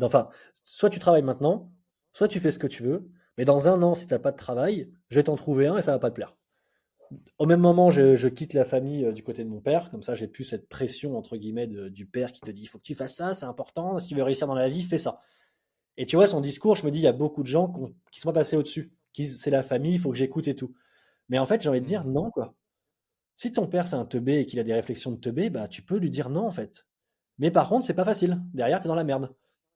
enfin, 0.00 0.28
soit 0.64 0.90
tu 0.90 0.98
travailles 0.98 1.22
maintenant, 1.22 1.72
soit 2.12 2.28
tu 2.28 2.40
fais 2.40 2.50
ce 2.50 2.58
que 2.58 2.66
tu 2.66 2.82
veux, 2.82 3.10
mais 3.36 3.44
dans 3.44 3.68
un 3.68 3.82
an, 3.82 3.94
si 3.94 4.06
tu 4.06 4.14
n'as 4.14 4.18
pas 4.18 4.32
de 4.32 4.36
travail, 4.36 4.90
je 5.08 5.16
vais 5.16 5.24
t'en 5.24 5.36
trouver 5.36 5.66
un 5.66 5.76
et 5.76 5.82
ça 5.82 5.92
va 5.92 5.98
pas 5.98 6.10
te 6.10 6.14
plaire. 6.14 6.36
Au 7.38 7.46
même 7.46 7.60
moment, 7.60 7.90
je, 7.90 8.28
quitte 8.28 8.54
la 8.54 8.64
famille 8.64 9.04
euh, 9.04 9.12
du 9.12 9.22
côté 9.22 9.44
de 9.44 9.48
mon 9.48 9.60
père, 9.60 9.90
comme 9.90 10.02
ça 10.02 10.14
j'ai 10.14 10.28
plus 10.28 10.44
cette 10.44 10.68
pression 10.68 11.16
entre 11.16 11.36
guillemets 11.36 11.66
du 11.66 12.06
père 12.06 12.32
qui 12.32 12.40
te 12.40 12.50
dit 12.50 12.62
il 12.62 12.66
faut 12.66 12.78
que 12.78 12.84
tu 12.84 12.94
fasses 12.94 13.16
ça, 13.16 13.34
c'est 13.34 13.46
important, 13.46 13.98
si 13.98 14.08
tu 14.08 14.14
veux 14.14 14.22
réussir 14.22 14.46
dans 14.46 14.54
la 14.54 14.68
vie, 14.68 14.82
fais 14.82 14.98
ça. 14.98 15.20
Et 15.98 16.06
tu 16.06 16.16
vois, 16.16 16.28
son 16.28 16.40
discours, 16.40 16.76
je 16.76 16.86
me 16.86 16.90
dis, 16.92 17.00
il 17.00 17.02
y 17.02 17.08
a 17.08 17.12
beaucoup 17.12 17.42
de 17.42 17.48
gens 17.48 17.72
qui 18.12 18.20
sont 18.20 18.32
passés 18.32 18.56
au-dessus, 18.56 18.92
qui 19.12 19.26
c'est 19.26 19.50
la 19.50 19.64
famille, 19.64 19.94
il 19.94 19.98
faut 19.98 20.12
que 20.12 20.16
j'écoute 20.16 20.46
et 20.46 20.54
tout. 20.54 20.72
Mais 21.28 21.38
en 21.38 21.44
fait, 21.44 21.60
j'ai 21.60 21.68
envie 21.68 21.80
de 21.80 21.86
dire 21.86 22.04
mmh. 22.04 22.12
non, 22.12 22.30
quoi. 22.30 22.54
Si 23.38 23.52
ton 23.52 23.68
père 23.68 23.86
c'est 23.86 23.94
un 23.94 24.04
teubé 24.04 24.40
et 24.40 24.46
qu'il 24.46 24.58
a 24.58 24.64
des 24.64 24.74
réflexions 24.74 25.12
de 25.12 25.16
teubé, 25.16 25.48
bah 25.48 25.68
tu 25.68 25.80
peux 25.80 25.96
lui 25.96 26.10
dire 26.10 26.28
non 26.28 26.44
en 26.44 26.50
fait. 26.50 26.86
Mais 27.38 27.52
par 27.52 27.68
contre, 27.68 27.86
c'est 27.86 27.94
pas 27.94 28.04
facile. 28.04 28.42
Derrière, 28.52 28.80
tu 28.80 28.86
es 28.86 28.88
dans 28.88 28.96
la 28.96 29.04
merde. 29.04 29.32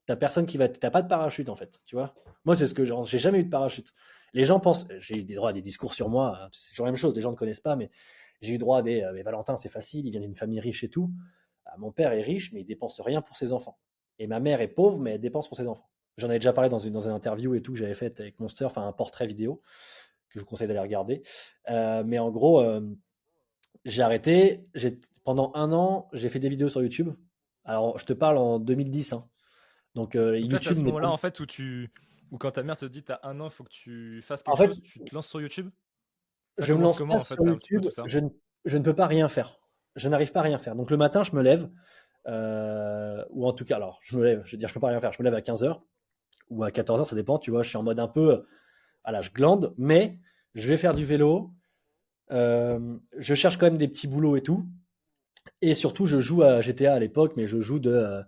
T'as 0.06 0.16
personne 0.16 0.46
qui 0.46 0.58
va. 0.58 0.68
T'as 0.68 0.90
pas 0.90 1.00
de 1.00 1.06
parachute 1.06 1.48
en 1.48 1.54
fait, 1.54 1.80
tu 1.86 1.94
vois. 1.94 2.12
Moi, 2.44 2.56
c'est 2.56 2.66
ce 2.66 2.74
que 2.74 2.84
j'ai 2.84 3.18
jamais 3.18 3.38
eu 3.38 3.44
de 3.44 3.50
parachute. 3.50 3.94
Les 4.32 4.44
gens 4.44 4.58
pensent. 4.58 4.88
J'ai 4.98 5.20
eu 5.20 5.22
des 5.22 5.36
droits 5.36 5.50
à 5.50 5.52
des 5.52 5.62
discours 5.62 5.94
sur 5.94 6.08
moi. 6.08 6.36
Hein, 6.42 6.48
c'est 6.50 6.70
toujours 6.70 6.86
la 6.86 6.90
même 6.90 6.98
chose. 6.98 7.14
Les 7.14 7.20
gens 7.20 7.30
ne 7.30 7.36
connaissent 7.36 7.60
pas, 7.60 7.76
mais 7.76 7.88
j'ai 8.40 8.54
eu 8.54 8.58
droit 8.58 8.78
à 8.78 8.82
des. 8.82 9.00
Euh, 9.00 9.12
mais 9.14 9.22
Valentin, 9.22 9.54
c'est 9.56 9.68
facile. 9.68 10.08
Il 10.08 10.10
vient 10.10 10.20
d'une 10.20 10.34
famille 10.34 10.58
riche 10.58 10.82
et 10.82 10.90
tout. 10.90 11.12
Ah, 11.66 11.76
mon 11.78 11.92
père 11.92 12.12
est 12.12 12.20
riche, 12.20 12.52
mais 12.52 12.62
il 12.62 12.64
dépense 12.64 13.00
rien 13.00 13.22
pour 13.22 13.36
ses 13.36 13.52
enfants. 13.52 13.78
Et 14.18 14.26
ma 14.26 14.40
mère 14.40 14.60
est 14.60 14.74
pauvre, 14.74 14.98
mais 14.98 15.12
elle 15.12 15.20
dépense 15.20 15.46
pour 15.46 15.56
ses 15.56 15.68
enfants. 15.68 15.88
J'en 16.16 16.30
ai 16.30 16.40
déjà 16.40 16.52
parlé 16.52 16.68
dans 16.68 16.80
une, 16.80 16.94
dans 16.94 17.08
interview 17.08 17.54
et 17.54 17.62
tout 17.62 17.74
que 17.74 17.78
j'avais 17.78 17.94
fait 17.94 18.18
avec 18.18 18.40
Monster, 18.40 18.64
enfin 18.64 18.88
un 18.88 18.92
portrait 18.92 19.28
vidéo 19.28 19.62
que 20.30 20.38
je 20.38 20.40
vous 20.40 20.46
conseille 20.46 20.66
d'aller 20.66 20.80
regarder. 20.80 21.22
Euh, 21.70 22.02
mais 22.04 22.18
en 22.18 22.30
gros, 22.30 22.60
euh, 22.60 22.80
j'ai 23.84 24.02
arrêté. 24.02 24.66
Pendant 25.24 25.52
un 25.54 25.72
an, 25.72 26.08
j'ai 26.12 26.28
fait 26.28 26.40
des 26.40 26.48
vidéos 26.48 26.68
sur 26.68 26.82
YouTube. 26.82 27.10
Alors, 27.64 27.98
je 27.98 28.04
te 28.04 28.12
parle 28.12 28.38
en 28.38 28.58
2010. 28.58 29.12
Hein. 29.12 29.28
Donc, 29.94 30.16
euh, 30.16 30.38
YouTube. 30.38 30.58
C'est 30.60 30.70
à 30.70 30.74
ce 30.74 30.80
moment-là, 30.80 31.10
en 31.10 31.16
fait, 31.16 31.38
où 31.40 31.46
tu. 31.46 31.90
Ou 32.30 32.38
quand 32.38 32.52
ta 32.52 32.62
mère 32.62 32.76
te 32.76 32.86
dit, 32.86 33.02
t'as 33.02 33.20
un 33.22 33.38
an, 33.40 33.46
il 33.46 33.50
faut 33.50 33.62
que 33.62 33.70
tu 33.70 34.22
fasses 34.22 34.42
quelque 34.42 34.56
chose, 34.56 34.82
tu 34.82 35.00
te 35.00 35.14
lances 35.14 35.28
sur 35.28 35.40
YouTube? 35.40 35.68
Je 36.58 36.72
me 36.72 36.82
lance 36.82 36.98
comment, 36.98 37.14
en 37.14 37.18
fait, 37.18 37.34
sur 37.34 37.46
YouTube, 37.46 37.88
je 38.06 38.18
ne, 38.18 38.28
je 38.64 38.78
ne 38.78 38.82
peux 38.82 38.94
pas 38.94 39.06
rien 39.06 39.28
faire. 39.28 39.60
Je 39.96 40.08
n'arrive 40.08 40.32
pas 40.32 40.40
à 40.40 40.44
rien 40.44 40.58
faire. 40.58 40.74
Donc 40.74 40.90
le 40.90 40.96
matin, 40.96 41.22
je 41.22 41.32
me 41.32 41.42
lève, 41.42 41.70
euh, 42.26 43.22
ou 43.30 43.46
en 43.46 43.52
tout 43.52 43.64
cas, 43.64 43.76
alors 43.76 44.00
je 44.02 44.16
me 44.16 44.24
lève, 44.24 44.42
je 44.46 44.52
veux 44.52 44.58
dire, 44.58 44.68
je 44.68 44.74
peux 44.74 44.80
pas 44.80 44.88
rien 44.88 45.00
faire. 45.00 45.12
Je 45.12 45.22
me 45.22 45.24
lève 45.24 45.34
à 45.34 45.40
15h 45.40 45.80
ou 46.48 46.64
à 46.64 46.70
14h, 46.70 47.04
ça 47.04 47.16
dépend, 47.16 47.38
tu 47.38 47.50
vois. 47.50 47.62
Je 47.62 47.68
suis 47.68 47.76
en 47.76 47.82
mode 47.82 47.98
un 47.98 48.08
peu, 48.08 48.46
à 49.04 49.20
je 49.20 49.30
glande, 49.30 49.74
mais 49.76 50.18
je 50.54 50.68
vais 50.68 50.76
faire 50.76 50.94
du 50.94 51.04
vélo. 51.04 51.50
Euh, 52.32 52.96
je 53.18 53.34
cherche 53.34 53.58
quand 53.58 53.66
même 53.66 53.78
des 53.78 53.88
petits 53.88 54.08
boulots 54.08 54.36
et 54.36 54.42
tout. 54.42 54.66
Et 55.60 55.74
surtout, 55.74 56.06
je 56.06 56.18
joue 56.18 56.42
à 56.42 56.60
GTA 56.60 56.94
à 56.94 56.98
l'époque, 56.98 57.34
mais 57.36 57.46
je 57.46 57.60
joue 57.60 57.78
de 57.78 58.22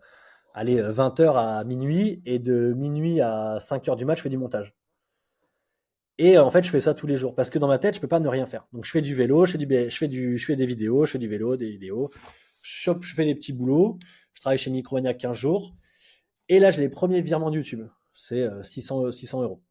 allez, 0.54 0.80
20h 0.80 1.20
euh, 1.20 1.32
à 1.32 1.64
minuit, 1.64 2.22
et 2.26 2.38
de 2.38 2.72
minuit 2.74 3.20
à 3.20 3.58
5h 3.58 3.96
du 3.96 4.04
match, 4.04 4.18
je 4.18 4.22
fais 4.22 4.28
du 4.28 4.38
montage. 4.38 4.74
Et 6.18 6.38
en 6.38 6.50
fait, 6.50 6.62
je 6.62 6.70
fais 6.70 6.80
ça 6.80 6.94
tous 6.94 7.08
les 7.08 7.16
jours 7.16 7.34
parce 7.34 7.50
que 7.50 7.58
dans 7.58 7.66
ma 7.66 7.78
tête, 7.78 7.96
je 7.96 8.00
peux 8.00 8.08
pas 8.08 8.20
ne 8.20 8.28
rien 8.28 8.46
faire. 8.46 8.66
Donc, 8.72 8.84
je 8.84 8.90
fais 8.90 9.02
du 9.02 9.14
vélo, 9.14 9.46
je 9.46 9.52
fais, 9.52 9.58
du, 9.58 9.66
je 9.90 9.96
fais, 9.96 10.08
du, 10.08 10.38
je 10.38 10.52
des 10.52 10.66
vidéos, 10.66 11.04
je 11.06 11.12
fais 11.12 11.18
du 11.18 11.28
vélo, 11.28 11.56
des 11.56 11.70
vidéos. 11.70 12.10
Je, 12.62 12.92
je 13.00 13.14
fais 13.14 13.24
des 13.24 13.34
petits 13.34 13.52
boulots. 13.52 13.98
Je 14.32 14.40
travaille 14.40 14.58
chez 14.58 14.70
Micromania 14.70 15.12
15 15.12 15.36
jours. 15.36 15.74
Et 16.48 16.60
là, 16.60 16.70
j'ai 16.70 16.82
les 16.82 16.88
premiers 16.88 17.20
virements 17.20 17.50
de 17.50 17.56
YouTube. 17.56 17.86
C'est 18.12 18.48
600, 18.62 19.06
euh, 19.06 19.10
600 19.10 19.42
euros. 19.42 19.62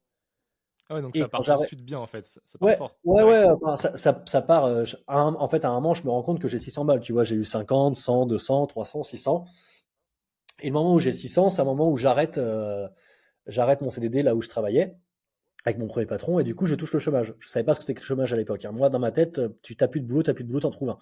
Ah 0.94 0.98
ouais, 0.98 1.02
donc 1.02 1.16
ça 1.16 1.28
part 1.28 1.44
tout 1.44 1.62
de 1.64 1.68
suite 1.68 1.84
bien 1.84 1.98
en 1.98 2.06
fait. 2.06 2.26
Ça 2.26 2.40
part 2.60 2.70
ouais, 2.70 2.76
fort. 2.76 2.96
Ouais, 3.04 3.24
ouais, 3.24 3.46
enfin, 3.46 3.76
ça, 3.76 3.96
ça, 3.98 4.22
ça, 4.28 4.42
part. 4.42 4.66
Euh, 4.66 4.84
en 5.08 5.48
fait, 5.48 5.66
à 5.66 5.70
un 5.70 5.74
moment, 5.74 5.96
je 5.96 6.04
me 6.04 6.12
rends 6.12 6.22
compte 6.22 6.40
que 6.40 6.48
j'ai 6.48 6.60
600 6.60 6.86
balles. 6.86 7.00
Tu 7.00 7.14
vois, 7.14 7.24
j'ai 7.24 7.36
eu 7.36 7.44
50, 7.44 7.96
100, 7.96 8.28
200, 8.28 8.68
300, 8.68 9.04
600. 9.04 9.46
Et 10.62 10.68
le 10.68 10.74
moment 10.74 10.94
où 10.94 11.00
j'ai 11.00 11.12
600, 11.12 11.50
c'est 11.50 11.62
un 11.62 11.66
moment 11.66 11.90
où 11.90 11.98
j'arrête 11.98 12.38
euh, 12.38 12.88
j'arrête 13.48 13.82
mon 13.82 13.90
CDD 13.90 14.22
là 14.22 14.36
où 14.36 14.42
je 14.42 14.50
travaillais 14.50 14.96
avec 15.66 15.80
mon 15.80 15.88
premier 15.88 16.06
patron 16.06 16.40
et 16.40 16.44
du 16.44 16.56
coup 16.56 16.66
je 16.66 16.76
touche 16.76 16.94
le 16.94 17.00
chômage. 17.00 17.34
Je 17.40 17.50
savais 17.50 17.64
pas 17.64 17.74
ce 17.74 17.80
que 17.80 17.86
c'était 17.86 17.96
que 17.96 18.02
le 18.02 18.06
chômage 18.06 18.34
à 18.34 18.38
l'époque. 18.38 18.66
Hein. 18.66 18.72
Moi 18.72 18.90
dans 18.90 19.00
ma 19.00 19.12
tête, 19.12 19.42
tu 19.62 19.76
t'as 19.76 19.88
plus 19.88 20.02
de 20.02 20.06
boulot, 20.06 20.24
t'as 20.24 20.34
plus 20.34 20.44
de 20.44 20.50
boulot, 20.50 20.60
t'en 20.60 20.70
trouves 20.70 20.90
un. 20.90 21.00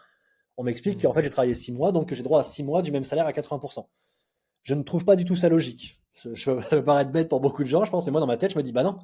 On 0.57 0.63
m'explique 0.63 0.97
mmh. 0.97 1.01
qu'en 1.01 1.13
fait 1.13 1.23
j'ai 1.23 1.29
travaillé 1.29 1.55
6 1.55 1.73
mois 1.73 1.91
donc 1.91 2.13
j'ai 2.13 2.23
droit 2.23 2.39
à 2.39 2.43
6 2.43 2.63
mois 2.63 2.81
du 2.81 2.91
même 2.91 3.03
salaire 3.03 3.25
à 3.25 3.31
80%. 3.31 3.87
Je 4.63 4.73
ne 4.75 4.83
trouve 4.83 5.03
pas 5.03 5.15
du 5.15 5.25
tout 5.25 5.35
ça 5.35 5.49
logique. 5.49 5.99
Je, 6.13 6.33
je 6.33 6.51
peux 6.51 6.83
paraître 6.83 7.11
bête 7.11 7.29
pour 7.29 7.39
beaucoup 7.39 7.63
de 7.63 7.67
gens, 7.67 7.85
je 7.85 7.91
pense, 7.91 8.07
et 8.07 8.11
moi 8.11 8.21
dans 8.21 8.27
ma 8.27 8.37
tête 8.37 8.51
je 8.53 8.57
me 8.57 8.63
dis 8.63 8.71
bah 8.71 8.83
non, 8.83 8.99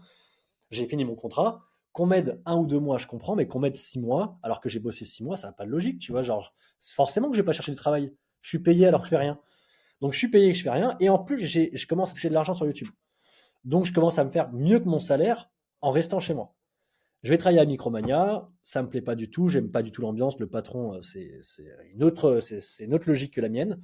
j'ai 0.71 0.87
fini 0.87 1.05
mon 1.05 1.15
contrat, 1.15 1.63
qu'on 1.93 2.05
m'aide 2.05 2.41
un 2.45 2.57
ou 2.57 2.67
deux 2.67 2.79
mois 2.79 2.97
je 2.97 3.07
comprends, 3.07 3.35
mais 3.35 3.47
qu'on 3.47 3.59
m'aide 3.59 3.75
6 3.75 3.99
mois 3.99 4.39
alors 4.43 4.61
que 4.61 4.69
j'ai 4.69 4.79
bossé 4.79 5.05
6 5.05 5.23
mois 5.23 5.37
ça 5.37 5.47
n'a 5.47 5.53
pas 5.53 5.65
de 5.65 5.71
logique, 5.71 5.99
tu 5.99 6.11
vois, 6.11 6.21
genre 6.21 6.53
forcément 6.79 7.29
que 7.29 7.35
je 7.35 7.41
vais 7.41 7.45
pas 7.45 7.53
chercher 7.53 7.71
du 7.71 7.77
travail. 7.77 8.13
Je 8.41 8.49
suis 8.49 8.59
payé 8.59 8.85
alors 8.87 9.01
que 9.01 9.07
je 9.07 9.09
fais 9.09 9.17
rien. 9.17 9.39
Donc 10.01 10.13
je 10.13 10.17
suis 10.17 10.29
payé, 10.29 10.53
je 10.53 10.61
fais 10.61 10.69
rien, 10.69 10.95
et 10.99 11.09
en 11.09 11.19
plus 11.19 11.45
je 11.45 11.87
commence 11.87 12.11
à 12.11 12.13
toucher 12.13 12.29
de 12.29 12.33
l'argent 12.33 12.53
sur 12.53 12.65
YouTube. 12.65 12.89
Donc 13.63 13.85
je 13.85 13.93
commence 13.93 14.19
à 14.19 14.23
me 14.23 14.29
faire 14.29 14.51
mieux 14.53 14.79
que 14.79 14.87
mon 14.87 14.99
salaire 14.99 15.49
en 15.81 15.91
restant 15.91 16.19
chez 16.19 16.33
moi. 16.33 16.53
Je 17.23 17.29
vais 17.29 17.37
travailler 17.37 17.59
à 17.59 17.65
Micromania, 17.65 18.47
ça 18.61 18.83
me 18.83 18.89
plaît 18.89 19.01
pas 19.01 19.15
du 19.15 19.29
tout, 19.29 19.47
j'aime 19.47 19.71
pas 19.71 19.81
du 19.81 19.91
tout 19.91 20.01
l'ambiance, 20.01 20.37
le 20.39 20.47
patron, 20.47 20.93
euh, 20.93 21.01
c'est 21.01 21.41
une 21.93 22.03
autre, 22.03 22.39
c'est 22.41 22.83
une 22.85 22.93
autre 22.93 23.07
logique 23.07 23.33
que 23.33 23.41
la 23.41 23.49
mienne. 23.49 23.81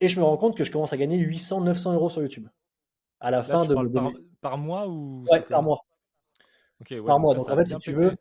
Et 0.00 0.08
je 0.08 0.20
me 0.20 0.24
rends 0.24 0.36
compte 0.36 0.56
que 0.56 0.62
je 0.62 0.70
commence 0.70 0.92
à 0.92 0.98
gagner 0.98 1.18
800, 1.18 1.62
900 1.62 1.94
euros 1.94 2.10
sur 2.10 2.20
YouTube. 2.20 2.46
À 3.20 3.30
la 3.30 3.42
fin 3.42 3.64
de, 3.64 3.74
par, 4.40 4.58
mois 4.58 4.86
ou 4.88 5.24
ouais, 5.30 5.40
par 5.40 5.62
mois. 5.62 5.86
par 7.06 7.18
mois. 7.18 7.34
Donc 7.34 7.50
en 7.50 7.56
fait, 7.56 7.66
si 7.68 7.76
tu 7.78 7.92
veux, 7.92 8.12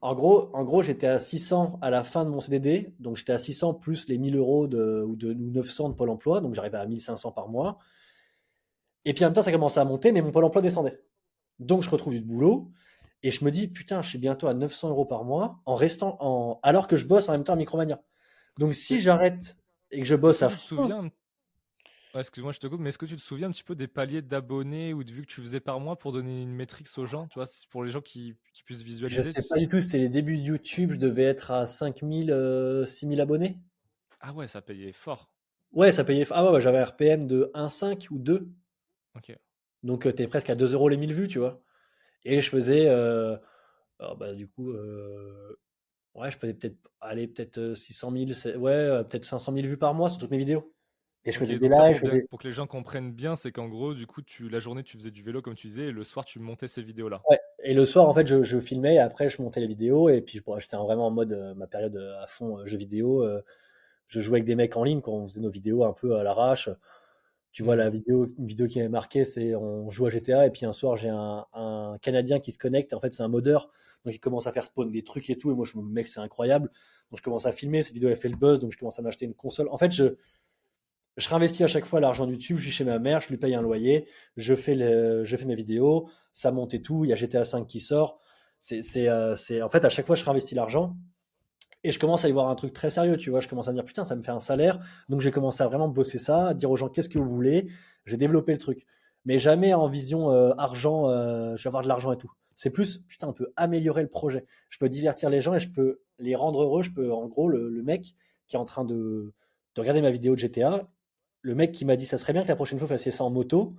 en 0.00 0.14
gros, 0.14 0.50
en 0.54 0.64
gros 0.64 0.82
j'étais 0.82 1.06
à 1.06 1.18
600 1.18 1.78
à 1.82 1.90
la 1.90 2.04
fin 2.04 2.24
de 2.24 2.30
mon 2.30 2.40
CDD, 2.40 2.94
donc 2.98 3.16
j'étais 3.16 3.32
à 3.32 3.38
600 3.38 3.74
plus 3.74 4.08
les 4.08 4.18
1000 4.18 4.36
euros 4.36 4.68
de, 4.68 5.02
ou, 5.06 5.16
de, 5.16 5.32
900 5.32 5.90
de 5.90 5.94
Pôle 5.94 6.10
emploi, 6.10 6.40
donc 6.40 6.54
j'arrivais 6.54 6.78
à 6.78 6.86
1500 6.86 7.32
par 7.32 7.48
mois. 7.48 7.78
Et 9.04 9.14
puis 9.14 9.24
en 9.24 9.28
même 9.28 9.34
temps, 9.34 9.42
ça 9.42 9.52
commençait 9.52 9.80
à 9.80 9.84
monter, 9.84 10.12
mais 10.12 10.22
mon 10.22 10.30
Pôle 10.30 10.44
emploi 10.44 10.62
descendait. 10.62 11.02
Donc 11.58 11.82
je 11.82 11.90
retrouve 11.90 12.14
du 12.14 12.20
boulot, 12.20 12.70
Et 13.22 13.30
je 13.30 13.44
me 13.44 13.50
dis, 13.50 13.66
putain, 13.66 14.00
je 14.00 14.08
suis 14.08 14.18
bientôt 14.18 14.46
à 14.46 14.54
900 14.54 14.90
euros 14.90 15.04
par 15.04 15.24
mois 15.24 15.60
en 15.66 15.74
restant 15.74 16.16
en. 16.20 16.60
Alors 16.62 16.86
que 16.86 16.96
je 16.96 17.06
bosse 17.06 17.28
en 17.28 17.32
même 17.32 17.44
temps 17.44 17.54
à 17.54 17.56
Micromania. 17.56 18.00
Donc 18.58 18.74
si 18.74 19.00
j'arrête 19.00 19.56
et 19.90 20.00
que 20.00 20.06
je 20.06 20.14
bosse 20.14 20.42
à. 20.42 20.48
Tu 20.48 20.56
te 20.56 20.60
souviens 20.60 21.10
Excuse-moi, 22.20 22.52
je 22.52 22.58
te 22.58 22.66
coupe, 22.66 22.80
mais 22.80 22.88
est-ce 22.88 22.98
que 22.98 23.06
tu 23.06 23.16
te 23.16 23.20
souviens 23.20 23.48
un 23.48 23.50
petit 23.50 23.62
peu 23.62 23.74
des 23.74 23.88
paliers 23.88 24.22
d'abonnés 24.22 24.92
ou 24.92 25.04
de 25.04 25.10
vues 25.10 25.22
que 25.22 25.26
tu 25.26 25.40
faisais 25.40 25.60
par 25.60 25.80
mois 25.80 25.96
pour 25.96 26.12
donner 26.12 26.42
une 26.42 26.52
métrique 26.52 26.88
aux 26.96 27.06
gens, 27.06 27.26
tu 27.28 27.38
vois, 27.38 27.46
pour 27.70 27.84
les 27.84 27.90
gens 27.90 28.00
qui, 28.00 28.36
puissent 28.64 28.82
visualiser? 28.82 29.24
Je 29.24 29.28
sais 29.28 29.48
pas 29.48 29.58
du 29.58 29.68
tout, 29.68 29.82
c'est 29.82 29.98
les 29.98 30.08
débuts 30.08 30.36
de 30.36 30.42
YouTube, 30.42 30.92
je 30.92 30.98
devais 30.98 31.24
être 31.24 31.50
à 31.50 31.66
5000, 31.66 32.26
6000 32.86 33.20
euh, 33.20 33.22
abonnés. 33.22 33.58
Ah 34.20 34.32
ouais, 34.32 34.48
ça 34.48 34.60
payait 34.60 34.92
fort. 34.92 35.32
Ouais, 35.72 35.92
ça 35.92 36.04
payait 36.04 36.24
fort. 36.24 36.36
Ah 36.38 36.52
ouais, 36.52 36.60
j'avais 36.60 36.78
un 36.78 36.84
RPM 36.84 37.26
de 37.26 37.50
1,5 37.54 38.08
ou 38.10 38.18
2. 38.18 38.48
Ok. 39.16 39.36
Donc 39.82 40.06
euh, 40.06 40.12
tu 40.12 40.22
es 40.22 40.26
presque 40.26 40.50
à 40.50 40.56
2 40.56 40.72
euros 40.74 40.88
les 40.88 40.96
1000 40.96 41.12
vues, 41.12 41.28
tu 41.28 41.38
vois. 41.38 41.62
Et 42.24 42.40
je 42.40 42.50
faisais, 42.50 42.86
euh, 42.88 43.36
bah, 44.00 44.32
du 44.34 44.48
coup, 44.48 44.72
ouais, 44.72 46.30
je 46.30 46.36
faisais 46.36 46.54
peut-être, 46.54 46.76
aller 47.00 47.28
peut-être 47.28 47.74
600 47.74 48.12
000, 48.12 48.58
ouais, 48.58 49.04
peut-être 49.04 49.24
500 49.24 49.52
000 49.54 49.66
vues 49.66 49.78
par 49.78 49.94
mois 49.94 50.10
sur 50.10 50.18
toutes 50.18 50.30
mes 50.30 50.38
vidéos. 50.38 50.74
Et 51.24 51.32
je 51.32 51.38
faisais 51.38 51.58
des 51.58 51.68
lives. 51.68 52.26
Pour, 52.30 52.38
que 52.38 52.46
les 52.46 52.52
gens 52.52 52.66
comprennent 52.66 53.12
bien, 53.12 53.36
c'est 53.36 53.52
qu'en 53.52 53.68
gros, 53.68 53.94
du 53.94 54.06
coup, 54.06 54.22
tu, 54.22 54.48
la 54.48 54.60
journée, 54.60 54.82
tu 54.82 54.96
faisais 54.96 55.10
du 55.10 55.22
vélo, 55.22 55.42
comme 55.42 55.54
tu 55.54 55.66
disais, 55.66 55.86
et 55.86 55.92
le 55.92 56.04
soir, 56.04 56.24
tu 56.24 56.38
montais 56.38 56.68
ces 56.68 56.82
vidéos-là. 56.82 57.22
Ouais. 57.28 57.38
Et 57.64 57.74
le 57.74 57.84
soir, 57.84 58.08
en 58.08 58.14
fait, 58.14 58.26
je, 58.26 58.60
filmais, 58.60 58.94
et 58.94 58.98
après, 58.98 59.28
je 59.28 59.42
montais 59.42 59.60
les 59.60 59.66
vidéos, 59.66 60.08
et 60.08 60.20
puis 60.20 60.40
j'étais 60.58 60.76
vraiment 60.76 61.08
en 61.08 61.10
mode, 61.10 61.32
euh, 61.32 61.54
ma 61.54 61.66
période 61.66 61.96
euh, 61.96 62.22
à 62.22 62.26
fond, 62.26 62.58
euh, 62.58 62.66
jeux 62.66 62.78
vidéo. 62.78 63.26
je 64.06 64.20
jouais 64.20 64.36
avec 64.36 64.44
des 64.44 64.54
mecs 64.54 64.76
en 64.76 64.84
ligne 64.84 65.00
quand 65.00 65.12
on 65.12 65.26
faisait 65.26 65.40
nos 65.40 65.50
vidéos 65.50 65.84
un 65.84 65.92
peu 65.92 66.16
à 66.16 66.22
l'arrache. 66.22 66.70
Tu 67.52 67.62
vois, 67.62 67.76
la 67.76 67.90
mmh. 67.90 67.92
vidéo, 67.92 68.28
une 68.38 68.46
vidéo 68.46 68.66
qui 68.68 68.78
m'avait 68.78 68.88
marqué, 68.88 69.24
c'est 69.24 69.54
on 69.56 69.90
joue 69.90 70.06
à 70.06 70.10
GTA, 70.10 70.46
et 70.46 70.50
puis 70.50 70.64
un 70.66 70.72
soir, 70.72 70.96
j'ai 70.96 71.08
un, 71.08 71.46
un, 71.52 71.98
Canadien 72.00 72.38
qui 72.38 72.52
se 72.52 72.58
connecte, 72.58 72.92
en 72.94 73.00
fait, 73.00 73.12
c'est 73.12 73.22
un 73.22 73.28
modeur, 73.28 73.70
donc 74.04 74.14
il 74.14 74.20
commence 74.20 74.46
à 74.46 74.52
faire 74.52 74.64
spawn 74.64 74.90
des 74.90 75.02
trucs 75.02 75.28
et 75.28 75.36
tout, 75.36 75.50
et 75.50 75.54
moi, 75.54 75.66
je 75.66 75.76
me 75.76 75.82
dis, 75.82 75.92
mec, 75.92 76.06
c'est 76.06 76.20
incroyable. 76.20 76.70
Donc, 77.10 77.18
je 77.18 77.22
commence 77.22 77.46
à 77.46 77.52
filmer, 77.52 77.82
cette 77.82 77.94
vidéo, 77.94 78.10
elle 78.10 78.16
fait 78.16 78.28
le 78.28 78.36
buzz, 78.36 78.60
donc 78.60 78.70
je 78.72 78.78
commence 78.78 78.98
à 78.98 79.02
m'acheter 79.02 79.24
une 79.24 79.34
console. 79.34 79.68
En 79.70 79.78
fait, 79.78 79.90
je 79.90 80.16
je 81.18 81.28
réinvestis 81.28 81.64
à 81.64 81.66
chaque 81.66 81.84
fois 81.84 82.00
l'argent 82.00 82.26
de 82.26 82.32
YouTube, 82.32 82.56
je 82.56 82.62
suis 82.62 82.70
chez 82.70 82.84
ma 82.84 82.98
mère, 82.98 83.20
je 83.20 83.28
lui 83.28 83.36
paye 83.36 83.54
un 83.54 83.60
loyer, 83.60 84.06
je 84.36 84.54
fais, 84.54 84.74
le, 84.74 85.24
je 85.24 85.36
fais 85.36 85.44
mes 85.44 85.56
vidéos, 85.56 86.08
ça 86.32 86.52
monte 86.52 86.74
et 86.74 86.80
tout, 86.80 87.04
il 87.04 87.10
y 87.10 87.12
a 87.12 87.16
GTA 87.16 87.44
5 87.44 87.66
qui 87.66 87.80
sort. 87.80 88.20
Euh, 88.72 89.36
en 89.62 89.68
fait, 89.68 89.84
à 89.84 89.88
chaque 89.88 90.06
fois, 90.06 90.14
je 90.14 90.24
réinvestis 90.24 90.54
l'argent 90.54 90.96
et 91.82 91.90
je 91.90 91.98
commence 91.98 92.24
à 92.24 92.28
y 92.28 92.32
voir 92.32 92.48
un 92.48 92.54
truc 92.54 92.72
très 92.72 92.90
sérieux, 92.90 93.16
tu 93.16 93.30
vois. 93.30 93.40
Je 93.40 93.48
commence 93.48 93.68
à 93.68 93.72
me 93.72 93.76
dire, 93.76 93.84
putain, 93.84 94.04
ça 94.04 94.14
me 94.14 94.22
fait 94.22 94.30
un 94.30 94.40
salaire. 94.40 94.78
Donc, 95.08 95.20
j'ai 95.20 95.30
commencé 95.30 95.62
à 95.62 95.66
vraiment 95.66 95.88
bosser 95.88 96.18
ça, 96.18 96.48
à 96.48 96.54
dire 96.54 96.70
aux 96.70 96.76
gens, 96.76 96.88
qu'est-ce 96.88 97.08
que 97.08 97.18
vous 97.18 97.26
voulez? 97.26 97.68
J'ai 98.04 98.16
développé 98.16 98.52
le 98.52 98.58
truc. 98.58 98.86
Mais 99.24 99.38
jamais 99.38 99.74
en 99.74 99.86
vision 99.86 100.30
euh, 100.30 100.52
argent, 100.58 101.08
euh, 101.08 101.56
je 101.56 101.62
vais 101.64 101.68
avoir 101.68 101.82
de 101.82 101.88
l'argent 101.88 102.12
et 102.12 102.16
tout. 102.16 102.30
C'est 102.54 102.70
plus, 102.70 102.98
putain, 102.98 103.28
on 103.28 103.32
peut 103.32 103.52
améliorer 103.56 104.02
le 104.02 104.08
projet. 104.08 104.46
Je 104.68 104.78
peux 104.78 104.88
divertir 104.88 105.30
les 105.30 105.40
gens 105.40 105.54
et 105.54 105.60
je 105.60 105.70
peux 105.70 106.00
les 106.18 106.34
rendre 106.34 106.62
heureux. 106.62 106.82
Je 106.82 106.90
peux, 106.90 107.12
en 107.12 107.26
gros, 107.26 107.48
le, 107.48 107.82
mec 107.82 108.14
qui 108.48 108.56
est 108.56 108.58
en 108.58 108.64
train 108.64 108.84
de 108.84 109.32
regarder 109.76 110.02
ma 110.02 110.10
vidéo 110.10 110.34
de 110.34 110.40
GTA, 110.40 110.88
le 111.42 111.54
mec 111.54 111.72
qui 111.72 111.84
m'a 111.84 111.96
dit 111.96 112.06
ça 112.06 112.18
serait 112.18 112.32
bien 112.32 112.42
que 112.42 112.48
la 112.48 112.56
prochaine 112.56 112.78
fois 112.78 112.86
vous 112.86 112.94
fassiez 112.94 113.10
ça 113.10 113.24
en 113.24 113.30
moto, 113.30 113.74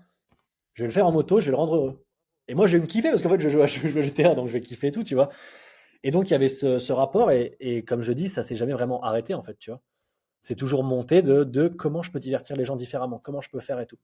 je 0.73 0.83
vais 0.83 0.87
le 0.87 0.93
faire 0.93 1.07
en 1.07 1.11
moto, 1.11 1.39
je 1.39 1.45
vais 1.45 1.51
le 1.51 1.57
rendre 1.57 1.75
heureux. 1.75 2.05
Et 2.47 2.55
moi, 2.55 2.65
je 2.65 2.77
vais 2.77 2.81
me 2.81 2.87
kiffer 2.87 3.09
parce 3.09 3.21
qu'en 3.21 3.29
fait, 3.29 3.39
je 3.39 3.49
joue, 3.49 3.61
à, 3.61 3.67
GTA, 4.01 4.33
donc 4.33 4.47
je 4.47 4.53
vais 4.53 4.61
kiffer 4.61 4.91
tout, 4.91 5.03
tu 5.03 5.13
vois. 5.15 5.29
Et 6.03 6.11
donc, 6.11 6.29
il 6.29 6.31
y 6.31 6.35
avait 6.35 6.49
ce, 6.49 6.91
rapport, 6.91 7.31
et, 7.31 7.83
comme 7.87 8.01
je 8.01 8.13
dis, 8.13 8.29
ça 8.29 8.43
s'est 8.43 8.55
jamais 8.55 8.73
vraiment 8.73 9.03
arrêté, 9.03 9.33
en 9.33 9.43
fait, 9.43 9.57
tu 9.59 9.69
vois. 9.69 9.81
C'est 10.41 10.55
toujours 10.55 10.83
monté 10.83 11.21
de 11.21 11.67
comment 11.67 12.01
je 12.01 12.11
peux 12.11 12.19
divertir 12.19 12.55
les 12.55 12.65
gens 12.65 12.75
différemment, 12.75 13.19
comment 13.19 13.41
je 13.41 13.49
peux 13.49 13.59
faire 13.59 13.79
et 13.79 13.85
tout. 13.85 13.97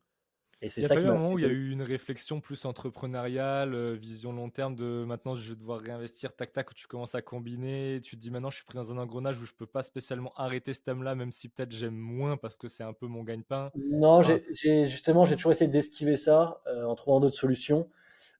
Et 0.66 0.70
c'est 0.70 0.82
ça 0.82 0.96
qui 0.96 1.06
un 1.06 1.14
moment 1.14 1.34
où 1.34 1.38
il 1.38 1.46
y 1.46 1.48
a 1.48 1.52
eu 1.52 1.70
une 1.70 1.84
réflexion 1.84 2.42
plus 2.42 2.66
entrepreneuriale, 2.66 3.76
euh, 3.76 3.94
vision 3.94 4.34
long 4.34 4.50
terme 4.50 4.76
de 4.76 5.06
maintenant 5.06 5.36
je 5.36 5.50
vais 5.50 5.56
devoir 5.56 5.80
réinvestir, 5.80 6.36
tac 6.36 6.54
tac, 6.54 6.72
où 6.72 6.74
tu 6.74 6.88
commences 6.88 7.14
à 7.14 7.22
combiner, 7.22 8.00
tu 8.02 8.16
te 8.16 8.22
dis 8.22 8.32
maintenant 8.32 8.50
je 8.50 8.56
suis 8.56 8.66
pris 8.66 8.76
dans 8.76 8.92
un 8.92 8.98
engrenage 8.98 9.40
où 9.40 9.46
je 9.46 9.54
peux 9.54 9.68
pas 9.68 9.84
spécialement 9.84 10.34
arrêter 10.36 10.74
ce 10.74 10.82
thème-là, 10.82 11.14
même 11.14 11.32
si 11.32 11.50
peut-être 11.50 11.72
j'aime 11.72 11.94
moins 11.94 12.36
parce 12.36 12.58
que 12.58 12.68
c'est 12.68 12.82
un 12.82 12.94
peu 12.94 13.06
mon 13.06 13.22
gagne-pain. 13.22 13.70
Non, 13.92 14.24
j'ai 14.24 14.88
justement 14.88 15.24
j'ai 15.24 15.36
toujours 15.36 15.52
essayé 15.52 15.70
d'esquiver 15.70 16.18
ça 16.18 16.60
euh, 16.66 16.86
en 16.86 16.96
trouvant 16.96 17.20
d'autres 17.20 17.38
solutions. 17.38 17.88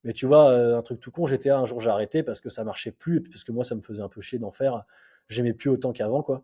Mais 0.04 0.14
tu 0.14 0.26
vois, 0.26 0.50
euh, 0.50 0.80
un 0.80 0.82
truc 0.82 1.00
tout 1.00 1.12
con, 1.12 1.28
j'étais 1.28 1.52
un 1.52 1.66
jour 1.66 1.80
j'ai 1.80 1.92
arrêté 1.92 2.24
parce 2.24 2.40
que 2.40 2.50
ça 2.50 2.64
marchait 2.64 2.92
plus, 2.92 3.22
parce 3.22 3.44
que 3.44 3.52
moi 3.52 3.64
ça 3.64 3.76
me 3.76 3.82
faisait 3.82 4.02
un 4.02 4.10
peu 4.10 4.22
chier 4.22 4.40
d'en 4.40 4.52
faire. 4.52 4.84
J'aimais 5.30 5.54
plus 5.54 5.70
autant 5.70 5.94
qu'avant, 5.94 6.24
quoi. 6.24 6.44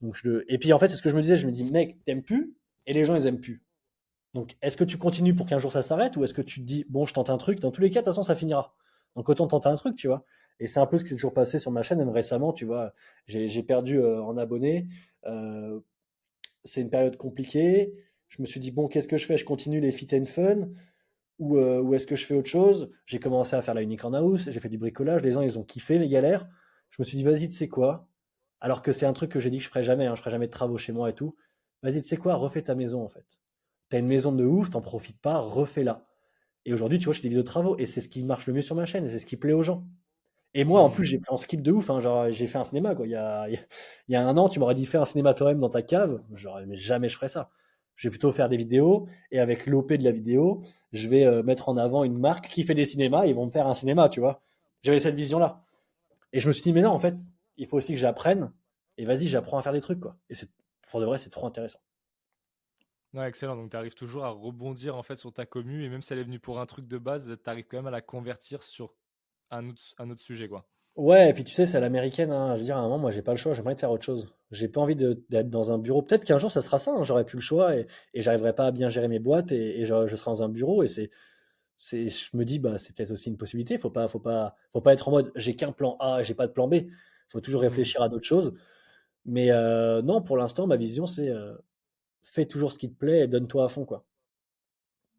Donc 0.00 0.16
je... 0.16 0.42
Et 0.48 0.58
puis 0.58 0.72
en 0.72 0.80
fait, 0.80 0.88
c'est 0.88 0.96
ce 0.96 1.02
que 1.02 1.10
je 1.10 1.14
me 1.14 1.22
disais, 1.22 1.36
je 1.36 1.46
me 1.46 1.52
dis, 1.52 1.62
mec, 1.62 1.96
t'aimes 2.04 2.22
plus, 2.22 2.54
et 2.86 2.92
les 2.92 3.04
gens 3.04 3.14
ils 3.14 3.26
aiment 3.28 3.40
plus. 3.40 3.62
Donc, 4.34 4.56
est-ce 4.62 4.76
que 4.76 4.84
tu 4.84 4.96
continues 4.96 5.34
pour 5.34 5.46
qu'un 5.46 5.58
jour 5.58 5.72
ça 5.72 5.82
s'arrête 5.82 6.16
ou 6.16 6.24
est-ce 6.24 6.34
que 6.34 6.42
tu 6.42 6.60
te 6.60 6.64
dis, 6.64 6.86
bon, 6.88 7.06
je 7.06 7.12
tente 7.12 7.30
un 7.30 7.36
truc 7.36 7.60
Dans 7.60 7.70
tous 7.70 7.82
les 7.82 7.90
cas, 7.90 8.00
de 8.00 8.04
toute 8.04 8.14
façon, 8.14 8.22
ça 8.22 8.34
finira. 8.34 8.74
Donc, 9.16 9.28
autant 9.28 9.46
tenter 9.46 9.68
un 9.68 9.74
truc, 9.74 9.96
tu 9.96 10.08
vois. 10.08 10.24
Et 10.58 10.68
c'est 10.68 10.80
un 10.80 10.86
peu 10.86 10.96
ce 10.96 11.04
qui 11.04 11.10
s'est 11.10 11.16
toujours 11.16 11.34
passé 11.34 11.58
sur 11.58 11.70
ma 11.70 11.82
chaîne, 11.82 11.98
même 11.98 12.08
récemment, 12.08 12.52
tu 12.52 12.64
vois. 12.64 12.94
J'ai 13.26 13.62
perdu 13.62 13.98
euh, 13.98 14.22
en 14.22 14.36
abonnés. 14.36 14.88
Euh, 15.26 15.80
c'est 16.64 16.80
une 16.80 16.90
période 16.90 17.16
compliquée. 17.16 17.94
Je 18.28 18.40
me 18.40 18.46
suis 18.46 18.60
dit, 18.60 18.70
bon, 18.70 18.88
qu'est-ce 18.88 19.08
que 19.08 19.18
je 19.18 19.26
fais? 19.26 19.36
Je 19.36 19.44
continue 19.44 19.80
les 19.80 19.92
fit 19.92 20.08
and 20.12 20.24
fun 20.24 20.68
ou, 21.38 21.58
euh, 21.58 21.92
est-ce 21.92 22.06
que 22.06 22.16
je 22.16 22.24
fais 22.24 22.34
autre 22.34 22.48
chose? 22.48 22.90
J'ai 23.04 23.18
commencé 23.18 23.56
à 23.56 23.62
faire 23.62 23.74
la 23.74 23.82
unique 23.82 24.04
en 24.04 24.14
house, 24.14 24.48
j'ai 24.48 24.60
fait 24.60 24.68
du 24.68 24.78
bricolage. 24.78 25.22
Les 25.22 25.32
gens, 25.32 25.42
ils 25.42 25.58
ont 25.58 25.64
kiffé 25.64 25.98
les 25.98 26.08
galères. 26.08 26.48
Je 26.90 27.02
me 27.02 27.04
suis 27.04 27.16
dit, 27.18 27.24
vas-y, 27.24 27.48
tu 27.48 27.56
sais 27.56 27.68
quoi? 27.68 28.08
Alors 28.60 28.82
que 28.82 28.92
c'est 28.92 29.06
un 29.06 29.12
truc 29.12 29.32
que 29.32 29.40
j'ai 29.40 29.50
dit 29.50 29.58
que 29.58 29.64
je 29.64 29.68
ferais 29.68 29.82
jamais. 29.82 30.06
Hein, 30.06 30.14
je 30.14 30.20
ferais 30.20 30.30
jamais 30.30 30.46
de 30.46 30.52
travaux 30.52 30.78
chez 30.78 30.92
moi 30.92 31.10
et 31.10 31.14
tout. 31.14 31.34
Vas-y, 31.82 32.00
tu 32.00 32.08
sais 32.08 32.16
quoi? 32.16 32.36
Refais 32.36 32.62
ta 32.62 32.74
maison, 32.74 33.02
en 33.02 33.08
fait 33.08 33.40
T'as 33.92 33.98
une 33.98 34.06
maison 34.06 34.32
de 34.32 34.46
ouf, 34.46 34.70
t'en 34.70 34.80
profites 34.80 35.20
pas, 35.20 35.36
refais-la. 35.36 36.06
Et 36.64 36.72
aujourd'hui, 36.72 36.98
tu 36.98 37.04
vois, 37.04 37.12
je 37.12 37.18
fais 37.18 37.24
des 37.24 37.28
vidéos 37.28 37.42
de 37.42 37.46
travaux 37.46 37.76
et 37.78 37.84
c'est 37.84 38.00
ce 38.00 38.08
qui 38.08 38.24
marche 38.24 38.46
le 38.46 38.54
mieux 38.54 38.62
sur 38.62 38.74
ma 38.74 38.86
chaîne 38.86 39.06
c'est 39.10 39.18
ce 39.18 39.26
qui 39.26 39.36
plaît 39.36 39.52
aux 39.52 39.60
gens. 39.60 39.84
Et 40.54 40.64
moi, 40.64 40.80
en 40.80 40.88
plus, 40.88 41.04
j'ai 41.04 41.18
fait 41.18 41.30
un 41.30 41.36
skip 41.36 41.60
de 41.60 41.72
ouf. 41.72 41.90
Hein, 41.90 42.00
genre, 42.00 42.30
j'ai 42.30 42.46
fait 42.46 42.56
un 42.56 42.64
cinéma, 42.64 42.94
quoi. 42.94 43.06
Il 43.06 43.10
y 43.10 43.16
a, 43.16 43.50
il 43.50 43.58
y 44.08 44.16
a 44.16 44.26
un 44.26 44.34
an, 44.38 44.48
tu 44.48 44.60
m'aurais 44.60 44.74
dit 44.74 44.86
faire 44.86 45.02
un 45.02 45.04
cinéma 45.04 45.34
toi-même 45.34 45.58
dans 45.58 45.68
ta 45.68 45.82
cave. 45.82 46.22
Mais 46.66 46.76
jamais 46.76 47.10
je 47.10 47.16
ferais 47.16 47.28
ça. 47.28 47.50
Je 47.94 48.08
vais 48.08 48.12
plutôt 48.12 48.32
faire 48.32 48.48
des 48.48 48.56
vidéos 48.56 49.08
et 49.30 49.40
avec 49.40 49.66
l'OP 49.66 49.92
de 49.92 50.04
la 50.04 50.10
vidéo, 50.10 50.62
je 50.94 51.06
vais 51.06 51.26
euh, 51.26 51.42
mettre 51.42 51.68
en 51.68 51.76
avant 51.76 52.02
une 52.02 52.16
marque 52.16 52.48
qui 52.48 52.62
fait 52.64 52.72
des 52.72 52.86
cinémas. 52.86 53.26
Ils 53.26 53.34
vont 53.34 53.44
me 53.44 53.50
faire 53.50 53.66
un 53.66 53.74
cinéma, 53.74 54.08
tu 54.08 54.20
vois. 54.20 54.40
J'avais 54.80 55.00
cette 55.00 55.16
vision-là. 55.16 55.66
Et 56.32 56.40
je 56.40 56.48
me 56.48 56.54
suis 56.54 56.62
dit, 56.62 56.72
mais 56.72 56.80
non, 56.80 56.92
en 56.92 56.98
fait, 56.98 57.16
il 57.58 57.66
faut 57.66 57.76
aussi 57.76 57.92
que 57.92 58.00
j'apprenne. 58.00 58.52
Et 58.96 59.04
vas-y, 59.04 59.26
j'apprends 59.26 59.58
à 59.58 59.62
faire 59.62 59.74
des 59.74 59.80
trucs, 59.80 60.00
quoi. 60.00 60.16
Et 60.30 60.34
c'est, 60.34 60.48
pour 60.90 61.00
de 61.00 61.04
vrai, 61.04 61.18
c'est 61.18 61.28
trop 61.28 61.46
intéressant. 61.46 61.80
Non, 63.14 63.24
excellent. 63.24 63.56
Donc, 63.56 63.70
tu 63.70 63.76
arrives 63.76 63.94
toujours 63.94 64.24
à 64.24 64.30
rebondir 64.30 64.96
en 64.96 65.02
fait 65.02 65.16
sur 65.16 65.32
ta 65.32 65.44
commu 65.44 65.84
et 65.84 65.88
même 65.88 66.02
si 66.02 66.12
elle 66.12 66.18
est 66.20 66.24
venue 66.24 66.40
pour 66.40 66.60
un 66.60 66.66
truc 66.66 66.86
de 66.86 66.98
base, 66.98 67.36
tu 67.42 67.50
arrives 67.50 67.66
quand 67.66 67.76
même 67.76 67.86
à 67.86 67.90
la 67.90 68.00
convertir 68.00 68.62
sur 68.62 68.94
un 69.50 69.68
autre, 69.68 69.82
un 69.98 70.10
autre 70.10 70.22
sujet, 70.22 70.48
quoi. 70.48 70.66
Ouais, 70.96 71.30
et 71.30 71.32
puis 71.32 71.42
tu 71.44 71.52
sais, 71.52 71.64
c'est 71.64 71.78
à 71.78 71.80
l'américaine. 71.80 72.30
Hein. 72.32 72.54
Je 72.54 72.60
veux 72.60 72.66
dire, 72.66 72.76
à 72.76 72.80
un 72.80 72.82
moment, 72.82 72.98
moi, 72.98 73.10
j'ai 73.10 73.22
pas 73.22 73.32
le 73.32 73.38
choix. 73.38 73.54
J'ai 73.54 73.62
envie 73.62 73.74
de 73.74 73.80
faire 73.80 73.90
autre 73.90 74.04
chose. 74.04 74.28
J'ai 74.50 74.68
pas 74.68 74.80
envie 74.80 74.96
d'être 74.96 75.48
dans 75.48 75.72
un 75.72 75.78
bureau. 75.78 76.02
Peut-être 76.02 76.24
qu'un 76.24 76.36
jour, 76.36 76.52
ça 76.52 76.60
sera 76.60 76.78
ça. 76.78 76.92
Hein. 76.92 77.02
J'aurais 77.02 77.24
plus 77.24 77.36
le 77.36 77.42
choix 77.42 77.74
et, 77.76 77.86
et 78.12 78.20
j'arriverai 78.20 78.54
pas 78.54 78.66
à 78.66 78.70
bien 78.72 78.90
gérer 78.90 79.08
mes 79.08 79.18
boîtes 79.18 79.52
et, 79.52 79.86
je, 79.86 80.16
serai 80.16 80.30
dans 80.30 80.42
un 80.42 80.50
bureau. 80.50 80.82
Et 80.82 80.88
c'est, 80.88 81.10
c'est, 81.78 82.08
je 82.08 82.36
me 82.36 82.44
dis, 82.44 82.58
bah, 82.58 82.76
c'est 82.76 82.94
peut-être 82.94 83.10
aussi 83.10 83.30
une 83.30 83.38
possibilité. 83.38 83.78
Faut 83.78 83.90
pas, 83.90 84.06
faut 84.08 84.18
pas, 84.20 84.54
faut 84.72 84.82
pas 84.82 84.92
être 84.92 85.08
en 85.08 85.12
mode, 85.12 85.32
j'ai 85.34 85.56
qu'un 85.56 85.72
plan 85.72 85.96
A, 85.98 86.22
j'ai 86.22 86.34
pas 86.34 86.46
de 86.46 86.52
plan 86.52 86.68
B. 86.68 86.74
Faut 87.30 87.40
toujours 87.40 87.62
mmh. 87.62 87.64
réfléchir 87.64 88.02
à 88.02 88.08
d'autres 88.10 88.26
choses. 88.26 88.52
Mais 89.24 89.50
euh, 89.50 90.02
non, 90.02 90.20
pour 90.20 90.36
l'instant, 90.36 90.66
ma 90.66 90.76
vision, 90.76 91.06
c'est 91.06 91.28
euh, 91.28 91.54
fais 92.22 92.46
toujours 92.46 92.72
ce 92.72 92.78
qui 92.78 92.90
te 92.90 92.96
plaît 92.96 93.24
et 93.24 93.28
donne-toi 93.28 93.64
à 93.64 93.68
fond, 93.68 93.84
quoi. 93.84 94.04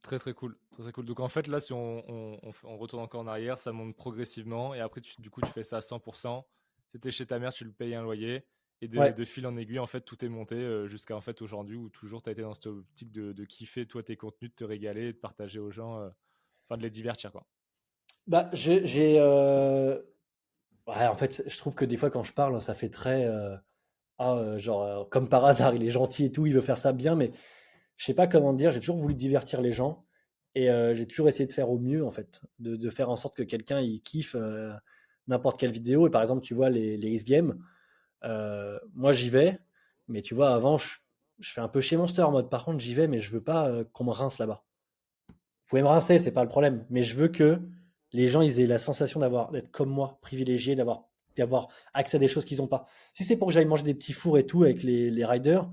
Très 0.02 0.20
très 0.20 0.34
cool, 0.34 0.58
très, 0.78 0.92
cool. 0.92 1.06
Donc 1.06 1.22
en 1.22 1.30
fait 1.30 1.48
là, 1.48 1.62
si 1.62 1.72
on, 1.72 2.38
retourne 2.64 3.02
encore 3.02 3.22
en 3.22 3.28
arrière, 3.28 3.58
ça 3.58 3.72
monte 3.72 3.96
progressivement 3.96 4.74
et 4.74 4.82
après 4.82 5.02
du 5.18 5.30
coup 5.30 5.40
tu 5.42 5.50
fais 5.50 5.64
ça 5.64 5.78
à 5.78 5.80
100%. 5.80 6.44
C'était 6.92 7.10
chez 7.10 7.26
ta 7.26 7.40
mère, 7.40 7.54
tu 7.54 7.64
le 7.64 7.72
payes 7.72 7.96
un 7.96 8.04
loyer 8.04 8.46
et 8.84 8.88
de, 8.88 9.26
fil 9.26 9.48
en 9.48 9.56
aiguille 9.56 9.80
en 9.80 9.88
fait 9.88 10.02
tout 10.02 10.24
est 10.26 10.30
monté 10.30 10.56
euh, 10.56 10.88
jusqu'à 10.88 11.16
en 11.16 11.22
fait 11.22 11.42
aujourd'hui 11.42 11.78
où 11.78 11.90
toujours 11.90 12.22
tu 12.22 12.30
as 12.30 12.34
été 12.34 12.42
dans 12.42 12.54
cette 12.54 12.68
optique 12.68 13.12
de, 13.12 13.46
kiffer 13.46 13.86
toi 13.86 14.04
tes 14.04 14.18
contenus, 14.18 14.52
de 14.52 14.56
te 14.56 14.64
régaler, 14.64 15.14
de 15.14 15.18
partager 15.18 15.60
aux 15.60 15.72
gens, 15.72 16.00
euh, 16.00 16.10
enfin 16.68 16.78
de 16.78 16.84
les 16.84 16.90
divertir 16.90 17.32
quoi. 17.32 17.46
Bah 18.28 18.50
j'ai, 18.54 19.20
euh, 19.20 20.02
en 20.86 21.16
fait 21.16 21.44
je 21.48 21.58
trouve 21.58 21.76
que 21.76 21.86
des 21.86 21.98
fois 21.98 22.10
quand 22.10 22.24
je 22.24 22.34
parle 22.34 22.60
ça 22.60 22.76
fait 22.76 22.90
très 22.90 23.26
ah, 24.20 24.36
euh, 24.38 24.58
genre, 24.58 24.84
euh, 24.84 25.04
comme 25.10 25.28
par 25.30 25.46
hasard, 25.46 25.74
il 25.76 25.84
est 25.84 25.90
gentil 25.90 26.26
et 26.26 26.32
tout, 26.32 26.46
il 26.46 26.54
veut 26.54 26.62
faire 26.62 26.78
ça 26.78 26.94
bien, 26.94 27.16
mais 27.16 27.32
je 27.98 28.06
sais 28.06 28.14
pas 28.14 28.28
comment 28.28 28.54
dire, 28.54 28.72
j'ai 28.72 28.80
toujours 28.80 28.98
voulu 28.98 29.16
divertir 29.16 29.62
les 29.62 29.72
gens 29.72 30.06
et 30.56 30.70
euh, 30.70 30.94
j'ai 30.94 31.08
toujours 31.08 31.28
essayé 31.28 31.48
de 31.48 31.54
faire 31.54 31.70
au 31.70 31.80
mieux, 31.80 32.06
en 32.06 32.12
fait, 32.12 32.42
de, 32.60 32.90
faire 32.90 33.10
en 33.10 33.16
sorte 33.16 33.36
que 33.36 33.44
quelqu'un 33.44 33.80
il 33.82 34.02
kiffe 34.02 34.36
n'importe 35.28 35.60
quelle 35.60 35.72
vidéo. 35.72 36.08
Et 36.08 36.12
par 36.12 36.22
exemple, 36.22 36.44
tu 36.44 36.54
vois, 36.54 36.70
les, 36.70 36.98
les 36.98 37.16
Games, 37.18 37.58
moi 38.94 39.14
j'y 39.14 39.30
vais, 39.30 39.60
mais 40.08 40.22
tu 40.22 40.36
vois, 40.36 40.54
avant, 40.54 40.78
je, 40.78 40.98
fais 41.42 41.62
un 41.62 41.68
peu 41.68 41.82
chez 41.82 41.98
Monster 41.98 42.24
en 42.24 42.32
mode, 42.32 42.50
par 42.50 42.66
contre, 42.66 42.80
j'y 42.80 42.94
vais, 42.94 43.08
mais 43.08 43.20
je 43.20 43.32
veux 43.32 43.44
pas 43.44 43.84
qu'on 43.94 44.06
me 44.06 44.12
rince 44.12 44.38
là-bas. 44.40 44.64
Vous 45.30 45.70
pouvez 45.70 45.82
me 45.82 45.88
rincer, 45.88 46.20
c'est 46.20 46.32
pas 46.32 46.44
le 46.44 46.50
problème, 46.50 46.86
mais 46.90 47.02
je 47.02 47.16
veux 47.16 47.30
que 47.30 47.60
les 48.12 48.28
gens 48.28 48.42
ils 48.42 48.60
aient 48.60 48.68
la 48.68 48.80
sensation 48.80 49.20
d'avoir 49.20 49.52
d'être 49.52 49.72
comme 49.72 49.90
moi, 49.90 50.20
privilégié, 50.22 50.76
d'avoir 50.76 51.10
d'avoir 51.38 51.68
accès 51.94 52.18
à 52.18 52.20
des 52.20 52.28
choses 52.28 52.46
qu'ils 52.46 52.58
n'ont 52.60 52.68
pas. 52.68 52.86
Si 53.14 53.24
c'est 53.24 53.38
pour 53.38 53.48
que 53.48 53.54
j'aille 53.54 53.66
manger 53.66 53.84
des 53.84 53.94
petits 53.94 54.14
fours 54.14 54.38
et 54.38 54.46
tout 54.46 54.64
avec 54.64 54.84
les, 54.84 55.26
riders, 55.26 55.70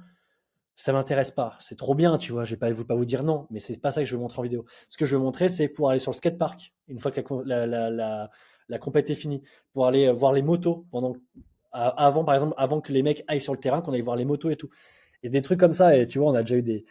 ça 0.76 0.92
m'intéresse 0.92 1.30
pas. 1.30 1.56
C'est 1.60 1.76
trop 1.76 1.94
bien, 1.94 2.18
tu 2.18 2.32
vois. 2.32 2.44
Je 2.44 2.50
vais 2.50 2.58
pas 2.58 2.70
vous 2.72 2.84
pas 2.84 2.94
vous 2.94 3.04
dire 3.04 3.22
non, 3.22 3.46
mais 3.50 3.60
c'est 3.60 3.80
pas 3.80 3.92
ça 3.92 4.00
que 4.00 4.06
je 4.06 4.16
veux 4.16 4.20
montrer 4.20 4.40
en 4.40 4.42
vidéo. 4.42 4.64
Ce 4.88 4.96
que 4.96 5.04
je 5.04 5.16
veux 5.16 5.22
montrer, 5.22 5.48
c'est 5.48 5.68
pour 5.68 5.90
aller 5.90 5.98
sur 5.98 6.12
le 6.12 6.16
skatepark 6.16 6.72
une 6.88 6.98
fois 6.98 7.10
que 7.10 7.20
la, 7.44 7.66
la, 7.66 7.90
la, 7.90 8.30
la, 8.68 8.78
compète 8.78 9.10
est 9.10 9.14
finie, 9.14 9.42
pour 9.72 9.86
aller 9.86 10.06
euh, 10.06 10.12
voir 10.12 10.32
les 10.32 10.42
motos 10.42 10.86
pendant 10.90 11.14
avant 11.72 12.24
par 12.24 12.34
exemple 12.34 12.54
avant 12.56 12.80
que 12.80 12.92
les 12.92 13.02
mecs 13.02 13.22
aillent 13.28 13.40
sur 13.40 13.52
le 13.52 13.60
terrain, 13.60 13.80
qu'on 13.80 13.92
aille 13.92 14.00
voir 14.00 14.16
les 14.16 14.24
motos 14.24 14.50
et 14.50 14.56
tout. 14.56 14.70
Et 15.22 15.28
des 15.28 15.42
trucs 15.42 15.60
comme 15.60 15.72
ça. 15.72 15.96
Et 15.96 16.06
tu 16.06 16.18
vois, 16.18 16.30
on 16.30 16.34
a 16.34 16.42
déjà 16.42 16.56
eu 16.56 16.62
des 16.62 16.84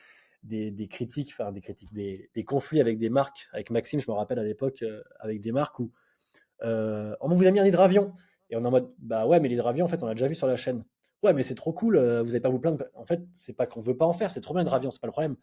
des, 0.43 0.87
critiques, 0.87 1.33
des 1.53 1.61
critiques, 1.61 1.93
des, 1.93 2.29
des, 2.33 2.43
conflits 2.43 2.79
avec 2.79 2.97
des 2.97 3.09
marques, 3.09 3.47
avec 3.51 3.69
Maxime, 3.69 3.99
je 3.99 4.09
me 4.09 4.15
rappelle 4.15 4.39
à 4.39 4.43
l'époque, 4.43 4.83
euh, 4.83 5.03
avec 5.19 5.41
des 5.41 5.51
marques 5.51 5.79
où 5.79 5.91
euh, 6.63 7.15
on 7.21 7.29
vous 7.29 7.45
a 7.45 7.51
mis 7.51 7.59
un 7.59 7.65
hydravion. 7.65 8.13
Et 8.49 8.55
on 8.55 8.63
est 8.63 8.67
en 8.67 8.71
mode, 8.71 8.93
bah 8.97 9.27
ouais, 9.27 9.39
mais 9.39 9.47
l'hydravion, 9.47 9.85
en 9.85 9.87
fait, 9.87 10.01
on 10.03 10.07
l'a 10.07 10.13
déjà 10.13 10.27
vu 10.27 10.35
sur 10.35 10.47
la 10.47 10.55
chaîne. 10.55 10.83
Ouais, 11.21 11.33
mais 11.33 11.43
c'est 11.43 11.55
trop 11.55 11.73
cool, 11.73 11.97
euh, 11.97 12.21
vous 12.21 12.29
n'allez 12.29 12.39
pas 12.39 12.49
vous 12.49 12.59
plaindre. 12.59 12.83
En 12.95 13.05
fait, 13.05 13.21
c'est 13.33 13.53
pas 13.53 13.67
qu'on 13.67 13.81
veut 13.81 13.97
pas 13.97 14.05
en 14.05 14.13
faire, 14.13 14.31
c'est 14.31 14.41
trop 14.41 14.53
bien 14.53 14.63
l'hydravion, 14.63 14.89
c'est 14.89 15.01
pas 15.01 15.07
le 15.07 15.11
problème. 15.11 15.35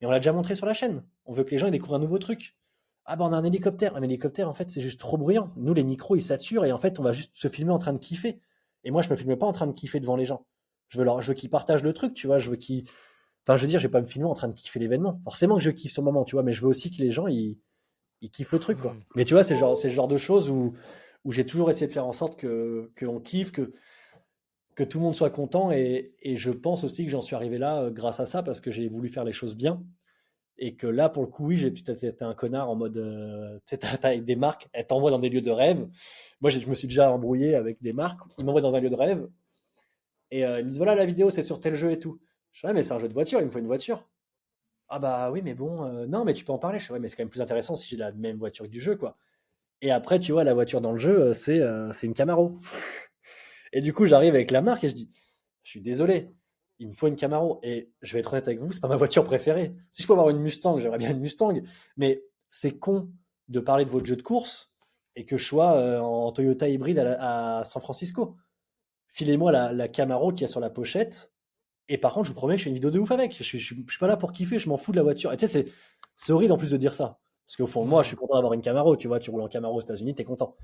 Et 0.00 0.06
on 0.06 0.10
l'a 0.10 0.18
déjà 0.18 0.32
montré 0.32 0.54
sur 0.54 0.66
la 0.66 0.74
chaîne. 0.74 1.04
On 1.24 1.32
veut 1.32 1.44
que 1.44 1.50
les 1.50 1.58
gens 1.58 1.70
découvrent 1.70 1.94
un 1.94 2.00
nouveau 2.00 2.18
truc. 2.18 2.56
Ah 3.04 3.16
bah 3.16 3.24
on 3.24 3.32
a 3.32 3.36
un 3.36 3.44
hélicoptère. 3.44 3.96
Un 3.96 4.02
hélicoptère, 4.02 4.48
en 4.48 4.54
fait, 4.54 4.68
c'est 4.70 4.80
juste 4.80 5.00
trop 5.00 5.16
bruyant. 5.16 5.48
Nous, 5.56 5.74
les 5.74 5.84
micros, 5.84 6.16
ils 6.16 6.22
saturent 6.22 6.64
et 6.64 6.72
en 6.72 6.78
fait, 6.78 6.98
on 6.98 7.02
va 7.02 7.12
juste 7.12 7.32
se 7.34 7.48
filmer 7.48 7.72
en 7.72 7.78
train 7.78 7.92
de 7.92 7.98
kiffer. 7.98 8.40
Et 8.84 8.90
moi, 8.90 9.02
je 9.02 9.08
me 9.08 9.16
filme 9.16 9.36
pas 9.36 9.46
en 9.46 9.52
train 9.52 9.66
de 9.66 9.72
kiffer 9.72 10.00
devant 10.00 10.16
les 10.16 10.24
gens. 10.24 10.46
Je 10.88 10.98
veux, 10.98 11.04
leur, 11.04 11.22
je 11.22 11.28
veux 11.28 11.34
qu'ils 11.34 11.50
partagent 11.50 11.82
le 11.82 11.92
truc, 11.92 12.14
tu 12.14 12.26
vois. 12.26 12.38
Je 12.38 12.50
veux 12.50 12.56
qu'ils. 12.56 12.84
Enfin, 13.46 13.56
je 13.56 13.62
veux 13.62 13.68
dire, 13.68 13.78
je 13.78 13.86
vais 13.86 13.92
pas 13.92 14.00
me 14.00 14.06
filmer 14.06 14.28
en 14.28 14.34
train 14.34 14.48
de 14.48 14.54
kiffer 14.54 14.80
l'événement. 14.80 15.20
Forcément 15.24 15.56
que 15.56 15.62
je 15.62 15.70
kiffe 15.70 15.92
ce 15.92 16.00
moment, 16.00 16.24
tu 16.24 16.34
vois, 16.34 16.42
mais 16.42 16.52
je 16.52 16.62
veux 16.62 16.68
aussi 16.68 16.90
que 16.90 17.00
les 17.00 17.10
gens, 17.10 17.26
ils, 17.28 17.58
ils 18.22 18.30
kiffent 18.30 18.52
le 18.52 18.58
truc, 18.58 18.80
quoi. 18.80 18.92
Mmh. 18.92 19.02
Mais 19.14 19.24
tu 19.24 19.34
vois, 19.34 19.44
c'est 19.44 19.56
genre, 19.56 19.76
c'est 19.76 19.88
le 19.88 19.94
genre 19.94 20.08
de 20.08 20.18
choses 20.18 20.50
où 20.50 20.74
où 21.26 21.32
j'ai 21.32 21.44
toujours 21.44 21.70
essayé 21.70 21.88
de 21.88 21.92
faire 21.92 22.06
en 22.06 22.12
sorte 22.12 22.38
que 22.38 22.92
qu'on 22.98 23.20
kiffe, 23.20 23.50
que 23.50 23.74
que 24.76 24.84
tout 24.84 24.98
le 24.98 25.04
monde 25.04 25.14
soit 25.14 25.30
content. 25.30 25.72
Et, 25.72 26.14
et 26.22 26.36
je 26.36 26.52
pense 26.52 26.84
aussi 26.84 27.04
que 27.04 27.10
j'en 27.10 27.20
suis 27.20 27.34
arrivé 27.34 27.58
là 27.58 27.82
euh, 27.82 27.90
grâce 27.90 28.20
à 28.20 28.26
ça 28.26 28.42
parce 28.44 28.60
que 28.60 28.70
j'ai 28.70 28.88
voulu 28.88 29.08
faire 29.08 29.24
les 29.24 29.32
choses 29.32 29.56
bien. 29.56 29.82
Et 30.58 30.76
que 30.76 30.86
là, 30.86 31.08
pour 31.08 31.22
le 31.22 31.28
coup, 31.28 31.46
oui, 31.46 31.56
j'ai 31.56 31.70
peut-être 31.70 32.04
été 32.04 32.24
un 32.24 32.34
connard 32.34 32.70
en 32.70 32.76
mode, 32.76 32.96
euh, 32.96 33.58
tu 33.66 33.76
sais, 33.76 33.80
avec 34.06 34.24
des 34.24 34.36
marques, 34.36 34.68
elles 34.72 34.86
t'envoient 34.86 35.10
dans 35.10 35.18
des 35.18 35.28
lieux 35.28 35.42
de 35.42 35.50
rêve. 35.50 35.86
Moi, 36.40 36.50
je 36.50 36.66
me 36.70 36.74
suis 36.74 36.88
déjà 36.88 37.10
embrouillé 37.10 37.56
avec 37.56 37.82
des 37.82 37.92
marques. 37.92 38.20
Ils 38.38 38.44
m'envoient 38.44 38.62
dans 38.62 38.76
un 38.76 38.80
lieu 38.80 38.88
de 38.88 38.94
rêve. 38.94 39.28
Et 40.30 40.46
euh, 40.46 40.60
ils 40.60 40.64
me 40.64 40.70
disent, 40.70 40.78
voilà, 40.78 40.94
la 40.94 41.06
vidéo, 41.06 41.30
c'est 41.30 41.42
sur 41.42 41.58
tel 41.58 41.74
jeu 41.74 41.90
et 41.90 41.98
tout. 41.98 42.20
Je 42.52 42.60
dis, 42.60 42.66
ouais, 42.66 42.72
mais 42.72 42.82
c'est 42.82 42.92
un 42.92 42.98
jeu 42.98 43.08
de 43.08 43.14
voiture, 43.14 43.40
il 43.40 43.46
me 43.46 43.50
faut 43.50 43.58
une 43.58 43.66
voiture. 43.66 44.08
Ah 44.88 45.00
bah 45.00 45.30
oui, 45.32 45.42
mais 45.42 45.54
bon, 45.54 46.06
non, 46.06 46.24
mais 46.24 46.32
tu 46.32 46.44
peux 46.44 46.52
en 46.52 46.58
parler. 46.58 46.78
Je 46.78 46.86
dis, 46.86 46.92
ouais, 46.92 47.00
mais 47.00 47.08
c'est 47.08 47.16
quand 47.16 47.24
même 47.24 47.30
plus 47.30 47.40
intéressant 47.40 47.74
si 47.74 47.88
j'ai 47.88 47.96
la 47.96 48.12
même 48.12 48.38
voiture 48.38 48.64
que 48.64 48.70
du 48.70 48.80
jeu, 48.80 48.96
quoi. 48.96 49.18
Et 49.82 49.90
après, 49.90 50.18
tu 50.20 50.32
vois, 50.32 50.44
la 50.44 50.54
voiture 50.54 50.80
dans 50.80 50.92
le 50.92 50.98
jeu, 50.98 51.20
euh, 51.20 51.32
c'est 51.34 51.60
euh, 51.60 51.92
c'est 51.92 52.06
une 52.06 52.14
Camaro. 52.14 52.58
Et 53.72 53.80
du 53.80 53.92
coup, 53.92 54.06
j'arrive 54.06 54.34
avec 54.34 54.50
la 54.50 54.62
marque 54.62 54.84
et 54.84 54.88
je 54.88 54.94
dis, 54.94 55.10
je 55.62 55.70
suis 55.70 55.82
désolé, 55.82 56.30
il 56.78 56.88
me 56.88 56.92
faut 56.92 57.08
une 57.08 57.16
Camaro. 57.16 57.60
Et 57.62 57.90
je 58.02 58.14
vais 58.14 58.20
être 58.20 58.32
honnête 58.32 58.48
avec 58.48 58.60
vous, 58.60 58.72
c'est 58.72 58.80
pas 58.80 58.88
ma 58.88 58.96
voiture 58.96 59.24
préférée. 59.24 59.74
Si 59.90 60.02
je 60.02 60.06
peux 60.06 60.14
avoir 60.14 60.30
une 60.30 60.38
Mustang, 60.38 60.78
j'aimerais 60.78 60.98
bien 60.98 61.10
une 61.10 61.20
Mustang. 61.20 61.60
Mais 61.96 62.22
c'est 62.48 62.78
con 62.78 63.10
de 63.48 63.60
parler 63.60 63.84
de 63.84 63.90
votre 63.90 64.06
jeu 64.06 64.16
de 64.16 64.22
course 64.22 64.72
et 65.14 65.24
que 65.24 65.36
je 65.36 65.44
sois 65.44 65.74
euh, 65.76 66.00
en 66.00 66.32
Toyota 66.32 66.68
hybride 66.68 66.98
à, 66.98 67.62
San 67.64 67.82
Francisco. 67.82 68.36
Filez-moi 69.08 69.52
la, 69.52 69.88
Camaro 69.88 70.32
qui 70.32 70.44
est 70.44 70.48
sur 70.48 70.60
la 70.60 70.70
pochette. 70.70 71.32
Et 71.88 71.98
par 71.98 72.14
contre, 72.14 72.26
je 72.26 72.30
vous 72.32 72.36
promets 72.36 72.58
je 72.58 72.64
fais 72.64 72.70
une 72.70 72.74
vidéo 72.74 72.90
de 72.90 72.98
ouf 72.98 73.10
avec. 73.10 73.36
Je, 73.36 73.42
je, 73.42 73.58
je, 73.58 73.74
suis 73.74 73.98
pas 74.00 74.08
là 74.08 74.16
pour 74.16 74.32
kiffer, 74.32 74.58
je 74.58 74.68
m'en 74.68 74.76
fous 74.76 74.92
de 74.92 74.96
la 74.96 75.02
voiture. 75.02 75.32
Et 75.32 75.36
tu 75.36 75.46
sais, 75.46 75.66
c'est 76.16 76.32
horrible 76.32 76.52
en 76.52 76.58
plus 76.58 76.70
de 76.70 76.76
dire 76.76 76.94
ça. 76.94 77.20
Parce 77.46 77.56
qu'au 77.56 77.66
fond 77.66 77.84
moi, 77.84 78.02
je 78.02 78.08
suis 78.08 78.16
content 78.16 78.34
d'avoir 78.34 78.52
une 78.52 78.60
Camaro, 78.60 78.96
tu 78.96 79.08
vois, 79.08 79.18
tu 79.18 79.30
roules 79.30 79.42
en 79.42 79.48
Camaro 79.48 79.76
aux 79.76 79.80
États-Unis, 79.80 80.14
t'es 80.14 80.24
content. 80.24 80.56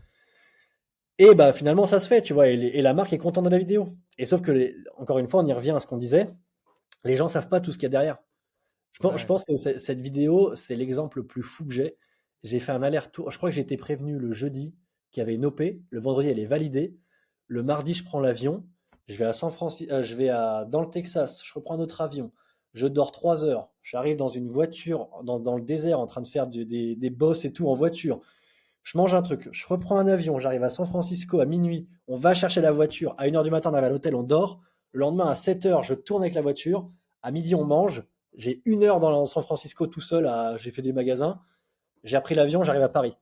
Et 1.19 1.35
bah 1.35 1.53
finalement, 1.53 1.87
ça 1.87 2.01
se 2.01 2.09
fait, 2.09 2.23
tu 2.23 2.33
vois, 2.33 2.49
et, 2.49 2.83
la 2.83 2.95
marque 2.95 3.13
est 3.13 3.19
contente 3.19 3.45
de 3.45 3.51
la 3.51 3.59
vidéo. 3.59 3.97
Et 4.19 4.25
sauf 4.25 4.43
que, 4.43 4.75
encore 4.97 5.19
une 5.19 5.27
fois, 5.27 5.43
on 5.43 5.47
y 5.47 5.53
revient 5.53 5.71
à 5.71 5.79
ce 5.79 5.87
qu'on 5.87 5.97
disait, 5.97 6.31
les 7.05 7.17
gens 7.17 7.29
savent 7.29 7.49
pas 7.49 7.61
tout 7.61 7.71
ce 7.71 7.79
qu'il 7.79 7.85
y 7.85 7.87
a 7.87 7.91
derrière. 7.91 8.19
Je 8.93 9.27
pense, 9.27 9.45
que 9.45 9.57
cette 9.57 10.01
vidéo, 10.01 10.55
c'est 10.55 10.77
l'exemple 10.77 11.19
le 11.19 11.27
plus 11.27 11.43
fou 11.43 11.65
que 11.65 11.73
j'ai. 11.73 11.97
J'ai 12.43 12.59
fait 12.59 12.73
un 12.73 12.83
aller-retour, 12.83 13.31
je 13.31 13.37
crois 13.37 13.51
que 13.51 13.55
j'ai 13.55 13.63
été 13.63 13.77
prévenu 13.77 14.19
le 14.19 14.33
jeudi 14.33 14.75
qu'il 15.13 15.21
y 15.21 15.23
avait 15.23 15.35
une 15.35 15.47
OP, 15.47 15.63
le 15.91 16.01
vendredi 16.01 16.29
elle 16.29 16.41
est 16.41 16.47
validée, 16.47 16.97
le 17.47 17.63
mardi 17.63 17.95
je 17.95 18.03
prends 18.03 18.19
l'avion, 18.19 18.67
je 19.07 19.15
vais 19.15 19.27
à 19.27 19.33
San 19.33 19.51
Francisco, 19.51 19.93
euh, 19.93 20.03
je 20.03 20.17
vais 20.17 20.29
à, 20.29 20.65
dans 20.65 20.81
le 20.81 20.91
Texas, 20.91 21.43
je 21.45 21.55
reprends 21.55 21.75
un 21.75 21.81
autre 21.81 22.01
avion, 22.01 22.33
je 22.73 22.87
dors 22.87 23.13
trois 23.13 23.45
heures, 23.45 23.69
j'arrive 23.83 24.17
dans 24.17 24.29
une 24.29 24.49
voiture, 24.49 25.09
dans, 25.25 25.57
le 25.57 25.63
désert, 25.63 26.01
en 26.01 26.07
train 26.07 26.23
de 26.23 26.29
faire 26.29 26.47
des, 26.47 27.11
bosses 27.11 27.45
et 27.45 27.53
tout 27.53 27.69
en 27.69 27.75
voiture. 27.75 28.21
Je 28.83 28.99
mange 28.99 29.15
un 29.15 29.23
truc, 29.23 29.49
je 29.53 29.67
reprends 29.67 29.97
un 29.97 30.07
avion, 30.07 30.39
j'arrive 30.39 30.63
à 30.65 30.71
San 30.71 30.87
Francisco 30.87 31.39
à 31.41 31.47
minuit, 31.47 31.87
on 32.09 32.17
va 32.17 32.35
chercher 32.35 32.61
la 32.61 32.73
voiture, 32.73 33.15
à 33.17 33.27
1h 33.29 33.45
du 33.45 33.51
matin 33.51 33.71
on 33.71 33.75
arrive 33.75 33.87
à 33.87 33.91
l'hôtel, 33.91 34.17
on 34.17 34.25
dort, 34.25 34.61
le 34.91 35.01
lendemain 35.01 35.29
à 35.29 35.35
7h 35.35 35.85
je 35.85 35.95
tourne 35.95 36.23
avec 36.23 36.35
la 36.35 36.43
voiture, 36.43 36.91
à 37.23 37.31
midi 37.31 37.55
on 37.55 37.65
mange, 37.65 38.03
j'ai 38.35 38.61
une 38.65 38.83
heure 38.83 38.99
dans 38.99 39.25
San 39.27 39.43
Francisco 39.43 39.87
tout 39.87 40.01
seul, 40.01 40.29
j'ai 40.59 40.73
fait 40.73 40.83
des 40.83 40.93
magasins, 40.93 41.41
j'ai 42.03 42.17
appris 42.17 42.35
l'avion, 42.35 42.65
j'arrive 42.65 42.83
à 42.83 42.89
Paris. 42.89 43.17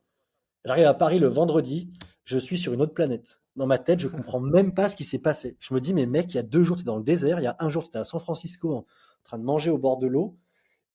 J'arrive 0.64 0.86
à 0.86 0.94
Paris 0.94 1.18
le 1.18 1.26
vendredi, 1.26 1.90
je 2.24 2.38
suis 2.38 2.58
sur 2.58 2.72
une 2.72 2.82
autre 2.82 2.94
planète. 2.94 3.40
Dans 3.56 3.66
ma 3.66 3.78
tête, 3.78 3.98
je 3.98 4.08
comprends 4.08 4.40
même 4.40 4.72
pas 4.72 4.88
ce 4.88 4.96
qui 4.96 5.04
s'est 5.04 5.18
passé. 5.18 5.56
Je 5.58 5.74
me 5.74 5.80
dis, 5.80 5.92
mais 5.92 6.06
mec, 6.06 6.32
il 6.32 6.36
y 6.36 6.38
a 6.38 6.42
deux 6.42 6.62
jours, 6.62 6.76
tu 6.76 6.82
es 6.82 6.84
dans 6.84 6.96
le 6.96 7.02
désert, 7.02 7.40
il 7.40 7.42
y 7.42 7.46
a 7.46 7.56
un 7.58 7.68
jour, 7.68 7.90
tu 7.90 7.96
es 7.96 8.00
à 8.00 8.04
San 8.04 8.20
Francisco 8.20 8.86
en 9.20 9.24
train 9.24 9.38
de 9.38 9.44
manger 9.44 9.70
au 9.70 9.78
bord 9.78 9.98
de 9.98 10.06
l'eau, 10.06 10.36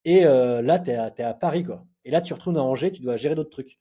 et 0.05 0.26
euh, 0.26 0.61
là, 0.61 0.80
tu 0.80 0.91
es, 0.91 1.23
à 1.23 1.34
Paris, 1.34 1.63
quoi. 1.63 1.86
Et 2.05 2.11
là, 2.11 2.21
tu 2.21 2.34
retournes 2.34 2.57
à 2.57 2.63
Angers, 2.63 2.91
tu 2.91 3.01
dois 3.01 3.17
gérer 3.17 3.34
d'autres 3.36 3.49
trucs. 3.49 3.80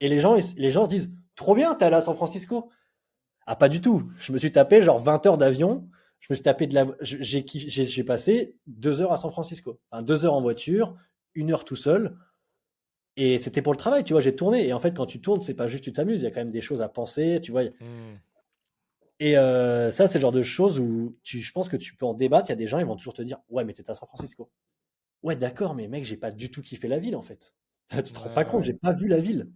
Et 0.00 0.08
les 0.08 0.20
gens, 0.20 0.38
se 0.40 0.88
disent 0.88 1.14
Trop 1.34 1.54
bien, 1.54 1.74
t'es 1.74 1.84
allé 1.84 1.96
à 1.96 2.00
San 2.00 2.14
Francisco 2.14 2.70
Ah, 3.46 3.56
pas 3.56 3.68
du 3.68 3.80
tout. 3.80 4.08
Je 4.18 4.32
me 4.32 4.38
suis 4.38 4.52
tapé 4.52 4.80
genre 4.82 5.00
20 5.00 5.26
heures 5.26 5.38
d'avion. 5.38 5.88
Je 6.20 6.28
me 6.30 6.36
suis 6.36 6.42
tapé 6.42 6.66
de 6.66 6.74
la. 6.74 6.86
J'ai 7.00 8.04
passé 8.04 8.56
deux 8.66 9.00
heures 9.00 9.12
à 9.12 9.16
San 9.16 9.30
Francisco. 9.30 9.80
Enfin, 9.90 10.02
deux 10.02 10.24
heures 10.24 10.34
en 10.34 10.40
voiture, 10.40 10.96
une 11.34 11.52
heure 11.52 11.64
tout 11.64 11.76
seul. 11.76 12.16
Et 13.16 13.38
c'était 13.38 13.62
pour 13.62 13.72
le 13.72 13.78
travail, 13.78 14.04
tu 14.04 14.12
vois, 14.12 14.20
j'ai 14.20 14.36
tourné. 14.36 14.66
Et 14.66 14.72
en 14.72 14.78
fait, 14.78 14.94
quand 14.94 15.06
tu 15.06 15.20
tournes, 15.20 15.40
c'est 15.40 15.54
pas 15.54 15.66
juste 15.66 15.82
tu 15.84 15.92
t'amuses, 15.92 16.20
il 16.20 16.24
y 16.24 16.26
a 16.26 16.30
quand 16.30 16.40
même 16.40 16.50
des 16.50 16.60
choses 16.60 16.82
à 16.82 16.88
penser, 16.88 17.40
tu 17.42 17.50
vois. 17.50 17.62
Et 19.18 19.38
euh, 19.38 19.90
ça, 19.90 20.06
c'est 20.06 20.18
le 20.18 20.22
genre 20.22 20.32
de 20.32 20.42
choses 20.42 20.78
où 20.78 21.16
tu, 21.22 21.40
je 21.40 21.52
pense 21.52 21.68
que 21.68 21.76
tu 21.76 21.96
peux 21.96 22.06
en 22.06 22.14
débattre. 22.14 22.48
Il 22.48 22.50
y 22.50 22.52
a 22.52 22.56
des 22.56 22.66
gens, 22.66 22.78
ils 22.78 22.86
vont 22.86 22.96
toujours 22.96 23.14
te 23.14 23.22
dire 23.22 23.38
Ouais, 23.48 23.64
mais 23.64 23.72
t'es 23.72 23.88
à 23.90 23.94
San 23.94 24.06
Francisco. 24.06 24.50
Ouais, 25.22 25.36
d'accord, 25.36 25.74
mais 25.74 25.88
mec, 25.88 26.04
j'ai 26.04 26.16
pas 26.16 26.30
du 26.30 26.50
tout 26.50 26.62
kiffé 26.62 26.88
la 26.88 26.98
ville 26.98 27.16
en 27.16 27.22
fait. 27.22 27.54
tu 27.90 28.12
te 28.12 28.18
rends 28.18 28.30
pas 28.30 28.44
compte, 28.44 28.64
j'ai 28.64 28.74
pas 28.74 28.92
vu 28.92 29.08
la 29.08 29.20
ville. 29.20 29.50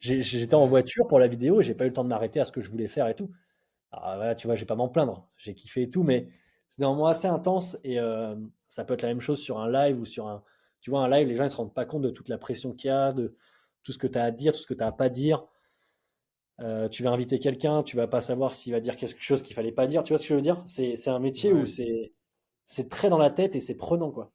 J'étais 0.00 0.54
en 0.54 0.66
voiture 0.66 1.06
pour 1.06 1.20
la 1.20 1.28
vidéo 1.28 1.60
et 1.60 1.64
j'ai 1.64 1.74
pas 1.74 1.84
eu 1.84 1.88
le 1.88 1.92
temps 1.92 2.02
de 2.02 2.08
m'arrêter 2.08 2.40
à 2.40 2.44
ce 2.44 2.50
que 2.50 2.60
je 2.60 2.70
voulais 2.70 2.88
faire 2.88 3.06
et 3.08 3.14
tout. 3.14 3.30
Alors 3.92 4.16
voilà, 4.16 4.34
tu 4.34 4.46
vois, 4.46 4.56
je 4.56 4.60
vais 4.60 4.66
pas 4.66 4.74
m'en 4.74 4.88
plaindre. 4.88 5.28
J'ai 5.36 5.54
kiffé 5.54 5.82
et 5.82 5.90
tout, 5.90 6.02
mais 6.02 6.28
c'est 6.68 6.82
moments 6.82 7.06
assez 7.06 7.28
intense 7.28 7.76
et 7.84 8.00
euh, 8.00 8.34
ça 8.68 8.84
peut 8.84 8.94
être 8.94 9.02
la 9.02 9.08
même 9.08 9.20
chose 9.20 9.40
sur 9.40 9.60
un 9.60 9.70
live 9.70 10.00
ou 10.00 10.04
sur 10.04 10.26
un. 10.26 10.42
Tu 10.80 10.90
vois, 10.90 11.04
un 11.04 11.08
live, 11.08 11.28
les 11.28 11.34
gens 11.34 11.44
ils 11.44 11.50
se 11.50 11.56
rendent 11.56 11.74
pas 11.74 11.84
compte 11.84 12.02
de 12.02 12.10
toute 12.10 12.28
la 12.28 12.38
pression 12.38 12.72
qu'il 12.72 12.88
y 12.88 12.90
a, 12.90 13.12
de 13.12 13.36
tout 13.84 13.92
ce 13.92 13.98
que 13.98 14.06
tu 14.06 14.18
as 14.18 14.24
à 14.24 14.30
dire, 14.30 14.52
tout 14.52 14.60
ce 14.60 14.66
que 14.66 14.74
tu 14.74 14.82
as 14.82 14.88
à 14.88 14.92
pas 14.92 15.08
dire. 15.08 15.44
Euh, 16.62 16.88
tu 16.88 17.02
vas 17.02 17.10
inviter 17.10 17.38
quelqu'un, 17.40 17.82
tu 17.82 17.96
vas 17.96 18.06
pas 18.06 18.20
savoir 18.20 18.54
s'il 18.54 18.72
va 18.72 18.80
dire 18.80 18.96
quelque 18.96 19.20
chose 19.20 19.42
qu'il 19.42 19.54
fallait 19.54 19.72
pas 19.72 19.86
dire. 19.86 20.02
Tu 20.04 20.12
vois 20.12 20.18
ce 20.18 20.22
que 20.22 20.28
je 20.28 20.34
veux 20.34 20.40
dire? 20.40 20.62
C'est 20.64 21.08
un 21.08 21.18
métier 21.18 21.52
où 21.52 21.66
c'est 21.66 22.88
très 22.88 23.10
dans 23.10 23.18
la 23.18 23.30
tête 23.30 23.56
et 23.56 23.60
c'est 23.60 23.76
prenant, 23.76 24.10
quoi. 24.10 24.32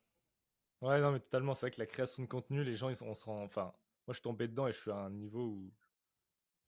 Ouais, 0.82 1.00
non, 1.02 1.12
mais 1.12 1.20
totalement. 1.20 1.54
C'est 1.54 1.68
vrai 1.68 1.72
que 1.72 1.80
la 1.80 1.86
création 1.86 2.22
de 2.24 2.28
contenu, 2.28 2.64
les 2.64 2.76
gens, 2.76 2.90
ils 2.90 3.04
on 3.04 3.14
se 3.14 3.26
rend. 3.26 3.44
Enfin, 3.44 3.64
moi, 3.64 4.10
je 4.10 4.14
suis 4.14 4.22
tombé 4.22 4.48
dedans 4.48 4.68
et 4.68 4.74
je 4.74 4.78
suis 4.78 4.92
à 4.92 4.98
un 4.98 5.10
niveau 5.10 5.44
où. 5.46 5.72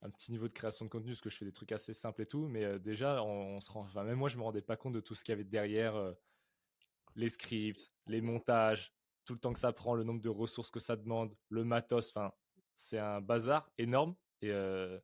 Un 0.01 0.09
petit 0.09 0.31
niveau 0.31 0.47
de 0.47 0.53
création 0.53 0.85
de 0.85 0.89
contenu, 0.89 1.11
parce 1.11 1.19
que 1.19 1.29
je 1.29 1.37
fais 1.37 1.43
des 1.43 1.51
trucs 1.51 1.73
assez 1.73 1.93
simples 1.93 2.21
et 2.21 2.25
tout. 2.25 2.47
Mais 2.47 2.63
euh, 2.63 2.79
déjà, 2.79 3.21
on, 3.21 3.59
se 3.59 3.69
rend. 3.69 3.81
Enfin, 3.81 4.03
même 4.05 4.17
moi, 4.17 4.29
je 4.29 4.37
me 4.37 4.43
rendais 4.43 4.61
pas 4.61 4.77
compte 4.77 4.93
de 4.93 5.01
tout 5.01 5.13
ce 5.13 5.25
qu'il 5.25 5.33
y 5.33 5.35
avait 5.35 5.43
derrière. 5.43 5.95
Euh, 5.97 6.13
les 7.15 7.27
scripts, 7.27 7.91
les 8.07 8.21
montages, 8.21 8.93
tout 9.25 9.33
le 9.33 9.39
temps 9.39 9.51
que 9.51 9.59
ça 9.59 9.73
prend, 9.73 9.95
le 9.95 10.05
nombre 10.05 10.21
de 10.21 10.29
ressources 10.29 10.71
que 10.71 10.79
ça 10.79 10.95
demande, 10.95 11.35
le 11.49 11.65
matos. 11.65 12.09
Enfin, 12.15 12.31
c'est 12.77 12.99
un 12.99 13.19
bazar 13.19 13.69
énorme. 13.77 14.15
Et. 14.41 14.51
Euh, 14.51 14.99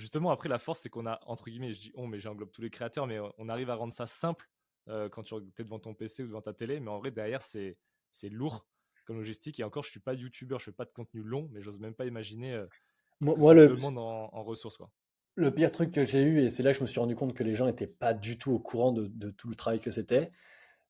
justement, 0.00 0.30
après, 0.30 0.48
la 0.48 0.58
force, 0.58 0.80
c'est 0.80 0.88
qu'on 0.88 1.06
a, 1.06 1.20
entre 1.26 1.44
guillemets, 1.50 1.72
je 1.72 1.80
dis 1.80 1.92
on, 1.94 2.06
mais 2.06 2.18
j'englobe 2.18 2.50
tous 2.50 2.62
les 2.62 2.70
créateurs, 2.70 3.06
mais 3.06 3.18
on 3.38 3.48
arrive 3.48 3.70
à 3.70 3.74
rendre 3.76 3.92
ça 3.92 4.06
simple 4.06 4.48
quand 5.12 5.22
tu 5.22 5.34
es 5.36 5.62
devant 5.62 5.78
ton 5.78 5.94
PC 5.94 6.24
ou 6.24 6.26
devant 6.26 6.40
ta 6.40 6.52
télé. 6.52 6.80
Mais 6.80 6.90
en 6.90 6.98
vrai, 6.98 7.12
derrière, 7.12 7.42
c'est 7.42 7.76
c'est 8.12 8.28
lourd 8.28 8.66
comme 9.04 9.18
logistique. 9.18 9.60
Et 9.60 9.64
encore, 9.64 9.82
je 9.82 9.90
suis 9.90 10.00
pas 10.00 10.14
youtubeur, 10.14 10.58
je 10.58 10.66
fais 10.66 10.72
pas 10.72 10.84
de 10.84 10.92
contenu 10.92 11.22
long, 11.22 11.48
mais 11.52 11.62
j'ose 11.62 11.80
même 11.80 11.94
pas 11.94 12.06
imaginer 12.06 12.54
euh, 12.54 12.66
moi, 13.20 13.54
le 13.54 13.68
demande 13.68 13.98
en, 13.98 14.42
ressources. 14.42 14.76
Quoi. 14.76 14.90
Le 15.34 15.50
pire 15.52 15.72
truc 15.72 15.92
que 15.92 16.04
j'ai 16.04 16.22
eu, 16.22 16.40
et 16.40 16.48
c'est 16.48 16.62
là 16.62 16.72
que 16.72 16.78
je 16.78 16.82
me 16.82 16.86
suis 16.86 17.00
rendu 17.00 17.14
compte 17.14 17.34
que 17.34 17.44
les 17.44 17.54
gens 17.54 17.66
n'étaient 17.66 17.86
pas 17.86 18.14
du 18.14 18.38
tout 18.38 18.52
au 18.52 18.58
courant 18.58 18.92
de, 18.92 19.30
tout 19.30 19.48
le 19.48 19.54
travail 19.54 19.80
que 19.80 19.90
c'était. 19.90 20.30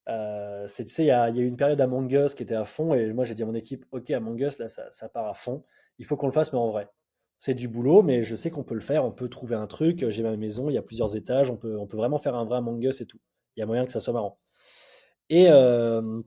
Euh, 0.08 0.66
c'est, 0.68 0.84
tu 0.84 0.92
sais, 0.92 1.04
il 1.04 1.08
y, 1.08 1.11
a, 1.11 1.28
eu 1.30 1.46
une 1.46 1.56
période 1.56 1.80
Among 1.80 2.11
Us 2.12 2.34
qui 2.34 2.42
était 2.42 2.54
à 2.54 2.64
fond, 2.64 2.94
et 2.94 3.12
moi 3.12 3.24
j'ai 3.24 3.34
dit 3.34 3.42
à 3.42 3.46
mon 3.46 3.54
équipe, 3.54 3.84
ok, 3.90 4.11
Among 4.11 4.40
Us, 4.40 4.58
là, 4.58 4.68
ça, 4.68 5.08
part 5.08 5.26
à 5.26 5.34
fond. 5.34 5.64
Il 5.98 6.06
faut 6.06 6.16
qu'on 6.16 6.26
le 6.26 6.32
fasse, 6.32 6.52
mais 6.52 6.58
en 6.58 6.70
vrai. 6.70 6.88
C'est 7.41 7.55
du 7.55 7.68
boulot, 7.68 8.03
mais 8.03 8.22
je 8.22 8.36
sais 8.36 8.51
qu'on 8.51 8.62
peut 8.62 8.74
le 8.74 8.80
faire. 8.80 9.05
On 9.05 9.11
peut 9.11 9.28
trouver 9.28 9.57
un 9.57 9.66
truc. 9.66 10.09
J'ai 10.11 10.22
ma 10.22 10.36
maison, 10.36 10.68
il 10.68 10.74
y 10.74 10.78
a 10.78 10.82
plusieurs 10.82 11.16
étages. 11.16 11.51
On 11.51 11.57
peut, 11.57 11.78
on 11.78 11.86
peut 11.86 11.97
vraiment 11.97 12.18
faire 12.18 12.36
un 12.36 12.45
vrai 12.45 12.59
Among 12.59 12.82
Us 12.84 13.01
et 13.01 13.07
tout. 13.07 13.18
Il 13.57 13.61
y 13.61 13.62
a 13.62 13.66
moyen 13.66 13.86
que 13.86 13.91
ça 13.93 14.01
soit 14.01 14.12
marrant. 14.12 14.38
Et, 15.30 15.47
euh, 15.49 16.20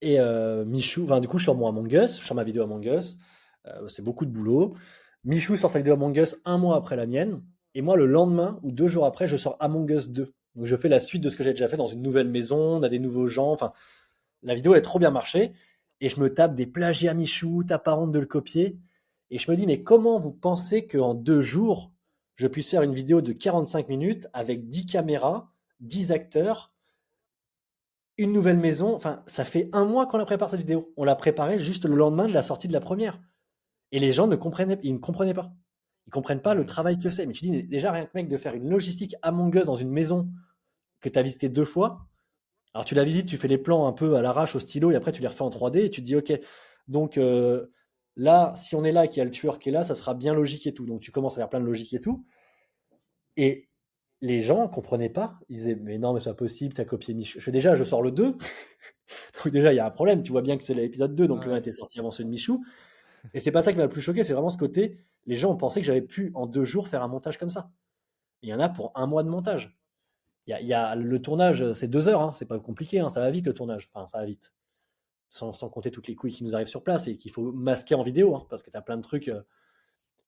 et 0.00 0.18
euh, 0.18 0.64
Michou, 0.64 1.04
enfin, 1.04 1.20
du 1.20 1.28
coup, 1.28 1.38
je 1.38 1.44
sors 1.44 1.56
mon 1.56 1.68
Among 1.68 1.90
Us, 1.92 2.20
je 2.20 2.26
sors 2.26 2.34
ma 2.34 2.42
vidéo 2.42 2.64
Among 2.64 2.84
Us. 2.84 3.18
Euh, 3.66 3.86
c'est 3.88 4.02
beaucoup 4.02 4.26
de 4.26 4.32
boulot. 4.32 4.74
Michou 5.22 5.56
sort 5.56 5.70
sa 5.70 5.78
vidéo 5.78 5.94
Among 5.94 6.16
Us 6.16 6.36
un 6.44 6.58
mois 6.58 6.76
après 6.76 6.96
la 6.96 7.06
mienne. 7.06 7.44
Et 7.74 7.82
moi, 7.82 7.96
le 7.96 8.06
lendemain 8.06 8.58
ou 8.62 8.72
deux 8.72 8.88
jours 8.88 9.04
après, 9.04 9.28
je 9.28 9.36
sors 9.36 9.56
Among 9.60 9.88
Us 9.90 10.08
2. 10.08 10.34
Donc 10.56 10.66
je 10.66 10.76
fais 10.76 10.88
la 10.88 11.00
suite 11.00 11.22
de 11.22 11.28
ce 11.28 11.36
que 11.36 11.44
j'ai 11.44 11.50
déjà 11.50 11.68
fait 11.68 11.76
dans 11.76 11.86
une 11.86 12.02
nouvelle 12.02 12.28
maison, 12.28 12.58
on 12.58 12.82
a 12.82 12.88
des 12.88 12.98
nouveaux 13.00 13.26
gens. 13.26 13.50
Enfin, 13.50 13.72
la 14.42 14.54
vidéo 14.54 14.72
a 14.74 14.80
trop 14.80 14.98
bien 14.98 15.10
marché. 15.10 15.52
Et 16.00 16.08
je 16.08 16.20
me 16.20 16.32
tape 16.32 16.54
des 16.54 16.66
plagiats 16.66 17.14
Michou, 17.14 17.64
t'as 17.66 17.78
pas 17.78 17.96
honte 17.96 18.12
de 18.12 18.18
le 18.18 18.26
copier. 18.26 18.78
Et 19.34 19.38
je 19.38 19.50
me 19.50 19.56
dis, 19.56 19.66
mais 19.66 19.82
comment 19.82 20.20
vous 20.20 20.32
pensez 20.32 20.86
qu'en 20.86 21.12
deux 21.12 21.40
jours, 21.40 21.90
je 22.36 22.46
puisse 22.46 22.70
faire 22.70 22.82
une 22.82 22.94
vidéo 22.94 23.20
de 23.20 23.32
45 23.32 23.88
minutes 23.88 24.28
avec 24.32 24.68
10 24.68 24.86
caméras, 24.86 25.52
10 25.80 26.12
acteurs, 26.12 26.72
une 28.16 28.32
nouvelle 28.32 28.58
maison? 28.58 28.94
Enfin, 28.94 29.24
ça 29.26 29.44
fait 29.44 29.70
un 29.72 29.86
mois 29.86 30.06
qu'on 30.06 30.18
la 30.18 30.24
prépare 30.24 30.50
cette 30.50 30.60
vidéo. 30.60 30.92
On 30.96 31.02
l'a 31.02 31.16
préparée 31.16 31.58
juste 31.58 31.84
le 31.84 31.96
lendemain 31.96 32.28
de 32.28 32.32
la 32.32 32.44
sortie 32.44 32.68
de 32.68 32.72
la 32.72 32.78
première. 32.78 33.20
Et 33.90 33.98
les 33.98 34.12
gens 34.12 34.28
ne 34.28 34.36
comprenaient, 34.36 34.78
ils 34.84 34.94
ne 34.94 34.98
comprenaient 34.98 35.34
pas. 35.34 35.52
Ils 36.06 36.10
comprennent 36.10 36.40
pas 36.40 36.54
le 36.54 36.64
travail 36.64 37.00
que 37.00 37.10
c'est. 37.10 37.26
Mais 37.26 37.32
tu 37.32 37.46
dis 37.46 37.66
déjà 37.66 37.90
rien 37.90 38.04
que 38.04 38.12
mec 38.14 38.28
de 38.28 38.36
faire 38.36 38.54
une 38.54 38.70
logistique 38.70 39.16
Among 39.22 39.52
Us 39.56 39.64
dans 39.64 39.74
une 39.74 39.90
maison 39.90 40.30
que 41.00 41.08
tu 41.08 41.18
as 41.18 41.22
visité 41.22 41.48
deux 41.48 41.64
fois. 41.64 42.06
Alors 42.72 42.84
tu 42.84 42.94
la 42.94 43.02
visites, 43.02 43.26
tu 43.26 43.36
fais 43.36 43.48
les 43.48 43.58
plans 43.58 43.88
un 43.88 43.92
peu 43.92 44.14
à 44.14 44.22
l'arrache 44.22 44.54
au 44.54 44.60
stylo 44.60 44.92
et 44.92 44.94
après 44.94 45.10
tu 45.10 45.22
les 45.22 45.28
refais 45.28 45.42
en 45.42 45.50
3D 45.50 45.86
et 45.86 45.90
tu 45.90 46.02
te 46.02 46.06
dis 46.06 46.14
ok. 46.14 46.38
Donc 46.86 47.18
euh, 47.18 47.66
là, 48.16 48.52
si 48.56 48.74
on 48.74 48.84
est 48.84 48.92
là 48.92 49.04
et 49.04 49.08
qu'il 49.08 49.18
y 49.18 49.20
a 49.20 49.24
le 49.24 49.30
tueur 49.30 49.58
qui 49.58 49.68
est 49.68 49.72
là, 49.72 49.84
ça 49.84 49.94
sera 49.94 50.14
bien 50.14 50.34
logique 50.34 50.66
et 50.66 50.74
tout. 50.74 50.86
Donc 50.86 51.00
tu 51.00 51.10
commences 51.10 51.34
à 51.34 51.36
faire 51.36 51.50
plein 51.50 51.60
de 51.60 51.66
logique 51.66 51.94
et 51.94 52.00
tout. 52.00 52.24
Et 53.36 53.68
les 54.20 54.40
gens 54.40 54.68
comprenaient 54.68 55.08
pas. 55.10 55.38
Ils 55.48 55.56
disaient 55.56 55.76
mais 55.76 55.98
non 55.98 56.12
mais 56.12 56.20
c'est 56.20 56.30
pas 56.30 56.34
possible, 56.34 56.80
as 56.80 56.84
copié 56.84 57.14
Michou. 57.14 57.40
Je, 57.40 57.50
déjà 57.50 57.74
je 57.74 57.84
sors 57.84 58.02
le 58.02 58.10
2. 58.10 58.32
donc 59.44 59.48
déjà 59.48 59.72
il 59.72 59.76
y 59.76 59.80
a 59.80 59.86
un 59.86 59.90
problème. 59.90 60.22
Tu 60.22 60.32
vois 60.32 60.42
bien 60.42 60.56
que 60.56 60.64
c'est 60.64 60.74
l'épisode 60.74 61.14
2, 61.14 61.26
donc 61.26 61.44
le 61.44 61.52
1 61.52 61.56
était 61.56 61.72
sorti 61.72 61.98
avant 61.98 62.10
celui 62.10 62.26
de 62.26 62.30
Michou. 62.30 62.64
Et 63.32 63.40
c'est 63.40 63.52
pas 63.52 63.62
ça 63.62 63.72
qui 63.72 63.78
m'a 63.78 63.84
le 63.84 63.88
plus 63.88 64.02
choqué, 64.02 64.22
c'est 64.22 64.34
vraiment 64.34 64.50
ce 64.50 64.58
côté 64.58 64.98
les 65.26 65.36
gens 65.36 65.50
ont 65.52 65.56
pensé 65.56 65.80
que 65.80 65.86
j'avais 65.86 66.02
pu 66.02 66.30
en 66.34 66.46
deux 66.46 66.64
jours 66.64 66.88
faire 66.88 67.02
un 67.02 67.08
montage 67.08 67.38
comme 67.38 67.50
ça. 67.50 67.70
Il 68.42 68.48
y 68.48 68.54
en 68.54 68.60
a 68.60 68.68
pour 68.68 68.92
un 68.94 69.06
mois 69.06 69.22
de 69.22 69.28
montage. 69.28 69.76
Il 70.46 70.66
y 70.66 70.74
a, 70.74 70.94
le 70.94 71.22
tournage, 71.22 71.72
c'est 71.72 71.88
deux 71.88 72.06
heures, 72.06 72.20
hein, 72.20 72.32
c'est 72.34 72.44
pas 72.44 72.58
compliqué, 72.58 73.00
hein, 73.00 73.08
ça 73.08 73.20
va 73.20 73.30
vite 73.30 73.46
le 73.46 73.54
tournage. 73.54 73.88
Enfin, 73.92 74.06
ça 74.06 74.18
va 74.18 74.26
vite. 74.26 74.52
Sans, 75.34 75.50
compter 75.68 75.90
toutes 75.90 76.06
les 76.06 76.14
couilles 76.14 76.32
qui 76.32 76.44
nous 76.44 76.54
arrivent 76.54 76.68
sur 76.68 76.84
place 76.84 77.08
et 77.08 77.16
qu'il 77.16 77.32
faut 77.32 77.50
masquer 77.50 77.96
en 77.96 78.04
vidéo, 78.04 78.36
hein, 78.36 78.46
parce 78.48 78.62
que 78.62 78.70
tu 78.70 78.76
as 78.76 78.82
plein 78.82 78.96
de 78.96 79.02
trucs. 79.02 79.26
Euh, 79.26 79.42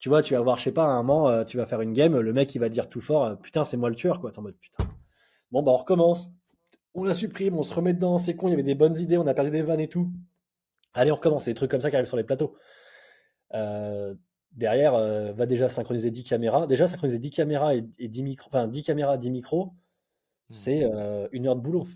tu 0.01 0.09
vois, 0.09 0.21
tu 0.21 0.35
vas 0.35 0.41
voir, 0.41 0.57
je 0.57 0.65
sais 0.65 0.73
pas, 0.73 0.85
un 0.85 1.05
moment, 1.05 1.29
euh, 1.29 1.45
tu 1.45 1.59
vas 1.59 1.65
faire 1.65 1.81
une 1.81 1.93
game, 1.93 2.19
le 2.19 2.33
mec 2.33 2.53
il 2.57 2.59
va 2.59 2.69
dire 2.69 2.89
tout 2.89 3.01
fort, 3.01 3.25
euh, 3.25 3.35
putain, 3.37 3.63
c'est 3.63 3.77
moi 3.77 3.89
le 3.89 3.95
tueur, 3.95 4.21
quoi. 4.21 4.33
en 4.37 4.43
mode 4.43 4.57
putain. 4.57 4.85
Bon, 5.53 5.63
bah 5.63 5.71
on 5.71 5.77
recommence. 5.77 6.33
On 6.95 7.05
la 7.05 7.15
supprime, 7.15 7.57
on 7.57 7.63
se 7.63 7.73
remet 7.73 7.95
dedans, 7.95 8.19
c'est 8.19 8.35
con, 8.35 8.49
il 8.49 8.51
y 8.51 8.55
avait 8.55 8.65
des 8.65 8.75
bonnes 8.75 8.99
idées, 8.99 9.17
on 9.17 9.29
a 9.29 9.33
perdu 9.33 9.53
des 9.53 9.63
vannes 9.63 9.79
et 9.79 9.89
tout. 9.89 10.11
Allez, 10.93 11.13
on 11.13 11.15
recommence. 11.15 11.45
C'est 11.45 11.53
des 11.53 11.55
trucs 11.55 11.71
comme 11.71 11.81
ça 11.81 11.91
qui 11.91 11.97
arrivent 11.97 12.09
sur 12.09 12.17
les 12.17 12.25
plateaux. 12.25 12.57
Euh, 13.55 14.13
derrière, 14.53 14.93
va 15.35 15.47
déjà 15.47 15.69
synchroniser 15.69 16.11
10 16.11 16.25
caméras. 16.25 16.67
Déjà, 16.67 16.89
synchroniser 16.89 17.21
10 17.21 17.31
caméras 17.31 17.77
et, 17.77 17.83
10 17.83 18.23
micros, 18.25 18.49
enfin 18.49 18.67
10 18.67 18.83
caméras, 18.83 19.19
10 19.19 19.31
micros, 19.31 19.67
hmm. 19.67 20.55
c'est 20.55 20.85
euh, 20.85 21.29
une 21.31 21.47
heure 21.47 21.57
de 21.57 21.61
boulot. 21.61 21.87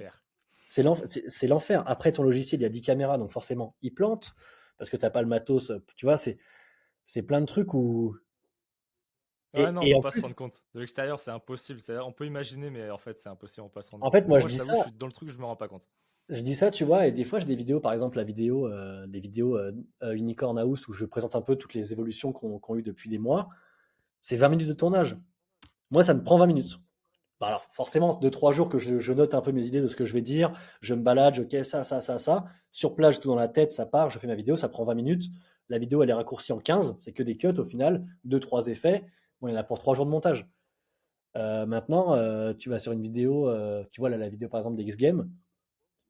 C'est 0.70 1.48
l'enfer. 1.48 1.82
Après, 1.86 2.12
ton 2.12 2.22
logiciel, 2.22 2.60
il 2.60 2.62
y 2.62 2.66
a 2.66 2.70
10 2.70 2.80
caméras, 2.80 3.18
donc 3.18 3.32
forcément, 3.32 3.74
il 3.82 3.92
plante 3.92 4.34
parce 4.78 4.88
que 4.88 4.96
tu 4.96 5.04
n'as 5.04 5.10
pas 5.10 5.20
le 5.20 5.28
matos. 5.28 5.72
Tu 5.96 6.06
vois, 6.06 6.16
c'est 6.16 7.22
plein 7.22 7.40
de 7.40 7.46
trucs 7.46 7.74
où. 7.74 8.16
Ouais, 9.52 9.72
non, 9.72 9.80
on 9.82 10.00
peut 10.00 10.08
pas 10.08 10.10
se 10.12 10.20
rendre 10.20 10.36
compte. 10.36 10.62
De 10.74 10.80
l'extérieur, 10.80 11.18
c'est 11.18 11.32
impossible. 11.32 11.80
On 12.02 12.12
peut 12.12 12.24
imaginer, 12.24 12.70
mais 12.70 12.88
en 12.88 12.98
fait, 12.98 13.18
c'est 13.18 13.28
impossible. 13.28 13.64
On 13.64 13.68
peut 13.68 13.74
pas 13.74 13.82
se 13.82 13.90
rendre 13.90 14.06
En 14.06 14.12
fait, 14.12 14.28
moi, 14.28 14.38
je 14.38 14.46
dis 14.46 14.58
ça. 14.58 14.76
Je 14.76 14.82
suis 14.82 14.92
dans 14.92 15.06
le 15.06 15.12
truc, 15.12 15.28
je 15.28 15.38
me 15.38 15.44
rends 15.44 15.56
pas 15.56 15.66
compte. 15.66 15.88
Je 16.28 16.42
dis 16.42 16.54
ça, 16.54 16.70
tu 16.70 16.84
vois, 16.84 17.08
et 17.08 17.12
des 17.12 17.24
fois 17.24 17.40
j'ai 17.40 17.46
des 17.46 17.56
vidéos, 17.56 17.80
par 17.80 17.92
exemple 17.92 18.16
la 18.16 18.22
vidéo, 18.22 18.68
euh, 18.68 19.04
des 19.08 19.18
vidéos 19.18 19.56
euh, 19.56 19.72
euh, 20.04 20.12
Unicorn 20.12 20.56
House 20.60 20.86
où 20.86 20.92
je 20.92 21.04
présente 21.04 21.34
un 21.34 21.42
peu 21.42 21.56
toutes 21.56 21.74
les 21.74 21.92
évolutions 21.92 22.32
qu'on 22.32 22.56
a 22.56 22.76
eues 22.76 22.82
depuis 22.82 23.10
des 23.10 23.18
mois. 23.18 23.48
C'est 24.20 24.36
20 24.36 24.50
minutes 24.50 24.68
de 24.68 24.72
tournage. 24.72 25.16
Moi, 25.90 26.04
ça 26.04 26.14
me 26.14 26.22
prend 26.22 26.38
20 26.38 26.46
minutes. 26.46 26.78
Bah 27.40 27.46
alors, 27.46 27.64
forcément, 27.70 28.10
2-3 28.10 28.52
jours 28.52 28.68
que 28.68 28.78
je, 28.78 29.12
note 29.12 29.34
un 29.34 29.40
peu 29.40 29.52
mes 29.52 29.66
idées 29.66 29.80
de 29.80 29.88
ce 29.88 29.96
que 29.96 30.04
je 30.04 30.12
vais 30.12 30.22
dire, 30.22 30.52
je 30.80 30.94
me 30.94 31.02
balade, 31.02 31.38
ok, 31.38 31.64
ça, 31.64 31.84
ça, 31.84 32.00
ça, 32.00 32.18
ça. 32.18 32.44
Sur 32.70 32.94
plage, 32.94 33.18
tout 33.20 33.28
dans 33.28 33.34
la 33.34 33.48
tête, 33.48 33.72
ça 33.72 33.86
part, 33.86 34.10
je 34.10 34.18
fais 34.18 34.26
ma 34.26 34.34
vidéo, 34.34 34.56
ça 34.56 34.68
prend 34.68 34.84
20 34.84 34.94
minutes. 34.94 35.24
La 35.68 35.78
vidéo, 35.78 36.02
elle 36.02 36.10
est 36.10 36.14
raccourcie 36.14 36.52
en 36.52 36.58
15, 36.58 36.96
c'est 36.98 37.12
que 37.12 37.22
des 37.22 37.36
cuts 37.36 37.48
au 37.58 37.64
final, 37.64 38.04
2-3 38.26 38.68
effets. 38.68 39.04
Bon, 39.40 39.48
il 39.48 39.52
y 39.52 39.54
en 39.54 39.60
a 39.60 39.64
pour 39.64 39.78
3 39.78 39.94
jours 39.94 40.06
de 40.06 40.10
montage. 40.10 40.46
maintenant, 41.34 42.16
tu 42.54 42.68
vas 42.68 42.78
sur 42.78 42.92
une 42.92 43.02
vidéo, 43.02 43.50
tu 43.90 44.00
vois 44.00 44.10
là, 44.10 44.18
la 44.18 44.28
vidéo 44.28 44.48
par 44.48 44.58
exemple 44.60 44.76
d'X 44.76 44.96
Game, 44.96 45.30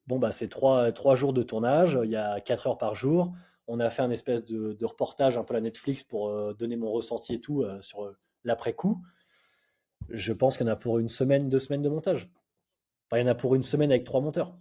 Bon, 0.07 0.19
bah, 0.19 0.31
c'est 0.31 0.47
trois, 0.47 0.91
trois 0.91 1.15
jours 1.15 1.33
de 1.33 1.43
tournage, 1.43 1.97
il 2.03 2.09
y 2.09 2.15
a 2.15 2.41
quatre 2.41 2.67
heures 2.67 2.77
par 2.77 2.95
jour. 2.95 3.33
On 3.67 3.79
a 3.79 3.89
fait 3.89 4.01
un 4.01 4.11
espèce 4.11 4.43
de, 4.43 4.77
reportage 4.83 5.37
un 5.37 5.43
peu 5.43 5.53
à 5.53 5.57
la 5.57 5.61
Netflix 5.61 6.03
pour 6.03 6.29
euh, 6.29 6.53
donner 6.53 6.75
mon 6.75 6.91
ressenti 6.91 7.35
et 7.35 7.39
tout 7.39 7.61
euh, 7.63 7.81
sur 7.81 8.03
euh, 8.03 8.17
l'après-coup. 8.43 9.01
Je 10.13 10.33
pense 10.33 10.57
qu'il 10.57 10.67
y 10.67 10.69
en 10.69 10.73
a 10.73 10.75
pour 10.75 10.99
une 10.99 11.09
semaine, 11.09 11.49
deux 11.49 11.59
semaines 11.59 11.81
de 11.81 11.89
montage. 11.89 12.29
il 13.13 13.19
y 13.19 13.23
en 13.23 13.27
a 13.27 13.35
pour 13.35 13.55
une 13.55 13.63
semaine 13.63 13.91
avec 13.91 14.03
trois 14.03 14.21
monteurs. 14.21 14.57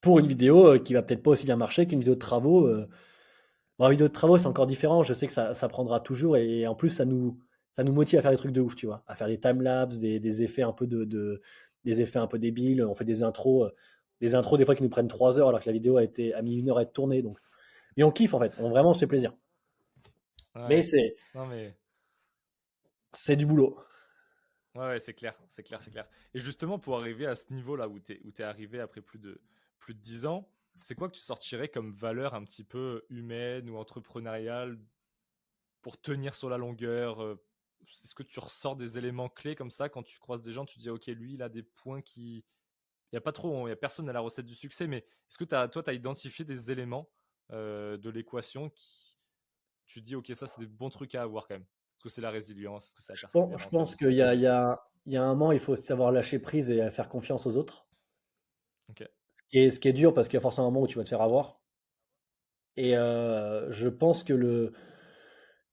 Pour 0.00 0.18
une 0.18 0.26
vidéo 0.26 0.78
qui 0.78 0.94
va 0.94 1.02
peut-être 1.02 1.22
pas 1.22 1.30
aussi 1.30 1.46
bien 1.46 1.56
marcher 1.56 1.86
qu'une 1.86 2.00
vidéo 2.00 2.14
de 2.14 2.20
travaux. 2.20 2.68
Bon, 3.78 3.86
une 3.86 3.92
vidéo 3.92 4.08
de 4.08 4.12
travaux, 4.12 4.38
c'est 4.38 4.46
encore 4.46 4.66
différent. 4.66 5.02
Je 5.02 5.12
sais 5.14 5.26
que 5.26 5.32
ça, 5.32 5.68
prendra 5.68 6.00
toujours 6.00 6.36
et, 6.36 6.66
en 6.66 6.74
plus, 6.74 6.90
ça 6.90 7.04
nous, 7.04 7.38
ça 7.72 7.84
nous 7.84 7.92
motive 7.92 8.18
à 8.18 8.22
faire 8.22 8.30
des 8.30 8.36
trucs 8.36 8.52
de 8.52 8.60
ouf, 8.60 8.74
tu 8.76 8.86
vois, 8.86 9.02
à 9.06 9.14
faire 9.14 9.26
des 9.26 9.38
timelapses, 9.38 9.98
des, 9.98 10.18
des 10.20 10.42
effets 10.42 10.62
un 10.62 10.72
peu 10.72 10.86
de, 10.86 11.40
des 11.86 12.00
effets 12.00 12.18
un 12.18 12.26
peu 12.26 12.38
débiles, 12.38 12.84
on 12.84 12.94
fait 12.94 13.04
des 13.04 13.22
intros, 13.22 13.66
euh, 13.66 13.74
des 14.20 14.34
intros 14.34 14.58
des 14.58 14.64
fois 14.64 14.74
qui 14.74 14.82
nous 14.82 14.88
prennent 14.88 15.08
trois 15.08 15.38
heures 15.38 15.48
alors 15.48 15.60
que 15.60 15.66
la 15.66 15.72
vidéo 15.72 15.96
a, 15.96 16.02
été, 16.02 16.34
a 16.34 16.42
mis 16.42 16.56
une 16.56 16.68
heure 16.68 16.78
à 16.78 16.82
être 16.82 16.92
tournée. 16.92 17.22
Donc. 17.22 17.38
Et 17.96 18.04
on 18.04 18.10
kiffe 18.10 18.34
en 18.34 18.40
fait, 18.40 18.56
on 18.58 18.70
vraiment 18.70 18.92
se 18.92 19.00
fait 19.00 19.06
plaisir. 19.06 19.32
Mais 20.68 20.82
c'est. 20.82 21.16
Mais... 21.34 21.76
C'est 23.12 23.36
du 23.36 23.46
boulot. 23.46 23.78
Ouais, 24.76 24.98
c'est 25.00 25.14
clair, 25.14 25.34
c'est 25.48 25.62
clair, 25.62 25.80
c'est 25.80 25.90
clair. 25.90 26.08
Et 26.34 26.40
justement, 26.40 26.78
pour 26.78 26.98
arriver 26.98 27.26
à 27.26 27.34
ce 27.34 27.52
niveau-là 27.52 27.88
où 27.88 27.98
tu 27.98 28.12
es, 28.12 28.20
es 28.26 28.42
arrivé 28.42 28.80
après 28.80 29.00
plus 29.00 29.18
de, 29.18 29.40
plus 29.78 29.94
de 29.94 30.00
10 30.00 30.26
ans, 30.26 30.52
c'est 30.82 30.94
quoi 30.94 31.08
que 31.08 31.14
tu 31.14 31.20
sortirais 31.20 31.68
comme 31.68 31.92
valeur 31.92 32.34
un 32.34 32.44
petit 32.44 32.64
peu 32.64 33.06
humaine 33.08 33.70
ou 33.70 33.76
entrepreneuriale 33.78 34.78
pour 35.82 36.00
tenir 36.00 36.34
sur 36.34 36.48
la 36.48 36.58
longueur, 36.58 37.22
euh, 37.22 37.36
est-ce 37.82 38.14
que 38.14 38.22
tu 38.22 38.40
ressors 38.40 38.76
des 38.76 38.98
éléments 38.98 39.28
clés 39.28 39.54
comme 39.54 39.70
ça 39.70 39.88
quand 39.88 40.02
tu 40.02 40.18
croises 40.18 40.42
des 40.42 40.52
gens, 40.52 40.64
tu 40.64 40.78
dis 40.78 40.90
ok 40.90 41.06
lui 41.08 41.34
il 41.34 41.42
a 41.42 41.48
des 41.48 41.62
points 41.62 42.02
qui 42.02 42.44
il 43.12 43.16
y 43.16 43.18
a 43.18 43.22
pas 43.22 43.32
trop, 43.32 43.68
il 43.68 43.70
y 43.70 43.72
a 43.72 43.76
personne 43.76 44.08
à 44.08 44.12
la 44.14 44.20
recette 44.20 44.46
du 44.46 44.54
succès, 44.56 44.86
mais 44.88 44.98
est-ce 44.98 45.38
que 45.38 45.44
toi 45.44 45.68
tu 45.68 45.80
as 45.90 45.94
identifié 45.94 46.44
des 46.44 46.70
éléments 46.72 47.10
euh, 47.52 47.98
de 47.98 48.10
l'équation 48.10 48.70
qui 48.70 49.18
tu 49.86 50.00
dis 50.02 50.16
ok 50.16 50.32
ça 50.34 50.46
c'est 50.48 50.60
des 50.60 50.66
bons 50.68 50.90
trucs 50.90 51.14
à 51.16 51.22
avoir 51.22 51.48
quand 51.48 51.56
même? 51.56 51.66
Est-ce 51.96 52.02
que 52.04 52.08
c'est 52.10 52.20
la 52.20 52.30
résilience, 52.30 52.94
que 52.94 53.14
je 53.14 53.26
pense, 53.26 53.60
je 53.60 53.68
pense 53.68 53.96
qu'il 53.96 54.12
y 54.12 54.22
a, 54.22 54.34
y, 54.34 55.12
y 55.12 55.16
un 55.16 55.26
moment 55.34 55.52
il 55.52 55.58
faut 55.58 55.76
savoir 55.76 56.12
lâcher 56.12 56.38
prise 56.38 56.70
et 56.70 56.90
faire 56.90 57.08
confiance 57.08 57.46
aux 57.46 57.56
autres. 57.56 57.86
Ce, 58.88 59.42
qui 59.48 59.58
est, 59.58 59.70
ce 59.70 59.80
qui 59.80 59.88
est 59.88 59.92
dur 59.92 60.12
parce 60.12 60.28
qu'il 60.28 60.36
y 60.36 60.38
a 60.38 60.40
forcément 60.40 60.66
un 60.66 60.70
moment 60.70 60.84
où 60.84 60.88
tu 60.88 60.98
vas 60.98 61.04
te 61.04 61.08
faire 61.08 61.22
avoir. 61.22 61.60
Et 62.76 62.96
euh, 62.96 63.70
je 63.70 63.88
pense 63.88 64.22
que 64.22 64.34
le 64.34 64.72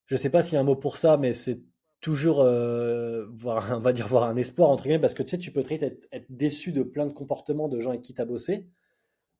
je 0.05 0.15
sais 0.15 0.29
pas 0.29 0.41
s'il 0.41 0.53
y 0.53 0.57
a 0.57 0.59
un 0.59 0.63
mot 0.63 0.75
pour 0.75 0.97
ça, 0.97 1.17
mais 1.17 1.33
c'est 1.33 1.63
toujours 1.99 2.41
euh, 2.41 3.25
voir, 3.31 3.73
on 3.77 3.79
va 3.79 3.93
dire 3.93 4.07
voir 4.07 4.23
un 4.25 4.35
espoir 4.35 4.69
entre 4.69 4.83
guillemets 4.83 4.99
parce 4.99 5.13
que 5.13 5.23
tu 5.23 5.31
sais 5.31 5.37
tu 5.37 5.51
peux 5.51 5.63
très 5.63 5.83
être, 5.83 6.07
être 6.11 6.27
déçu 6.29 6.71
de 6.71 6.83
plein 6.83 7.05
de 7.05 7.13
comportements 7.13 7.67
de 7.67 7.79
gens 7.79 7.89
avec 7.89 8.01
qui 8.01 8.13
tu 8.13 8.21
as 8.21 8.25
bossé. 8.25 8.69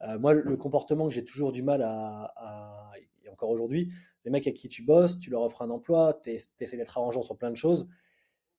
Euh, 0.01 0.19
moi 0.19 0.33
le 0.33 0.57
comportement 0.57 1.07
que 1.07 1.13
j'ai 1.13 1.23
toujours 1.23 1.51
du 1.51 1.63
mal 1.63 1.81
à, 1.81 2.33
et 3.23 3.29
encore 3.29 3.49
aujourd'hui, 3.49 3.91
les 4.25 4.31
mecs 4.31 4.47
avec 4.47 4.57
qui 4.57 4.69
tu 4.69 4.83
bosses, 4.83 5.19
tu 5.19 5.29
leur 5.29 5.41
offres 5.41 5.61
un 5.61 5.69
emploi, 5.69 6.19
tu 6.23 6.31
essaies 6.31 6.77
d'être 6.77 6.97
arrangeant 6.97 7.21
sur 7.21 7.37
plein 7.37 7.51
de 7.51 7.55
choses 7.55 7.87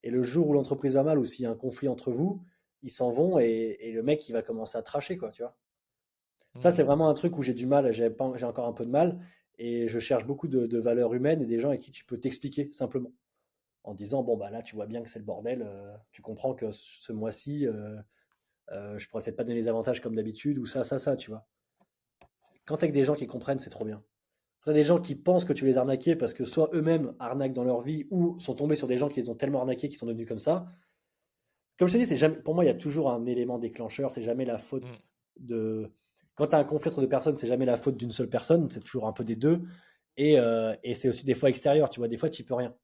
et 0.04 0.10
le 0.10 0.22
jour 0.22 0.48
où 0.48 0.52
l'entreprise 0.52 0.94
va 0.94 1.02
mal 1.02 1.18
ou 1.18 1.24
s'il 1.24 1.44
y 1.44 1.46
a 1.46 1.50
un 1.50 1.56
conflit 1.56 1.88
entre 1.88 2.12
vous, 2.12 2.42
ils 2.82 2.90
s'en 2.90 3.10
vont 3.10 3.38
et, 3.38 3.90
le 3.92 4.02
mec 4.02 4.28
il 4.28 4.32
va 4.32 4.42
commencer 4.42 4.76
à 4.76 4.82
tracher 4.82 5.16
quoi, 5.16 5.30
tu 5.30 5.42
vois. 5.42 5.56
Ça 6.56 6.70
c'est 6.70 6.82
mmh. 6.82 6.86
vraiment 6.86 7.08
un 7.08 7.14
truc 7.14 7.38
où 7.38 7.42
j'ai 7.42 7.54
du 7.54 7.66
mal, 7.66 7.90
j'ai 7.90 8.12
encore 8.44 8.66
un 8.66 8.72
peu 8.72 8.84
de 8.84 8.90
mal 8.90 9.18
et 9.58 9.88
je 9.88 9.98
cherche 9.98 10.26
beaucoup 10.26 10.46
de, 10.46 10.66
de 10.66 10.78
valeurs 10.78 11.14
humaines 11.14 11.42
et 11.42 11.46
des 11.46 11.58
gens 11.58 11.70
avec 11.70 11.80
qui 11.80 11.90
tu 11.90 12.04
peux 12.04 12.18
t'expliquer 12.18 12.70
simplement 12.72 13.12
en 13.84 13.94
disant 13.94 14.22
bon 14.22 14.36
bah 14.36 14.50
là 14.50 14.62
tu 14.62 14.74
vois 14.74 14.86
bien 14.86 15.02
que 15.02 15.08
c'est 15.08 15.18
le 15.18 15.24
bordel, 15.24 15.62
euh, 15.62 15.94
tu 16.10 16.22
comprends 16.22 16.54
que 16.54 16.70
ce 16.70 17.12
mois-ci 17.12 17.66
euh, 17.66 17.96
euh, 18.72 18.98
je 18.98 19.08
pourrais 19.08 19.22
peut-être 19.22 19.36
pas 19.36 19.44
donner 19.44 19.58
les 19.58 19.68
avantages 19.68 20.00
comme 20.00 20.14
d'habitude 20.14 20.58
ou 20.58 20.66
ça 20.66 20.84
ça 20.84 20.98
ça 20.98 21.16
tu 21.16 21.30
vois. 21.30 21.46
Quand 22.66 22.78
tu 22.78 22.84
avec 22.84 22.94
des 22.94 23.04
gens 23.04 23.14
qui 23.14 23.26
comprennent 23.26 23.58
c'est 23.58 23.70
trop 23.70 23.84
bien. 23.84 24.02
Quand 24.64 24.70
tu 24.72 24.78
as 24.78 24.80
des 24.80 24.84
gens 24.84 25.00
qui 25.00 25.14
pensent 25.14 25.44
que 25.44 25.52
tu 25.52 25.66
les 25.66 25.76
arnaquais 25.76 26.16
parce 26.16 26.34
que 26.34 26.44
soit 26.44 26.70
eux-mêmes 26.72 27.14
arnaquent 27.18 27.52
dans 27.52 27.64
leur 27.64 27.80
vie 27.80 28.06
ou 28.10 28.38
sont 28.38 28.54
tombés 28.54 28.76
sur 28.76 28.86
des 28.86 28.96
gens 28.96 29.08
qui 29.08 29.20
les 29.20 29.28
ont 29.28 29.34
tellement 29.34 29.60
arnaqués 29.60 29.88
qu'ils 29.88 29.98
sont 29.98 30.06
devenus 30.06 30.26
comme 30.26 30.38
ça. 30.38 30.66
Comme 31.78 31.88
je 31.88 31.94
te 31.94 31.98
dis, 31.98 32.06
c'est 32.06 32.16
jamais, 32.16 32.36
pour 32.36 32.54
moi 32.54 32.64
il 32.64 32.68
y 32.68 32.70
a 32.70 32.74
toujours 32.74 33.10
un 33.10 33.26
élément 33.26 33.58
déclencheur, 33.58 34.12
c'est 34.12 34.22
jamais 34.22 34.44
la 34.44 34.58
faute 34.58 34.84
mmh. 34.84 35.46
de 35.46 35.92
quand 36.34 36.48
tu 36.48 36.56
as 36.56 36.58
un 36.58 36.64
conflit 36.64 36.90
entre 36.90 37.00
deux 37.00 37.08
personnes, 37.08 37.36
c'est 37.36 37.46
jamais 37.46 37.66
la 37.66 37.76
faute 37.76 37.96
d'une 37.96 38.10
seule 38.10 38.28
personne, 38.28 38.68
c'est 38.70 38.80
toujours 38.80 39.06
un 39.06 39.12
peu 39.12 39.22
des 39.24 39.36
deux. 39.36 39.62
Et, 40.16 40.34
et 40.82 40.94
c'est 40.94 41.08
aussi 41.08 41.24
des 41.24 41.34
fois 41.34 41.48
extérieur, 41.48 41.90
tu 41.90 42.00
vois, 42.00 42.08
des 42.08 42.16
fois 42.16 42.28
tu 42.28 42.44
peux 42.44 42.54
rien. 42.54 42.74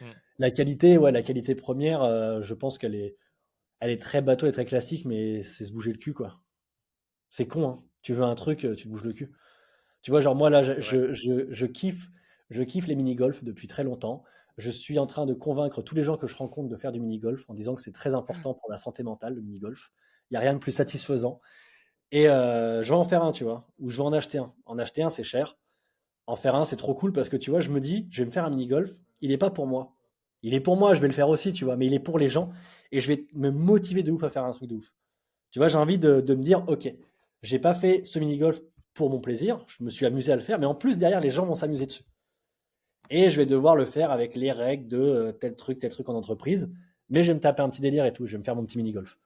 Mm. 0.00 0.10
La 0.38 0.50
qualité, 0.50 0.98
ouais, 0.98 1.12
la 1.12 1.22
qualité 1.22 1.54
première, 1.54 2.02
euh, 2.02 2.40
je 2.42 2.54
pense 2.54 2.78
qu'elle 2.78 2.94
est, 2.94 3.16
elle 3.80 3.90
est 3.90 4.00
très 4.00 4.22
bateau 4.22 4.46
et 4.46 4.52
très 4.52 4.64
classique, 4.64 5.04
mais 5.04 5.42
c'est 5.42 5.64
se 5.64 5.72
bouger 5.72 5.92
le 5.92 5.98
cul, 5.98 6.14
quoi. 6.14 6.40
C'est 7.30 7.46
con, 7.46 7.68
hein. 7.68 7.76
Tu 8.02 8.12
veux 8.14 8.24
un 8.24 8.34
truc, 8.34 8.64
euh, 8.64 8.74
tu 8.74 8.84
te 8.84 8.88
bouges 8.88 9.04
le 9.04 9.12
cul. 9.12 9.32
Tu 10.04 10.10
vois, 10.10 10.20
genre 10.20 10.36
moi 10.36 10.50
là, 10.50 10.62
je, 10.62 11.12
je, 11.12 11.46
je, 11.50 11.66
kiffe. 11.66 12.10
Je 12.50 12.62
kiffe 12.62 12.86
les 12.86 12.94
mini-golf 12.94 13.42
depuis 13.42 13.66
très 13.66 13.84
longtemps. 13.84 14.22
Je 14.58 14.70
suis 14.70 14.98
en 14.98 15.06
train 15.06 15.24
de 15.24 15.32
convaincre 15.32 15.80
tous 15.82 15.94
les 15.94 16.02
gens 16.02 16.18
que 16.18 16.26
je 16.26 16.36
rencontre 16.36 16.68
de 16.68 16.76
faire 16.76 16.92
du 16.92 17.00
mini-golf 17.00 17.48
en 17.48 17.54
disant 17.54 17.74
que 17.74 17.80
c'est 17.80 17.90
très 17.90 18.14
important 18.14 18.52
pour 18.52 18.70
la 18.70 18.76
santé 18.76 19.02
mentale, 19.02 19.34
le 19.34 19.40
mini-golf. 19.40 19.90
Il 20.30 20.34
n'y 20.34 20.36
a 20.36 20.40
rien 20.40 20.52
de 20.52 20.58
plus 20.58 20.72
satisfaisant. 20.72 21.40
Et 22.12 22.28
euh, 22.28 22.82
je 22.82 22.90
vais 22.90 22.98
en 22.98 23.06
faire 23.06 23.24
un, 23.24 23.32
tu 23.32 23.44
vois, 23.44 23.66
ou 23.78 23.88
je 23.88 23.96
vais 23.96 24.02
en 24.02 24.12
acheter 24.12 24.36
un. 24.36 24.52
En 24.66 24.78
acheter 24.78 25.02
un, 25.02 25.08
c'est 25.08 25.22
cher. 25.22 25.56
En 26.26 26.36
faire 26.36 26.54
un, 26.54 26.66
c'est 26.66 26.76
trop 26.76 26.94
cool 26.94 27.12
parce 27.12 27.30
que 27.30 27.38
tu 27.38 27.50
vois, 27.50 27.60
je 27.60 27.70
me 27.70 27.80
dis, 27.80 28.06
je 28.10 28.22
vais 28.22 28.26
me 28.26 28.30
faire 28.30 28.44
un 28.44 28.50
mini-golf. 28.50 28.92
Il 29.22 29.30
n'est 29.30 29.38
pas 29.38 29.50
pour 29.50 29.66
moi. 29.66 29.96
Il 30.42 30.52
est 30.52 30.60
pour 30.60 30.76
moi, 30.76 30.94
je 30.94 31.00
vais 31.00 31.08
le 31.08 31.14
faire 31.14 31.30
aussi, 31.30 31.52
tu 31.52 31.64
vois, 31.64 31.76
mais 31.76 31.86
il 31.86 31.94
est 31.94 31.98
pour 31.98 32.18
les 32.18 32.28
gens 32.28 32.50
et 32.92 33.00
je 33.00 33.08
vais 33.08 33.26
me 33.32 33.50
motiver 33.50 34.02
de 34.02 34.12
ouf 34.12 34.22
à 34.22 34.28
faire 34.28 34.44
un 34.44 34.52
truc 34.52 34.68
de 34.68 34.74
ouf. 34.74 34.92
Tu 35.50 35.58
vois, 35.58 35.68
j'ai 35.68 35.78
envie 35.78 35.98
de, 35.98 36.20
de, 36.20 36.34
me 36.34 36.42
dire, 36.42 36.62
ok, 36.68 36.92
j'ai 37.42 37.58
pas 37.58 37.74
fait 37.74 38.04
ce 38.04 38.18
mini-golf 38.18 38.60
pour 38.94 39.10
mon 39.10 39.20
plaisir, 39.20 39.64
je 39.66 39.82
me 39.84 39.90
suis 39.90 40.06
amusé 40.06 40.32
à 40.32 40.36
le 40.36 40.42
faire, 40.42 40.58
mais 40.58 40.66
en 40.66 40.74
plus, 40.74 40.98
derrière, 40.98 41.20
les 41.20 41.30
gens 41.30 41.44
vont 41.44 41.56
s'amuser 41.56 41.86
dessus. 41.86 42.04
Et 43.10 43.28
je 43.28 43.36
vais 43.36 43.46
devoir 43.46 43.76
le 43.76 43.84
faire 43.84 44.10
avec 44.10 44.34
les 44.34 44.52
règles 44.52 44.88
de 44.88 44.98
euh, 44.98 45.32
tel 45.32 45.56
truc, 45.56 45.78
tel 45.78 45.90
truc 45.90 46.08
en 46.08 46.14
entreprise. 46.14 46.72
Mais 47.10 47.22
je 47.22 47.28
vais 47.28 47.34
me 47.34 47.40
taper 47.40 47.62
un 47.62 47.68
petit 47.68 47.82
délire 47.82 48.06
et 48.06 48.12
tout. 48.12 48.26
Je 48.26 48.32
vais 48.32 48.38
me 48.38 48.44
faire 48.44 48.56
mon 48.56 48.64
petit 48.64 48.78
mini-golf. 48.78 49.18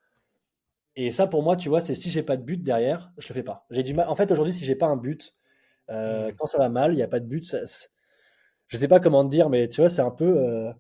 Et 0.97 1.13
ça, 1.13 1.29
pour 1.29 1.45
moi, 1.45 1.55
tu 1.57 1.69
vois, 1.69 1.81
c'est 1.81 1.95
si 1.95 2.11
j'ai 2.11 2.25
pas 2.25 2.37
de 2.37 2.43
but 2.43 2.61
derrière, 2.61 3.13
je 3.19 3.29
le 3.29 3.35
fais 3.35 3.45
pas. 3.45 3.67
J'ai 3.71 3.85
du 3.85 3.95
mal. 3.95 4.09
En 4.09 4.17
fait, 4.17 4.33
aujourd'hui, 4.33 4.53
si 4.53 4.65
j'ai 4.65 4.75
pas 4.75 4.87
un 4.87 4.97
but, 4.97 5.37
euh, 5.91 6.29
mmh. 6.29 6.33
quand 6.35 6.47
ça 6.47 6.59
va 6.59 6.69
mal, 6.69 6.93
il 6.93 6.97
n'y 6.97 7.03
a 7.03 7.09
pas 7.09 7.21
de 7.21 7.27
but. 7.27 7.45
Ça, 7.45 7.61
je 8.67 8.77
sais 8.77 8.89
pas 8.89 8.99
comment 8.99 9.25
te 9.25 9.31
dire, 9.31 9.49
mais 9.49 9.69
tu 9.69 9.81
vois, 9.81 9.91
c'est 9.91 10.03
un 10.03 10.11
peu. 10.11 10.39
Euh, 10.39 10.73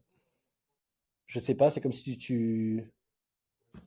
je 1.26 1.38
sais 1.38 1.54
pas, 1.54 1.70
c'est 1.70 1.80
comme 1.80 1.92
si 1.92 2.16
tu, 2.18 2.90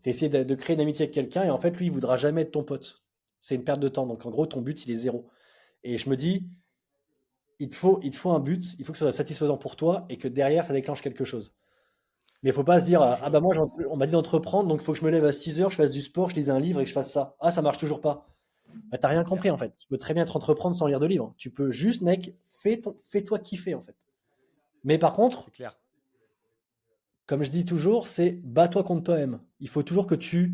tu 0.03 0.09
essayais 0.09 0.29
de, 0.29 0.43
de, 0.43 0.55
créer 0.55 0.75
une 0.75 0.81
amitié 0.81 1.03
avec 1.03 1.13
quelqu'un 1.13 1.43
et 1.43 1.49
en 1.49 1.57
fait, 1.57 1.71
lui, 1.71 1.87
il 1.87 1.91
voudra 1.91 2.15
jamais 2.15 2.41
être 2.41 2.51
ton 2.51 2.63
pote. 2.63 3.00
C'est 3.41 3.55
une 3.55 3.63
perte 3.63 3.79
de 3.79 3.89
temps. 3.89 4.07
Donc, 4.07 4.25
en 4.25 4.29
gros, 4.29 4.45
ton 4.45 4.61
but, 4.61 4.85
il 4.85 4.91
est 4.91 4.95
zéro. 4.95 5.27
Et 5.83 5.97
je 5.97 6.09
me 6.09 6.15
dis, 6.15 6.47
il 7.59 7.69
te, 7.69 7.75
faut, 7.75 7.99
il 8.03 8.11
te 8.11 8.15
faut 8.15 8.31
un 8.31 8.39
but, 8.39 8.75
il 8.79 8.85
faut 8.85 8.91
que 8.91 8.97
ça 8.97 9.05
soit 9.05 9.11
satisfaisant 9.11 9.57
pour 9.57 9.75
toi 9.75 10.05
et 10.09 10.17
que 10.17 10.27
derrière, 10.27 10.65
ça 10.65 10.73
déclenche 10.73 11.01
quelque 11.01 11.25
chose. 11.25 11.53
Mais 12.43 12.49
il 12.49 12.53
faut 12.53 12.63
pas 12.63 12.79
se 12.79 12.85
dire, 12.85 13.01
ah 13.03 13.29
bah 13.29 13.39
moi, 13.39 13.55
on 13.89 13.95
m'a 13.97 14.07
dit 14.07 14.13
d'entreprendre, 14.13 14.67
donc 14.67 14.81
il 14.81 14.83
faut 14.83 14.93
que 14.93 14.99
je 14.99 15.05
me 15.05 15.11
lève 15.11 15.25
à 15.25 15.31
6 15.31 15.61
heures, 15.61 15.69
je 15.69 15.75
fasse 15.75 15.91
du 15.91 16.01
sport, 16.01 16.29
je 16.31 16.35
lise 16.35 16.49
un 16.49 16.59
livre 16.59 16.79
et 16.81 16.83
que 16.83 16.89
je 16.89 16.93
fasse 16.93 17.11
ça. 17.11 17.35
Ah, 17.39 17.51
ça 17.51 17.61
marche 17.61 17.77
toujours 17.77 18.01
pas. 18.01 18.27
Bah, 18.89 18.97
t'as 18.97 19.09
rien 19.09 19.23
compris 19.23 19.49
en 19.51 19.57
fait. 19.57 19.75
Tu 19.75 19.87
peux 19.87 19.97
très 19.97 20.13
bien 20.13 20.25
te 20.25 20.31
entreprendre 20.31 20.75
sans 20.75 20.87
lire 20.87 20.99
de 20.99 21.05
livre. 21.05 21.33
Tu 21.37 21.51
peux 21.51 21.69
juste, 21.69 22.01
mec, 22.01 22.35
fais-toi 22.49 22.95
fais 22.97 23.23
kiffer 23.43 23.75
en 23.75 23.81
fait. 23.81 23.95
Mais 24.83 24.97
par 24.97 25.13
contre, 25.13 25.51
clair. 25.51 25.77
comme 27.27 27.43
je 27.43 27.49
dis 27.49 27.65
toujours, 27.65 28.07
c'est 28.07 28.31
bats-toi 28.43 28.83
contre 28.83 29.03
toi-même. 29.03 29.39
Il 29.59 29.69
faut 29.69 29.83
toujours 29.83 30.07
que 30.07 30.15
tu. 30.15 30.53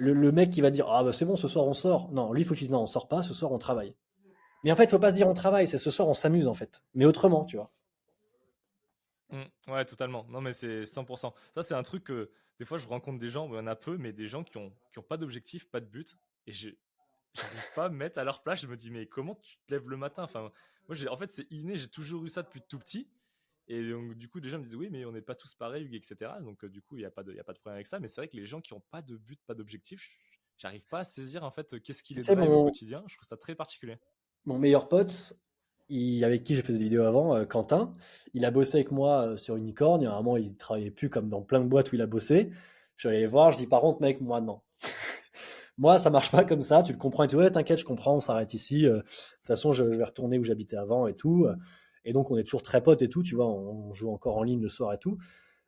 Le, 0.00 0.30
mec 0.30 0.50
qui 0.50 0.60
va 0.60 0.70
dire 0.70 0.88
Ah 0.88 1.02
bah 1.02 1.12
c'est 1.12 1.24
bon, 1.24 1.34
ce 1.34 1.48
soir 1.48 1.66
on 1.66 1.72
sort. 1.72 2.10
Non, 2.12 2.32
lui, 2.32 2.42
il 2.42 2.44
faut 2.44 2.54
qu'il 2.54 2.62
dise 2.62 2.70
Non, 2.70 2.82
on 2.82 2.86
sort 2.86 3.08
pas, 3.08 3.22
ce 3.22 3.34
soir 3.34 3.50
on 3.50 3.58
travaille. 3.58 3.94
Mais 4.62 4.72
en 4.72 4.76
fait, 4.76 4.84
il 4.84 4.90
faut 4.90 4.98
pas 4.98 5.10
se 5.10 5.16
dire 5.16 5.28
on 5.28 5.34
travaille, 5.34 5.66
c'est 5.66 5.78
ce 5.78 5.90
soir 5.90 6.08
on 6.08 6.14
s'amuse 6.14 6.46
en 6.46 6.54
fait. 6.54 6.82
Mais 6.94 7.04
autrement, 7.04 7.44
tu 7.44 7.56
vois. 7.56 7.72
Mmh, 9.30 9.72
ouais, 9.72 9.84
totalement. 9.84 10.24
Non, 10.28 10.40
mais 10.40 10.52
c'est 10.52 10.82
100%. 10.82 11.32
Ça, 11.54 11.62
c'est 11.62 11.74
un 11.74 11.82
truc 11.82 12.04
que 12.04 12.30
des 12.58 12.64
fois 12.64 12.78
je 12.78 12.86
rencontre 12.86 13.18
des 13.18 13.28
gens, 13.28 13.48
il 13.48 13.56
y 13.56 13.58
en 13.58 13.66
a 13.66 13.76
peu, 13.76 13.96
mais 13.98 14.12
des 14.12 14.28
gens 14.28 14.44
qui 14.44 14.56
ont, 14.56 14.72
qui 14.92 14.98
ont 14.98 15.02
pas 15.02 15.16
d'objectif, 15.16 15.68
pas 15.68 15.80
de 15.80 15.86
but. 15.86 16.16
Et 16.46 16.52
je 16.52 16.70
n'arrive 17.36 17.72
pas 17.74 17.84
à 17.86 17.88
me 17.88 17.96
mettre 17.96 18.18
à 18.18 18.24
leur 18.24 18.42
place. 18.42 18.62
Je 18.62 18.66
me 18.66 18.76
dis, 18.76 18.90
mais 18.90 19.06
comment 19.06 19.34
tu 19.34 19.58
te 19.58 19.74
lèves 19.74 19.88
le 19.88 19.96
matin? 19.96 20.22
Enfin, 20.22 20.52
moi, 20.88 20.96
en 21.10 21.16
fait, 21.16 21.30
c'est 21.30 21.50
inné, 21.50 21.76
j'ai 21.76 21.88
toujours 21.88 22.24
eu 22.24 22.28
ça 22.28 22.42
depuis 22.42 22.62
tout 22.62 22.78
petit. 22.78 23.08
Et 23.68 23.90
donc, 23.90 24.14
du 24.14 24.28
coup, 24.28 24.40
des 24.40 24.48
gens 24.48 24.58
me 24.58 24.64
disent, 24.64 24.76
oui, 24.76 24.88
mais 24.90 25.04
on 25.04 25.12
n'est 25.12 25.22
pas 25.22 25.34
tous 25.34 25.54
pareils, 25.54 25.94
etc. 25.94 26.32
Donc, 26.40 26.64
euh, 26.64 26.68
du 26.68 26.80
coup, 26.80 26.96
il 26.96 27.00
n'y 27.00 27.04
a, 27.06 27.10
pas 27.10 27.22
de, 27.22 27.38
a 27.38 27.44
pas 27.44 27.52
de 27.52 27.58
problème 27.58 27.76
avec 27.76 27.86
ça. 27.86 28.00
Mais 28.00 28.08
c'est 28.08 28.20
vrai 28.20 28.28
que 28.28 28.36
les 28.36 28.46
gens 28.46 28.60
qui 28.60 28.72
n'ont 28.72 28.82
pas 28.90 29.02
de 29.02 29.16
but, 29.16 29.40
pas 29.46 29.54
d'objectif, 29.54 30.08
j'arrive 30.56 30.84
pas 30.90 31.00
à 31.00 31.04
saisir 31.04 31.44
en 31.44 31.50
fait 31.50 31.80
qu'est-ce 31.82 32.02
qui 32.02 32.14
les 32.14 32.22
drive 32.22 32.50
au 32.50 32.64
quotidien. 32.64 33.04
Je 33.06 33.14
trouve 33.16 33.28
ça 33.28 33.36
très 33.36 33.54
particulier 33.54 33.98
mon 34.48 34.58
meilleur 34.58 34.88
pote, 34.88 35.34
avec 36.22 36.44
qui 36.44 36.54
j'ai 36.54 36.62
fait 36.62 36.72
des 36.72 36.82
vidéos 36.82 37.04
avant, 37.04 37.36
euh, 37.36 37.44
Quentin, 37.44 37.94
il 38.34 38.44
a 38.44 38.50
bossé 38.50 38.78
avec 38.78 38.90
moi 38.90 39.28
euh, 39.28 39.36
sur 39.36 39.56
Unicorn. 39.56 40.00
Il 40.00 40.04
y 40.04 40.06
a 40.06 40.12
un 40.12 40.16
moment, 40.16 40.36
il 40.36 40.56
travaillait 40.56 40.90
plus 40.90 41.08
comme 41.08 41.28
dans 41.28 41.42
plein 41.42 41.60
de 41.60 41.66
boîtes 41.66 41.92
où 41.92 41.94
il 41.94 42.02
a 42.02 42.06
bossé. 42.06 42.50
Je 42.96 43.08
vais 43.08 43.16
aller 43.16 43.26
voir, 43.26 43.52
je 43.52 43.58
dis 43.58 43.66
par 43.66 43.80
contre, 43.80 44.00
mec, 44.00 44.20
moi, 44.20 44.40
non. 44.40 44.60
moi, 45.78 45.98
ça 45.98 46.10
marche 46.10 46.30
pas 46.30 46.44
comme 46.44 46.62
ça. 46.62 46.82
Tu 46.82 46.92
le 46.92 46.98
comprends 46.98 47.24
et 47.24 47.28
tu 47.28 47.36
ouais, 47.36 47.50
t'inquiète, 47.50 47.78
je 47.78 47.84
comprends, 47.84 48.16
on 48.16 48.20
s'arrête 48.20 48.52
ici. 48.54 48.86
Euh, 48.86 48.96
de 48.96 49.00
toute 49.02 49.46
façon, 49.46 49.72
je, 49.72 49.84
vais 49.84 50.04
retourner 50.04 50.38
où 50.38 50.44
j'habitais 50.44 50.76
avant 50.76 51.06
et 51.06 51.14
tout. 51.14 51.46
Et 52.08 52.12
donc, 52.12 52.30
on 52.30 52.38
est 52.38 52.44
toujours 52.44 52.62
très 52.62 52.82
potes 52.82 53.02
et 53.02 53.08
tout, 53.08 53.22
tu 53.22 53.34
vois, 53.34 53.48
on, 53.48 53.92
joue 53.92 54.10
encore 54.10 54.38
en 54.38 54.42
ligne 54.42 54.62
le 54.62 54.68
soir 54.68 54.92
et 54.94 54.98
tout. 54.98 55.18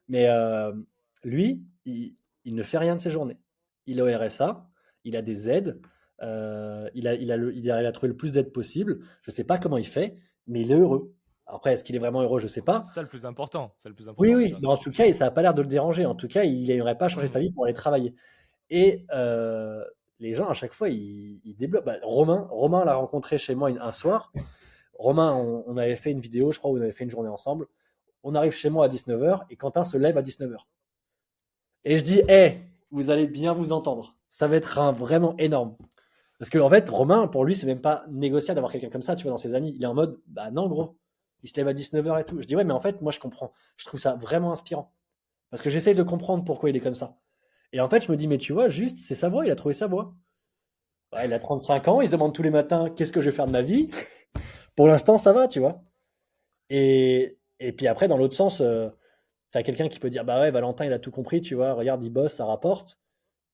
Mais 0.08 0.26
lui, 1.22 1.62
il, 1.84 2.14
il, 2.44 2.54
ne 2.54 2.62
fait 2.62 2.78
rien 2.78 2.94
de 2.96 3.00
ses 3.00 3.10
journées. 3.10 3.38
Il 3.86 3.98
est 3.98 4.02
au 4.02 4.18
RSA, 4.18 4.66
il 5.04 5.16
a 5.16 5.22
des 5.22 5.50
aides. 5.50 5.80
Euh, 6.22 6.88
il, 6.94 7.08
a, 7.08 7.14
il, 7.14 7.32
a 7.32 7.36
il 7.36 7.70
arrive 7.70 7.86
à 7.86 7.92
trouver 7.92 8.08
le 8.08 8.16
plus 8.16 8.32
d'aide 8.32 8.52
possible. 8.52 9.00
Je 9.22 9.30
ne 9.30 9.34
sais 9.34 9.44
pas 9.44 9.58
comment 9.58 9.78
il 9.78 9.86
fait, 9.86 10.16
mais 10.46 10.62
il 10.62 10.72
est 10.72 10.76
heureux. 10.76 11.14
Après, 11.46 11.72
est-ce 11.72 11.82
qu'il 11.82 11.96
est 11.96 12.00
vraiment 12.00 12.22
heureux? 12.22 12.38
Je 12.38 12.44
ne 12.44 12.50
sais 12.50 12.62
pas. 12.62 12.80
C'est 12.82 12.94
ça 12.94 13.02
le 13.02 13.08
plus 13.08 13.26
important. 13.26 13.74
Le 13.84 13.92
plus 13.92 14.08
important 14.08 14.22
oui, 14.22 14.34
oui. 14.34 14.54
Mais 14.60 14.68
en 14.68 14.76
tout 14.76 14.92
cas, 14.92 15.12
ça 15.12 15.24
n'a 15.24 15.30
pas 15.30 15.42
l'air 15.42 15.54
de 15.54 15.62
le 15.62 15.68
déranger. 15.68 16.06
En 16.06 16.14
tout 16.14 16.28
cas, 16.28 16.44
il 16.44 16.68
n'aimerait 16.68 16.96
pas 16.96 17.08
changer 17.08 17.26
sa 17.26 17.40
vie 17.40 17.50
pour 17.50 17.64
aller 17.64 17.74
travailler. 17.74 18.14
Et 18.68 19.04
euh, 19.12 19.82
les 20.20 20.34
gens, 20.34 20.48
à 20.48 20.52
chaque 20.52 20.72
fois, 20.72 20.88
ils, 20.88 21.56
développent. 21.58 21.86
Bah, 21.86 21.96
Romain, 22.02 22.46
Romain 22.50 22.84
l'a 22.84 22.94
rencontré 22.94 23.36
chez 23.36 23.54
moi 23.54 23.70
un 23.80 23.92
soir. 23.92 24.32
Romain, 25.00 25.32
on, 25.34 25.78
avait 25.78 25.96
fait 25.96 26.10
une 26.10 26.20
vidéo, 26.20 26.52
je 26.52 26.58
crois, 26.58 26.70
où 26.70 26.76
on 26.76 26.80
avait 26.82 26.92
fait 26.92 27.04
une 27.04 27.10
journée 27.10 27.30
ensemble. 27.30 27.66
On 28.22 28.34
arrive 28.34 28.52
chez 28.52 28.68
moi 28.68 28.84
à 28.84 28.88
19h 28.88 29.46
et 29.48 29.56
Quentin 29.56 29.82
se 29.82 29.96
lève 29.96 30.18
à 30.18 30.22
19h. 30.22 30.58
Et 31.84 31.96
je 31.96 32.04
dis, 32.04 32.18
hé, 32.28 32.32
hey, 32.32 32.60
vous 32.90 33.08
allez 33.08 33.26
bien 33.26 33.54
vous 33.54 33.72
entendre. 33.72 34.18
Ça 34.28 34.46
va 34.46 34.56
être 34.56 34.78
un, 34.78 34.92
vraiment 34.92 35.34
énorme. 35.38 35.74
Parce 36.38 36.50
qu'en 36.50 36.66
en 36.66 36.68
fait, 36.68 36.86
Romain, 36.90 37.28
pour 37.28 37.46
lui, 37.46 37.56
c'est 37.56 37.66
même 37.66 37.80
pas 37.80 38.04
négociable 38.10 38.56
d'avoir 38.56 38.70
quelqu'un 38.72 38.90
comme 38.90 39.00
ça, 39.00 39.16
tu 39.16 39.22
vois, 39.22 39.30
dans 39.30 39.38
ses 39.38 39.54
amis. 39.54 39.72
Il 39.74 39.82
est 39.82 39.86
en 39.86 39.94
mode, 39.94 40.20
bah 40.26 40.50
non, 40.50 40.68
gros. 40.68 40.98
Il 41.42 41.48
se 41.48 41.56
lève 41.56 41.68
à 41.68 41.72
19h 41.72 42.20
et 42.20 42.24
tout. 42.24 42.42
Je 42.42 42.46
dis, 42.46 42.54
ouais, 42.54 42.64
mais 42.64 42.74
en 42.74 42.80
fait, 42.80 43.00
moi, 43.00 43.10
je 43.10 43.20
comprends. 43.20 43.54
Je 43.78 43.86
trouve 43.86 43.98
ça 43.98 44.16
vraiment 44.16 44.52
inspirant. 44.52 44.92
Parce 45.48 45.62
que 45.62 45.70
j'essaye 45.70 45.94
de 45.94 46.02
comprendre 46.02 46.44
pourquoi 46.44 46.68
il 46.68 46.76
est 46.76 46.80
comme 46.80 46.92
ça. 46.92 47.16
Et 47.72 47.80
en 47.80 47.88
fait, 47.88 48.04
je 48.04 48.12
me 48.12 48.18
dis, 48.18 48.28
mais 48.28 48.36
tu 48.36 48.52
vois, 48.52 48.68
juste, 48.68 48.98
c'est 48.98 49.14
sa 49.14 49.30
voix, 49.30 49.46
il 49.46 49.50
a 49.50 49.56
trouvé 49.56 49.72
sa 49.72 49.86
voix. 49.86 50.14
il 51.24 51.32
a 51.32 51.38
35 51.38 51.88
ans, 51.88 52.00
il 52.02 52.08
se 52.08 52.12
demande 52.12 52.34
tous 52.34 52.42
les 52.42 52.50
matins, 52.50 52.90
qu'est-ce 52.90 53.12
que 53.12 53.22
je 53.22 53.30
vais 53.30 53.34
faire 53.34 53.46
de 53.46 53.52
ma 53.52 53.62
vie? 53.62 53.88
Pour 54.80 54.88
l'instant, 54.88 55.18
ça 55.18 55.34
va, 55.34 55.46
tu 55.46 55.60
vois. 55.60 55.84
Et, 56.70 57.36
et 57.58 57.72
puis 57.72 57.86
après, 57.86 58.08
dans 58.08 58.16
l'autre 58.16 58.34
sens, 58.34 58.62
euh, 58.62 58.88
tu 59.52 59.58
as 59.58 59.62
quelqu'un 59.62 59.90
qui 59.90 59.98
peut 59.98 60.08
dire, 60.08 60.24
bah 60.24 60.40
ouais, 60.40 60.50
Valentin, 60.50 60.86
il 60.86 60.92
a 60.94 60.98
tout 60.98 61.10
compris, 61.10 61.42
tu 61.42 61.54
vois, 61.54 61.74
regarde, 61.74 62.02
il 62.02 62.08
bosse, 62.08 62.32
ça 62.32 62.46
rapporte. 62.46 62.98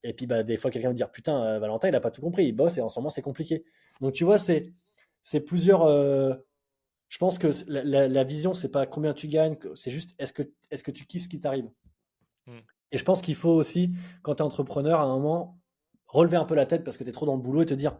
Et 0.04 0.12
puis, 0.12 0.28
bah, 0.28 0.44
des 0.44 0.56
fois, 0.56 0.70
quelqu'un 0.70 0.90
va 0.90 0.94
dire 0.94 1.10
Putain, 1.10 1.42
euh, 1.42 1.58
Valentin, 1.58 1.88
il 1.88 1.90
n'a 1.90 2.00
pas 2.00 2.12
tout 2.12 2.20
compris, 2.20 2.46
il 2.46 2.52
bosse 2.52 2.78
et 2.78 2.80
en 2.80 2.88
ce 2.88 2.96
moment, 3.00 3.08
c'est 3.08 3.22
compliqué. 3.22 3.64
Donc, 4.00 4.12
tu 4.12 4.22
vois, 4.22 4.38
c'est, 4.38 4.72
c'est 5.20 5.40
plusieurs. 5.40 5.82
Euh, 5.82 6.32
je 7.08 7.18
pense 7.18 7.38
que 7.38 7.50
la, 7.66 8.06
la, 8.06 8.22
vision, 8.22 8.54
c'est 8.54 8.70
pas 8.70 8.86
combien 8.86 9.12
tu 9.12 9.26
gagnes, 9.26 9.56
c'est 9.74 9.90
juste 9.90 10.14
est-ce 10.20 10.32
que, 10.32 10.44
est-ce 10.70 10.84
que 10.84 10.92
tu 10.92 11.06
kiffes 11.06 11.24
ce 11.24 11.28
qui 11.28 11.40
t'arrive? 11.40 11.68
Hmm. 12.46 12.60
Et 12.92 12.98
je 12.98 13.02
pense 13.02 13.20
qu'il 13.20 13.34
faut 13.34 13.50
aussi, 13.50 13.90
quand 14.22 14.36
tu 14.36 14.44
es 14.44 14.46
entrepreneur, 14.46 15.00
à 15.00 15.02
un 15.02 15.08
moment, 15.08 15.58
relever 16.06 16.36
un 16.36 16.44
peu 16.44 16.54
la 16.54 16.66
tête 16.66 16.84
parce 16.84 16.96
que 16.96 17.02
tu 17.02 17.10
es 17.10 17.12
trop 17.12 17.26
dans 17.26 17.34
le 17.34 17.42
boulot 17.42 17.62
et 17.62 17.66
te 17.66 17.74
dire 17.74 17.98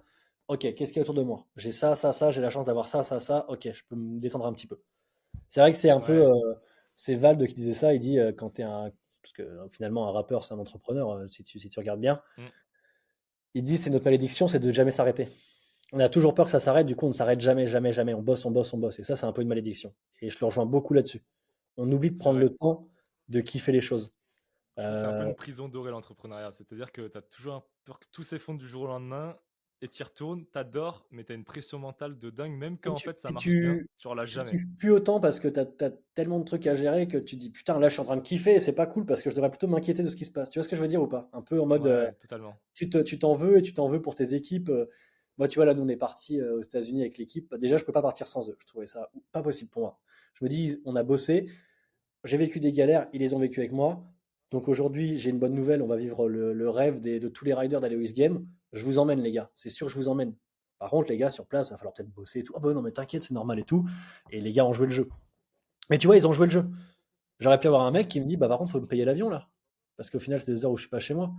Ok, 0.48 0.60
qu'est-ce 0.60 0.92
qu'il 0.92 0.96
y 0.96 0.98
a 1.00 1.02
autour 1.02 1.14
de 1.14 1.22
moi? 1.22 1.46
J'ai 1.56 1.72
ça, 1.72 1.96
ça, 1.96 2.12
ça, 2.12 2.30
j'ai 2.30 2.40
la 2.40 2.50
chance 2.50 2.64
d'avoir 2.64 2.88
ça, 2.88 3.02
ça, 3.02 3.20
ça. 3.20 3.46
Ok, 3.48 3.68
je 3.70 3.82
peux 3.88 3.96
me 3.96 4.20
détendre 4.20 4.46
un 4.46 4.52
petit 4.52 4.66
peu. 4.66 4.80
C'est 5.48 5.60
vrai 5.60 5.72
que 5.72 5.78
c'est 5.78 5.90
un 5.90 6.00
peu. 6.00 6.26
Euh, 6.26 6.54
c'est 6.94 7.14
Valde 7.14 7.46
qui 7.46 7.54
disait 7.54 7.74
ça. 7.74 7.94
Il 7.94 7.98
dit 7.98 8.18
quand 8.36 8.50
tu 8.50 8.62
es 8.62 8.64
un 8.64 8.90
parce 9.26 9.32
que 9.32 9.42
euh, 9.42 9.68
finalement, 9.68 10.08
un 10.08 10.12
rappeur, 10.12 10.44
c'est 10.44 10.54
un 10.54 10.58
entrepreneur, 10.58 11.10
euh, 11.10 11.26
si 11.28 11.42
tu, 11.42 11.58
si 11.58 11.68
tu 11.68 11.78
regardes 11.78 12.00
bien. 12.00 12.22
Mm. 12.38 12.46
Il 13.54 13.62
dit 13.64 13.78
c'est 13.78 13.90
notre 13.90 14.04
malédiction, 14.04 14.46
c'est 14.46 14.60
de 14.60 14.70
jamais 14.70 14.92
s'arrêter. 14.92 15.28
On 15.92 15.98
a 15.98 16.08
toujours 16.08 16.34
peur 16.34 16.46
que 16.46 16.52
ça 16.52 16.60
s'arrête, 16.60 16.86
du 16.86 16.94
coup, 16.94 17.06
on 17.06 17.08
ne 17.08 17.14
s'arrête 17.14 17.40
jamais, 17.40 17.66
jamais, 17.66 17.90
jamais. 17.90 18.14
On 18.14 18.22
bosse, 18.22 18.44
on 18.44 18.50
bosse, 18.50 18.72
on 18.72 18.78
bosse. 18.78 18.98
Et 18.98 19.02
ça, 19.02 19.16
c'est 19.16 19.26
un 19.26 19.32
peu 19.32 19.42
une 19.42 19.48
malédiction. 19.48 19.94
Et 20.20 20.30
je 20.30 20.38
le 20.40 20.46
rejoins 20.46 20.66
beaucoup 20.66 20.94
là-dessus. 20.94 21.24
On 21.76 21.90
oublie 21.90 22.10
de 22.10 22.18
prendre 22.18 22.38
le 22.38 22.54
temps 22.54 22.88
de 23.28 23.40
kiffer 23.40 23.72
les 23.72 23.80
choses. 23.80 24.12
C'est 24.76 24.84
un 24.84 25.12
peu 25.12 25.24
une 25.24 25.30
euh, 25.30 25.34
prison 25.34 25.68
dorée 25.68 25.90
l'entrepreneuriat. 25.90 26.52
C'est-à-dire 26.52 26.92
que 26.92 27.08
tu 27.08 27.16
as 27.16 27.22
toujours 27.22 27.66
peur 27.84 27.98
que 27.98 28.06
tout 28.12 28.22
s'effondre 28.22 28.58
du 28.58 28.68
jour 28.68 28.82
au 28.82 28.86
lendemain 28.86 29.36
et 29.82 29.88
tu 29.88 30.00
y 30.00 30.04
retournes, 30.04 30.46
t'adores, 30.46 31.06
mais 31.10 31.24
t'as 31.24 31.34
une 31.34 31.44
pression 31.44 31.78
mentale 31.78 32.16
de 32.16 32.30
dingue, 32.30 32.56
même 32.56 32.78
quand 32.78 32.92
en 32.92 32.96
fait 32.96 33.18
ça 33.18 33.30
marche 33.30 33.44
tu, 33.44 33.60
bien, 33.60 33.84
tu 33.98 34.26
jamais. 34.26 34.50
Tu 34.50 34.66
plus 34.66 34.90
autant 34.90 35.20
parce 35.20 35.38
que 35.38 35.48
t'as 35.48 35.66
as 35.86 35.90
tellement 36.14 36.38
de 36.38 36.44
trucs 36.44 36.66
à 36.66 36.74
gérer 36.74 37.06
que 37.08 37.18
tu 37.18 37.36
dis 37.36 37.50
putain 37.50 37.78
là 37.78 37.88
je 37.88 37.92
suis 37.92 38.00
en 38.00 38.04
train 38.04 38.16
de 38.16 38.22
kiffer 38.22 38.54
et 38.54 38.60
c'est 38.60 38.74
pas 38.74 38.86
cool 38.86 39.04
parce 39.04 39.22
que 39.22 39.28
je 39.28 39.34
devrais 39.34 39.50
plutôt 39.50 39.66
m'inquiéter 39.66 40.02
de 40.02 40.08
ce 40.08 40.16
qui 40.16 40.24
se 40.24 40.32
passe. 40.32 40.48
Tu 40.48 40.58
vois 40.58 40.64
ce 40.64 40.68
que 40.68 40.76
je 40.76 40.80
veux 40.80 40.88
dire 40.88 41.02
ou 41.02 41.08
pas? 41.08 41.28
Un 41.34 41.42
peu 41.42 41.60
en 41.60 41.66
mode 41.66 41.86
euh, 41.86 42.10
totalement. 42.18 42.56
tu 42.72 42.88
t'en 42.88 43.34
veux 43.34 43.58
et 43.58 43.62
tu 43.62 43.74
t'en 43.74 43.86
veux 43.86 44.00
pour 44.00 44.14
tes 44.14 44.32
équipes. 44.32 44.70
Euh. 44.70 44.86
Moi 45.36 45.46
tu 45.48 45.58
vois 45.58 45.66
là 45.66 45.74
nous 45.74 45.82
on 45.82 45.88
est 45.88 45.96
parti 45.96 46.40
euh, 46.40 46.56
aux 46.56 46.62
États-Unis 46.62 47.02
avec 47.02 47.18
l'équipe. 47.18 47.54
Déjà 47.56 47.76
je 47.76 47.84
peux 47.84 47.92
pas 47.92 48.02
partir 48.02 48.26
sans 48.28 48.48
eux. 48.48 48.56
Je 48.58 48.66
trouvais 48.66 48.86
ça 48.86 49.10
pas 49.30 49.42
possible 49.42 49.70
pour 49.70 49.82
moi. 49.82 50.00
Je 50.32 50.44
me 50.44 50.48
dis 50.48 50.80
on 50.86 50.96
a 50.96 51.02
bossé, 51.02 51.50
j'ai 52.24 52.38
vécu 52.38 52.60
des 52.60 52.72
galères, 52.72 53.08
ils 53.12 53.20
les 53.20 53.34
ont 53.34 53.38
vécu 53.38 53.60
avec 53.60 53.72
moi. 53.72 54.06
Donc 54.50 54.68
aujourd'hui 54.68 55.18
j'ai 55.18 55.28
une 55.28 55.38
bonne 55.38 55.54
nouvelle, 55.54 55.82
on 55.82 55.86
va 55.86 55.98
vivre 55.98 56.30
le, 56.30 56.70
rêve 56.70 57.02
de 57.02 57.28
tous 57.28 57.44
les 57.44 57.52
riders 57.52 57.80
d'aller 57.80 57.96
au 57.96 58.14
Game 58.14 58.46
je 58.76 58.84
vous 58.84 58.98
emmène, 58.98 59.20
les 59.20 59.32
gars. 59.32 59.50
C'est 59.54 59.70
sûr, 59.70 59.88
je 59.88 59.94
vous 59.96 60.08
emmène. 60.08 60.34
Par 60.78 60.90
contre, 60.90 61.08
les 61.08 61.16
gars, 61.16 61.30
sur 61.30 61.46
place, 61.46 61.68
il 61.68 61.70
va 61.70 61.76
falloir 61.78 61.94
peut-être 61.94 62.10
bosser 62.10 62.40
et 62.40 62.44
tout. 62.44 62.52
Ah 62.56 62.60
bah 62.60 62.72
non, 62.74 62.82
mais 62.82 62.92
t'inquiète, 62.92 63.24
c'est 63.24 63.34
normal 63.34 63.58
et 63.58 63.64
tout. 63.64 63.88
Et 64.30 64.40
les 64.40 64.52
gars 64.52 64.66
ont 64.66 64.72
joué 64.72 64.86
le 64.86 64.92
jeu. 64.92 65.08
Mais 65.88 65.98
tu 65.98 66.06
vois, 66.06 66.16
ils 66.16 66.26
ont 66.26 66.32
joué 66.32 66.46
le 66.46 66.52
jeu. 66.52 66.68
J'aurais 67.38 67.58
pu 67.58 67.66
avoir 67.66 67.82
un 67.82 67.90
mec 67.90 68.08
qui 68.08 68.20
me 68.20 68.26
dit, 68.26 68.36
bah 68.36 68.48
par 68.48 68.58
contre, 68.58 68.72
faut 68.72 68.80
me 68.80 68.86
payer 68.86 69.04
l'avion 69.04 69.28
là. 69.28 69.48
Parce 69.96 70.10
qu'au 70.10 70.18
final, 70.18 70.40
c'est 70.40 70.52
des 70.52 70.64
heures 70.64 70.70
où 70.70 70.76
je 70.76 70.82
suis 70.82 70.90
pas 70.90 70.98
chez 70.98 71.14
moi. 71.14 71.32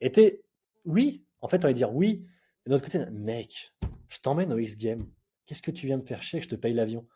Et 0.00 0.12
t'es, 0.12 0.42
oui, 0.84 1.24
en 1.40 1.48
fait, 1.48 1.64
on 1.64 1.68
va 1.68 1.72
dire 1.72 1.94
oui. 1.94 2.26
Et 2.64 2.70
de 2.70 2.74
l'autre 2.74 2.84
côté, 2.84 3.04
mec, 3.10 3.72
je 4.08 4.18
t'emmène 4.18 4.52
au 4.52 4.58
X-Game. 4.58 5.06
Qu'est-ce 5.46 5.62
que 5.62 5.70
tu 5.70 5.86
viens 5.86 5.96
me 5.96 6.04
faire 6.04 6.22
chier 6.22 6.40
Je 6.40 6.48
te 6.48 6.54
paye 6.54 6.74
l'avion? 6.74 7.06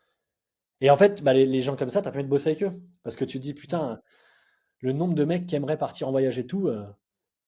Et 0.81 0.90
en 0.90 0.97
fait, 0.97 1.23
bah, 1.23 1.32
les, 1.32 1.62
gens 1.62 1.77
comme 1.77 1.90
ça, 1.90 2.03
t'as 2.03 2.11
permis 2.11 2.24
de 2.24 2.31
bosser 2.31 2.51
avec 2.51 2.62
eux. 2.62 2.81
Parce 3.03 3.16
que 3.16 3.24
tu 3.24 3.39
te 3.39 3.43
dis, 3.43 3.55
putain, 3.55 4.01
le 4.81 4.93
nombre 4.93 5.15
de 5.15 5.24
mecs 5.24 5.47
qui 5.47 5.57
aimeraient 5.57 5.78
partir 5.78 6.09
en 6.09 6.11
voyage 6.11 6.39
et 6.39 6.47
tout. 6.47 6.69
Euh, 6.69 6.86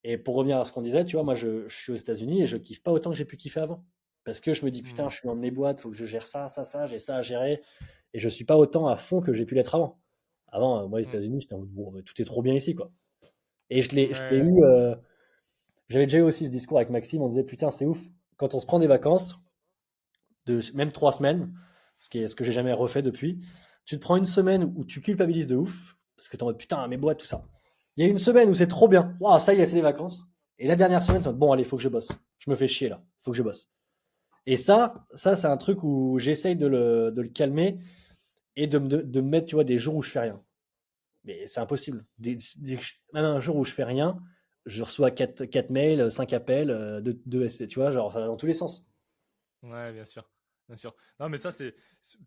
et 0.04 0.18
pour 0.18 0.36
revenir 0.36 0.58
à 0.58 0.64
ce 0.64 0.72
qu'on 0.72 0.82
disait, 0.82 1.04
tu 1.04 1.16
vois, 1.16 1.24
moi, 1.24 1.34
je, 1.34 1.68
suis 1.68 1.92
aux 1.92 1.96
États-Unis 1.96 2.42
et 2.42 2.46
je 2.46 2.56
kiffe 2.56 2.82
pas 2.82 2.92
autant 2.92 3.10
que 3.10 3.16
j'ai 3.16 3.24
pu 3.24 3.36
kiffer 3.36 3.60
avant. 3.60 3.84
Parce 4.24 4.40
que 4.40 4.52
je 4.52 4.64
me 4.64 4.70
dis, 4.70 4.82
putain, 4.82 5.06
mmh. 5.06 5.10
je 5.10 5.16
suis 5.16 5.26
dans 5.26 5.34
mes 5.34 5.50
boîtes, 5.50 5.80
faut 5.80 5.90
que 5.90 5.96
je 5.96 6.04
gère 6.04 6.26
ça, 6.26 6.48
ça, 6.48 6.64
ça, 6.64 6.86
j'ai 6.86 6.98
ça 6.98 7.16
à 7.16 7.22
gérer. 7.22 7.60
Et 8.14 8.18
je 8.18 8.28
suis 8.28 8.44
pas 8.44 8.56
autant 8.56 8.86
à 8.88 8.96
fond 8.96 9.20
que 9.20 9.32
j'ai 9.32 9.46
pu 9.46 9.54
l'être 9.54 9.74
avant. 9.74 9.98
Avant, 10.48 10.82
euh, 10.82 10.86
moi, 10.86 11.00
les 11.00 11.06
mmh. 11.06 11.08
États-Unis, 11.08 11.40
c'était 11.42 11.54
en 11.54 11.58
mode, 11.58 11.70
bon, 11.70 12.02
tout 12.02 12.20
est 12.20 12.24
trop 12.24 12.42
bien 12.42 12.54
ici, 12.54 12.74
quoi. 12.74 12.90
Et 13.70 13.82
je 13.82 13.94
l'ai 13.94 14.10
eu. 14.32 14.62
Euh, 14.64 14.94
j'avais 15.88 16.06
déjà 16.06 16.18
eu 16.18 16.22
aussi 16.22 16.46
ce 16.46 16.50
discours 16.50 16.78
avec 16.78 16.90
Maxime, 16.90 17.22
on 17.22 17.28
disait, 17.28 17.44
putain, 17.44 17.70
c'est 17.70 17.86
ouf. 17.86 18.08
Quand 18.36 18.54
on 18.54 18.60
se 18.60 18.66
prend 18.66 18.78
des 18.78 18.86
vacances, 18.86 19.36
de 20.46 20.60
même 20.74 20.92
trois 20.92 21.12
semaines, 21.12 21.52
ce, 21.98 22.08
qui 22.08 22.18
est, 22.18 22.28
ce 22.28 22.34
que 22.34 22.44
j'ai 22.44 22.52
jamais 22.52 22.72
refait 22.72 23.02
depuis. 23.02 23.40
Tu 23.84 23.96
te 23.96 24.00
prends 24.00 24.16
une 24.16 24.26
semaine 24.26 24.72
où 24.76 24.84
tu 24.84 25.00
culpabilises 25.00 25.46
de 25.46 25.56
ouf, 25.56 25.96
parce 26.16 26.28
que 26.28 26.36
t'es 26.36 26.42
en 26.42 26.46
mode 26.46 26.58
putain, 26.58 26.86
mes 26.88 26.96
boîtes, 26.96 27.18
tout 27.18 27.26
ça. 27.26 27.44
Il 27.98 28.04
y 28.04 28.06
a 28.06 28.10
une 28.10 28.18
semaine 28.18 28.48
où 28.48 28.54
c'est 28.54 28.68
trop 28.68 28.86
bien. 28.86 29.16
Waouh, 29.18 29.40
ça 29.40 29.52
y 29.54 29.60
est, 29.60 29.66
c'est 29.66 29.74
les 29.74 29.82
vacances. 29.82 30.24
Et 30.56 30.68
la 30.68 30.76
dernière 30.76 31.02
semaine, 31.02 31.20
bon, 31.32 31.50
allez, 31.50 31.64
faut 31.64 31.76
que 31.76 31.82
je 31.82 31.88
bosse. 31.88 32.12
Je 32.38 32.48
me 32.48 32.54
fais 32.54 32.68
chier 32.68 32.88
là. 32.88 33.02
Faut 33.22 33.32
que 33.32 33.36
je 33.36 33.42
bosse. 33.42 33.72
Et 34.46 34.56
ça, 34.56 35.04
ça 35.14 35.34
c'est 35.34 35.48
un 35.48 35.56
truc 35.56 35.82
où 35.82 36.16
j'essaye 36.20 36.54
de 36.54 36.68
le, 36.68 37.10
de 37.10 37.22
le, 37.22 37.28
calmer 37.28 37.80
et 38.54 38.68
de 38.68 38.78
me, 38.78 38.86
de, 38.86 39.20
mettre, 39.20 39.46
tu 39.46 39.56
vois, 39.56 39.64
des 39.64 39.80
jours 39.80 39.96
où 39.96 40.02
je 40.02 40.10
fais 40.10 40.20
rien. 40.20 40.40
Mais 41.24 41.48
c'est 41.48 41.58
impossible. 41.58 42.06
même 42.24 43.24
un 43.24 43.40
jour 43.40 43.56
où 43.56 43.64
je 43.64 43.72
fais 43.72 43.82
rien, 43.82 44.16
je 44.64 44.84
reçois 44.84 45.10
4, 45.10 45.46
4 45.46 45.70
mails, 45.70 46.08
5 46.08 46.32
appels, 46.32 47.00
2 47.02 47.20
de, 47.26 47.66
tu 47.66 47.80
vois, 47.80 47.90
genre 47.90 48.12
ça 48.12 48.20
va 48.20 48.26
dans 48.26 48.36
tous 48.36 48.46
les 48.46 48.54
sens. 48.54 48.86
Ouais, 49.64 49.92
bien 49.92 50.04
sûr. 50.04 50.30
Bien 50.68 50.76
sûr. 50.76 50.94
Non, 51.18 51.30
mais 51.30 51.38
ça, 51.38 51.50
c'est 51.50 51.74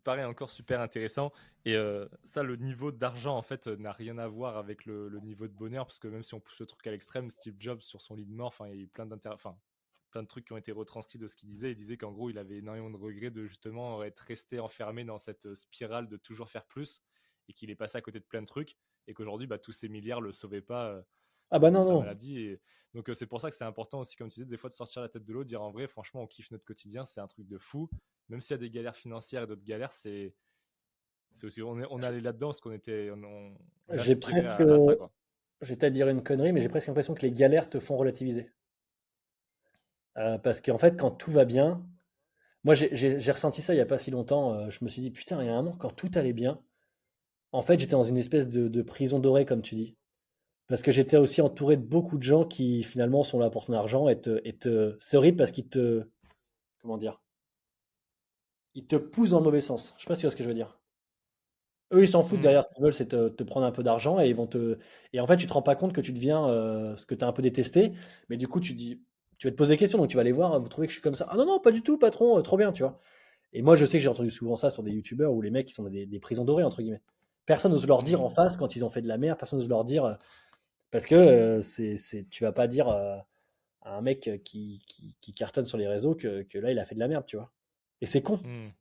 pareil, 0.02 0.24
encore 0.24 0.50
super 0.50 0.80
intéressant. 0.80 1.32
Et 1.64 1.76
euh, 1.76 2.08
ça, 2.24 2.42
le 2.42 2.56
niveau 2.56 2.90
d'argent, 2.90 3.36
en 3.36 3.42
fait, 3.42 3.68
n'a 3.68 3.92
rien 3.92 4.18
à 4.18 4.26
voir 4.26 4.56
avec 4.56 4.84
le, 4.84 5.20
niveau 5.22 5.46
de 5.46 5.52
bonheur, 5.52 5.86
parce 5.86 6.00
que 6.00 6.08
même 6.08 6.24
si 6.24 6.34
on 6.34 6.40
pousse 6.40 6.58
le 6.58 6.66
truc 6.66 6.84
à 6.88 6.90
l'extrême, 6.90 7.30
Steve 7.30 7.54
Jobs, 7.58 7.80
sur 7.80 8.02
son 8.02 8.16
lit 8.16 8.26
de 8.26 8.34
mort, 8.34 8.52
il 8.66 8.68
y 8.68 8.72
a 8.72 8.82
eu 8.82 8.88
plein, 8.88 9.08
enfin, 9.26 9.56
plein 10.10 10.24
de 10.24 10.28
trucs 10.28 10.44
qui 10.46 10.52
ont 10.52 10.56
été 10.56 10.72
retranscrits 10.72 11.20
de 11.20 11.28
ce 11.28 11.36
qu'il 11.36 11.48
disait. 11.48 11.70
Il 11.70 11.76
disait 11.76 11.96
qu'en 11.96 12.10
gros, 12.10 12.30
il 12.30 12.38
avait 12.38 12.56
énormément 12.56 12.90
de 12.90 12.96
regrets 12.96 13.30
de 13.30 13.46
justement 13.46 14.02
être 14.02 14.20
resté 14.20 14.58
enfermé 14.58 15.04
dans 15.04 15.18
cette 15.18 15.54
spirale 15.54 16.08
de 16.08 16.16
toujours 16.16 16.50
faire 16.50 16.66
plus, 16.66 17.00
et 17.48 17.52
qu'il 17.52 17.70
est 17.70 17.76
passé 17.76 17.96
à 17.96 18.00
côté 18.00 18.18
de 18.18 18.24
plein 18.24 18.42
de 18.42 18.46
trucs, 18.46 18.76
et 19.06 19.14
qu'aujourd'hui, 19.14 19.46
bah, 19.46 19.58
tous 19.58 19.72
ces 19.72 19.88
milliards 19.88 20.20
le 20.20 20.32
sauvaient 20.32 20.62
pas. 20.62 20.88
Euh, 20.88 21.02
ah 21.54 21.58
bah 21.58 21.70
non, 21.70 21.84
non. 21.84 22.02
Et 22.02 22.60
donc 22.94 23.10
euh, 23.10 23.14
c'est 23.14 23.26
pour 23.26 23.40
ça 23.40 23.50
que 23.50 23.56
c'est 23.56 23.64
important 23.64 24.00
aussi, 24.00 24.16
comme 24.16 24.30
tu 24.30 24.40
disais, 24.40 24.46
des 24.46 24.56
fois 24.56 24.70
de 24.70 24.74
sortir 24.74 25.02
la 25.02 25.10
tête 25.10 25.24
de 25.24 25.32
l'eau, 25.34 25.44
dire 25.44 25.60
en 25.60 25.70
vrai, 25.70 25.86
franchement, 25.86 26.22
on 26.22 26.26
kiffe 26.26 26.50
notre 26.50 26.64
quotidien, 26.64 27.04
c'est 27.04 27.20
un 27.20 27.26
truc 27.26 27.46
de 27.46 27.58
fou 27.58 27.90
même 28.32 28.40
s'il 28.40 28.54
y 28.54 28.54
a 28.54 28.58
des 28.58 28.70
galères 28.70 28.96
financières 28.96 29.42
et 29.42 29.46
d'autres 29.46 29.62
galères, 29.62 29.92
c'est 29.92 30.34
c'est 31.34 31.46
aussi 31.46 31.62
on 31.62 31.78
est 31.78 31.86
on 31.90 32.00
est 32.00 32.04
allé 32.04 32.20
là-dedans 32.20 32.48
parce 32.48 32.60
qu'on 32.60 32.72
était 32.72 33.10
j'ai 33.92 34.16
presque 34.16 34.48
à 35.82 35.90
dire 35.90 36.08
une 36.08 36.22
connerie 36.22 36.52
mais 36.52 36.60
j'ai 36.60 36.68
presque 36.68 36.88
l'impression 36.88 37.14
que 37.14 37.22
les 37.22 37.32
galères 37.32 37.68
te 37.68 37.78
font 37.78 37.96
relativiser. 37.96 38.50
Euh, 40.18 40.38
parce 40.38 40.60
qu'en 40.60 40.78
fait 40.78 40.98
quand 40.98 41.10
tout 41.10 41.30
va 41.30 41.44
bien 41.44 41.86
moi 42.64 42.74
j'ai 42.74 43.30
ressenti 43.30 43.62
ça 43.62 43.74
il 43.74 43.78
y 43.78 43.80
a 43.80 43.86
pas 43.86 43.96
si 43.96 44.10
longtemps 44.10 44.54
euh, 44.54 44.70
je 44.70 44.84
me 44.84 44.88
suis 44.90 45.00
dit 45.00 45.10
putain 45.10 45.42
il 45.42 45.46
y 45.46 45.48
a 45.48 45.54
un 45.54 45.62
moment 45.62 45.76
quand 45.76 45.90
tout 45.90 46.10
allait 46.16 46.34
bien 46.34 46.60
en 47.52 47.62
fait 47.62 47.78
j'étais 47.78 47.92
dans 47.92 48.02
une 48.02 48.18
espèce 48.18 48.48
de, 48.48 48.82
prison 48.82 49.18
dorée 49.18 49.46
comme 49.46 49.62
tu 49.62 49.74
dis. 49.74 49.96
Parce 50.68 50.82
que 50.82 50.90
j'étais 50.90 51.18
aussi 51.18 51.42
entouré 51.42 51.76
de 51.76 51.82
beaucoup 51.82 52.16
de 52.16 52.22
gens 52.22 52.44
qui 52.44 52.82
finalement 52.82 53.22
sont 53.22 53.38
là 53.38 53.50
pour 53.50 53.66
ton 53.66 53.74
argent 53.74 54.08
et 54.08 54.20
te, 54.20 54.40
et 54.44 54.56
te... 54.56 54.96
c'est 55.00 55.16
horrible 55.18 55.36
parce 55.36 55.52
qu'ils 55.52 55.68
te 55.68 56.08
comment 56.80 56.96
dire 56.96 57.21
ils 58.74 58.86
te 58.86 58.96
poussent 58.96 59.30
dans 59.30 59.38
le 59.38 59.44
mauvais 59.44 59.60
sens. 59.60 59.94
Je 59.96 60.02
sais 60.02 60.08
pas 60.08 60.14
si 60.14 60.20
tu 60.20 60.26
vois 60.26 60.30
ce 60.30 60.36
que 60.36 60.42
je 60.42 60.48
veux 60.48 60.54
dire. 60.54 60.78
Eux, 61.92 62.02
ils 62.02 62.08
s'en 62.08 62.22
foutent. 62.22 62.38
Mm. 62.38 62.42
Derrière, 62.42 62.64
ce 62.64 62.70
qu'ils 62.70 62.82
veulent, 62.82 62.94
c'est 62.94 63.08
te, 63.08 63.42
prendre 63.42 63.66
un 63.66 63.72
peu 63.72 63.82
d'argent 63.82 64.20
et 64.20 64.28
ils 64.28 64.34
vont 64.34 64.46
te. 64.46 64.78
Et 65.12 65.20
en 65.20 65.26
fait, 65.26 65.36
tu 65.36 65.46
te 65.46 65.52
rends 65.52 65.62
pas 65.62 65.74
compte 65.74 65.92
que 65.92 66.00
tu 66.00 66.12
deviens 66.12 66.48
euh, 66.48 66.96
ce 66.96 67.06
que 67.06 67.14
tu 67.14 67.24
as 67.24 67.28
un 67.28 67.32
peu 67.32 67.42
détesté. 67.42 67.92
Mais 68.28 68.36
du 68.36 68.48
coup, 68.48 68.60
tu 68.60 68.74
dis, 68.74 69.02
tu 69.38 69.46
vas 69.46 69.50
te 69.52 69.56
poser 69.56 69.74
des 69.74 69.78
questions. 69.78 69.98
Donc, 69.98 70.08
tu 70.08 70.16
vas 70.16 70.22
aller 70.22 70.32
voir. 70.32 70.58
Vous 70.60 70.68
trouvez 70.68 70.86
que 70.86 70.92
je 70.92 70.96
suis 70.96 71.02
comme 71.02 71.14
ça 71.14 71.26
Ah 71.28 71.36
non, 71.36 71.46
non, 71.46 71.60
pas 71.60 71.72
du 71.72 71.82
tout, 71.82 71.98
patron. 71.98 72.38
Euh, 72.38 72.42
trop 72.42 72.56
bien, 72.56 72.72
tu 72.72 72.82
vois. 72.82 73.00
Et 73.52 73.62
moi, 73.62 73.76
je 73.76 73.84
sais 73.84 73.98
que 73.98 74.02
j'ai 74.02 74.08
entendu 74.08 74.30
souvent 74.30 74.56
ça 74.56 74.70
sur 74.70 74.82
des 74.82 74.92
youtubeurs 74.92 75.32
où 75.32 75.42
les 75.42 75.50
mecs, 75.50 75.70
ils 75.70 75.74
sont 75.74 75.84
des, 75.84 76.20
prisons 76.20 76.44
dorées, 76.44 76.64
entre 76.64 76.80
guillemets. 76.80 77.02
Personne 77.44 77.72
n'ose 77.72 77.86
leur 77.86 78.02
dire 78.02 78.22
en 78.22 78.30
face 78.30 78.56
quand 78.56 78.76
ils 78.76 78.84
ont 78.84 78.88
fait 78.88 79.02
de 79.02 79.08
la 79.08 79.18
merde. 79.18 79.38
Personne 79.38 79.58
n'ose 79.58 79.68
leur 79.68 79.84
dire. 79.84 80.04
Euh, 80.04 80.14
parce 80.90 81.06
que 81.06 81.60
c'est, 81.62 81.96
c'est, 81.96 82.28
tu 82.28 82.44
vas 82.44 82.52
pas 82.52 82.66
dire 82.68 82.88
à 82.88 83.26
un 83.84 84.02
mec 84.02 84.30
qui, 84.44 84.82
qui, 85.20 85.34
cartonne 85.34 85.64
sur 85.64 85.78
les 85.78 85.88
réseaux 85.88 86.14
que, 86.14 86.42
que 86.42 86.58
là, 86.58 86.70
il 86.70 86.78
a 86.78 86.84
fait 86.84 86.94
de 86.94 87.00
la 87.00 87.08
merde, 87.08 87.24
tu 87.26 87.36
vois. 87.36 87.50
Et 88.02 88.06
c'est 88.06 88.20
con. 88.20 88.36
Mmh. 88.36 88.72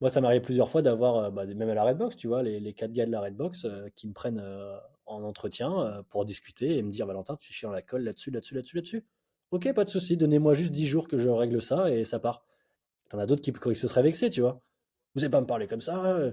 Moi, 0.00 0.08
ça 0.08 0.22
m'arrive 0.22 0.40
plusieurs 0.40 0.68
fois 0.68 0.80
d'avoir, 0.80 1.16
euh, 1.16 1.30
bah, 1.30 1.44
même 1.46 1.68
à 1.68 1.74
la 1.74 1.84
Redbox, 1.84 2.16
tu 2.16 2.26
vois, 2.26 2.42
les, 2.42 2.58
les 2.58 2.72
quatre 2.72 2.92
gars 2.92 3.06
de 3.06 3.12
la 3.12 3.20
Redbox 3.20 3.66
euh, 3.66 3.88
qui 3.94 4.08
me 4.08 4.14
prennent 4.14 4.40
euh, 4.42 4.76
en 5.04 5.22
entretien 5.22 6.02
pour 6.08 6.24
discuter 6.24 6.78
et 6.78 6.82
me 6.82 6.90
dire 6.90 7.06
Valentin, 7.06 7.36
tu 7.36 7.52
chies 7.52 7.66
dans 7.66 7.72
la 7.72 7.82
colle 7.82 8.02
là-dessus, 8.02 8.30
là-dessus, 8.30 8.54
là-dessus, 8.54 8.76
là-dessus. 8.76 9.04
Ok, 9.50 9.72
pas 9.74 9.84
de 9.84 9.90
souci, 9.90 10.16
donnez-moi 10.16 10.54
juste 10.54 10.72
10 10.72 10.86
jours 10.86 11.08
que 11.08 11.18
je 11.18 11.28
règle 11.28 11.60
ça 11.60 11.90
et 11.90 12.04
ça 12.04 12.20
part. 12.20 12.44
T'en 13.08 13.18
as 13.18 13.26
d'autres 13.26 13.42
qui, 13.42 13.52
qui, 13.52 13.74
se 13.74 13.88
seraient 13.88 14.04
vexés, 14.04 14.30
tu 14.30 14.40
vois. 14.40 14.62
Vous 15.14 15.20
n'allez 15.20 15.30
pas 15.30 15.40
me 15.40 15.46
parler 15.46 15.66
comme 15.66 15.80
ça. 15.80 16.32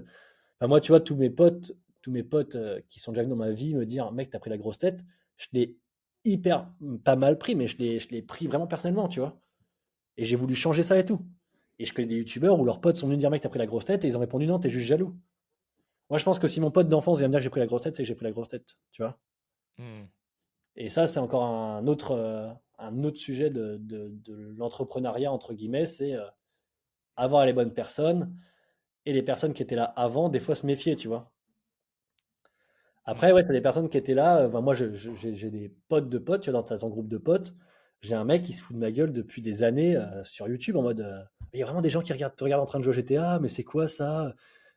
moi, 0.62 0.80
tu 0.80 0.92
vois, 0.92 1.00
tous 1.00 1.16
mes 1.16 1.28
potes, 1.28 1.72
tous 2.00 2.12
mes 2.12 2.22
potes 2.22 2.56
qui 2.88 3.00
sont 3.00 3.10
déjà 3.10 3.22
venus 3.22 3.36
dans 3.36 3.44
ma 3.44 3.50
vie 3.50 3.74
me 3.74 3.84
dire 3.84 4.12
Mec, 4.12 4.30
t'as 4.30 4.38
pris 4.38 4.50
la 4.50 4.58
grosse 4.58 4.78
tête, 4.78 5.00
je 5.36 5.48
l'ai 5.52 5.76
hyper, 6.24 6.70
pas 7.02 7.16
mal 7.16 7.36
pris, 7.36 7.56
mais 7.56 7.66
je 7.66 7.78
l'ai 7.78 8.22
pris 8.22 8.46
vraiment 8.46 8.68
personnellement, 8.68 9.08
tu 9.08 9.18
vois. 9.18 9.40
Et 10.16 10.22
j'ai 10.22 10.36
voulu 10.36 10.54
changer 10.54 10.84
ça 10.84 10.96
et 10.96 11.04
tout. 11.04 11.20
Et 11.78 11.86
je 11.86 11.94
connais 11.94 12.08
des 12.08 12.16
youtubeurs 12.16 12.58
où 12.58 12.64
leurs 12.64 12.80
potes 12.80 12.96
sont 12.96 13.06
venus 13.06 13.18
dire 13.18 13.30
mec 13.30 13.42
t'as 13.42 13.48
pris 13.48 13.58
la 13.58 13.66
grosse 13.66 13.84
tête 13.84 14.04
et 14.04 14.08
ils 14.08 14.16
ont 14.16 14.20
répondu 14.20 14.46
non 14.46 14.58
t'es 14.58 14.70
juste 14.70 14.86
jaloux. 14.86 15.16
Moi 16.10 16.18
je 16.18 16.24
pense 16.24 16.38
que 16.38 16.48
si 16.48 16.60
mon 16.60 16.70
pote 16.70 16.88
d'enfance 16.88 17.18
vient 17.18 17.28
me 17.28 17.32
dire 17.32 17.40
que 17.40 17.44
j'ai 17.44 17.50
pris 17.50 17.60
la 17.60 17.66
grosse 17.66 17.82
tête 17.82 17.96
c'est 17.96 18.02
que 18.02 18.08
j'ai 18.08 18.14
pris 18.14 18.24
la 18.24 18.32
grosse 18.32 18.48
tête, 18.48 18.76
tu 18.90 19.02
vois. 19.02 19.18
Hmm. 19.78 20.04
Et 20.76 20.88
ça 20.88 21.06
c'est 21.06 21.20
encore 21.20 21.44
un 21.44 21.86
autre, 21.86 22.12
euh, 22.12 22.48
un 22.78 23.04
autre 23.04 23.18
sujet 23.18 23.50
de, 23.50 23.76
de, 23.80 24.54
l'entrepreneuriat 24.56 25.30
entre 25.30 25.54
guillemets, 25.54 25.86
c'est 25.86 26.14
euh, 26.14 26.26
avoir 27.16 27.46
les 27.46 27.52
bonnes 27.52 27.72
personnes 27.72 28.34
et 29.06 29.12
les 29.12 29.22
personnes 29.22 29.54
qui 29.54 29.62
étaient 29.62 29.76
là 29.76 29.84
avant 29.84 30.28
des 30.28 30.40
fois 30.40 30.54
se 30.54 30.66
méfier, 30.66 30.96
tu 30.96 31.08
vois. 31.08 31.32
Après, 33.04 33.32
hmm. 33.32 33.36
ouais, 33.36 33.44
tu 33.44 33.50
as 33.50 33.54
des 33.54 33.62
personnes 33.62 33.88
qui 33.88 33.96
étaient 33.96 34.14
là. 34.14 34.48
moi, 34.48 34.74
j'ai 34.74 35.50
des 35.50 35.74
potes 35.88 36.10
de 36.10 36.18
potes, 36.18 36.42
tu 36.42 36.50
vois, 36.50 36.60
dans 36.60 36.76
ton 36.76 36.88
groupe 36.88 37.08
de 37.08 37.16
potes. 37.16 37.54
J'ai 38.02 38.14
un 38.14 38.24
mec 38.24 38.42
qui 38.42 38.52
se 38.52 38.62
fout 38.62 38.76
de 38.76 38.80
ma 38.80 38.92
gueule 38.92 39.14
depuis 39.14 39.40
des 39.40 39.62
années 39.62 39.96
euh, 39.96 40.22
sur 40.24 40.46
YouTube 40.46 40.76
en 40.76 40.82
mode. 40.82 41.26
Euh, 41.48 41.56
il 41.56 41.60
y 41.60 41.62
a 41.62 41.66
vraiment 41.66 41.82
des 41.82 41.90
gens 41.90 42.02
qui 42.02 42.12
regardent, 42.12 42.34
en 42.40 42.64
train 42.64 42.78
de 42.78 42.84
jouer 42.84 42.92
GTA, 42.94 43.38
mais 43.40 43.48
c'est 43.48 43.64
quoi 43.64 43.88
ça? 43.88 44.34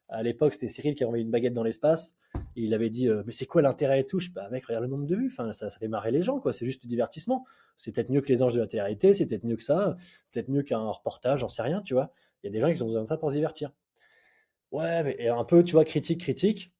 À 0.09 0.23
l'époque, 0.23 0.53
c'était 0.53 0.67
Cyril 0.67 0.95
qui 0.95 1.03
a 1.03 1.07
envoyé 1.07 1.23
une 1.23 1.31
baguette 1.31 1.53
dans 1.53 1.63
l'espace. 1.63 2.17
Et 2.55 2.63
il 2.63 2.73
avait 2.73 2.89
dit, 2.89 3.07
euh, 3.07 3.23
mais 3.25 3.31
c'est 3.31 3.45
quoi 3.45 3.61
l'intérêt 3.61 4.01
et 4.01 4.05
tout? 4.05 4.19
Je 4.19 4.29
bah, 4.29 4.49
mec, 4.49 4.65
regarde 4.65 4.83
le 4.83 4.89
nombre 4.89 5.05
de 5.05 5.15
vues. 5.15 5.27
Enfin, 5.31 5.53
ça, 5.53 5.69
ça 5.69 5.79
fait 5.79 5.89
les 6.11 6.21
gens, 6.21 6.39
quoi. 6.39 6.51
C'est 6.53 6.65
juste 6.65 6.81
du 6.81 6.87
divertissement. 6.87 7.45
C'est 7.77 7.93
peut-être 7.95 8.09
mieux 8.09 8.21
que 8.21 8.27
les 8.27 8.43
anges 8.43 8.53
de 8.53 8.59
la 8.59 8.67
télé-réalité, 8.67 9.13
c'est 9.13 9.25
peut-être 9.25 9.45
mieux 9.45 9.55
que 9.55 9.63
ça, 9.63 9.95
peut-être 10.31 10.49
mieux 10.49 10.63
qu'un 10.63 10.89
reportage, 10.89 11.39
j'en 11.39 11.49
sais 11.49 11.61
rien, 11.61 11.81
tu 11.81 11.93
vois. 11.93 12.11
Il 12.43 12.47
y 12.47 12.49
a 12.49 12.51
des 12.51 12.59
gens 12.59 12.73
qui 12.73 12.81
ont 12.81 12.87
besoin 12.87 13.03
de 13.03 13.07
ça 13.07 13.17
pour 13.17 13.29
se 13.29 13.35
divertir. 13.35 13.71
Ouais, 14.71 15.03
mais 15.03 15.27
un 15.27 15.43
peu, 15.43 15.63
tu 15.63 15.73
vois, 15.73 15.85
critique, 15.85 16.21
critique. 16.21 16.73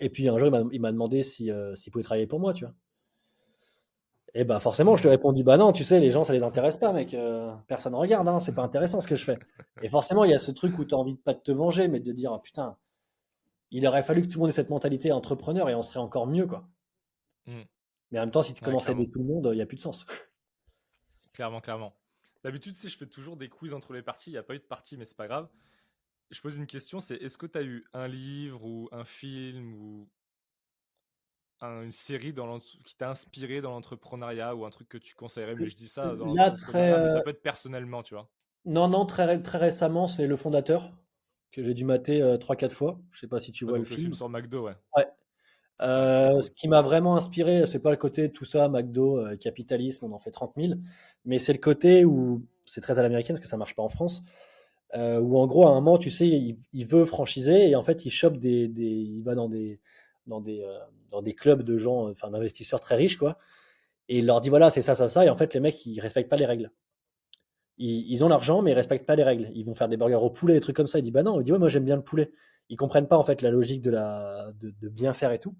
Et 0.00 0.10
puis 0.10 0.28
un 0.28 0.38
jour, 0.38 0.50
il 0.72 0.80
m'a 0.80 0.92
demandé 0.92 1.22
s'il 1.22 1.54
si, 1.74 1.90
pouvait 1.90 2.04
travailler 2.04 2.26
pour 2.26 2.40
moi, 2.40 2.52
tu 2.52 2.64
vois. 2.64 2.74
Et 4.38 4.44
bah 4.44 4.60
forcément, 4.60 4.96
je 4.96 5.02
te 5.02 5.08
répondu 5.08 5.42
bah 5.42 5.56
non, 5.56 5.72
tu 5.72 5.82
sais, 5.82 5.98
les 5.98 6.10
gens 6.10 6.22
ça 6.22 6.34
les 6.34 6.42
intéresse 6.42 6.76
pas, 6.76 6.92
mec. 6.92 7.14
Euh, 7.14 7.54
personne 7.68 7.94
ne 7.94 7.98
regarde, 7.98 8.28
hein, 8.28 8.38
c'est 8.38 8.54
pas 8.54 8.62
intéressant 8.62 9.00
ce 9.00 9.08
que 9.08 9.16
je 9.16 9.24
fais. 9.24 9.38
Et 9.80 9.88
forcément, 9.88 10.24
il 10.24 10.30
y 10.30 10.34
a 10.34 10.38
ce 10.38 10.50
truc 10.50 10.78
où 10.78 10.84
tu 10.84 10.94
as 10.94 10.98
envie 10.98 11.14
de 11.14 11.18
pas 11.18 11.32
de 11.32 11.40
te 11.40 11.52
venger, 11.52 11.88
mais 11.88 12.00
de 12.00 12.12
dire 12.12 12.34
ah, 12.34 12.42
putain, 12.42 12.76
il 13.70 13.86
aurait 13.86 14.02
fallu 14.02 14.20
que 14.20 14.26
tout 14.26 14.34
le 14.34 14.40
monde 14.40 14.50
ait 14.50 14.52
cette 14.52 14.68
mentalité 14.68 15.10
entrepreneur 15.10 15.70
et 15.70 15.74
on 15.74 15.80
serait 15.80 16.00
encore 16.00 16.26
mieux, 16.26 16.46
quoi. 16.46 16.68
Mmh. 17.46 17.62
Mais 18.10 18.18
en 18.18 18.22
même 18.22 18.30
temps, 18.30 18.42
si 18.42 18.52
tu 18.52 18.62
commences 18.62 18.90
à 18.90 18.92
aider 18.92 19.08
tout 19.08 19.20
le 19.20 19.24
monde, 19.24 19.48
il 19.52 19.56
n'y 19.56 19.62
a 19.62 19.66
plus 19.66 19.76
de 19.76 19.80
sens. 19.80 20.04
Clairement, 21.32 21.62
clairement. 21.62 21.94
D'habitude, 22.44 22.74
si 22.74 22.88
je 22.90 22.96
fais 22.98 23.06
toujours 23.06 23.38
des 23.38 23.48
quiz 23.48 23.72
entre 23.72 23.94
les 23.94 24.02
parties, 24.02 24.30
il 24.30 24.34
n'y 24.34 24.38
a 24.38 24.42
pas 24.42 24.54
eu 24.54 24.58
de 24.58 24.64
partie, 24.64 24.98
mais 24.98 25.06
c'est 25.06 25.16
pas 25.16 25.28
grave. 25.28 25.48
Je 26.30 26.40
pose 26.42 26.56
une 26.56 26.66
question, 26.66 27.00
c'est 27.00 27.16
est-ce 27.16 27.38
que 27.38 27.46
tu 27.46 27.56
as 27.56 27.62
eu 27.62 27.86
un 27.94 28.06
livre 28.06 28.64
ou 28.64 28.88
un 28.92 29.04
film 29.04 29.74
ou 29.74 30.08
une 31.62 31.92
série 31.92 32.32
dans 32.32 32.58
qui 32.58 32.96
t'a 32.96 33.10
inspiré 33.10 33.60
dans 33.60 33.70
l'entrepreneuriat 33.70 34.54
ou 34.54 34.64
un 34.64 34.70
truc 34.70 34.88
que 34.88 34.98
tu 34.98 35.14
conseillerais? 35.14 35.54
Mais 35.54 35.68
je 35.68 35.76
dis 35.76 35.88
ça 35.88 36.14
dans 36.14 36.34
très, 36.56 37.08
ça 37.08 37.20
peut 37.22 37.30
être 37.30 37.42
personnellement, 37.42 38.02
tu 38.02 38.14
vois. 38.14 38.28
Non, 38.64 38.88
non, 38.88 39.06
très, 39.06 39.40
très 39.42 39.58
récemment, 39.58 40.08
c'est 40.08 40.26
Le 40.26 40.36
Fondateur, 40.36 40.92
que 41.52 41.62
j'ai 41.62 41.74
dû 41.74 41.84
mater 41.84 42.20
3-4 42.20 42.70
fois. 42.70 43.00
Je 43.10 43.20
sais 43.20 43.28
pas 43.28 43.40
si 43.40 43.52
tu 43.52 43.64
vois 43.64 43.78
le, 43.78 43.84
film. 43.84 43.96
le 43.96 44.02
film. 44.02 44.14
sur 44.14 44.28
McDo, 44.28 44.66
ouais. 44.66 44.74
Ouais. 44.96 45.06
Euh, 45.82 46.40
ce 46.40 46.50
qui 46.50 46.68
m'a 46.68 46.80
vraiment 46.80 47.16
inspiré, 47.16 47.66
c'est 47.66 47.80
pas 47.80 47.90
le 47.90 47.96
côté 47.96 48.30
tout 48.30 48.44
ça, 48.44 48.68
McDo, 48.68 49.18
euh, 49.18 49.36
capitalisme, 49.36 50.06
on 50.06 50.12
en 50.12 50.18
fait 50.18 50.30
30 50.30 50.54
000, 50.56 50.74
mais 51.24 51.38
c'est 51.38 51.52
le 51.52 51.58
côté 51.58 52.04
où 52.04 52.46
c'est 52.64 52.80
très 52.80 52.98
à 52.98 53.02
l'américaine 53.02 53.34
parce 53.34 53.44
que 53.44 53.48
ça 53.48 53.58
marche 53.58 53.74
pas 53.76 53.82
en 53.82 53.88
France, 53.88 54.22
euh, 54.94 55.20
où 55.20 55.38
en 55.38 55.46
gros 55.46 55.66
à 55.66 55.70
un 55.70 55.74
moment, 55.74 55.98
tu 55.98 56.10
sais, 56.10 56.26
il, 56.26 56.86
veut 56.86 57.04
franchiser 57.04 57.68
et 57.68 57.76
en 57.76 57.82
fait 57.82 58.06
il 58.06 58.10
chope 58.10 58.38
des, 58.38 58.68
des 58.68 58.84
il 58.84 59.22
va 59.22 59.34
dans 59.34 59.48
des 59.48 59.80
dans 60.26 60.40
des, 60.40 60.62
euh, 60.62 60.78
dans 61.10 61.22
des 61.22 61.34
clubs 61.34 61.62
de 61.62 61.78
gens, 61.78 62.10
enfin 62.10 62.30
d'investisseurs 62.30 62.80
très 62.80 62.94
riches, 62.94 63.16
quoi. 63.16 63.38
Et 64.08 64.18
il 64.18 64.26
leur 64.26 64.40
dit 64.40 64.48
voilà, 64.48 64.70
c'est 64.70 64.82
ça, 64.82 64.94
ça, 64.94 65.08
ça. 65.08 65.24
Et 65.24 65.30
en 65.30 65.36
fait, 65.36 65.54
les 65.54 65.60
mecs, 65.60 65.84
ils 65.86 66.00
respectent 66.00 66.30
pas 66.30 66.36
les 66.36 66.46
règles. 66.46 66.70
Ils, 67.78 68.24
ont 68.24 68.28
l'argent, 68.28 68.62
mais 68.62 68.70
ils 68.70 68.74
respectent 68.74 69.04
pas 69.04 69.16
les 69.16 69.22
règles. 69.22 69.50
Ils 69.54 69.64
vont 69.64 69.74
faire 69.74 69.88
des 69.88 69.98
burgers 69.98 70.14
au 70.14 70.30
poulet, 70.30 70.54
des 70.54 70.60
trucs 70.60 70.76
comme 70.76 70.86
ça. 70.86 70.98
Il 70.98 71.02
dit 71.02 71.10
bah 71.10 71.22
non, 71.22 71.40
il 71.40 71.44
dit 71.44 71.52
ouais, 71.52 71.58
moi 71.58 71.68
j'aime 71.68 71.84
bien 71.84 71.96
le 71.96 72.02
poulet. 72.02 72.30
Ils 72.70 72.76
comprennent 72.76 73.06
pas 73.06 73.18
en 73.18 73.22
fait 73.22 73.42
la 73.42 73.50
logique 73.50 73.82
de, 73.82 73.90
la, 73.90 74.50
de, 74.54 74.88
bien 74.88 75.12
faire 75.12 75.30
et 75.32 75.38
tout. 75.38 75.54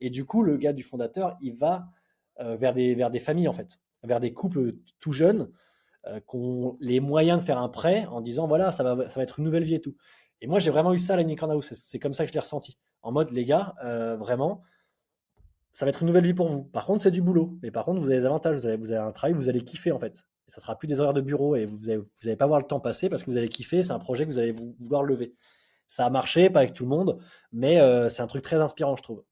Et 0.00 0.10
du 0.10 0.24
coup, 0.24 0.42
le 0.42 0.56
gars 0.56 0.72
du 0.72 0.82
fondateur, 0.82 1.36
il 1.40 1.54
va 1.56 1.88
euh, 2.40 2.56
vers, 2.56 2.72
des, 2.72 2.94
vers 2.94 3.10
des 3.10 3.20
familles 3.20 3.46
en 3.48 3.52
fait, 3.52 3.78
vers 4.02 4.18
des 4.18 4.32
couples 4.32 4.72
tout 4.98 5.12
jeunes 5.12 5.52
euh, 6.06 6.18
qui 6.18 6.36
ont 6.36 6.76
les 6.80 6.98
moyens 6.98 7.40
de 7.40 7.46
faire 7.46 7.58
un 7.58 7.68
prêt 7.68 8.06
en 8.06 8.20
disant 8.20 8.48
voilà, 8.48 8.72
ça 8.72 8.82
va, 8.82 9.08
ça 9.08 9.20
va 9.20 9.22
être 9.22 9.38
une 9.38 9.44
nouvelle 9.44 9.64
vie 9.64 9.76
et 9.76 9.80
tout. 9.80 9.94
Et 10.40 10.46
moi, 10.46 10.58
j'ai 10.58 10.70
vraiment 10.70 10.92
eu 10.92 10.98
ça 10.98 11.14
à 11.14 11.16
la 11.16 11.60
C'est 11.62 11.98
comme 11.98 12.14
ça 12.14 12.24
que 12.24 12.30
je 12.30 12.34
l'ai 12.34 12.40
ressenti. 12.40 12.78
En 13.02 13.12
mode, 13.12 13.30
les 13.30 13.44
gars, 13.44 13.74
euh, 13.84 14.16
vraiment, 14.16 14.62
ça 15.72 15.84
va 15.84 15.90
être 15.90 16.02
une 16.02 16.08
nouvelle 16.08 16.24
vie 16.24 16.34
pour 16.34 16.48
vous. 16.48 16.64
Par 16.64 16.84
contre, 16.86 17.02
c'est 17.02 17.10
du 17.10 17.22
boulot. 17.22 17.58
Mais 17.62 17.70
par 17.70 17.84
contre, 17.84 18.00
vous 18.00 18.10
avez 18.10 18.20
des 18.20 18.26
avantages. 18.26 18.56
Vous 18.56 18.66
avez, 18.66 18.96
un 18.96 19.12
travail, 19.12 19.34
vous 19.34 19.48
allez 19.48 19.62
kiffer 19.62 19.92
en 19.92 19.98
fait. 19.98 20.24
Et 20.46 20.50
ça 20.50 20.60
sera 20.60 20.76
plus 20.76 20.88
des 20.88 21.00
horaires 21.00 21.14
de 21.14 21.20
bureau 21.20 21.56
et 21.56 21.64
vous 21.66 21.78
n'allez 21.78 22.36
pas 22.36 22.46
voir 22.46 22.58
le 22.58 22.66
temps 22.66 22.80
passer 22.80 23.08
parce 23.08 23.22
que 23.22 23.30
vous 23.30 23.36
allez 23.36 23.48
kiffer. 23.48 23.82
C'est 23.82 23.92
un 23.92 23.98
projet 23.98 24.26
que 24.26 24.30
vous 24.30 24.38
allez 24.38 24.52
vouloir 24.52 25.02
lever. 25.02 25.34
Ça 25.88 26.06
a 26.06 26.10
marché, 26.10 26.50
pas 26.50 26.60
avec 26.60 26.74
tout 26.74 26.84
le 26.84 26.90
monde, 26.90 27.18
mais 27.52 27.80
euh, 27.80 28.08
c'est 28.08 28.22
un 28.22 28.28
truc 28.28 28.42
très 28.42 28.56
inspirant, 28.56 28.94
je 28.94 29.02
trouve. 29.02 29.24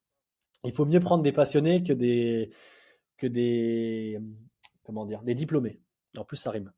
Il 0.65 0.73
faut 0.73 0.85
mieux 0.85 0.99
prendre 0.99 1.23
des 1.23 1.31
passionnés 1.31 1.85
que 1.85 1.93
des 1.93 2.51
que 3.17 3.29
des 3.29 4.21
comment 4.83 5.07
dire 5.07 5.23
des 5.23 5.35
diplômés. 5.35 5.81
En 6.17 6.25
plus, 6.25 6.37
ça 6.37 6.51
rime. 6.51 6.73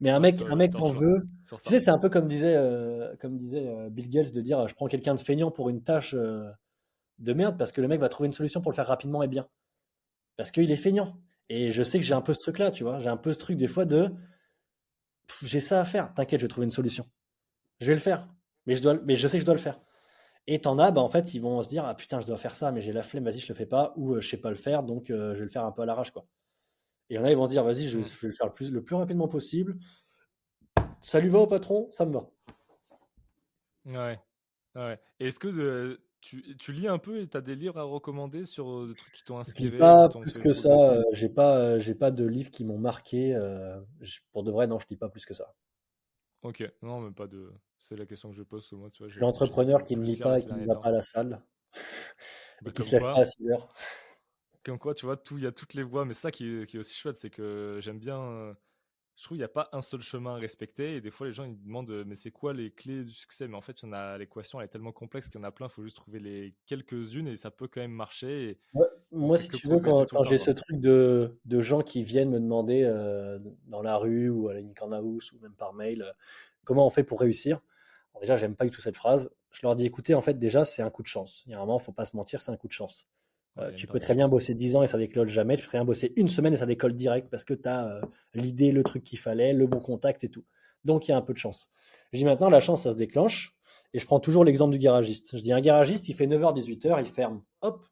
Mais 0.00 0.10
un 0.10 0.20
mec, 0.20 0.42
un 0.42 0.54
mec 0.54 0.74
en 0.76 0.90
veut. 0.92 1.26
Tu 1.48 1.56
sais, 1.56 1.78
c'est 1.80 1.90
un 1.90 1.98
peu 1.98 2.08
comme 2.08 2.28
disait, 2.28 2.54
euh, 2.56 3.16
comme 3.16 3.36
disait 3.36 3.66
euh, 3.66 3.90
Bill 3.90 4.08
Gates 4.08 4.32
de 4.32 4.40
dire, 4.40 4.68
je 4.68 4.74
prends 4.74 4.86
quelqu'un 4.86 5.14
de 5.14 5.20
feignant 5.20 5.50
pour 5.50 5.68
une 5.68 5.82
tâche 5.82 6.14
de 6.14 7.32
merde 7.32 7.58
parce 7.58 7.72
que 7.72 7.80
le 7.80 7.88
mec 7.88 8.00
va 8.00 8.08
trouver 8.08 8.28
une 8.28 8.32
solution 8.32 8.60
pour 8.60 8.70
le 8.70 8.76
faire 8.76 8.86
rapidement 8.86 9.22
et 9.22 9.28
bien. 9.28 9.48
Parce 10.36 10.50
qu'il 10.50 10.70
est 10.70 10.76
feignant. 10.76 11.20
Et 11.48 11.72
je 11.72 11.82
sais 11.82 11.98
que 11.98 12.04
j'ai 12.04 12.14
un 12.14 12.20
peu 12.20 12.32
ce 12.32 12.40
truc-là, 12.40 12.70
tu 12.70 12.84
vois. 12.84 13.00
J'ai 13.00 13.08
un 13.08 13.16
peu 13.16 13.32
ce 13.32 13.38
truc 13.38 13.56
des 13.56 13.66
fois 13.66 13.86
de 13.86 14.10
j'ai 15.42 15.60
ça 15.60 15.80
à 15.80 15.84
faire. 15.84 16.12
T'inquiète, 16.14 16.40
je 16.40 16.44
vais 16.44 16.48
trouver 16.48 16.66
une 16.66 16.70
solution. 16.70 17.06
Je 17.80 17.86
vais 17.86 17.94
le 17.94 18.00
faire. 18.00 18.28
Mais 18.66 18.74
je, 18.74 18.82
dois, 18.82 18.98
mais 19.04 19.16
je 19.16 19.26
sais 19.28 19.38
que 19.38 19.40
je 19.40 19.46
dois 19.46 19.54
le 19.54 19.60
faire. 19.60 19.80
Et 20.46 20.60
t'en 20.60 20.78
as, 20.78 20.90
bah, 20.90 21.00
en 21.00 21.08
fait, 21.08 21.34
ils 21.34 21.40
vont 21.40 21.62
se 21.62 21.68
dire 21.68 21.84
Ah 21.84 21.94
putain, 21.94 22.20
je 22.20 22.26
dois 22.26 22.38
faire 22.38 22.54
ça, 22.54 22.72
mais 22.72 22.80
j'ai 22.80 22.92
la 22.92 23.02
flemme, 23.02 23.24
vas-y, 23.24 23.40
je 23.40 23.48
le 23.48 23.54
fais 23.54 23.66
pas. 23.66 23.92
Ou 23.96 24.14
euh, 24.14 24.20
je 24.20 24.28
sais 24.28 24.36
pas 24.36 24.50
le 24.50 24.56
faire, 24.56 24.82
donc 24.82 25.10
euh, 25.10 25.34
je 25.34 25.40
vais 25.40 25.44
le 25.44 25.50
faire 25.50 25.64
un 25.64 25.72
peu 25.72 25.82
à 25.82 25.86
l'arrache. 25.86 26.10
quoi. 26.10 26.26
Et 27.10 27.14
il 27.14 27.16
y 27.16 27.18
en 27.18 27.24
a, 27.24 27.30
ils 27.30 27.36
vont 27.36 27.46
se 27.46 27.50
dire 27.50 27.64
Vas-y, 27.64 27.88
je, 27.88 27.98
mmh. 27.98 28.02
vais 28.02 28.28
le 28.28 28.32
faire 28.32 28.46
le 28.46 28.52
plus, 28.52 28.72
le 28.72 28.82
plus 28.82 28.96
rapidement 28.96 29.28
possible. 29.28 29.78
Ça 31.00 31.20
lui 31.20 31.28
va 31.28 31.38
au 31.38 31.46
patron, 31.46 31.88
ça 31.90 32.04
me 32.04 32.12
va. 32.12 32.28
Ouais. 33.86 34.18
ouais. 34.74 35.00
Est-ce 35.20 35.38
que 35.38 35.48
euh, 35.48 35.96
tu, 36.20 36.56
tu, 36.56 36.72
lis 36.72 36.88
un 36.88 36.98
peu 36.98 37.20
et 37.20 37.28
tu 37.28 37.36
as 37.36 37.40
des 37.40 37.54
livres 37.54 37.78
à 37.78 37.84
recommander 37.84 38.44
sur 38.44 38.86
des 38.86 38.94
trucs 38.94 39.14
qui 39.14 39.24
t'ont 39.24 39.38
inspiré 39.38 39.78
Pas 39.78 40.08
plus 40.08 40.38
que 40.38 40.52
ça. 40.52 41.00
j'ai 41.12 41.28
pas, 41.28 41.78
j'ai 41.78 41.94
pas 41.94 42.10
de 42.10 42.26
livres 42.26 42.50
qui 42.50 42.64
m'ont 42.64 42.78
marqué. 42.78 43.38
pour 44.32 44.42
de 44.42 44.50
vrai, 44.50 44.66
non, 44.66 44.78
je 44.78 44.86
lis 44.90 44.96
pas 44.96 45.08
plus 45.08 45.24
que 45.24 45.34
ça. 45.34 45.54
Ok, 46.42 46.70
non, 46.82 47.00
mais 47.00 47.10
pas 47.10 47.26
de. 47.26 47.52
C'est 47.78 47.96
la 47.96 48.06
question 48.06 48.30
que 48.30 48.36
je 48.36 48.42
pose 48.42 48.70
moi. 48.72 48.90
Tu 48.90 49.04
vois, 49.04 49.12
L'entrepreneur 49.18 49.84
qui 49.84 49.96
ne 49.96 50.04
lit 50.04 50.18
pas 50.18 50.38
et 50.38 50.42
qui 50.44 50.52
ne 50.52 50.66
va 50.66 50.76
pas 50.76 50.88
à 50.88 50.92
la 50.92 51.02
salle. 51.02 51.42
et 52.66 52.72
qui 52.72 52.82
se 52.82 52.92
lève 52.92 53.02
pas 53.02 53.20
à 53.20 53.24
6 53.24 53.50
heures. 53.50 53.74
Comme 54.64 54.78
quoi, 54.78 54.94
tu 54.94 55.06
vois, 55.06 55.20
il 55.32 55.40
y 55.40 55.46
a 55.46 55.52
toutes 55.52 55.74
les 55.74 55.82
voies. 55.82 56.04
Mais 56.04 56.14
ça 56.14 56.30
qui 56.30 56.46
est, 56.46 56.66
qui 56.66 56.76
est 56.76 56.80
aussi 56.80 56.94
chouette, 56.94 57.16
c'est 57.16 57.30
que 57.30 57.78
j'aime 57.80 57.98
bien 57.98 58.54
je 59.18 59.24
trouve 59.24 59.36
qu'il 59.36 59.40
n'y 59.40 59.44
a 59.44 59.48
pas 59.48 59.68
un 59.72 59.80
seul 59.80 60.00
chemin 60.00 60.36
à 60.36 60.38
respecter. 60.38 60.94
Et 60.94 61.00
des 61.00 61.10
fois, 61.10 61.26
les 61.26 61.32
gens 61.32 61.44
ils 61.44 61.60
demandent 61.60 62.04
mais 62.06 62.14
c'est 62.14 62.30
quoi 62.30 62.52
les 62.52 62.70
clés 62.70 63.02
du 63.02 63.10
succès? 63.10 63.48
Mais 63.48 63.56
en 63.56 63.60
fait, 63.60 63.82
il 63.82 63.86
y 63.86 63.88
en 63.88 63.92
a 63.92 64.16
l'équation 64.16 64.60
elle 64.60 64.66
est 64.66 64.68
tellement 64.68 64.92
complexe 64.92 65.28
qu'il 65.28 65.40
y 65.40 65.42
en 65.42 65.46
a 65.46 65.50
plein. 65.50 65.66
Il 65.66 65.72
faut 65.72 65.82
juste 65.82 65.96
trouver 65.96 66.20
les 66.20 66.54
quelques-unes 66.66 67.26
et 67.26 67.36
ça 67.36 67.50
peut 67.50 67.66
quand 67.66 67.80
même 67.80 67.90
marcher. 67.90 68.60
moi, 69.10 69.36
si 69.36 69.48
tu 69.48 69.66
veux, 69.66 69.80
quand, 69.80 70.22
j'ai 70.22 70.38
ce 70.38 70.52
truc 70.52 70.78
de, 70.78 71.36
de, 71.44 71.60
gens 71.60 71.82
qui 71.82 72.04
viennent 72.04 72.30
me 72.30 72.38
demander 72.38 72.84
euh, 72.84 73.40
dans 73.66 73.82
la 73.82 73.96
rue 73.96 74.28
ou 74.28 74.48
à 74.48 74.54
la 74.54 74.96
House 74.98 75.32
ou 75.32 75.40
même 75.40 75.54
par 75.54 75.74
mail 75.74 76.02
euh, 76.02 76.12
comment 76.62 76.86
on 76.86 76.90
fait 76.90 77.02
pour 77.02 77.20
réussir. 77.20 77.60
déjà, 78.20 78.36
j'aime 78.36 78.54
pas 78.54 78.66
du 78.66 78.70
tout 78.70 78.80
cette 78.80 78.96
phrase. 78.96 79.30
Je 79.50 79.60
leur 79.64 79.74
dis 79.74 79.84
écoutez, 79.84 80.14
en 80.14 80.20
fait, 80.20 80.38
déjà, 80.38 80.64
c'est 80.64 80.82
un 80.82 80.90
coup 80.90 81.02
de 81.02 81.08
chance. 81.08 81.42
Il 81.46 81.50
y 81.50 81.54
a 81.54 81.56
un 81.56 81.60
moment, 81.60 81.80
faut 81.80 81.90
pas 81.90 82.04
se 82.04 82.16
mentir, 82.16 82.40
c'est 82.40 82.52
un 82.52 82.56
coup 82.56 82.68
de 82.68 82.72
chance. 82.72 83.08
Euh, 83.58 83.72
tu 83.72 83.86
peux 83.86 83.98
très 83.98 84.14
bien 84.14 84.28
bosser 84.28 84.54
10 84.54 84.76
ans 84.76 84.82
et 84.82 84.86
ça 84.86 84.98
décolle 84.98 85.28
jamais. 85.28 85.56
Tu 85.56 85.62
peux 85.62 85.68
très 85.68 85.78
bien 85.78 85.84
bosser 85.84 86.12
une 86.16 86.28
semaine 86.28 86.54
et 86.54 86.56
ça 86.56 86.66
décolle 86.66 86.94
direct 86.94 87.28
parce 87.30 87.44
que 87.44 87.54
tu 87.54 87.68
as 87.68 87.86
euh, 87.88 88.00
l'idée, 88.34 88.72
le 88.72 88.82
truc 88.84 89.02
qu'il 89.02 89.18
fallait, 89.18 89.52
le 89.52 89.66
bon 89.66 89.80
contact 89.80 90.24
et 90.24 90.28
tout. 90.28 90.44
Donc 90.84 91.08
il 91.08 91.10
y 91.10 91.14
a 91.14 91.16
un 91.16 91.22
peu 91.22 91.32
de 91.32 91.38
chance. 91.38 91.70
Je 92.12 92.18
dis 92.18 92.24
maintenant, 92.24 92.48
la 92.48 92.60
chance, 92.60 92.82
ça 92.82 92.92
se 92.92 92.96
déclenche. 92.96 93.54
Et 93.94 93.98
je 93.98 94.04
prends 94.04 94.20
toujours 94.20 94.44
l'exemple 94.44 94.72
du 94.72 94.78
garagiste. 94.78 95.36
Je 95.36 95.42
dis 95.42 95.52
un 95.52 95.60
garagiste, 95.60 96.08
il 96.08 96.14
fait 96.14 96.26
9h, 96.26 96.54
18h, 96.54 97.00
il 97.00 97.06
ferme. 97.06 97.42
Hop, 97.62 97.86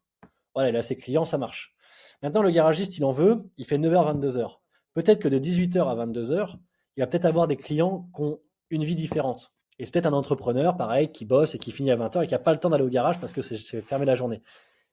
voilà, 0.53 0.69
il 0.69 0.75
a 0.75 0.83
ses 0.83 0.95
clients, 0.95 1.25
ça 1.25 1.37
marche. 1.37 1.75
Maintenant, 2.21 2.43
le 2.43 2.51
garagiste, 2.51 2.97
il 2.97 3.03
en 3.03 3.11
veut, 3.11 3.37
il 3.57 3.65
fait 3.65 3.77
9h, 3.77 4.19
22h. 4.19 4.57
Peut-être 4.93 5.19
que 5.19 5.27
de 5.27 5.39
18h 5.39 5.79
à 5.79 6.05
22h, 6.05 6.55
il 6.95 7.01
va 7.01 7.07
peut-être 7.07 7.25
avoir 7.25 7.47
des 7.47 7.57
clients 7.57 8.09
qui 8.15 8.21
ont 8.21 8.39
une 8.69 8.83
vie 8.83 8.95
différente. 8.95 9.53
Et 9.79 9.85
c'est 9.85 9.93
peut-être 9.93 10.07
un 10.07 10.13
entrepreneur, 10.13 10.75
pareil, 10.75 11.11
qui 11.11 11.25
bosse 11.25 11.55
et 11.55 11.59
qui 11.59 11.71
finit 11.71 11.91
à 11.91 11.97
20h 11.97 12.23
et 12.23 12.27
qui 12.27 12.33
n'a 12.33 12.39
pas 12.39 12.53
le 12.53 12.59
temps 12.59 12.69
d'aller 12.69 12.83
au 12.83 12.89
garage 12.89 13.19
parce 13.19 13.33
que 13.33 13.41
c'est 13.41 13.81
fermé 13.81 14.05
la 14.05 14.15
journée. 14.15 14.41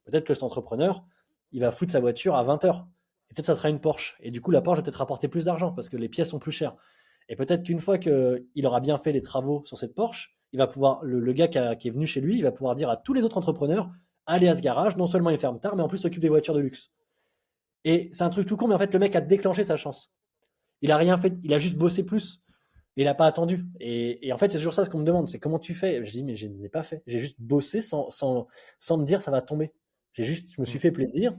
Peut-être 0.04 0.24
que 0.24 0.34
cet 0.34 0.42
entrepreneur, 0.42 1.04
il 1.52 1.60
va 1.60 1.72
foutre 1.72 1.92
sa 1.92 2.00
voiture 2.00 2.34
à 2.34 2.42
20 2.42 2.64
heures. 2.64 2.86
Et 3.30 3.34
peut-être 3.34 3.46
ça 3.46 3.54
sera 3.54 3.68
une 3.68 3.80
Porsche. 3.80 4.16
Et 4.20 4.30
du 4.30 4.40
coup, 4.40 4.50
la 4.50 4.60
Porsche 4.60 4.78
va 4.78 4.82
peut-être 4.82 4.96
rapporter 4.96 5.28
plus 5.28 5.46
d'argent 5.46 5.72
parce 5.72 5.88
que 5.88 5.96
les 5.96 6.08
pièces 6.08 6.30
sont 6.30 6.38
plus 6.38 6.52
chères. 6.52 6.76
Et 7.28 7.36
peut-être 7.36 7.62
qu'une 7.62 7.78
fois 7.78 7.98
qu'il 7.98 8.66
aura 8.66 8.80
bien 8.80 8.98
fait 8.98 9.12
les 9.12 9.22
travaux 9.22 9.62
sur 9.64 9.78
cette 9.78 9.94
Porsche, 9.94 10.36
il 10.52 10.58
va 10.58 10.66
pouvoir, 10.66 11.00
le, 11.02 11.32
gars 11.32 11.48
qui, 11.48 11.58
est 11.58 11.90
venu 11.90 12.06
chez 12.06 12.20
lui, 12.20 12.36
il 12.36 12.42
va 12.42 12.52
pouvoir 12.52 12.74
dire 12.74 12.88
à 12.90 12.96
tous 12.96 13.12
les 13.12 13.24
autres 13.24 13.38
entrepreneurs, 13.38 13.90
allez 14.26 14.46
à 14.46 14.54
ce 14.54 14.60
garage, 14.60 14.96
non 14.96 15.06
seulement 15.06 15.30
il 15.30 15.38
ferme 15.38 15.58
tard, 15.58 15.74
mais 15.74 15.82
en 15.82 15.88
plus 15.88 15.98
s'occupe 15.98 16.22
des 16.22 16.28
voitures 16.28 16.54
de 16.54 16.60
luxe. 16.60 16.92
Et 17.84 18.08
c'est 18.12 18.22
un 18.22 18.30
truc 18.30 18.46
tout 18.46 18.56
con, 18.56 18.68
mais 18.68 18.74
en 18.74 18.78
fait, 18.78 18.92
le 18.92 18.98
mec 18.98 19.16
a 19.16 19.20
déclenché 19.20 19.64
sa 19.64 19.76
chance. 19.76 20.12
Il 20.80 20.92
a 20.92 20.96
rien 20.96 21.18
fait, 21.18 21.34
il 21.42 21.52
a 21.54 21.58
juste 21.58 21.76
bossé 21.76 22.04
plus. 22.04 22.42
Il 22.96 23.06
n'a 23.06 23.14
pas 23.14 23.26
attendu. 23.26 23.66
Et, 23.80 24.32
en 24.32 24.38
fait, 24.38 24.50
c'est 24.50 24.58
toujours 24.58 24.74
ça 24.74 24.84
ce 24.84 24.90
qu'on 24.90 25.00
me 25.00 25.04
demande, 25.04 25.28
c'est 25.28 25.40
comment 25.40 25.58
tu 25.58 25.74
fais? 25.74 26.04
Je 26.04 26.12
dis, 26.12 26.22
mais 26.22 26.36
je 26.36 26.46
n'ai 26.46 26.68
pas 26.68 26.82
fait. 26.82 27.02
J'ai 27.06 27.18
juste 27.18 27.40
bossé 27.40 27.82
sans, 27.82 28.10
sans, 28.10 28.46
sans 28.78 28.98
me 28.98 29.04
dire 29.04 29.20
ça 29.20 29.30
va 29.30 29.40
tomber. 29.40 29.72
J'ai 30.14 30.24
juste, 30.24 30.52
je 30.54 30.60
me 30.60 30.66
suis 30.66 30.78
mmh. 30.78 30.80
fait 30.80 30.92
plaisir 30.92 31.38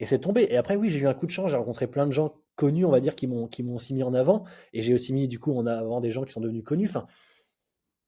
et 0.00 0.06
c'est 0.06 0.20
tombé. 0.20 0.46
Et 0.50 0.56
après, 0.56 0.76
oui, 0.76 0.90
j'ai 0.90 1.00
eu 1.00 1.06
un 1.06 1.14
coup 1.14 1.26
de 1.26 1.30
chance. 1.30 1.50
J'ai 1.50 1.56
rencontré 1.56 1.86
plein 1.86 2.06
de 2.06 2.12
gens 2.12 2.34
connus, 2.54 2.84
on 2.84 2.90
va 2.90 3.00
dire, 3.00 3.16
qui 3.16 3.26
m'ont, 3.26 3.48
qui 3.48 3.62
m'ont 3.62 3.74
aussi 3.74 3.94
mis 3.94 4.02
en 4.02 4.14
avant. 4.14 4.44
Et 4.72 4.82
j'ai 4.82 4.94
aussi 4.94 5.12
mis, 5.12 5.28
du 5.28 5.38
coup, 5.38 5.52
en 5.52 5.66
avant 5.66 6.00
des 6.00 6.10
gens 6.10 6.24
qui 6.24 6.32
sont 6.32 6.40
devenus 6.40 6.64
connus. 6.64 6.88
Enfin, 6.88 7.06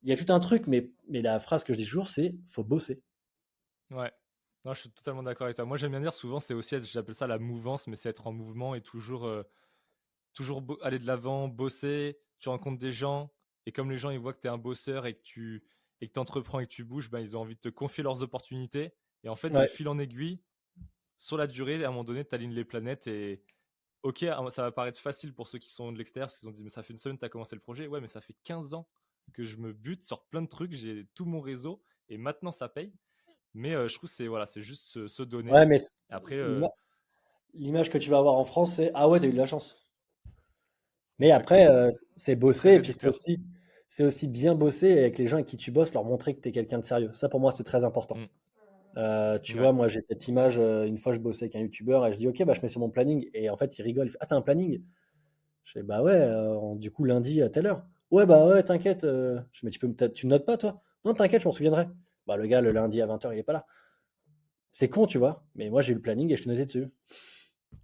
il 0.03 0.09
y 0.09 0.13
a 0.13 0.17
tout 0.17 0.33
un 0.33 0.41
truc, 0.41 0.67
mais, 0.67 0.91
mais 1.09 1.23
la 1.23 1.41
phrase 1.41 1.65
que 1.65 1.73
je 1.73 1.79
dis 1.79 1.85
toujours, 1.85 2.09
c'est 2.09 2.35
faut 2.49 2.65
bosser. 2.65 3.03
Ouais. 3.91 4.11
Non, 4.65 4.75
je 4.75 4.81
suis 4.81 4.91
totalement 4.91 5.23
d'accord 5.23 5.47
avec 5.47 5.57
toi. 5.57 5.65
Moi, 5.65 5.77
j'aime 5.77 5.91
bien 5.91 6.01
dire 6.01 6.13
souvent, 6.13 6.39
c'est 6.39 6.55
aussi, 6.55 6.77
j'appelle 6.83 7.15
ça 7.15 7.27
la 7.27 7.39
mouvance, 7.39 7.87
mais 7.87 7.97
c'est 7.97 8.09
être 8.09 8.27
en 8.27 8.33
mouvement 8.33 8.75
et 8.75 8.83
toujours, 8.83 9.27
euh, 9.27 9.43
toujours 10.35 10.63
aller 10.83 10.99
de 10.99 11.07
l'avant, 11.07 11.49
bosser. 11.49 12.19
Tu 12.41 12.49
rencontres 12.49 12.79
des 12.79 12.93
gens, 12.93 13.31
et 13.67 13.73
comme 13.73 13.91
les 13.91 13.99
gens, 13.99 14.11
ils 14.11 14.19
voient 14.19 14.33
que 14.33 14.41
tu 14.41 14.47
es 14.47 14.51
un 14.51 14.59
bosseur 14.59 15.07
et 15.07 15.15
que 15.15 15.23
tu 15.23 15.65
et 16.03 16.09
que 16.09 16.19
entreprends 16.19 16.61
et 16.61 16.67
que 16.67 16.73
tu 16.73 16.85
bouges, 16.85 17.11
ben, 17.11 17.21
ils 17.21 17.37
ont 17.37 17.41
envie 17.41 17.57
de 17.57 17.61
te 17.61 17.69
confier 17.69 18.03
leurs 18.03 18.23
opportunités. 18.23 18.95
Et 19.25 19.29
en 19.29 19.37
fait, 19.37 19.51
de 19.51 19.67
fil 19.67 19.89
en 19.89 19.99
aiguille, 19.99 20.41
sur 21.17 21.37
la 21.37 21.47
durée, 21.47 21.83
à 21.85 21.89
un 21.89 21.91
moment 21.91 22.05
donné, 22.05 22.25
tu 22.25 22.35
alignes 22.35 22.55
les 22.55 22.65
planètes 22.65 23.07
et 23.07 23.43
ok, 24.03 24.25
ça 24.49 24.63
va 24.63 24.73
paraître 24.73 25.01
facile 25.01 25.35
pour 25.35 25.49
ceux 25.49 25.59
qui 25.59 25.71
sont 25.71 25.93
de 25.93 25.99
l'extérieur, 25.99 26.31
s'ils 26.31 26.49
ont 26.49 26.53
dit, 26.53 26.63
mais 26.63 26.71
ça 26.71 26.83
fait 26.83 26.93
une 26.93 26.99
semaine 26.99 27.17
que 27.17 27.21
tu 27.21 27.27
as 27.27 27.31
commencé 27.31 27.55
le 27.55 27.61
projet. 27.61 27.87
Ouais, 27.87 28.01
mais 28.01 28.07
ça 28.07 28.21
fait 28.21 28.35
15 28.45 28.75
ans 28.75 28.89
que 29.33 29.45
je 29.45 29.59
me 29.59 29.73
bute 29.73 30.03
sur 30.05 30.25
plein 30.25 30.43
de 30.43 30.49
trucs, 30.49 30.73
j'ai 30.73 31.07
tout 31.15 31.25
mon 31.25 31.41
réseau 31.41 31.83
et 32.09 32.19
maintenant 32.19 32.53
ça 32.53 32.69
paye. 32.69 32.93
Mais 33.55 33.75
euh, 33.75 33.89
je 33.89 33.95
trouve 33.97 34.09
c'est 34.09 34.27
voilà, 34.27 34.47
c'est 34.47 34.63
juste 34.63 35.07
se, 35.07 35.23
donner. 35.23 35.53
Ouais, 35.53 35.67
mais 35.67 35.77
après, 36.09 36.37
euh, 36.37 36.61
l'image 37.55 37.91
que 37.91 37.99
tu 37.99 38.11
vas 38.11 38.19
avoir 38.19 38.35
en 38.35 38.45
France, 38.45 38.77
c'est 38.77 38.91
ah 38.95 39.09
ouais, 39.09 39.21
t'as 39.21 39.27
eu 39.27 39.33
de 39.33 39.37
la 39.37 39.47
chance. 39.47 39.77
Mais 41.19 41.33
après, 41.33 41.67
euh, 41.67 41.91
c'est 42.17 42.37
bosser 42.37 42.75
et 42.75 42.81
puis 42.81 42.95
c'est 42.95 43.09
aussi, 43.09 43.41
c'est 43.89 44.05
aussi 44.05 44.27
bien 44.27 44.55
bosser 44.55 44.93
avec 44.93 45.19
les 45.19 45.27
gens 45.27 45.37
avec 45.37 45.49
qui 45.49 45.57
tu 45.57 45.71
bosses, 45.71 45.93
leur 45.93 46.05
montrer 46.05 46.35
que 46.35 46.41
tu 46.41 46.49
es 46.49 46.53
quelqu'un 46.53 46.79
de 46.79 46.85
sérieux. 46.85 47.13
Ça, 47.13 47.29
pour 47.29 47.41
moi, 47.41 47.51
c'est 47.51 47.65
très 47.65 47.85
important. 47.85 48.17
Mm. 48.17 48.29
Euh, 48.97 49.39
tu 49.39 49.57
vois, 49.57 49.73
moi 49.73 49.89
j'ai 49.89 50.01
cette 50.01 50.27
image, 50.29 50.59
euh, 50.59 50.85
une 50.85 50.99
fois 50.99 51.13
je 51.13 51.19
bossais 51.19 51.45
avec 51.45 51.57
un 51.57 51.61
youtubeur 51.61 52.07
et 52.07 52.13
je 52.13 52.19
dis 52.19 52.27
ok, 52.27 52.43
bah 52.45 52.55
je 52.55 52.61
mets 52.61 52.69
sur 52.69 52.81
mon 52.81 52.91
planning. 52.91 53.29
Et 53.35 53.51
en 53.51 53.57
fait 53.57 53.79
il 53.79 53.83
rigole, 53.83 54.07
il 54.07 54.11
fait 54.11 54.19
ah 54.21 54.27
t'as 54.27 54.37
un 54.37 54.43
planning? 54.43 54.83
Je 55.65 55.73
fais 55.73 55.83
bah 55.83 56.03
ouais, 56.03 56.13
euh, 56.13 56.75
du 56.77 56.91
coup 56.91 57.05
lundi 57.05 57.43
à 57.43 57.51
telle 57.51 57.67
heure. 57.67 57.85
Ouais, 58.11 58.27
bah 58.27 58.47
ouais, 58.49 58.63
t'inquiète. 58.63 59.03
je 59.03 59.41
mais 59.63 59.71
tu, 59.71 59.79
peux, 59.79 60.11
tu 60.11 60.27
notes 60.27 60.45
pas 60.45 60.57
toi? 60.57 60.83
Non, 61.05 61.15
t'inquiète, 61.15 61.43
je 61.43 61.49
m'en 61.49 61.53
souviendrai. 61.53 61.87
Bah 62.27 62.37
le 62.37 62.47
gars 62.47 62.61
le 62.61 62.73
lundi 62.73 63.01
à 63.01 63.07
20h 63.07 63.33
il 63.33 63.39
est 63.39 63.45
pas 63.45 63.53
là. 63.53 63.67
C'est 64.73 64.89
con, 64.89 65.07
tu 65.07 65.19
vois, 65.19 65.45
mais 65.55 65.71
moi 65.71 65.83
j'ai 65.83 65.93
eu 65.93 65.97
le 65.97 66.03
planning 66.03 66.31
et 66.33 66.37
je 66.37 66.45
te 66.45 66.49
notais 66.49 66.67
dessus. 66.67 66.89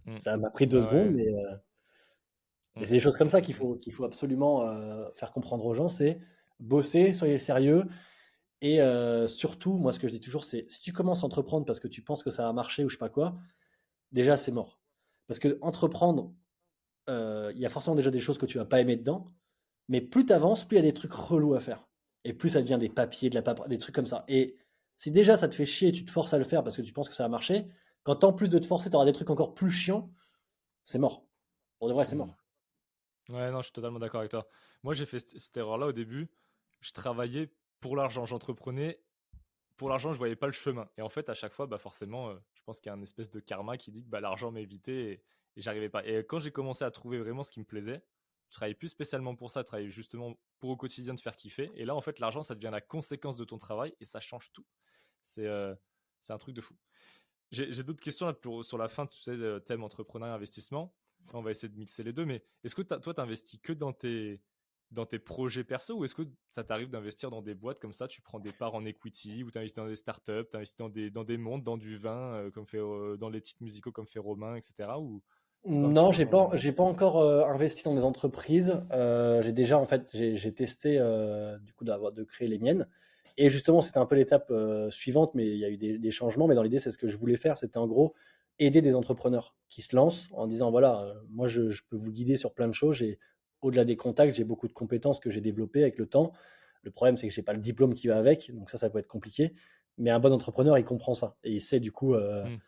Mmh. 0.04 0.18
Ça 0.18 0.36
m'a 0.36 0.50
pris 0.50 0.66
deux 0.66 0.80
secondes, 0.80 1.12
mais. 1.12 1.26
Mmh. 2.76 2.84
c'est 2.84 2.94
des 2.94 3.00
choses 3.00 3.16
comme 3.16 3.28
ça 3.28 3.40
qu'il 3.40 3.54
faut, 3.54 3.76
qu'il 3.76 3.92
faut 3.92 4.04
absolument 4.04 4.66
faire 5.14 5.30
comprendre 5.30 5.64
aux 5.66 5.74
gens 5.74 5.88
c'est 5.88 6.18
bosser, 6.58 7.12
soyez 7.12 7.38
sérieux. 7.38 7.84
Et 8.62 8.80
euh, 8.80 9.26
surtout, 9.26 9.76
moi, 9.76 9.92
ce 9.92 10.00
que 10.00 10.08
je 10.08 10.12
dis 10.12 10.20
toujours, 10.20 10.44
c'est 10.44 10.70
si 10.70 10.82
tu 10.82 10.92
commences 10.92 11.22
à 11.22 11.26
entreprendre 11.26 11.66
parce 11.66 11.80
que 11.80 11.88
tu 11.88 12.02
penses 12.02 12.22
que 12.22 12.30
ça 12.30 12.44
va 12.44 12.52
marcher 12.52 12.84
ou 12.84 12.88
je 12.88 12.94
sais 12.94 12.98
pas 12.98 13.08
quoi, 13.08 13.36
déjà, 14.12 14.36
c'est 14.36 14.52
mort. 14.52 14.80
Parce 15.26 15.38
que 15.38 15.58
entreprendre, 15.60 16.34
euh, 17.08 17.52
il 17.54 17.60
y 17.60 17.66
a 17.66 17.68
forcément 17.68 17.96
déjà 17.96 18.10
des 18.10 18.20
choses 18.20 18.38
que 18.38 18.46
tu 18.46 18.58
vas 18.58 18.64
pas 18.64 18.80
aimer 18.80 18.96
dedans, 18.96 19.26
mais 19.88 20.00
plus 20.00 20.26
tu 20.26 20.32
avances, 20.32 20.64
plus 20.64 20.76
il 20.76 20.80
y 20.80 20.82
a 20.82 20.90
des 20.90 20.94
trucs 20.94 21.12
relous 21.12 21.54
à 21.54 21.60
faire. 21.60 21.86
Et 22.24 22.32
plus 22.32 22.50
ça 22.50 22.62
devient 22.62 22.78
des 22.80 22.88
papiers, 22.88 23.30
de 23.30 23.34
la 23.34 23.54
des 23.68 23.78
trucs 23.78 23.94
comme 23.94 24.06
ça. 24.06 24.24
Et 24.28 24.56
si 24.96 25.10
déjà 25.10 25.36
ça 25.36 25.48
te 25.48 25.54
fait 25.54 25.66
chier, 25.66 25.92
tu 25.92 26.04
te 26.04 26.10
forces 26.10 26.32
à 26.34 26.38
le 26.38 26.44
faire 26.44 26.64
parce 26.64 26.76
que 26.76 26.82
tu 26.82 26.92
penses 26.92 27.08
que 27.08 27.14
ça 27.14 27.24
va 27.24 27.28
marcher, 27.28 27.68
quand 28.02 28.24
en 28.24 28.32
plus 28.32 28.48
de 28.48 28.58
te 28.58 28.66
forcer, 28.66 28.90
tu 28.90 28.96
auras 28.96 29.04
des 29.04 29.12
trucs 29.12 29.30
encore 29.30 29.54
plus 29.54 29.70
chiants, 29.70 30.10
c'est 30.84 30.98
mort. 30.98 31.26
Pour 31.78 31.88
de 31.88 31.92
vrai, 31.92 32.04
c'est 32.04 32.16
mort. 32.16 32.34
Ouais, 33.28 33.50
non, 33.50 33.58
je 33.58 33.64
suis 33.64 33.72
totalement 33.72 33.98
d'accord 33.98 34.20
avec 34.20 34.30
toi. 34.30 34.46
Moi, 34.82 34.94
j'ai 34.94 35.06
fait 35.06 35.18
cette 35.18 35.56
erreur-là 35.56 35.88
au 35.88 35.92
début. 35.92 36.28
Je 36.80 36.92
travaillais 36.92 37.52
pour 37.80 37.96
l'argent, 37.96 38.26
j'entreprenais. 38.26 39.00
Pour 39.76 39.88
l'argent, 39.88 40.12
je 40.12 40.18
voyais 40.18 40.36
pas 40.36 40.46
le 40.46 40.52
chemin. 40.52 40.88
Et 40.96 41.02
en 41.02 41.08
fait, 41.08 41.28
à 41.28 41.34
chaque 41.34 41.52
fois, 41.52 41.66
bah 41.66 41.78
forcément, 41.78 42.30
euh, 42.30 42.36
je 42.54 42.62
pense 42.62 42.80
qu'il 42.80 42.88
y 42.88 42.94
a 42.94 42.94
un 42.94 43.02
espèce 43.02 43.30
de 43.30 43.40
karma 43.40 43.76
qui 43.76 43.90
dit 43.90 44.02
que 44.02 44.08
bah, 44.08 44.20
l'argent 44.20 44.50
m'évitait 44.50 45.12
et, 45.12 45.22
et 45.56 45.62
j'arrivais 45.62 45.90
pas. 45.90 46.04
Et 46.06 46.24
quand 46.24 46.38
j'ai 46.38 46.50
commencé 46.50 46.84
à 46.84 46.90
trouver 46.90 47.18
vraiment 47.18 47.42
ce 47.42 47.52
qui 47.52 47.60
me 47.60 47.64
plaisait, 47.64 48.02
je 48.48 48.54
travaillais 48.54 48.74
plus 48.74 48.88
spécialement 48.88 49.34
pour 49.34 49.50
ça, 49.50 49.60
je 49.60 49.66
travaillais 49.66 49.90
justement 49.90 50.38
pour 50.58 50.70
au 50.70 50.76
quotidien 50.76 51.14
de 51.14 51.20
faire 51.20 51.36
kiffer. 51.36 51.70
Et 51.74 51.84
là, 51.84 51.94
en 51.94 52.00
fait, 52.00 52.18
l'argent, 52.20 52.42
ça 52.42 52.54
devient 52.54 52.70
la 52.72 52.80
conséquence 52.80 53.36
de 53.36 53.44
ton 53.44 53.58
travail 53.58 53.94
et 54.00 54.04
ça 54.04 54.20
change 54.20 54.50
tout. 54.52 54.64
C'est 55.22 55.46
euh, 55.46 55.74
un 56.28 56.38
truc 56.38 56.54
de 56.54 56.60
fou. 56.60 56.74
J'ai 57.52 57.82
d'autres 57.84 58.02
questions 58.02 58.26
là 58.26 58.34
sur 58.62 58.76
la 58.76 58.88
fin, 58.88 59.06
tu 59.06 59.20
sais, 59.20 59.36
thème 59.64 59.84
entrepreneur 59.84 60.28
et 60.28 60.32
investissement. 60.32 60.92
on 61.32 61.42
va 61.42 61.52
essayer 61.52 61.68
de 61.68 61.78
mixer 61.78 62.02
les 62.02 62.12
deux, 62.12 62.24
mais 62.24 62.42
est-ce 62.64 62.74
que 62.74 62.82
toi, 62.82 62.98
tu 62.98 63.20
investis 63.20 63.60
que 63.60 63.72
dans 63.72 63.92
tes, 63.92 64.42
dans 64.92 65.06
tes 65.06 65.18
projets 65.18 65.64
perso 65.64 65.94
ou 65.94 66.04
est-ce 66.04 66.14
que 66.14 66.22
ça 66.50 66.62
t'arrive 66.64 66.90
d'investir 66.90 67.30
dans 67.30 67.42
des 67.42 67.54
boîtes 67.54 67.80
comme 67.80 67.92
ça? 67.92 68.06
Tu 68.08 68.20
prends 68.20 68.38
des 68.38 68.52
parts 68.52 68.74
en 68.74 68.84
equity 68.84 69.42
ou 69.42 69.50
tu 69.50 69.58
investis 69.58 69.76
dans 69.76 69.88
des 69.88 69.96
startups, 69.96 70.46
tu 70.50 70.56
investis 70.56 70.76
dans 70.76 70.88
des, 70.88 71.10
dans 71.10 71.24
des 71.24 71.36
mondes, 71.36 71.64
dans 71.64 71.76
du 71.76 71.96
vin, 71.96 72.34
euh, 72.34 72.50
comme 72.50 72.66
fait, 72.66 72.78
euh, 72.78 73.16
dans 73.16 73.28
les 73.28 73.40
titres 73.40 73.62
musicaux 73.62 73.90
comme 73.90 74.06
fait 74.06 74.18
Romain, 74.18 74.56
etc. 74.56 74.90
Ou, 74.98 75.22
non, 75.64 76.12
j'ai 76.12 76.26
pas, 76.26 76.50
j'ai 76.54 76.70
pas 76.70 76.84
encore 76.84 77.18
euh, 77.18 77.44
investi 77.46 77.82
dans 77.82 77.94
des 77.94 78.04
entreprises. 78.04 78.80
j'ai 79.40 79.52
déjà 79.52 79.78
en 79.78 79.84
fait, 79.84 80.08
j'ai 80.12 80.54
testé 80.54 80.98
du 81.62 81.72
coup 81.72 81.84
d'avoir 81.84 82.12
de 82.12 82.22
créer 82.22 82.46
les 82.46 82.58
miennes. 82.58 82.86
Et 83.38 83.50
justement, 83.50 83.82
c'était 83.82 83.98
un 83.98 84.06
peu 84.06 84.14
l'étape 84.14 84.52
suivante, 84.90 85.34
mais 85.34 85.46
il 85.46 85.58
y 85.58 85.64
a 85.64 85.68
eu 85.68 85.76
des, 85.76 85.98
des 85.98 86.10
changements. 86.10 86.46
Mais 86.46 86.54
dans 86.54 86.62
l'idée, 86.62 86.78
c'est 86.78 86.92
ce 86.92 86.98
que 86.98 87.08
je 87.08 87.16
voulais 87.16 87.36
faire. 87.36 87.58
C'était 87.58 87.78
en 87.78 87.88
gros 87.88 88.14
aider 88.58 88.80
des 88.80 88.94
entrepreneurs 88.94 89.54
qui 89.68 89.82
se 89.82 89.94
lancent 89.94 90.28
en 90.32 90.46
disant 90.46 90.70
voilà, 90.70 91.12
moi 91.28 91.46
je, 91.46 91.68
je, 91.68 91.82
peux 91.90 91.96
vous 91.96 92.12
guider 92.12 92.36
sur 92.36 92.54
plein 92.54 92.68
de 92.68 92.72
choses. 92.72 92.94
J'ai 92.96 93.18
au-delà 93.62 93.84
des 93.84 93.96
contacts, 93.96 94.34
j'ai 94.34 94.44
beaucoup 94.44 94.68
de 94.68 94.72
compétences 94.72 95.20
que 95.20 95.30
j'ai 95.30 95.40
développées 95.40 95.82
avec 95.82 95.98
le 95.98 96.06
temps. 96.06 96.32
Le 96.82 96.90
problème, 96.90 97.16
c'est 97.16 97.26
que 97.28 97.34
j'ai 97.34 97.42
pas 97.42 97.52
le 97.52 97.60
diplôme 97.60 97.94
qui 97.94 98.08
va 98.08 98.16
avec, 98.16 98.54
donc 98.54 98.70
ça, 98.70 98.78
ça 98.78 98.90
peut 98.90 98.98
être 98.98 99.08
compliqué. 99.08 99.54
Mais 99.98 100.10
un 100.10 100.20
bon 100.20 100.32
entrepreneur, 100.32 100.78
il 100.78 100.84
comprend 100.84 101.14
ça 101.14 101.36
et 101.42 101.52
il 101.52 101.60
sait 101.60 101.80
du 101.80 101.92
coup. 101.92 102.14
Euh, 102.14 102.44
mmh. 102.44 102.58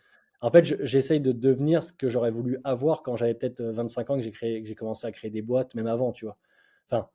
En 0.40 0.50
fait, 0.50 0.64
j'essaye 0.64 1.20
de 1.20 1.32
devenir 1.32 1.82
ce 1.82 1.92
que 1.92 2.08
j'aurais 2.08 2.30
voulu 2.30 2.58
avoir 2.62 3.02
quand 3.02 3.16
j'avais 3.16 3.34
peut-être 3.34 3.60
25 3.60 4.08
euh, 4.08 4.12
ans 4.12 4.16
que 4.16 4.22
j'ai 4.22 4.30
créé, 4.30 4.62
que 4.62 4.68
j'ai 4.68 4.76
commencé 4.76 5.06
à 5.06 5.12
créer 5.12 5.30
des 5.30 5.42
boîtes, 5.42 5.74
même 5.74 5.88
avant, 5.88 6.12
tu 6.12 6.24
vois. 6.26 6.38
Enfin, 6.88 7.08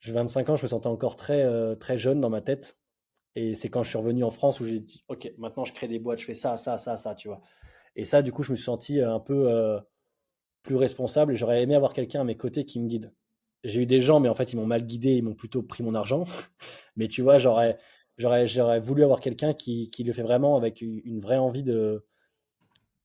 j'ai 0.00 0.12
25 0.12 0.48
ans, 0.48 0.56
je 0.56 0.62
me 0.62 0.68
sentais 0.68 0.86
encore 0.86 1.16
très 1.16 1.44
euh, 1.44 1.74
très 1.74 1.98
jeune 1.98 2.20
dans 2.20 2.30
ma 2.30 2.40
tête. 2.40 2.78
Et 3.36 3.54
c'est 3.54 3.68
quand 3.68 3.82
je 3.82 3.90
suis 3.90 3.98
revenu 3.98 4.24
en 4.24 4.30
France 4.30 4.58
où 4.60 4.64
j'ai 4.64 4.80
dit, 4.80 5.04
ok, 5.08 5.32
maintenant 5.38 5.64
je 5.64 5.72
crée 5.72 5.86
des 5.86 5.98
boîtes, 5.98 6.18
je 6.18 6.24
fais 6.24 6.34
ça, 6.34 6.56
ça, 6.56 6.78
ça, 6.78 6.96
ça, 6.96 7.14
tu 7.14 7.28
vois. 7.28 7.42
Et 7.94 8.04
ça, 8.04 8.22
du 8.22 8.32
coup, 8.32 8.42
je 8.42 8.50
me 8.50 8.56
suis 8.56 8.64
senti 8.64 9.00
un 9.00 9.20
peu 9.20 9.80
plus 10.62 10.76
responsable 10.76 11.32
et 11.32 11.36
j'aurais 11.36 11.62
aimé 11.62 11.74
avoir 11.74 11.92
quelqu'un 11.92 12.20
à 12.20 12.24
mes 12.24 12.36
côtés 12.36 12.64
qui 12.64 12.80
me 12.80 12.88
guide. 12.88 13.12
J'ai 13.64 13.82
eu 13.82 13.86
des 13.86 14.00
gens, 14.00 14.20
mais 14.20 14.28
en 14.28 14.34
fait, 14.34 14.52
ils 14.52 14.56
m'ont 14.56 14.66
mal 14.66 14.86
guidé, 14.86 15.12
ils 15.12 15.22
m'ont 15.22 15.34
plutôt 15.34 15.62
pris 15.62 15.82
mon 15.82 15.94
argent. 15.94 16.24
mais 16.96 17.08
tu 17.08 17.22
vois, 17.22 17.38
j'aurais, 17.38 17.78
j'aurais, 18.16 18.46
j'aurais 18.46 18.80
voulu 18.80 19.02
avoir 19.02 19.20
quelqu'un 19.20 19.52
qui, 19.52 19.90
qui, 19.90 20.04
le 20.04 20.12
fait 20.12 20.22
vraiment 20.22 20.56
avec 20.56 20.80
une 20.80 21.20
vraie 21.20 21.36
envie 21.38 21.62
de, 21.62 22.04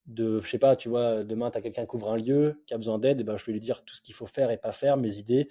de 0.08 0.40
je 0.42 0.50
sais 0.50 0.60
pas, 0.60 0.76
tu 0.76 0.90
vois, 0.90 1.24
demain, 1.24 1.52
tu 1.52 1.58
as 1.58 1.62
quelqu'un 1.62 1.86
qui 1.86 1.96
ouvre 1.96 2.12
un 2.12 2.18
lieu, 2.18 2.62
qui 2.68 2.74
a 2.74 2.78
besoin 2.78 3.00
d'aide, 3.00 3.22
et 3.22 3.24
ben, 3.24 3.38
je 3.38 3.46
vais 3.46 3.54
lui 3.54 3.60
dire 3.60 3.84
tout 3.84 3.96
ce 3.96 4.02
qu'il 4.02 4.14
faut 4.14 4.28
faire 4.28 4.52
et 4.52 4.58
pas 4.58 4.72
faire, 4.72 4.98
mes 4.98 5.18
idées. 5.18 5.50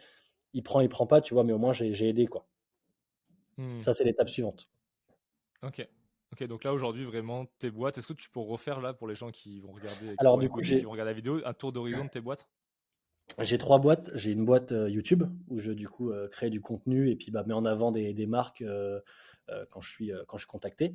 Il 0.53 0.63
prend, 0.63 0.81
il 0.81 0.89
prend 0.89 1.07
pas, 1.07 1.21
tu 1.21 1.35
vois, 1.35 1.45
mais 1.45 1.53
au 1.53 1.59
moins, 1.59 1.73
j'ai 1.73 2.09
aidé, 2.09 2.27
quoi. 2.27 2.47
Hmm. 3.57 3.81
Ça, 3.81 3.93
c'est 3.93 4.05
l'étape 4.05 4.29
suivante. 4.29 4.69
Ok. 5.63 5.87
Ok, 6.33 6.45
donc 6.49 6.65
là 6.65 6.73
aujourd'hui 6.73 7.05
vraiment 7.05 7.47
tes 7.59 7.71
boîtes, 7.71 7.99
est-ce 7.99 8.07
que 8.07 8.13
tu 8.13 8.29
peux 8.29 8.41
refaire 8.41 8.81
là 8.81 8.93
pour 8.93 9.07
les 9.07 9.15
gens 9.15 9.31
qui 9.31 9.61
vont 9.61 9.73
regarder, 9.73 10.09
qui 10.09 10.15
Alors 10.19 10.35
vont 10.35 10.41
du 10.41 10.49
coup, 10.49 10.61
qui 10.61 10.81
vont 10.81 10.91
regarder 10.91 11.11
la 11.11 11.17
vidéo, 11.17 11.41
un 11.45 11.55
tour 11.55 11.73
d'horizon 11.73 12.05
de 12.05 12.11
tes 12.11 12.21
boîtes? 12.21 12.49
J'ai 13.41 13.59
trois 13.59 13.79
boîtes. 13.79 14.11
J'ai 14.15 14.33
une 14.33 14.45
boîte 14.45 14.73
euh, 14.73 14.89
YouTube 14.89 15.25
où 15.49 15.59
je 15.59 15.73
du 15.73 15.89
coup 15.89 16.11
euh, 16.11 16.29
crée 16.29 16.51
du 16.51 16.61
contenu 16.61 17.11
et 17.11 17.17
puis 17.17 17.31
bah, 17.31 17.43
mets 17.47 17.55
en 17.55 17.65
avant 17.65 17.91
des, 17.91 18.13
des 18.13 18.27
marques 18.27 18.63
euh, 18.63 19.01
quand 19.71 19.81
je 19.81 19.91
suis 19.91 20.13
quand 20.27 20.39
je 20.39 20.43
suis 20.43 20.51
contacté. 20.51 20.95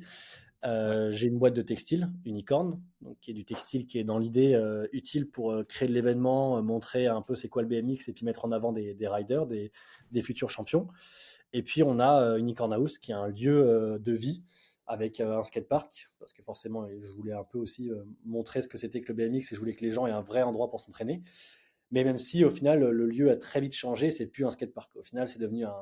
J'ai 0.64 1.28
une 1.28 1.38
boîte 1.38 1.54
de 1.54 1.62
textile, 1.62 2.10
Unicorn, 2.24 2.82
donc 3.00 3.18
qui 3.20 3.30
est 3.30 3.34
du 3.34 3.44
textile 3.44 3.86
qui 3.86 3.98
est 3.98 4.04
dans 4.04 4.18
l'idée 4.18 4.60
utile 4.92 5.30
pour 5.30 5.64
créer 5.68 5.88
de 5.88 5.94
l'événement, 5.94 6.60
montrer 6.60 7.06
un 7.06 7.22
peu 7.22 7.36
c'est 7.36 7.48
quoi 7.48 7.62
le 7.62 7.68
BMX 7.68 8.08
et 8.08 8.12
puis 8.12 8.24
mettre 8.24 8.44
en 8.44 8.50
avant 8.50 8.72
des, 8.72 8.94
des 8.94 9.06
riders, 9.06 9.46
des, 9.46 9.70
des, 10.10 10.20
futurs 10.20 10.50
champions. 10.50 10.88
Et 11.52 11.62
puis 11.62 11.84
on 11.84 12.00
a 12.00 12.36
Unicorn 12.38 12.72
House 12.72 12.98
qui 12.98 13.12
est 13.12 13.14
un 13.14 13.28
lieu 13.28 14.00
de 14.00 14.12
vie 14.12 14.42
avec 14.90 15.20
euh, 15.20 15.38
un 15.38 15.42
skatepark, 15.42 16.10
parce 16.18 16.32
que 16.32 16.42
forcément, 16.42 16.86
je 16.88 17.12
voulais 17.12 17.32
un 17.32 17.44
peu 17.44 17.58
aussi 17.58 17.90
euh, 17.90 18.02
montrer 18.24 18.60
ce 18.60 18.66
que 18.66 18.76
c'était 18.76 19.00
que 19.00 19.12
le 19.12 19.14
BMX 19.14 19.52
et 19.52 19.54
je 19.54 19.60
voulais 19.60 19.72
que 19.72 19.84
les 19.84 19.92
gens 19.92 20.08
aient 20.08 20.12
un 20.12 20.20
vrai 20.20 20.42
endroit 20.42 20.68
pour 20.68 20.80
s'entraîner. 20.80 21.22
Mais 21.92 22.02
même 22.02 22.18
si 22.18 22.44
au 22.44 22.50
final, 22.50 22.80
le 22.80 23.06
lieu 23.06 23.30
a 23.30 23.36
très 23.36 23.60
vite 23.60 23.72
changé, 23.72 24.10
c'est 24.10 24.26
plus 24.26 24.44
un 24.44 24.50
skatepark. 24.50 24.94
Au 24.96 25.02
final, 25.02 25.28
c'est 25.28 25.38
devenu 25.38 25.64
un, 25.64 25.74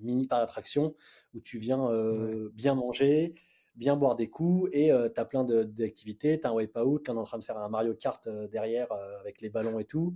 mini 0.00 0.26
parc 0.26 0.42
d'attraction 0.42 0.94
où 1.34 1.40
tu 1.40 1.56
viens 1.58 1.90
euh, 1.90 2.50
bien 2.54 2.74
manger, 2.74 3.34
bien 3.76 3.96
boire 3.96 4.16
des 4.16 4.28
coups 4.28 4.68
et 4.72 4.90
tu 5.14 5.20
as 5.20 5.24
plein 5.24 5.44
d'activités. 5.44 6.38
Tu 6.38 6.46
as 6.46 6.50
un 6.50 6.54
wipeout, 6.54 7.00
tu 7.00 7.10
es 7.10 7.14
en 7.14 7.22
train 7.22 7.38
de 7.38 7.44
faire 7.44 7.56
un 7.56 7.68
Mario 7.70 7.94
Kart 7.94 8.28
derrière 8.50 8.92
avec 9.20 9.40
les 9.40 9.48
ballons 9.48 9.78
et 9.78 9.86
tout. 9.86 10.14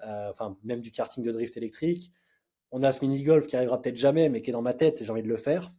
Enfin, 0.00 0.56
même 0.64 0.80
du 0.80 0.90
karting 0.90 1.22
de 1.22 1.30
drift 1.30 1.56
électrique. 1.56 2.12
On 2.72 2.82
a 2.82 2.92
ce 2.92 3.04
mini-golf 3.04 3.46
qui 3.46 3.54
arrivera 3.54 3.80
peut-être 3.80 3.96
jamais, 3.96 4.28
mais 4.28 4.42
qui 4.42 4.50
est 4.50 4.52
dans 4.52 4.62
ma 4.62 4.74
tête 4.74 5.00
et 5.00 5.04
j'ai 5.04 5.12
envie 5.12 5.22
de 5.22 5.28
le 5.28 5.36
faire. 5.36 5.72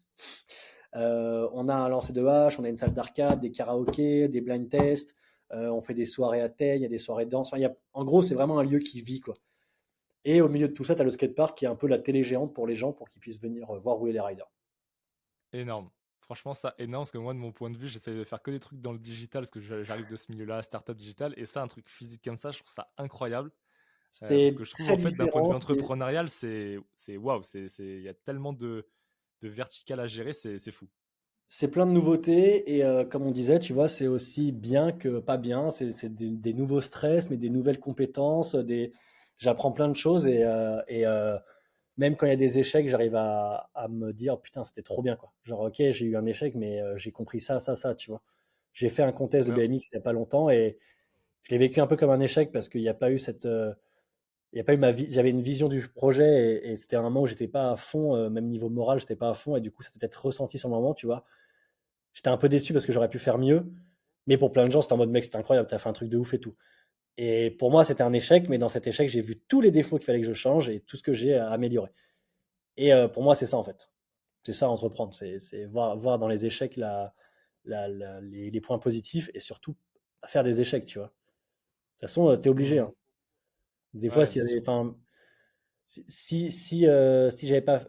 Euh, 0.96 1.50
on 1.54 1.70
a 1.70 1.76
un 1.76 1.90
lancer 1.90 2.14
de 2.14 2.26
hache, 2.26 2.60
on 2.60 2.64
a 2.64 2.70
une 2.70 2.76
salle 2.76 2.94
d'arcade, 2.94 3.40
des 3.40 3.52
karaokés, 3.52 4.28
des 4.28 4.42
blind 4.42 4.68
tests, 4.68 5.16
euh, 5.54 5.70
on 5.70 5.82
fait 5.82 5.94
des 5.94 6.06
soirées 6.06 6.42
à 6.42 6.50
thé, 6.50 6.76
il 6.76 6.82
y 6.82 6.86
a 6.86 6.90
des 6.90 6.98
soirées 6.98 7.26
de 7.26 7.32
danse. 7.32 7.54
en 7.94 8.06
gros, 8.06 8.22
c'est 8.22 8.36
vraiment 8.36 8.60
un 8.60 8.64
lieu 8.64 8.80
qui 8.80 9.02
vit. 9.02 9.20
quoi. 9.20 9.36
Et 10.24 10.42
au 10.42 10.50
milieu 10.50 10.68
de 10.68 10.74
tout 10.74 10.84
ça, 10.84 10.96
tu 10.96 11.02
as 11.02 11.04
le 11.04 11.12
skatepark 11.12 11.58
qui 11.58 11.66
est 11.66 11.68
un 11.70 11.76
peu 11.76 11.88
la 11.88 11.98
télé 11.98 12.24
géante 12.24 12.54
pour 12.54 12.68
les 12.68 12.76
gens 12.76 12.94
pour 12.94 13.10
qu'ils 13.10 13.22
puissent 13.22 13.42
venir 13.42 13.70
euh, 13.70 13.80
voir 13.80 13.98
rouler 13.98 14.14
les 14.14 14.20
riders. 14.20 14.50
Énorme. 15.54 15.90
Franchement, 16.20 16.54
ça 16.54 16.76
énorme 16.78 17.04
parce 17.04 17.12
que 17.12 17.18
moi, 17.18 17.34
de 17.34 17.40
mon 17.40 17.52
point 17.52 17.70
de 17.70 17.78
vue, 17.78 17.90
j'essaie 17.90 18.14
de 18.14 18.24
faire 18.24 18.42
que 18.42 18.52
des 18.52 18.60
trucs 18.60 18.80
dans 18.80 18.94
le 18.94 19.00
digital 19.00 19.42
parce 19.42 19.52
que 19.52 19.60
j'arrive 19.60 20.08
de 20.08 20.16
ce 20.16 20.32
milieu-là, 20.32 20.62
startup 20.64 20.96
digital. 20.96 21.34
Et 21.36 21.46
ça, 21.46 21.62
un 21.62 21.68
truc 21.68 21.90
physique 21.90 22.24
comme 22.24 22.38
ça, 22.38 22.52
je 22.52 22.60
trouve 22.60 22.72
ça 22.72 22.90
incroyable. 22.98 23.52
C'est 24.12 24.46
parce 24.46 24.56
que 24.56 24.64
je 24.64 24.72
trouve, 24.72 24.92
en 24.92 24.98
fait, 24.98 25.16
d'un 25.16 25.28
point 25.28 25.42
de 25.42 25.48
vue 25.48 25.56
entrepreneurial, 25.56 26.30
c'est 26.30 26.78
waouh. 27.18 27.42
Il 27.54 28.02
y 28.02 28.08
a 28.10 28.14
tellement 28.14 28.54
de, 28.54 28.86
de 29.42 29.50
vertical 29.50 30.00
à 30.00 30.08
gérer, 30.08 30.34
c'est 30.34 30.72
fou. 30.72 30.88
C'est 31.48 31.70
plein 31.70 31.86
de 31.86 31.92
nouveautés 31.92 32.78
et 32.78 32.86
euh, 32.86 33.04
comme 33.04 33.24
on 33.24 33.32
disait, 33.32 33.60
tu 33.60 33.74
vois, 33.74 33.90
c'est 33.90 34.08
aussi 34.08 34.54
bien 34.54 34.94
que 34.94 35.20
pas 35.20 35.38
bien. 35.38 35.70
C'est 35.70 36.08
des, 36.08 36.54
nouveaux 36.54 36.80
stress, 36.80 37.30
mais 37.30 37.36
des 37.38 37.50
nouvelles 37.50 37.80
compétences. 37.80 38.56
Des... 38.56 38.94
J'apprends 39.38 39.74
plein 39.74 39.90
de 39.90 39.96
choses 39.96 40.28
et, 40.28 40.46
euh, 40.46 40.82
et 40.88 41.06
euh, 41.06 41.38
même 41.98 42.16
quand 42.16 42.26
il 42.26 42.30
y 42.30 42.34
a 42.34 42.38
des 42.38 42.60
échecs, 42.60 42.88
j'arrive 42.88 43.16
à, 43.16 43.70
me 43.90 44.14
dire 44.14 44.40
putain, 44.40 44.64
c'était 44.64 44.82
trop 44.82 45.02
bien 45.02 45.18
quoi. 45.18 45.34
Genre, 45.44 45.60
ok, 45.60 45.76
j'ai 45.76 46.06
eu 46.06 46.16
un 46.16 46.26
échec, 46.26 46.56
mais 46.56 46.80
j'ai 46.96 47.12
compris 47.12 47.42
ça, 47.42 47.60
ça, 47.60 47.76
ça, 47.76 47.96
tu 47.96 48.12
vois. 48.12 48.22
J'ai 48.72 48.88
fait 48.88 49.04
un 49.04 49.12
contest 49.12 49.50
de 49.50 49.54
BMX 49.54 49.92
il 49.92 49.96
n'y 49.96 49.98
a 49.98 50.02
pas 50.02 50.14
longtemps 50.14 50.50
et 50.50 50.78
je 51.44 51.52
l'ai 51.52 51.58
vécu 51.58 51.82
un 51.82 51.88
peu 51.88 51.98
comme 51.98 52.12
un 52.12 52.22
échec 52.22 52.54
parce 52.54 52.70
qu'il 52.70 52.82
n'y 52.82 52.90
a 52.90 52.94
pas 52.94 53.12
eu 53.12 53.20
cette 53.20 53.46
il 54.54 54.58
y 54.58 54.60
a 54.60 54.64
pas 54.64 54.74
eu 54.74 54.78
ma 54.78 54.92
vie, 54.92 55.08
j'avais 55.10 55.30
une 55.30 55.42
vision 55.42 55.70
du 55.70 55.88
projet 55.88 56.62
et, 56.66 56.76
c'était 56.76 56.96
un 56.98 57.02
moment 57.02 57.22
où 57.22 57.28
j'étais 57.28 57.48
pas 57.48 57.72
à 57.72 57.76
fond, 57.78 58.16
euh, 58.16 58.30
même 58.30 58.48
niveau 58.48 58.70
moral, 58.70 59.00
j'étais 59.00 59.16
pas 59.16 59.30
à 59.30 59.34
fond 59.34 59.56
et 59.56 59.62
du 59.62 59.72
coup 59.72 59.82
ça 59.82 59.90
s'est 59.90 60.00
peut-être 60.00 60.26
ressenti 60.26 60.58
sur 60.58 60.70
le 60.70 60.76
moment, 60.76 60.94
tu 60.94 61.06
vois. 61.06 61.26
J'étais 62.14 62.30
un 62.30 62.38
peu 62.38 62.50
déçu 62.50 62.74
parce 62.74 62.86
que 62.86 62.92
j'aurais 62.92 63.10
pu 63.10 63.20
faire 63.20 63.38
mieux, 63.38 63.66
mais 64.28 64.38
pour 64.38 64.52
plein 64.52 64.66
de 64.66 64.72
gens 64.72 64.82
c'était 64.82 64.94
en 64.94 64.98
mode 64.98 65.10
mec, 65.10 65.24
c'est 65.24 65.36
incroyable, 65.36 65.68
t'as 65.70 65.78
fait 65.78 65.90
un 65.90 65.94
truc 65.94 66.10
de 66.10 66.18
ouf 66.18 66.34
et 66.34 66.40
tout. 66.40 66.56
Et 67.18 67.52
pour 67.52 67.72
moi 67.72 67.84
c'était 67.86 68.04
un 68.04 68.14
échec, 68.14 68.50
mais 68.50 68.58
dans 68.58 68.70
cet 68.70 68.88
échec 68.88 69.10
j'ai 69.10 69.22
vu 69.22 69.40
tous 69.40 69.62
les 69.62 69.72
défauts 69.72 69.98
qu'il 69.98 70.06
fallait 70.06 70.22
que 70.22 70.28
je 70.28 70.34
change 70.34 70.70
et 70.70 70.82
tout 70.82 70.98
ce 70.98 71.04
que 71.04 71.14
j'ai 71.14 71.36
à 71.36 71.50
améliorer. 71.52 71.92
Et 72.78 72.94
euh, 72.94 73.08
pour 73.08 73.24
moi 73.24 73.36
c'est 73.36 73.48
ça 73.48 73.58
en 73.58 73.64
fait, 73.64 73.92
c'est 74.44 74.54
ça 74.54 74.70
entreprendre, 74.70 75.14
c'est 75.14 75.66
voir, 75.66 75.98
voir 75.98 76.20
dans 76.20 76.28
les 76.28 76.46
échecs 76.46 76.76
la, 76.78 77.14
les, 77.66 78.52
les, 78.52 78.62
points 78.62 78.80
positifs 78.80 79.30
et 79.34 79.40
surtout 79.40 79.76
faire 80.28 80.44
des 80.44 80.62
échecs, 80.62 80.86
tu 80.86 81.00
vois. 81.00 81.08
De 81.08 81.12
toute 81.12 82.02
façon, 82.02 82.30
euh, 82.30 82.36
tu 82.38 82.48
es 82.48 82.50
obligé. 82.50 82.80
Hein. 82.80 82.92
Des 83.94 84.10
fois, 84.10 84.26
si, 84.26 84.40
si, 85.86 86.52
si, 86.52 86.88
euh, 86.88 87.30
si 87.30 87.48
j'avais 87.48 87.62
pas 87.62 87.84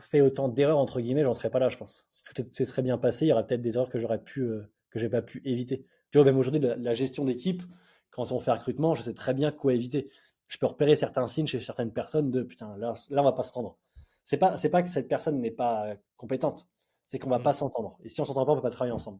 fait 0.00 0.20
autant 0.20 0.48
d'erreurs, 0.48 0.78
entre 0.78 1.00
guillemets, 1.00 1.24
j'en 1.24 1.34
serais 1.34 1.50
pas 1.50 1.58
là, 1.58 1.68
je 1.68 1.76
pense. 1.76 2.06
Si 2.10 2.24
tout 2.24 2.64
serait 2.64 2.82
bien 2.82 2.98
passé, 2.98 3.26
il 3.26 3.28
y 3.28 3.32
aurait 3.32 3.46
peut-être 3.46 3.60
des 3.60 3.76
erreurs 3.76 3.90
que 3.90 3.98
j'aurais 3.98 4.22
pu, 4.22 4.42
euh, 4.42 4.62
que 4.90 4.98
j'ai 4.98 5.08
pas 5.08 5.22
pu 5.22 5.42
éviter. 5.44 5.84
Tu 6.10 6.18
vois, 6.18 6.24
même 6.24 6.38
aujourd'hui, 6.38 6.60
la, 6.60 6.92
gestion 6.92 7.24
d'équipe, 7.24 7.62
quand 8.10 8.30
on 8.32 8.38
fait 8.38 8.52
recrutement, 8.52 8.94
je 8.94 9.02
sais 9.02 9.14
très 9.14 9.34
bien 9.34 9.50
quoi 9.50 9.74
éviter. 9.74 10.10
Je 10.46 10.58
peux 10.58 10.66
repérer 10.66 10.96
certains 10.96 11.26
signes 11.26 11.46
chez 11.46 11.60
certaines 11.60 11.92
personnes 11.92 12.30
de 12.30 12.42
putain, 12.42 12.76
là, 12.76 12.92
là 13.10 13.22
on 13.22 13.24
va 13.24 13.32
pas 13.32 13.42
s'entendre. 13.42 13.78
C'est 14.24 14.36
pas, 14.36 14.56
c'est 14.56 14.68
pas 14.68 14.82
que 14.82 14.90
cette 14.90 15.08
personne 15.08 15.40
n'est 15.40 15.50
pas 15.50 15.96
compétente, 16.16 16.68
c'est 17.04 17.18
qu'on 17.18 17.30
va 17.30 17.38
mmh. 17.38 17.42
pas 17.42 17.52
s'entendre. 17.54 17.98
Et 18.02 18.08
si 18.08 18.20
on 18.20 18.24
s'entend 18.24 18.44
pas, 18.44 18.52
on 18.52 18.56
peut 18.56 18.62
pas 18.62 18.70
travailler 18.70 18.92
ensemble. 18.92 19.18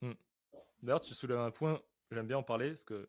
Mmh. 0.00 0.12
D'ailleurs, 0.82 1.00
tu 1.00 1.12
soulèves 1.12 1.38
un 1.38 1.50
point, 1.50 1.80
j'aime 2.12 2.26
bien 2.26 2.38
en 2.38 2.42
parler, 2.42 2.68
parce 2.68 2.84
que 2.84 3.08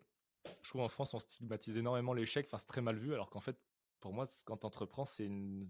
je 0.63 0.69
trouve 0.69 0.81
en 0.81 0.89
France, 0.89 1.13
on 1.13 1.19
stigmatise 1.19 1.77
énormément 1.77 2.13
l'échec. 2.13 2.45
Enfin, 2.47 2.57
c'est 2.57 2.67
très 2.67 2.81
mal 2.81 2.97
vu, 2.97 3.13
alors 3.13 3.29
qu'en 3.29 3.39
fait, 3.39 3.57
pour 3.99 4.13
moi, 4.13 4.25
quand 4.45 4.57
tu 4.57 4.65
entreprends, 4.65 5.05
c'est 5.05 5.25
une... 5.25 5.67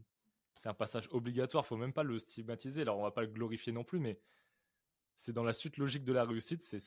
un 0.66 0.74
passage 0.74 1.08
obligatoire. 1.12 1.66
Faut 1.66 1.78
même 1.78 1.94
pas 1.94 2.04
le 2.04 2.20
stigmatiser. 2.20 2.82
Alors, 2.82 2.98
on 2.98 3.04
va 3.04 3.12
pas 3.12 3.22
le 3.22 3.28
glorifier 3.28 3.72
non 3.72 3.84
plus, 3.84 4.00
mais 4.00 4.20
c'est 5.20 5.34
dans 5.34 5.44
la 5.44 5.52
suite 5.52 5.76
logique 5.76 6.06
de 6.06 6.14
la 6.14 6.24
réussite. 6.24 6.64
C'est, 6.64 6.80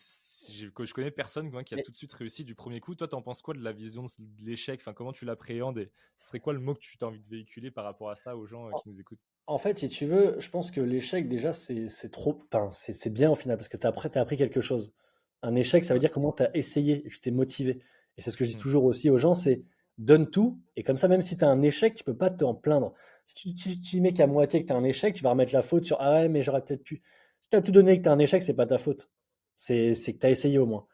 je, 0.50 0.68
connais 0.70 1.10
personne 1.10 1.50
qui 1.64 1.74
a 1.74 1.82
tout 1.82 1.90
de 1.90 1.96
suite 1.96 2.14
réussi 2.14 2.44
du 2.44 2.54
premier 2.54 2.80
coup. 2.80 2.94
Toi, 2.94 3.06
tu 3.06 3.14
en 3.14 3.20
penses 3.20 3.42
quoi 3.42 3.52
de 3.52 3.62
la 3.62 3.72
vision 3.72 4.04
de 4.04 4.42
l'échec? 4.42 4.80
Enfin, 4.80 4.94
comment 4.94 5.12
tu 5.12 5.26
l'appréhendes 5.26 5.76
et 5.76 5.90
ce 6.16 6.28
serait 6.28 6.40
quoi 6.40 6.54
le 6.54 6.58
mot 6.58 6.74
que 6.74 6.80
tu 6.80 6.96
as 7.02 7.06
envie 7.06 7.20
de 7.20 7.28
véhiculer 7.28 7.70
par 7.70 7.84
rapport 7.84 8.08
à 8.08 8.16
ça 8.16 8.34
aux 8.34 8.46
gens 8.46 8.68
euh, 8.68 8.70
qui 8.82 8.88
nous 8.88 8.98
écoutent? 8.98 9.26
En 9.46 9.58
fait, 9.58 9.76
si 9.76 9.88
tu 9.90 10.06
veux, 10.06 10.40
je 10.40 10.48
pense 10.48 10.70
que 10.70 10.80
l'échec, 10.80 11.28
déjà, 11.28 11.52
c'est 11.52 12.10
trop. 12.10 12.38
Enfin, 12.50 12.68
c'est 12.72 13.12
bien 13.12 13.30
au 13.30 13.34
final, 13.34 13.58
parce 13.58 13.68
que 13.68 13.76
tu 13.76 13.86
as, 13.86 13.90
as, 13.90 14.20
appris 14.20 14.38
quelque 14.38 14.62
chose. 14.62 14.94
Un 15.42 15.54
échec, 15.54 15.84
ça 15.84 15.94
veut 15.94 16.00
dire 16.00 16.10
comment 16.10 16.32
tu 16.32 16.44
as 16.44 16.56
essayé 16.56 17.04
et 17.04 17.08
que 17.08 17.14
tu 17.14 17.20
t'es 17.20 17.30
motivé. 17.30 17.78
Et 18.16 18.22
c'est 18.22 18.30
ce 18.30 18.36
que 18.36 18.44
je 18.44 18.50
dis 18.50 18.56
mmh. 18.56 18.60
toujours 18.60 18.84
aussi 18.84 19.10
aux 19.10 19.18
gens 19.18 19.34
c'est 19.34 19.62
donne 19.98 20.28
tout. 20.28 20.60
Et 20.76 20.82
comme 20.82 20.96
ça, 20.96 21.08
même 21.08 21.22
si 21.22 21.36
tu 21.36 21.44
as 21.44 21.48
un 21.48 21.62
échec, 21.62 21.94
tu 21.94 22.04
peux 22.04 22.16
pas 22.16 22.30
t'en 22.30 22.54
plaindre. 22.54 22.92
Si 23.24 23.34
tu, 23.34 23.54
tu, 23.54 23.80
tu 23.80 24.00
mets 24.00 24.12
qu'à 24.12 24.26
moitié 24.26 24.62
que 24.62 24.66
tu 24.66 24.72
as 24.72 24.76
un 24.76 24.84
échec, 24.84 25.14
tu 25.14 25.22
vas 25.22 25.30
remettre 25.30 25.52
la 25.52 25.62
faute 25.62 25.84
sur 25.84 25.98
Ah 26.00 26.12
ouais, 26.12 26.28
mais 26.28 26.42
j'aurais 26.42 26.62
peut-être 26.62 26.82
pu. 26.82 27.02
Si 27.40 27.48
tu 27.48 27.56
as 27.56 27.62
tout 27.62 27.72
donné 27.72 27.92
et 27.92 27.98
que 27.98 28.02
tu 28.02 28.08
as 28.08 28.12
un 28.12 28.18
échec, 28.18 28.42
c'est 28.42 28.54
pas 28.54 28.66
ta 28.66 28.78
faute. 28.78 29.10
C'est 29.54 29.94
que 29.94 30.18
tu 30.18 30.26
as 30.26 30.30
essayé 30.30 30.58
au 30.58 30.66
moins. 30.66 30.86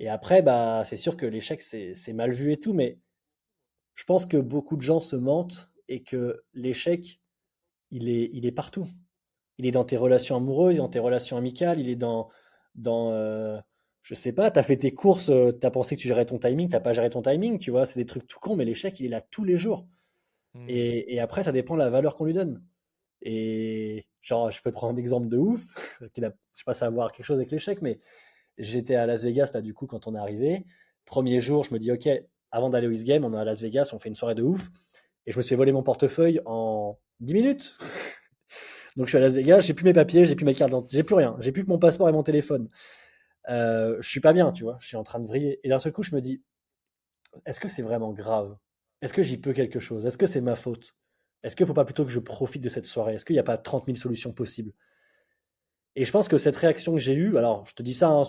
Et 0.00 0.08
après, 0.08 0.42
bah, 0.42 0.82
c'est 0.84 0.96
sûr 0.96 1.16
que 1.16 1.26
l'échec, 1.26 1.62
c'est 1.62 2.12
mal 2.12 2.32
vu 2.32 2.52
et 2.52 2.58
tout, 2.58 2.72
mais 2.72 2.98
je 3.94 4.04
pense 4.04 4.26
que 4.26 4.36
beaucoup 4.36 4.76
de 4.76 4.82
gens 4.82 5.00
se 5.00 5.16
mentent 5.16 5.70
et 5.88 6.02
que 6.02 6.44
l'échec, 6.54 7.20
il 7.90 8.08
est, 8.08 8.30
il 8.32 8.46
est 8.46 8.52
partout. 8.52 8.86
Il 9.58 9.66
est 9.66 9.72
dans 9.72 9.84
tes 9.84 9.96
relations 9.96 10.36
amoureuses, 10.36 10.76
dans 10.76 10.88
tes 10.88 11.00
relations 11.00 11.36
amicales, 11.36 11.80
il 11.80 11.88
est 11.88 11.96
dans, 11.96 12.28
dans 12.78 13.12
euh, 13.12 13.58
je 14.02 14.14
sais 14.14 14.32
pas, 14.32 14.50
tu 14.50 14.58
as 14.58 14.62
fait 14.62 14.76
tes 14.76 14.94
courses, 14.94 15.28
euh, 15.28 15.52
tu 15.52 15.66
as 15.66 15.70
pensé 15.70 15.96
que 15.96 16.00
tu 16.00 16.08
gérais 16.08 16.24
ton 16.24 16.38
timing, 16.38 16.70
tu 16.70 16.80
pas 16.80 16.92
géré 16.94 17.10
ton 17.10 17.20
timing, 17.20 17.58
tu 17.58 17.70
vois, 17.70 17.84
c'est 17.84 18.00
des 18.00 18.06
trucs 18.06 18.26
tout 18.26 18.38
cons, 18.38 18.56
mais 18.56 18.64
l'échec, 18.64 18.98
il 19.00 19.06
est 19.06 19.10
là 19.10 19.20
tous 19.20 19.44
les 19.44 19.56
jours. 19.56 19.86
Mmh. 20.54 20.66
Et, 20.68 21.20
après, 21.20 21.42
ça 21.42 21.52
dépend 21.52 21.74
de 21.74 21.80
la 21.80 21.90
valeur 21.90 22.14
qu'on 22.14 22.24
lui 22.24 22.32
donne. 22.32 22.64
Et 23.20 24.06
genre, 24.22 24.50
je 24.50 24.62
peux 24.62 24.72
prendre 24.72 24.94
un 24.94 24.96
exemple 24.96 25.28
de 25.28 25.36
ouf, 25.36 25.62
qui 26.14 26.24
a, 26.24 26.32
je 26.54 26.60
sais 26.60 26.64
pas 26.64 26.72
savoir 26.72 27.12
quelque 27.12 27.26
chose 27.26 27.36
avec 27.36 27.50
l'échec, 27.50 27.82
mais 27.82 28.00
j'étais 28.56 28.94
à 28.94 29.06
Las 29.06 29.24
Vegas, 29.24 29.50
là, 29.52 29.60
du 29.60 29.74
coup, 29.74 29.86
quand 29.86 30.06
on 30.06 30.14
est 30.14 30.18
arrivé. 30.18 30.64
Premier 31.04 31.40
jour, 31.40 31.64
je 31.64 31.74
me 31.74 31.78
dis, 31.78 31.92
OK, 31.92 32.08
avant 32.50 32.70
d'aller 32.70 32.86
au 32.86 32.92
East 32.92 33.06
Game, 33.06 33.24
on 33.24 33.34
est 33.34 33.38
à 33.38 33.44
Las 33.44 33.60
Vegas, 33.60 33.90
on 33.92 33.98
fait 33.98 34.08
une 34.08 34.14
soirée 34.14 34.34
de 34.34 34.42
ouf. 34.42 34.70
Et 35.26 35.32
je 35.32 35.36
me 35.36 35.42
suis 35.42 35.54
volé 35.54 35.72
mon 35.72 35.82
portefeuille 35.82 36.40
en 36.46 36.98
10 37.20 37.34
minutes. 37.34 37.78
Donc 38.98 39.06
je 39.06 39.10
suis 39.10 39.16
à 39.16 39.20
Las 39.20 39.34
Vegas, 39.34 39.60
j'ai 39.60 39.74
plus 39.74 39.84
mes 39.84 39.92
papiers, 39.92 40.24
j'ai 40.24 40.34
plus 40.34 40.44
mes 40.44 40.56
cartes 40.56 40.70
d'identité, 40.70 40.96
j'ai 40.96 41.04
plus 41.04 41.14
rien, 41.14 41.36
j'ai 41.38 41.52
plus 41.52 41.64
que 41.64 41.70
mon 41.70 41.78
passeport 41.78 42.08
et 42.08 42.12
mon 42.12 42.24
téléphone. 42.24 42.68
Euh, 43.48 43.96
je 44.00 44.08
suis 44.08 44.18
pas 44.18 44.32
bien, 44.32 44.50
tu 44.50 44.64
vois, 44.64 44.76
je 44.80 44.88
suis 44.88 44.96
en 44.96 45.04
train 45.04 45.20
de 45.20 45.26
vriller. 45.26 45.60
Et 45.62 45.68
d'un 45.68 45.78
seul 45.78 45.92
coup, 45.92 46.02
je 46.02 46.12
me 46.16 46.20
dis, 46.20 46.42
est-ce 47.46 47.60
que 47.60 47.68
c'est 47.68 47.82
vraiment 47.82 48.12
grave? 48.12 48.56
Est-ce 49.00 49.12
que 49.12 49.22
j'y 49.22 49.38
peux 49.38 49.52
quelque 49.52 49.78
chose? 49.78 50.04
Est-ce 50.04 50.18
que 50.18 50.26
c'est 50.26 50.40
ma 50.40 50.56
faute? 50.56 50.96
Est-ce 51.44 51.54
qu'il 51.54 51.62
ne 51.62 51.68
faut 51.68 51.74
pas 51.74 51.84
plutôt 51.84 52.04
que 52.04 52.10
je 52.10 52.18
profite 52.18 52.60
de 52.60 52.68
cette 52.68 52.86
soirée? 52.86 53.14
Est-ce 53.14 53.24
qu'il 53.24 53.34
n'y 53.34 53.40
a 53.40 53.44
pas 53.44 53.56
30 53.56 53.86
000 53.86 53.96
solutions 53.96 54.32
possibles? 54.32 54.72
Et 55.94 56.04
je 56.04 56.10
pense 56.10 56.26
que 56.26 56.36
cette 56.36 56.56
réaction 56.56 56.92
que 56.94 56.98
j'ai 56.98 57.14
eue, 57.14 57.38
alors 57.38 57.66
je 57.66 57.74
te 57.74 57.84
dis 57.84 57.94
ça, 57.94 58.08
hein, 58.08 58.24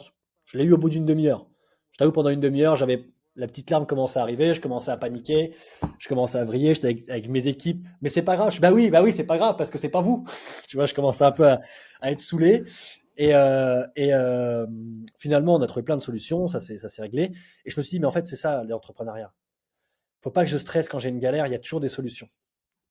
je 0.46 0.60
l'ai 0.60 0.66
eu 0.66 0.74
au 0.74 0.78
bout 0.78 0.92
d'une 0.92 1.06
demi-heure. 1.06 1.50
Je 1.94 1.98
t'avoue, 1.98 2.12
pendant 2.12 2.30
une 2.30 2.40
demi-heure, 2.40 2.76
j'avais 2.76 3.10
la 3.40 3.48
petite 3.48 3.70
larme 3.70 3.88
commençait 3.88 4.20
à 4.20 4.22
arriver, 4.22 4.54
je 4.54 4.60
commençais 4.60 4.92
à 4.92 4.98
paniquer, 4.98 5.56
je 5.98 6.08
commençais 6.10 6.38
à 6.38 6.44
vriller, 6.44 6.76
j'étais 6.76 7.10
avec, 7.10 7.30
mes 7.30 7.48
équipes, 7.48 7.88
mais 8.02 8.10
c'est 8.10 8.22
pas 8.22 8.36
grave. 8.36 8.52
Je, 8.52 8.60
bah 8.60 8.72
oui, 8.72 8.92
bah 8.92 9.02
oui, 9.02 9.14
c'est 9.14 9.26
pas 9.26 9.38
grave 9.38 9.56
parce 9.58 9.70
que 9.70 9.78
c'est 9.78 9.90
pas 9.90 10.02
vous. 10.02 10.26
tu 10.68 10.76
vois, 10.76 10.86
je 10.86 10.94
commençais 10.94 11.24
un 11.24 11.32
peu 11.32 11.48
à, 11.48 11.62
être 12.04 12.20
saoulé. 12.20 12.64
Et, 13.16 13.34
euh, 13.34 13.86
et 13.96 14.14
euh, 14.14 14.66
finalement, 15.18 15.56
on 15.56 15.62
a 15.62 15.68
trouvé 15.68 15.84
plein 15.84 15.98
de 15.98 16.02
solutions, 16.02 16.48
ça 16.48 16.60
s'est 16.60 17.02
réglé. 17.02 17.32
Et 17.66 17.70
je 17.70 17.78
me 17.78 17.82
suis 17.82 17.96
dit, 17.96 18.00
mais 18.00 18.08
en 18.08 18.12
fait, 18.12 18.28
c'est 18.28 18.36
ça 18.36 18.64
l'entrepreneuriat. 18.64 19.34
Faut 20.22 20.32
pas 20.32 20.44
que 20.44 20.50
je 20.50 20.58
stresse 20.58 20.90
quand 20.90 21.00
j'ai 21.00 21.10
une 21.10 21.20
galère, 21.20 21.48
il 21.48 21.52
y 21.52 21.56
a 21.56 21.60
toujours 21.60 21.80
des 21.80 21.90
solutions. 21.90 22.28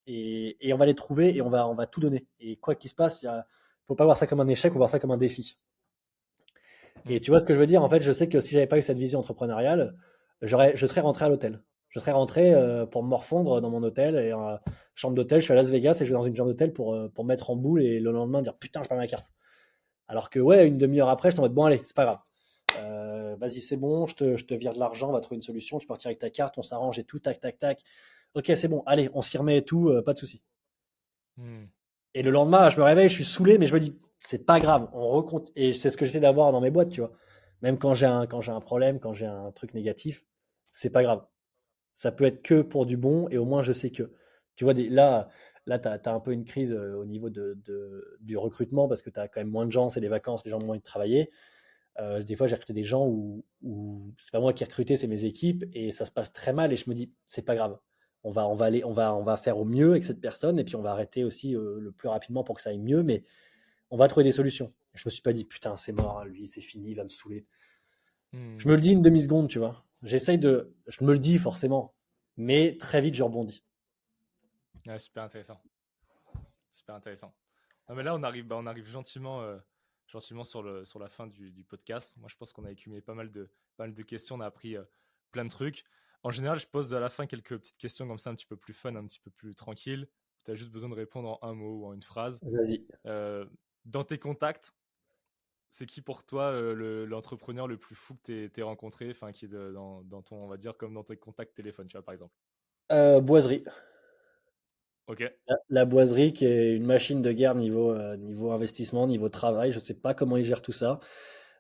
Et, 0.07 0.73
on 0.73 0.79
va 0.79 0.87
les 0.87 0.95
trouver 0.95 1.37
et 1.37 1.43
on 1.43 1.51
va, 1.51 1.87
tout 1.87 2.01
donner. 2.01 2.27
Et 2.41 2.57
quoi 2.57 2.75
qu'il 2.75 2.91
se 2.91 2.95
passe, 2.95 3.23
il 3.23 3.45
faut 3.87 3.95
pas 3.95 4.05
voir 4.05 4.17
ça 4.17 4.27
comme 4.27 4.41
un 4.41 4.49
échec, 4.49 4.73
faut 4.73 4.79
voir 4.79 4.89
ça 4.89 4.99
comme 4.99 5.11
un 5.11 5.19
défi. 5.19 5.59
Et 7.07 7.21
tu 7.21 7.31
vois 7.31 7.41
ce 7.41 7.47
que 7.47 7.55
je 7.55 7.61
veux 7.61 7.67
dire? 7.67 7.83
En 7.83 7.89
fait, 7.89 8.01
je 8.01 8.13
sais 8.13 8.29
que 8.29 8.41
si 8.41 8.55
j'avais 8.55 8.67
pas 8.67 8.79
eu 8.79 8.83
cette 8.83 8.99
vision 8.99 9.19
entrepreneuriale, 9.19 9.95
je 10.43 10.87
serais 10.87 11.01
rentré 11.01 11.25
à 11.25 11.29
l'hôtel. 11.29 11.63
Je 11.89 12.01
serais 12.01 12.13
rentré 12.13 12.55
euh, 12.55 12.85
pour 12.85 13.03
me 13.03 13.09
morfondre 13.09 13.61
dans 13.61 13.71
mon 13.71 13.83
hôtel 13.83 14.17
et 14.17 14.33
en 14.33 14.59
chambre 14.95 15.15
d'hôtel. 15.15 15.41
Je 15.41 15.45
suis 15.45 15.53
à 15.53 15.57
Las 15.57 15.71
Vegas 15.71 15.99
et 16.01 16.05
je 16.05 16.11
vais 16.11 16.19
dans 16.19 16.23
une 16.23 16.35
chambre 16.35 16.51
d'hôtel 16.51 16.73
pour, 16.73 16.95
euh, 16.95 17.09
pour 17.09 17.25
mettre 17.25 17.51
en 17.51 17.57
boule 17.57 17.83
et 17.83 17.99
le 17.99 18.13
lendemain 18.13 18.43
dire 18.43 18.57
putain, 18.57 18.83
je 18.83 18.89
perds 18.89 18.99
ma 18.99 19.07
carte. 19.07 19.33
Alors 20.07 20.31
que 20.31 20.39
ouais, 20.39 20.67
une 20.67 20.79
demi-heure 20.79 21.09
après, 21.09 21.31
je 21.31 21.37
t'en 21.37 21.43
mode 21.43 21.55
bon, 21.55 21.65
allez, 21.65 21.81
c'est 21.83 21.97
pas 21.97 22.05
grave. 22.05 22.19
Euh, 22.79 23.37
vas-y, 23.37 23.61
c'est 23.61 23.77
bon, 23.77 24.07
je 24.07 24.15
te, 24.15 24.37
je 24.37 24.45
te 24.45 24.55
vire 24.55 24.75
de 24.75 24.79
l'argent, 24.79 25.09
on 25.09 25.13
va 25.13 25.21
trouver 25.21 25.37
une 25.37 25.43
solution. 25.43 25.79
Tu 25.79 25.87
peux 25.87 25.93
partir 25.93 26.09
avec 26.09 26.19
ta 26.19 26.31
carte, 26.31 26.59
on 26.59 26.63
s'arrange 26.63 26.99
et 26.99 27.05
tout, 27.05 27.19
tac, 27.19 27.41
tac, 27.41 27.59
tac. 27.59 27.83
Ok, 28.35 28.53
c'est 28.55 28.69
bon, 28.69 28.83
allez, 28.85 29.09
on 29.15 29.23
s'y 29.23 29.39
remet 29.39 29.59
et 29.59 29.65
tout, 29.65 29.91
pas 30.05 30.13
de 30.13 30.19
souci. 30.19 30.43
Hmm. 31.39 31.65
Et 32.15 32.23
le 32.23 32.31
lendemain, 32.31 32.69
je 32.69 32.79
me 32.79 32.83
réveille, 32.85 33.09
je 33.09 33.15
suis 33.15 33.25
saoulé, 33.25 33.59
mais 33.59 33.67
je 33.67 33.75
me 33.75 33.81
dis, 33.81 33.99
c'est 34.21 34.45
pas 34.45 34.61
grave, 34.61 34.89
on 34.93 35.09
recompte. 35.09 35.51
Et 35.57 35.73
c'est 35.73 35.89
ce 35.89 35.97
que 35.97 36.05
j'essaie 36.05 36.21
d'avoir 36.21 36.53
dans 36.53 36.61
mes 36.61 36.71
boîtes, 36.71 36.91
tu 36.91 37.01
vois. 37.01 37.13
Même 37.63 37.79
quand 37.79 37.95
j'ai 37.95 38.07
un, 38.07 38.27
quand 38.27 38.41
j'ai 38.41 38.53
un 38.53 38.61
problème, 38.61 39.01
quand 39.01 39.13
j'ai 39.13 39.27
un 39.27 39.51
truc 39.53 39.75
négatif, 39.75 40.25
c'est 40.73 40.91
pas 40.91 41.03
grave. 41.03 41.25
Ça 41.95 42.13
peut 42.13 42.25
être 42.25 42.43
que 42.43 42.63
pour 42.63 42.87
du 42.87 42.97
bon 42.97 43.29
et 43.31 43.39
au 43.39 43.45
moins 43.45 43.63
je 43.63 43.73
sais 43.73 43.91
que. 43.91 44.13
Tu 44.57 44.65
vois, 44.65 44.75
là, 44.75 45.29
là 45.67 45.79
tu 45.79 45.89
as, 45.89 46.13
un 46.13 46.21
peu 46.21 46.33
une 46.33 46.45
crise 46.45 46.73
euh, 46.73 46.95
au 46.97 47.05
niveau 47.05 47.31
de, 47.31 47.59
du 48.21 48.37
recrutement 48.37 48.89
parce 48.89 49.03
que 49.03 49.11
tu 49.11 49.21
as 49.21 49.29
quand 49.29 49.41
même 49.41 49.51
moins 49.51 49.67
de 49.67 49.73
gens, 49.73 49.89
c'est 49.89 50.01
les 50.01 50.09
vacances, 50.09 50.45
les 50.45 50.51
gens 50.51 50.61
ont 50.61 50.67
moins 50.67 50.77
de 50.77 50.83
travailler. 50.83 51.31
Euh, 52.01 52.23
des 52.23 52.37
fois, 52.37 52.47
j'ai 52.47 52.55
recruté 52.55 52.73
des 52.73 52.85
gens 52.85 53.07
où, 53.07 53.45
où 53.63 54.15
c'est 54.19 54.31
pas 54.31 54.41
moi 54.41 54.53
qui 54.53 54.63
ai 54.63 54.67
recruté, 54.67 54.97
c'est 54.97 55.09
mes 55.09 55.25
équipes 55.25 55.65
et 55.73 55.91
ça 55.91 56.05
se 56.05 56.13
passe 56.13 56.33
très 56.33 56.53
mal 56.53 56.73
et 56.73 56.77
je 56.77 56.89
me 56.89 56.95
dis, 56.95 57.13
c'est 57.25 57.43
pas 57.43 57.57
grave. 57.57 57.79
On 58.25 58.31
va, 58.31 58.47
on, 58.49 58.55
va 58.55 58.67
aller, 58.67 58.85
on, 58.85 58.93
va, 58.93 59.15
on 59.15 59.23
va 59.25 59.37
faire 59.37 59.59
au 59.59 59.65
mieux 59.65 59.91
avec 59.93 60.05
cette 60.05 60.21
personne 60.21 60.59
et 60.59 60.65
puis 60.65 60.77
on 60.77 60.83
va 60.83 60.93
arrêter 60.93 61.25
aussi 61.25 61.57
euh, 61.57 61.79
le 61.81 61.93
plus 61.93 62.09
rapidement 62.09 62.45
pour 62.45 62.57
que 62.57 62.63
ça 62.63 62.71
aille 62.71 62.79
mieux, 62.79 63.03
mais 63.03 63.25
on 63.91 63.97
va 63.97 64.07
trouver 64.09 64.25
des 64.25 64.33
solutions. 64.33 64.73
Je 64.99 65.05
me 65.07 65.11
suis 65.11 65.23
pas 65.23 65.33
dit, 65.33 65.45
putain, 65.45 65.77
c'est 65.77 65.93
mort, 65.93 66.25
lui, 66.25 66.47
c'est 66.49 66.61
fini, 66.61 66.91
il 66.91 66.95
va 66.95 67.05
me 67.05 67.09
saouler. 67.09 67.45
Je 68.33 68.39
hmm. 68.39 68.57
me 68.65 68.75
le 68.75 68.81
dis 68.81 68.93
une 68.93 69.03
demi-seconde, 69.03 69.49
tu 69.49 69.59
vois. 69.59 69.85
J'essaye 70.03 70.39
de. 70.39 70.75
Je 70.89 71.05
me 71.05 71.13
le 71.13 71.19
dis 71.19 71.39
forcément, 71.39 71.95
mais 72.37 72.77
très 72.77 73.01
vite, 73.01 73.15
je 73.15 73.23
rebondis. 73.23 73.65
super 74.99 75.23
intéressant. 75.23 75.61
Super 76.73 76.97
intéressant. 76.97 77.35
mais 77.89 78.03
là, 78.03 78.15
on 78.15 78.23
arrive, 78.23 78.47
bah, 78.47 78.57
on 78.59 78.67
arrive 78.67 78.89
gentiment, 78.89 79.41
euh, 79.43 79.59
gentiment 80.09 80.45
sur, 80.45 80.63
le, 80.63 80.85
sur 80.85 80.99
la 80.99 81.09
fin 81.09 81.27
du, 81.27 81.53
du 81.53 81.65
podcast. 81.65 82.17
Moi, 82.17 82.29
je 82.29 82.37
pense 82.37 82.53
qu'on 82.53 82.65
a 82.65 82.71
écumé 82.71 83.01
pas 83.01 83.15
mal 83.15 83.31
de, 83.31 83.51
pas 83.77 83.85
mal 83.85 83.95
de 83.95 84.03
questions. 84.03 84.37
On 84.37 84.41
a 84.41 84.47
appris 84.47 84.77
euh, 84.77 84.85
plein 85.31 85.45
de 85.45 85.51
trucs. 85.51 85.85
En 86.25 86.31
général, 86.31 86.59
je 86.59 86.67
pose 86.67 86.93
à 86.95 87.01
la 87.01 87.11
fin 87.11 87.27
quelques 87.27 87.57
petites 87.57 87.79
questions 87.79 88.07
comme 88.09 88.19
ça, 88.19 88.31
un 88.31 88.35
petit 88.35 88.47
peu 88.47 88.57
plus 88.57 88.75
fun, 88.75 88.95
un 88.97 89.07
petit 89.07 89.21
peu 89.21 89.31
plus 89.31 89.55
tranquille. 89.55 90.09
Tu 90.45 90.51
as 90.51 90.55
juste 90.55 90.71
besoin 90.71 90.89
de 90.89 90.95
répondre 90.95 91.39
en 91.41 91.49
un 91.49 91.55
mot 91.55 91.81
ou 91.81 91.87
en 91.87 91.93
une 91.93 92.03
phrase. 92.03 92.41
Vas-y. 92.43 92.87
Euh, 93.07 93.47
dans 93.85 94.05
tes 94.05 94.19
contacts, 94.19 94.73
c'est 95.71 95.87
qui 95.87 96.01
pour 96.01 96.25
toi 96.25 96.45
euh, 96.45 97.07
l'entrepreneur 97.07 97.67
le, 97.67 97.77
plus 97.77 97.95
fou 97.95 98.15
que 98.15 98.47
tu 98.47 98.61
aies 98.61 98.63
rencontré, 98.63 99.11
enfin 99.11 99.33
qui 99.33 99.45
est 99.45 99.49
dans, 99.49 100.03
ton, 100.25 100.37
on 100.37 100.49
va 100.49 100.57
dire 100.57 100.77
comme 100.77 100.95
dans 100.95 101.05
tes 101.05 101.17
contacts 101.17 101.55
téléphone, 101.55 101.87
tu 101.89 101.97
vois 101.97 102.05
par 102.05 102.15
exemple? 102.15 102.35
Euh, 102.93 103.21
Boiserie. 103.21 103.65
Ok. 105.07 105.25
La, 105.71 105.87
boiserie 105.87 106.35
qui 106.35 106.45
est 106.45 106.77
une 106.77 106.85
machine 106.85 107.23
de 107.23 107.33
guerre 107.33 107.55
niveau, 107.55 107.93
euh, 107.93 108.19
niveau 108.19 108.53
investissement, 108.53 109.07
niveau 109.07 109.31
travail. 109.31 109.73
Je 109.73 109.79
ne 109.79 109.81
sais 109.81 109.95
pas 109.95 110.13
comment 110.13 110.37
il 110.37 110.45
gère 110.45 110.61
tout 110.61 110.73
ça. 110.73 111.01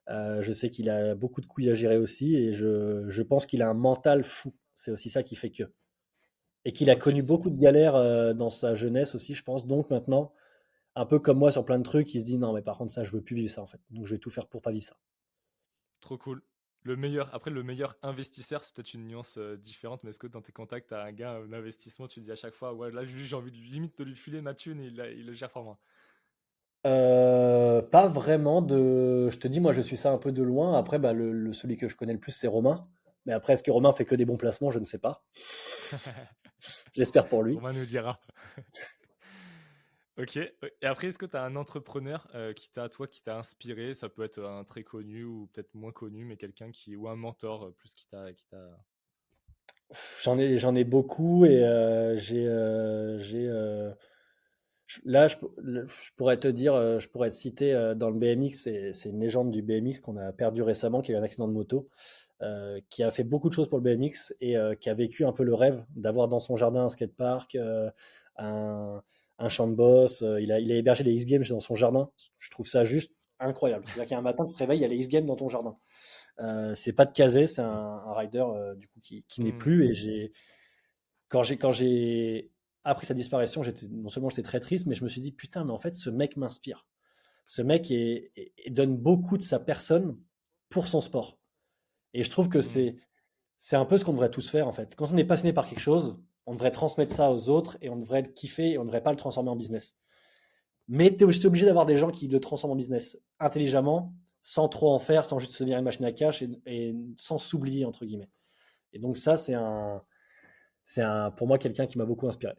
je 0.07 0.53
sais 0.53 0.69
qu'il 0.69 0.91
a 0.91 1.15
beaucoup 1.15 1.41
de 1.41 1.47
couilles 1.47 1.71
à 1.71 1.75
gérer 1.75 1.97
aussi 1.97 2.37
et 2.37 2.53
je, 2.53 3.09
je 3.09 3.23
pense 3.23 3.47
qu'il 3.47 3.63
a 3.63 3.69
un 3.69 3.75
mental 3.75 4.23
fou. 4.23 4.55
C'est 4.75 4.91
aussi 4.91 5.09
ça 5.09 5.23
qui 5.23 5.35
fait 5.35 5.51
que. 5.51 5.65
Et 6.67 6.73
qu'il 6.73 6.91
a 6.91 6.97
connu 6.97 7.23
beaucoup 7.23 7.49
de 7.49 7.59
galères 7.59 8.35
dans 8.35 8.51
sa 8.51 8.75
jeunesse 8.75 9.15
aussi, 9.15 9.33
je 9.33 9.43
pense. 9.43 9.67
Donc 9.67 9.89
maintenant, 9.89 10.35
un 10.99 11.07
peu 11.07 11.21
comme 11.21 11.39
moi 11.39 11.53
sur 11.53 11.65
plein 11.65 11.79
de 11.79 11.85
trucs, 11.85 12.13
il 12.15 12.21
se 12.21 12.25
dit 12.25 12.39
non, 12.39 12.53
mais 12.53 12.63
par 12.63 12.77
contre, 12.77 12.93
ça, 12.93 13.05
je 13.05 13.13
veux 13.13 13.23
plus 13.23 13.37
vivre 13.37 13.51
ça 13.51 13.63
en 13.63 13.67
fait. 13.67 13.81
Donc 13.91 14.07
je 14.07 14.15
vais 14.15 14.19
tout 14.19 14.31
faire 14.31 14.47
pour 14.47 14.63
pas 14.63 14.73
vivre 14.73 14.85
ça. 14.85 14.97
Trop 16.01 16.19
cool. 16.19 16.43
Le 16.83 16.97
meilleur, 16.97 17.33
après, 17.35 17.51
le 17.51 17.63
meilleur 17.63 17.97
investisseur, 18.03 18.65
c'est 18.65 18.75
peut-être 18.75 18.95
une 18.95 19.07
nuance 19.07 19.37
euh, 19.39 19.57
différente, 19.57 20.03
mais 20.03 20.11
est-ce 20.11 20.19
que 20.19 20.27
dans 20.27 20.41
tes 20.41 20.53
contacts, 20.53 20.89
tu 20.89 20.95
as 20.95 21.03
un 21.03 21.13
gars 21.13 21.41
d'investissement, 21.47 22.09
tu 22.09 22.21
dis 22.21 22.33
à 22.33 22.37
chaque 22.37 22.55
fois, 22.55 22.73
ouais, 22.73 22.91
là, 22.91 23.03
j'ai 23.05 23.37
envie 23.37 23.51
de, 23.51 23.57
limite 23.57 23.99
de 23.99 24.05
lui 24.05 24.17
filer 24.17 24.41
ma 24.41 24.55
thune 24.55 24.81
et 24.81 24.87
il, 24.87 25.27
le 25.27 25.33
gère 25.35 25.51
pour 25.51 25.65
moi? 25.65 25.79
Euh, 26.87 27.83
Pas 27.83 28.09
vraiment 28.09 28.63
de. 28.63 29.29
Je 29.31 29.39
te 29.39 29.49
dis, 29.49 29.61
moi, 29.61 29.73
je 29.73 29.83
suis 29.83 29.97
ça 29.97 30.13
un 30.13 30.19
peu 30.19 30.33
de 30.33 30.43
loin. 30.43 30.79
Après, 30.79 30.99
bah, 30.99 31.13
le, 31.13 31.53
celui 31.53 31.77
que 31.77 31.89
je 31.89 31.97
connais 31.97 32.13
le 32.13 32.21
plus, 32.21 32.33
c'est 32.33 32.49
Romain. 32.49 32.89
Mais 33.27 33.33
après, 33.33 33.53
est-ce 33.53 33.63
que 33.63 33.71
Romain 33.71 33.93
fait 33.93 34.05
que 34.05 34.15
des 34.15 34.25
bons 34.25 34.37
placements? 34.37 34.71
Je 34.71 34.79
ne 34.79 34.85
sais 34.85 34.99
pas. 34.99 35.25
J'espère 36.95 37.29
pour 37.29 37.43
lui. 37.43 37.57
Romain 37.57 37.73
nous 37.73 37.85
dira. 37.87 38.21
Ok. 40.19 40.37
Et 40.37 40.53
après, 40.87 41.09
est-ce 41.09 41.19
que 41.19 41.27
tu 41.27 41.37
as 41.37 41.45
un 41.45 41.55
entrepreneur 41.55 42.27
euh, 42.35 42.53
qui 42.53 42.71
t'a, 42.71 42.89
toi, 42.89 43.07
qui 43.07 43.23
t'a 43.23 43.39
inspiré? 43.39 43.95
Ça 43.95 44.09
peut 44.09 44.25
être 44.25 44.43
un 44.43 44.65
très 44.65 44.83
connu 44.83 45.23
ou 45.23 45.49
peut-être 45.53 45.73
moins 45.75 45.93
connu, 45.93 46.25
mais 46.25 46.37
quelqu'un 46.37 46.73
qui 46.73 46.97
ou 46.97 47.09
un 47.09 47.15
mentor 47.15 47.67
euh, 47.67 47.71
plus 47.71 47.95
qui 47.95 48.07
t'a, 48.09 48.33
qui 48.33 48.47
t'a. 48.49 48.69
J'en 50.23 50.37
ai, 50.39 50.59
j'en 50.59 50.75
ai 50.75 50.83
beaucoup 50.83 51.45
et 51.45 51.65
euh, 51.65 52.17
j'ai, 52.17 52.45
j'ai. 53.21 53.49
Là, 55.05 55.29
je, 55.29 55.37
pourrais 56.17 56.39
te 56.39 56.49
dire, 56.49 56.99
je 56.99 57.09
pourrais 57.09 57.29
te 57.29 57.35
citer 57.35 57.93
dans 57.95 58.11
le 58.11 58.19
BMX, 58.19 58.53
c'est, 58.55 59.09
une 59.09 59.21
légende 59.21 59.51
du 59.51 59.63
BMX 59.63 60.01
qu'on 60.01 60.17
a 60.17 60.33
perdu 60.33 60.63
récemment, 60.63 61.01
qui 61.03 61.13
a 61.13 61.15
eu 61.15 61.19
un 61.19 61.23
accident 61.23 61.47
de 61.47 61.53
moto, 61.53 61.89
qui 62.91 63.03
a 63.03 63.11
fait 63.11 63.25
beaucoup 63.25 63.51
de 63.51 63.55
choses 63.55 63.69
pour 63.69 63.79
le 63.79 63.85
BMX 63.85 64.35
et 64.41 64.57
qui 64.81 64.91
a 64.91 64.95
vécu 64.95 65.27
un 65.27 65.33
peu 65.33 65.45
le 65.45 65.55
rêve 65.55 65.85
d'avoir 65.91 66.27
dans 66.27 66.41
son 66.41 66.57
jardin 66.57 66.85
un 66.85 66.89
skatepark, 66.89 67.59
un, 68.37 69.03
un 69.39 69.49
champ 69.49 69.69
de 69.69 69.75
boss. 69.75 70.23
Euh, 70.23 70.41
il, 70.41 70.53
a, 70.53 70.61
il 70.61 70.71
a 70.73 70.77
hébergé 70.77 71.05
les 71.05 71.13
X-Games 71.13 71.45
dans 71.49 71.61
son 71.61 71.75
jardin. 71.75 72.11
Je 72.39 72.51
trouve 72.51 72.67
ça 72.67 72.85
juste 72.85 73.13
incroyable. 73.41 73.85
C'est-à-dire 73.87 74.05
qu'il 74.05 74.13
y 74.13 74.15
a 74.15 74.19
un 74.19 74.23
matin, 74.23 74.45
tu 74.47 74.53
te 74.53 74.59
réveilles, 74.59 74.79
il 74.79 74.83
y 74.83 74.85
a 74.85 74.89
les 74.89 74.97
X-Games 74.97 75.27
dans 75.27 75.37
ton 75.37 75.49
jardin. 75.49 75.77
Euh, 76.41 76.75
c'est 76.75 76.93
pas 76.93 77.07
de 77.07 77.13
casé, 77.13 77.47
c'est 77.47 77.63
un, 77.63 78.13
rider 78.15 78.39
euh, 78.39 78.75
du 78.75 78.87
coup 78.89 79.01
qui, 79.01 79.25
qui 79.29 79.43
n'est 79.43 79.53
mmh. 79.53 79.59
plus. 79.59 79.87
Et 79.87 79.95
j'ai 79.95 80.33
quand 81.29 81.43
j'ai 81.43 81.57
quand 81.57 81.71
j'ai 81.71 82.53
après 82.85 83.07
sa 83.07 83.15
disparition, 83.15 83.63
non 83.91 84.09
seulement 84.09 84.29
j'étais 84.29 84.43
très 84.43 84.61
triste, 84.61 84.87
mais 84.87 84.95
je 84.95 85.05
me 85.05 85.09
suis 85.09 85.21
dit 85.21 85.33
putain, 85.33 85.65
mais 85.65 85.73
en 85.73 85.79
fait, 85.79 85.95
ce 85.95 86.11
mec 86.11 86.37
m'inspire. 86.37 86.87
Ce 87.47 87.63
mec 87.63 87.93
donne 88.71 88.97
beaucoup 88.97 89.37
de 89.37 89.43
sa 89.43 89.59
personne 89.59 90.19
pour 90.69 90.87
son 90.87 91.01
sport. 91.01 91.39
Et 92.15 92.23
je 92.23 92.31
trouve 92.31 92.49
que 92.49 92.59
mmh. 92.59 92.95
c'est 93.57 93.77
un 93.77 93.85
peu 93.85 93.99
ce 93.99 94.05
qu'on 94.05 94.13
devrait 94.13 94.31
tous 94.31 94.49
faire 94.49 94.69
en 94.69 94.73
fait. 94.73 94.95
Quand 94.95 95.13
on 95.13 95.17
est 95.17 95.25
passionné 95.25 95.53
par 95.53 95.69
quelque 95.69 95.81
chose, 95.81 96.19
on 96.49 96.55
devrait 96.55 96.71
transmettre 96.71 97.13
ça 97.13 97.31
aux 97.31 97.51
autres 97.51 97.77
et 97.83 97.91
on 97.91 97.97
devrait 97.97 98.23
le 98.23 98.29
kiffer 98.29 98.71
et 98.73 98.79
on 98.79 98.81
ne 98.81 98.87
devrait 98.87 99.03
pas 99.03 99.11
le 99.11 99.19
transformer 99.19 99.51
en 99.51 99.57
business. 99.57 99.99
Mais 100.89 101.15
tu 101.15 101.25
es 101.25 101.47
obligé 101.47 101.67
d'avoir 101.67 101.85
des 101.85 101.99
gens 101.99 102.11
qui 102.11 102.27
le 102.27 102.41
transforment 102.41 102.73
en 102.73 102.77
business 102.77 103.19
intelligemment, 103.39 104.15
sans 104.43 104.67
trop 104.67 104.91
en 104.91 104.99
faire, 104.99 105.27
sans 105.27 105.39
juste 105.39 105.53
se 105.53 105.59
devenir 105.59 105.77
une 105.79 105.85
machine 105.85 106.07
à 106.07 106.13
cash 106.13 106.43
et, 106.65 106.97
sans 107.19 107.37
s'oublier, 107.37 107.85
entre 107.85 108.07
guillemets. 108.07 108.31
Et 108.95 108.99
donc 108.99 109.19
ça, 109.19 109.37
c'est 109.37 109.53
un, 109.53 110.03
un, 110.97 111.31
pour 111.33 111.47
moi 111.47 111.59
quelqu'un 111.59 111.87
qui 111.87 111.99
m'a 111.99 112.07
beaucoup 112.07 112.27
inspiré. 112.27 112.55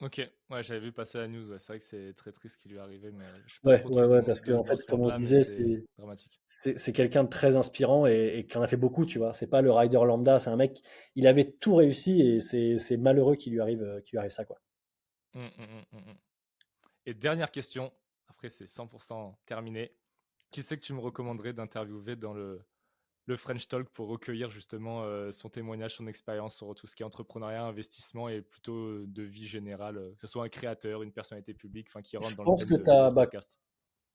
Ok, 0.00 0.20
ouais, 0.50 0.62
j'avais 0.62 0.80
vu 0.80 0.92
passer 0.92 1.18
la 1.18 1.28
news. 1.28 1.56
C'est 1.58 1.68
vrai 1.68 1.78
que 1.78 1.84
c'est 1.84 2.14
très 2.14 2.32
triste 2.32 2.56
ce 2.56 2.58
qui 2.58 2.68
lui 2.68 2.76
est 2.76 2.80
arrivé, 2.80 3.10
mais 3.12 3.24
je 3.46 3.58
ouais, 3.64 3.82
ouais, 3.84 4.04
ouais, 4.04 4.22
parce 4.22 4.40
que 4.40 4.52
en 4.52 4.64
fait, 4.64 4.84
comme 4.86 5.02
on 5.02 5.14
disait, 5.14 5.44
c'est 5.44 5.86
dramatique. 5.96 6.40
C'est 6.48 6.92
quelqu'un 6.92 7.24
de 7.24 7.28
très 7.28 7.56
inspirant 7.56 8.06
et, 8.06 8.46
qui 8.48 8.58
en 8.58 8.62
a 8.62 8.66
fait 8.66 8.76
beaucoup, 8.76 9.06
tu 9.06 9.18
vois. 9.18 9.32
C'est 9.32 9.46
pas 9.46 9.62
le 9.62 9.70
rider 9.70 10.00
lambda, 10.04 10.38
c'est 10.38 10.50
un 10.50 10.56
mec. 10.56 10.82
Il 11.14 11.26
avait 11.26 11.50
tout 11.50 11.74
réussi 11.74 12.20
et 12.20 12.40
c'est 12.40 12.96
malheureux 12.96 13.36
qu'il 13.36 13.52
lui 13.52 13.60
arrive, 13.60 14.02
qu'il 14.04 14.16
lui 14.16 14.18
arrive 14.18 14.32
ça, 14.32 14.44
quoi. 14.44 14.60
Mmh, 15.34 15.46
mmh, 15.58 15.98
mmh, 15.98 16.14
et 17.06 17.14
dernière 17.14 17.50
question. 17.50 17.92
Après, 18.28 18.48
c'est 18.48 18.66
100% 18.66 19.36
terminé. 19.46 19.92
Qui 20.50 20.62
c'est 20.62 20.76
que 20.76 20.82
tu 20.82 20.92
me 20.92 21.00
recommanderais 21.00 21.52
d'interviewer 21.52 22.16
dans 22.16 22.32
le 22.32 22.64
le 23.26 23.36
French 23.36 23.68
Talk 23.68 23.88
pour 23.90 24.08
recueillir 24.08 24.50
justement 24.50 25.02
euh, 25.02 25.32
son 25.32 25.48
témoignage, 25.48 25.96
son 25.96 26.06
expérience 26.06 26.56
sur 26.56 26.74
tout 26.74 26.86
ce 26.86 26.94
qui 26.94 27.02
est 27.02 27.06
entrepreneuriat, 27.06 27.64
investissement 27.64 28.28
et 28.28 28.42
plutôt 28.42 28.76
euh, 28.76 29.04
de 29.06 29.22
vie 29.22 29.46
générale, 29.46 29.96
euh, 29.96 30.10
que 30.14 30.20
ce 30.20 30.26
soit 30.26 30.44
un 30.44 30.48
créateur, 30.48 31.02
une 31.02 31.12
personnalité 31.12 31.54
publique, 31.54 31.86
enfin 31.88 32.02
qui 32.02 32.16
rentre 32.16 32.36
dans 32.36 32.44
le 32.44 32.66
que 32.66 32.74
de, 32.74 32.84
bah, 32.84 33.10
podcast. 33.12 33.58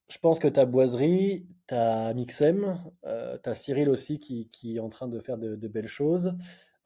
Je 0.09 0.17
pense 0.17 0.39
que 0.39 0.47
tu 0.47 0.59
as 0.59 0.65
Boiserie, 0.65 1.47
tu 1.67 1.75
as 1.75 2.13
Mixem, 2.13 2.79
tu 3.03 3.49
as 3.49 3.53
Cyril 3.53 3.89
aussi 3.89 4.19
qui, 4.19 4.49
qui, 4.49 4.77
est 4.77 4.79
en 4.79 4.89
train 4.89 5.07
de 5.07 5.19
faire 5.19 5.37
de, 5.37 5.67
belles 5.67 5.87
choses. 5.87 6.33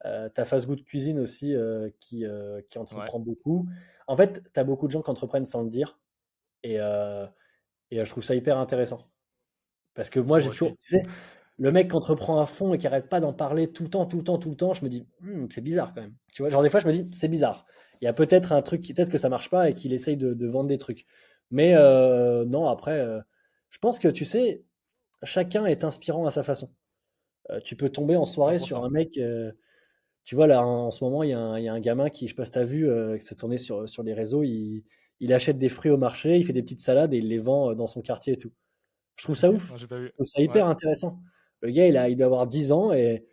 Euh, 0.04 0.28
tu 0.34 0.40
as 0.42 0.44
Fast 0.44 0.66
Good 0.66 0.84
Cuisine 0.84 1.18
aussi 1.18 1.54
qui, 2.00 2.26
qui 2.68 2.78
entreprend 2.78 3.20
beaucoup. 3.20 3.66
En 4.08 4.16
fait, 4.18 4.42
tu 4.52 4.60
as 4.60 4.64
beaucoup 4.64 4.88
de 4.88 4.92
gens 4.92 5.00
qui 5.00 5.10
entreprennent 5.10 5.46
sans 5.46 5.62
le 5.62 5.70
dire. 5.70 5.98
Et, 6.64 6.74
et 6.74 8.04
je 8.04 8.10
trouve 8.10 8.22
ça 8.22 8.34
hyper 8.34 8.58
intéressant. 8.58 9.00
Parce 9.94 10.10
que 10.10 10.20
moi, 10.20 10.38
j'ai 10.38 10.50
toujours 10.50 10.76
le 11.58 11.70
mec 11.70 11.88
qui 11.88 11.96
entreprend 11.96 12.40
à 12.40 12.46
fond 12.46 12.74
et 12.74 12.78
qui 12.78 12.86
arrête 12.86 13.08
pas 13.08 13.20
d'en 13.20 13.32
parler 13.32 13.70
tout 13.70 13.84
le 13.84 13.90
temps, 13.90 14.06
tout 14.06 14.16
le 14.16 14.24
temps, 14.24 14.38
tout 14.38 14.50
le 14.50 14.56
temps, 14.56 14.74
je 14.74 14.84
me 14.84 14.90
dis, 14.90 15.06
hmm, 15.20 15.46
c'est 15.50 15.60
bizarre 15.60 15.94
quand 15.94 16.02
même. 16.02 16.14
Tu 16.32 16.42
vois, 16.42 16.50
genre 16.50 16.62
des 16.62 16.70
fois, 16.70 16.80
je 16.80 16.86
me 16.86 16.92
dis, 16.92 17.08
c'est 17.12 17.28
bizarre. 17.28 17.64
Il 18.00 18.04
y 18.04 18.08
a 18.08 18.12
peut-être 18.12 18.52
un 18.52 18.62
truc, 18.62 18.82
peut-être 18.82 19.10
que 19.10 19.18
ça 19.18 19.28
marche 19.28 19.50
pas 19.50 19.70
et 19.70 19.74
qu'il 19.74 19.92
essaye 19.92 20.16
de, 20.16 20.46
vendre 20.46 20.68
des 20.68 20.78
trucs. 20.78 21.06
Mais 21.50 21.74
euh, 21.74 22.44
non, 22.44 22.68
après, 22.68 22.98
euh, 22.98 23.20
je 23.70 23.78
pense 23.78 23.98
que 23.98 24.08
tu 24.08 24.24
sais, 24.24 24.64
chacun 25.22 25.66
est 25.66 25.84
inspirant 25.84 26.26
à 26.26 26.30
sa 26.30 26.42
façon. 26.42 26.70
Euh, 27.50 27.60
tu 27.64 27.76
peux 27.76 27.88
tomber 27.88 28.16
en 28.16 28.26
soirée 28.26 28.58
sur 28.58 28.84
un 28.84 28.90
mec. 28.90 29.18
tu 30.24 30.34
vois, 30.34 30.46
là, 30.46 30.66
en 30.66 30.90
ce 30.90 31.04
moment, 31.04 31.22
il 31.22 31.30
y, 31.30 31.32
a 31.34 31.38
un, 31.38 31.80
gamin 31.80 32.10
qui, 32.10 32.26
je 32.26 32.32
sais 32.32 32.36
pas 32.36 32.44
si 32.44 32.50
tu 32.50 32.58
as 32.58 32.64
vu, 32.64 32.90
qui 33.18 33.24
s'est 33.24 33.36
tourné 33.36 33.58
sur, 33.58 33.88
sur 33.88 34.02
les 34.02 34.14
réseaux. 34.14 34.42
Il, 34.42 34.84
il 35.20 35.32
achète 35.32 35.58
des 35.58 35.68
fruits 35.68 35.92
au 35.92 35.98
marché, 35.98 36.36
il 36.36 36.44
fait 36.44 36.52
des 36.52 36.62
petites 36.62 36.80
salades 36.80 37.14
et 37.14 37.18
il 37.18 37.28
les 37.28 37.38
vend 37.38 37.74
dans 37.74 37.86
son 37.86 38.02
quartier 38.02 38.32
et 38.32 38.38
tout. 38.38 38.52
Je 39.16 39.24
trouve 39.24 39.36
ça 39.36 39.50
ouf. 39.50 39.72
Je 39.78 39.86
trouve 39.86 40.26
ça 40.26 40.42
hyper 40.42 40.66
intéressant. 40.66 41.16
Le 41.64 41.70
gars, 41.70 41.88
il, 41.88 41.96
a, 41.96 42.10
il 42.10 42.16
doit 42.16 42.26
avoir 42.26 42.46
10 42.46 42.72
ans 42.72 42.92
et, 42.92 43.26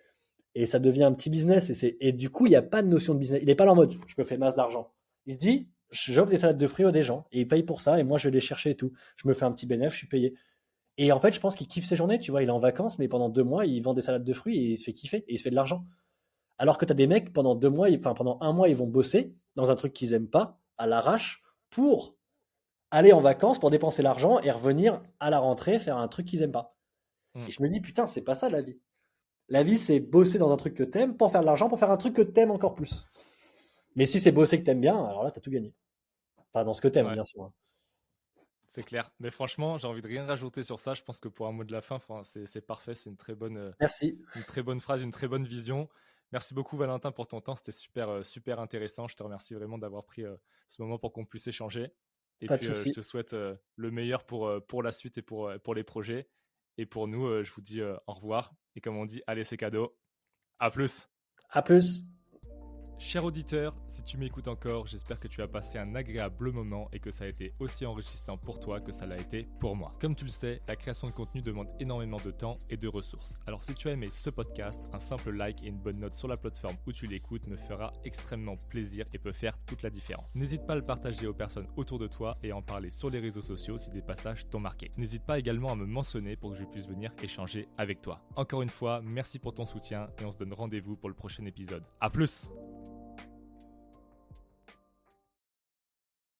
et 0.55 0.65
ça 0.65 0.79
devient 0.79 1.03
un 1.03 1.11
petit 1.11 1.29
business. 1.29 1.69
Et, 1.83 1.97
et 1.99 2.13
du 2.13 2.29
coup, 2.29 2.45
il 2.45 2.49
n'y 2.51 2.55
a 2.55 2.61
pas 2.61 2.81
de 2.81 2.87
notion 2.87 3.13
de 3.13 3.19
business. 3.19 3.41
Il 3.41 3.47
n'est 3.47 3.55
pas 3.55 3.65
là 3.65 3.73
en 3.73 3.75
mode 3.75 3.93
je 4.07 4.15
me 4.17 4.23
fais 4.23 4.37
masse 4.37 4.55
d'argent. 4.55 4.91
Il 5.25 5.33
se 5.33 5.37
dit 5.37 5.67
j'offre 5.91 6.31
des 6.31 6.37
salades 6.37 6.57
de 6.57 6.67
fruits 6.67 6.85
aux 6.85 7.03
gens 7.03 7.25
et 7.33 7.41
il 7.41 7.47
paye 7.47 7.63
pour 7.63 7.81
ça 7.81 7.99
et 7.99 8.03
moi 8.03 8.17
je 8.17 8.29
vais 8.29 8.33
les 8.33 8.39
chercher 8.39 8.69
et 8.69 8.75
tout. 8.75 8.93
Je 9.17 9.27
me 9.27 9.33
fais 9.33 9.43
un 9.43 9.51
petit 9.51 9.65
bénéfice, 9.65 9.93
je 9.93 9.97
suis 9.97 10.07
payé. 10.07 10.33
Et 10.97 11.11
en 11.11 11.19
fait, 11.19 11.33
je 11.33 11.39
pense 11.41 11.55
qu'il 11.55 11.67
kiffe 11.67 11.85
ses 11.85 11.97
journées. 11.97 12.19
Tu 12.19 12.31
vois, 12.31 12.41
il 12.41 12.47
est 12.47 12.51
en 12.51 12.59
vacances, 12.59 12.99
mais 12.99 13.09
pendant 13.09 13.27
deux 13.27 13.43
mois, 13.43 13.65
il 13.65 13.81
vend 13.83 13.93
des 13.93 14.01
salades 14.01 14.23
de 14.23 14.33
fruits 14.33 14.57
et 14.57 14.71
il 14.71 14.77
se 14.77 14.85
fait 14.85 14.93
kiffer 14.93 15.25
et 15.27 15.33
il 15.33 15.37
se 15.37 15.43
fait 15.43 15.49
de 15.49 15.55
l'argent. 15.55 15.83
Alors 16.57 16.77
que 16.77 16.85
tu 16.85 16.91
as 16.91 16.95
des 16.95 17.07
mecs, 17.07 17.33
pendant 17.33 17.55
deux 17.55 17.69
mois, 17.69 17.87
enfin 17.97 18.13
pendant 18.13 18.37
un 18.39 18.53
mois, 18.53 18.69
ils 18.69 18.75
vont 18.75 18.87
bosser 18.87 19.33
dans 19.55 19.71
un 19.71 19.75
truc 19.75 19.93
qu'ils 19.93 20.13
aiment 20.13 20.29
pas, 20.29 20.59
à 20.77 20.87
l'arrache, 20.87 21.41
pour 21.69 22.15
aller 22.91 23.13
en 23.13 23.21
vacances, 23.21 23.59
pour 23.59 23.71
dépenser 23.71 24.03
l'argent 24.03 24.39
et 24.39 24.51
revenir 24.51 25.01
à 25.19 25.29
la 25.29 25.39
rentrée 25.39 25.79
faire 25.79 25.97
un 25.97 26.07
truc 26.07 26.27
qu'ils 26.27 26.43
aiment 26.43 26.51
pas. 26.51 26.75
Mmh. 27.35 27.47
Et 27.47 27.51
je 27.51 27.61
me 27.61 27.67
dis, 27.67 27.81
putain, 27.81 28.07
c'est 28.07 28.23
pas 28.23 28.35
ça 28.35 28.49
la 28.49 28.61
vie. 28.61 28.81
La 29.49 29.63
vie, 29.63 29.77
c'est 29.77 29.99
bosser 29.99 30.37
dans 30.37 30.51
un 30.51 30.57
truc 30.57 30.73
que 30.73 30.83
t'aimes 30.83 31.17
pour 31.17 31.31
faire 31.31 31.41
de 31.41 31.45
l'argent, 31.45 31.67
pour 31.67 31.79
faire 31.79 31.91
un 31.91 31.97
truc 31.97 32.15
que 32.15 32.21
t'aimes 32.21 32.51
encore 32.51 32.75
plus. 32.75 33.05
Mais 33.95 34.05
si 34.05 34.19
c'est 34.19 34.31
bosser 34.31 34.59
que 34.59 34.63
t'aimes 34.63 34.81
bien, 34.81 34.95
alors 34.95 35.23
là, 35.23 35.31
t'as 35.31 35.41
tout 35.41 35.51
gagné. 35.51 35.73
Pas 36.53 36.63
dans 36.63 36.73
ce 36.73 36.81
que 36.81 36.87
t'aimes, 36.87 37.11
bien 37.11 37.23
sûr. 37.23 37.43
Hein. 37.43 37.53
C'est 38.67 38.83
clair. 38.83 39.11
Mais 39.19 39.31
franchement, 39.31 39.77
j'ai 39.77 39.87
envie 39.87 40.01
de 40.01 40.07
rien 40.07 40.25
rajouter 40.25 40.63
sur 40.63 40.79
ça. 40.79 40.93
Je 40.93 41.03
pense 41.03 41.19
que 41.19 41.27
pour 41.27 41.45
un 41.47 41.51
mot 41.51 41.65
de 41.65 41.73
la 41.73 41.81
fin, 41.81 41.99
c'est 42.23 42.65
parfait. 42.65 42.95
C'est 42.95 43.09
une 43.09 43.17
très 43.17 43.35
bonne. 43.35 43.57
Euh, 43.57 43.71
Merci. 43.81 44.21
Une 44.35 44.43
très 44.43 44.63
bonne 44.63 44.79
phrase, 44.79 45.01
une 45.01 45.11
très 45.11 45.27
bonne 45.27 45.45
vision. 45.45 45.89
Merci 46.31 46.53
beaucoup 46.53 46.77
Valentin 46.77 47.11
pour 47.11 47.27
ton 47.27 47.41
temps. 47.41 47.57
C'était 47.57 47.73
super, 47.73 48.07
euh, 48.07 48.23
super 48.23 48.61
intéressant. 48.61 49.09
Je 49.09 49.17
te 49.17 49.23
remercie 49.23 49.53
vraiment 49.55 49.77
d'avoir 49.77 50.05
pris 50.05 50.23
euh, 50.23 50.37
ce 50.69 50.81
moment 50.81 50.97
pour 50.97 51.11
qu'on 51.11 51.25
puisse 51.25 51.47
échanger. 51.47 51.91
Et 52.39 52.47
puis, 52.47 52.65
je 52.65 52.91
te 52.91 53.01
souhaite 53.01 53.33
le 53.33 53.91
meilleur 53.91 54.25
pour, 54.25 54.49
pour 54.67 54.81
la 54.81 54.93
suite 54.93 55.17
et 55.17 55.21
pour, 55.21 55.51
pour 55.63 55.75
les 55.75 55.83
projets. 55.83 56.29
Et 56.77 56.85
pour 56.85 57.07
nous, 57.07 57.25
euh, 57.25 57.43
je 57.43 57.51
vous 57.51 57.61
dis 57.61 57.81
euh, 57.81 57.95
au 58.07 58.13
revoir. 58.13 58.53
Et 58.75 58.81
comme 58.81 58.97
on 58.97 59.05
dit, 59.05 59.21
allez, 59.27 59.43
c'est 59.43 59.57
cadeau. 59.57 59.97
À 60.59 60.71
plus. 60.71 61.09
À 61.49 61.61
plus. 61.61 62.03
Cher 63.03 63.25
auditeur, 63.25 63.73
si 63.87 64.03
tu 64.03 64.15
m'écoutes 64.15 64.47
encore, 64.47 64.85
j'espère 64.85 65.19
que 65.19 65.27
tu 65.27 65.41
as 65.41 65.47
passé 65.47 65.79
un 65.79 65.95
agréable 65.95 66.51
moment 66.51 66.87
et 66.93 66.99
que 66.99 67.09
ça 67.09 67.23
a 67.23 67.27
été 67.27 67.51
aussi 67.59 67.83
enrichissant 67.83 68.37
pour 68.37 68.59
toi 68.59 68.79
que 68.79 68.91
ça 68.91 69.07
l'a 69.07 69.17
été 69.17 69.47
pour 69.59 69.75
moi. 69.75 69.95
Comme 69.99 70.13
tu 70.13 70.23
le 70.23 70.29
sais, 70.29 70.61
la 70.67 70.75
création 70.75 71.07
de 71.07 71.11
contenu 71.11 71.41
demande 71.41 71.67
énormément 71.79 72.19
de 72.23 72.29
temps 72.29 72.59
et 72.69 72.77
de 72.77 72.87
ressources. 72.87 73.39
Alors 73.47 73.63
si 73.63 73.73
tu 73.73 73.89
as 73.89 73.93
aimé 73.93 74.09
ce 74.11 74.29
podcast, 74.29 74.83
un 74.93 74.99
simple 74.99 75.31
like 75.31 75.63
et 75.63 75.67
une 75.69 75.79
bonne 75.79 75.97
note 75.97 76.13
sur 76.13 76.27
la 76.27 76.37
plateforme 76.37 76.77
où 76.85 76.91
tu 76.91 77.07
l'écoutes 77.07 77.47
me 77.47 77.57
fera 77.57 77.91
extrêmement 78.03 78.55
plaisir 78.69 79.07
et 79.13 79.17
peut 79.17 79.31
faire 79.31 79.57
toute 79.65 79.81
la 79.81 79.89
différence. 79.89 80.35
N'hésite 80.35 80.67
pas 80.67 80.73
à 80.73 80.77
le 80.77 80.85
partager 80.85 81.25
aux 81.25 81.33
personnes 81.33 81.67
autour 81.77 81.97
de 81.97 82.07
toi 82.07 82.37
et 82.43 82.51
à 82.51 82.55
en 82.55 82.61
parler 82.61 82.91
sur 82.91 83.09
les 83.09 83.19
réseaux 83.19 83.41
sociaux 83.41 83.79
si 83.79 83.89
des 83.89 84.03
passages 84.03 84.47
t'ont 84.47 84.59
marqué. 84.59 84.91
N'hésite 84.97 85.25
pas 85.25 85.39
également 85.39 85.71
à 85.71 85.75
me 85.75 85.87
mentionner 85.87 86.35
pour 86.35 86.51
que 86.51 86.57
je 86.57 86.65
puisse 86.65 86.87
venir 86.87 87.11
échanger 87.23 87.67
avec 87.79 87.99
toi. 87.99 88.21
Encore 88.35 88.61
une 88.61 88.69
fois, 88.69 89.01
merci 89.03 89.39
pour 89.39 89.55
ton 89.55 89.65
soutien 89.65 90.07
et 90.21 90.23
on 90.23 90.31
se 90.31 90.37
donne 90.37 90.53
rendez-vous 90.53 90.95
pour 90.95 91.09
le 91.09 91.15
prochain 91.15 91.45
épisode. 91.45 91.83
A 91.99 92.11
plus 92.11 92.51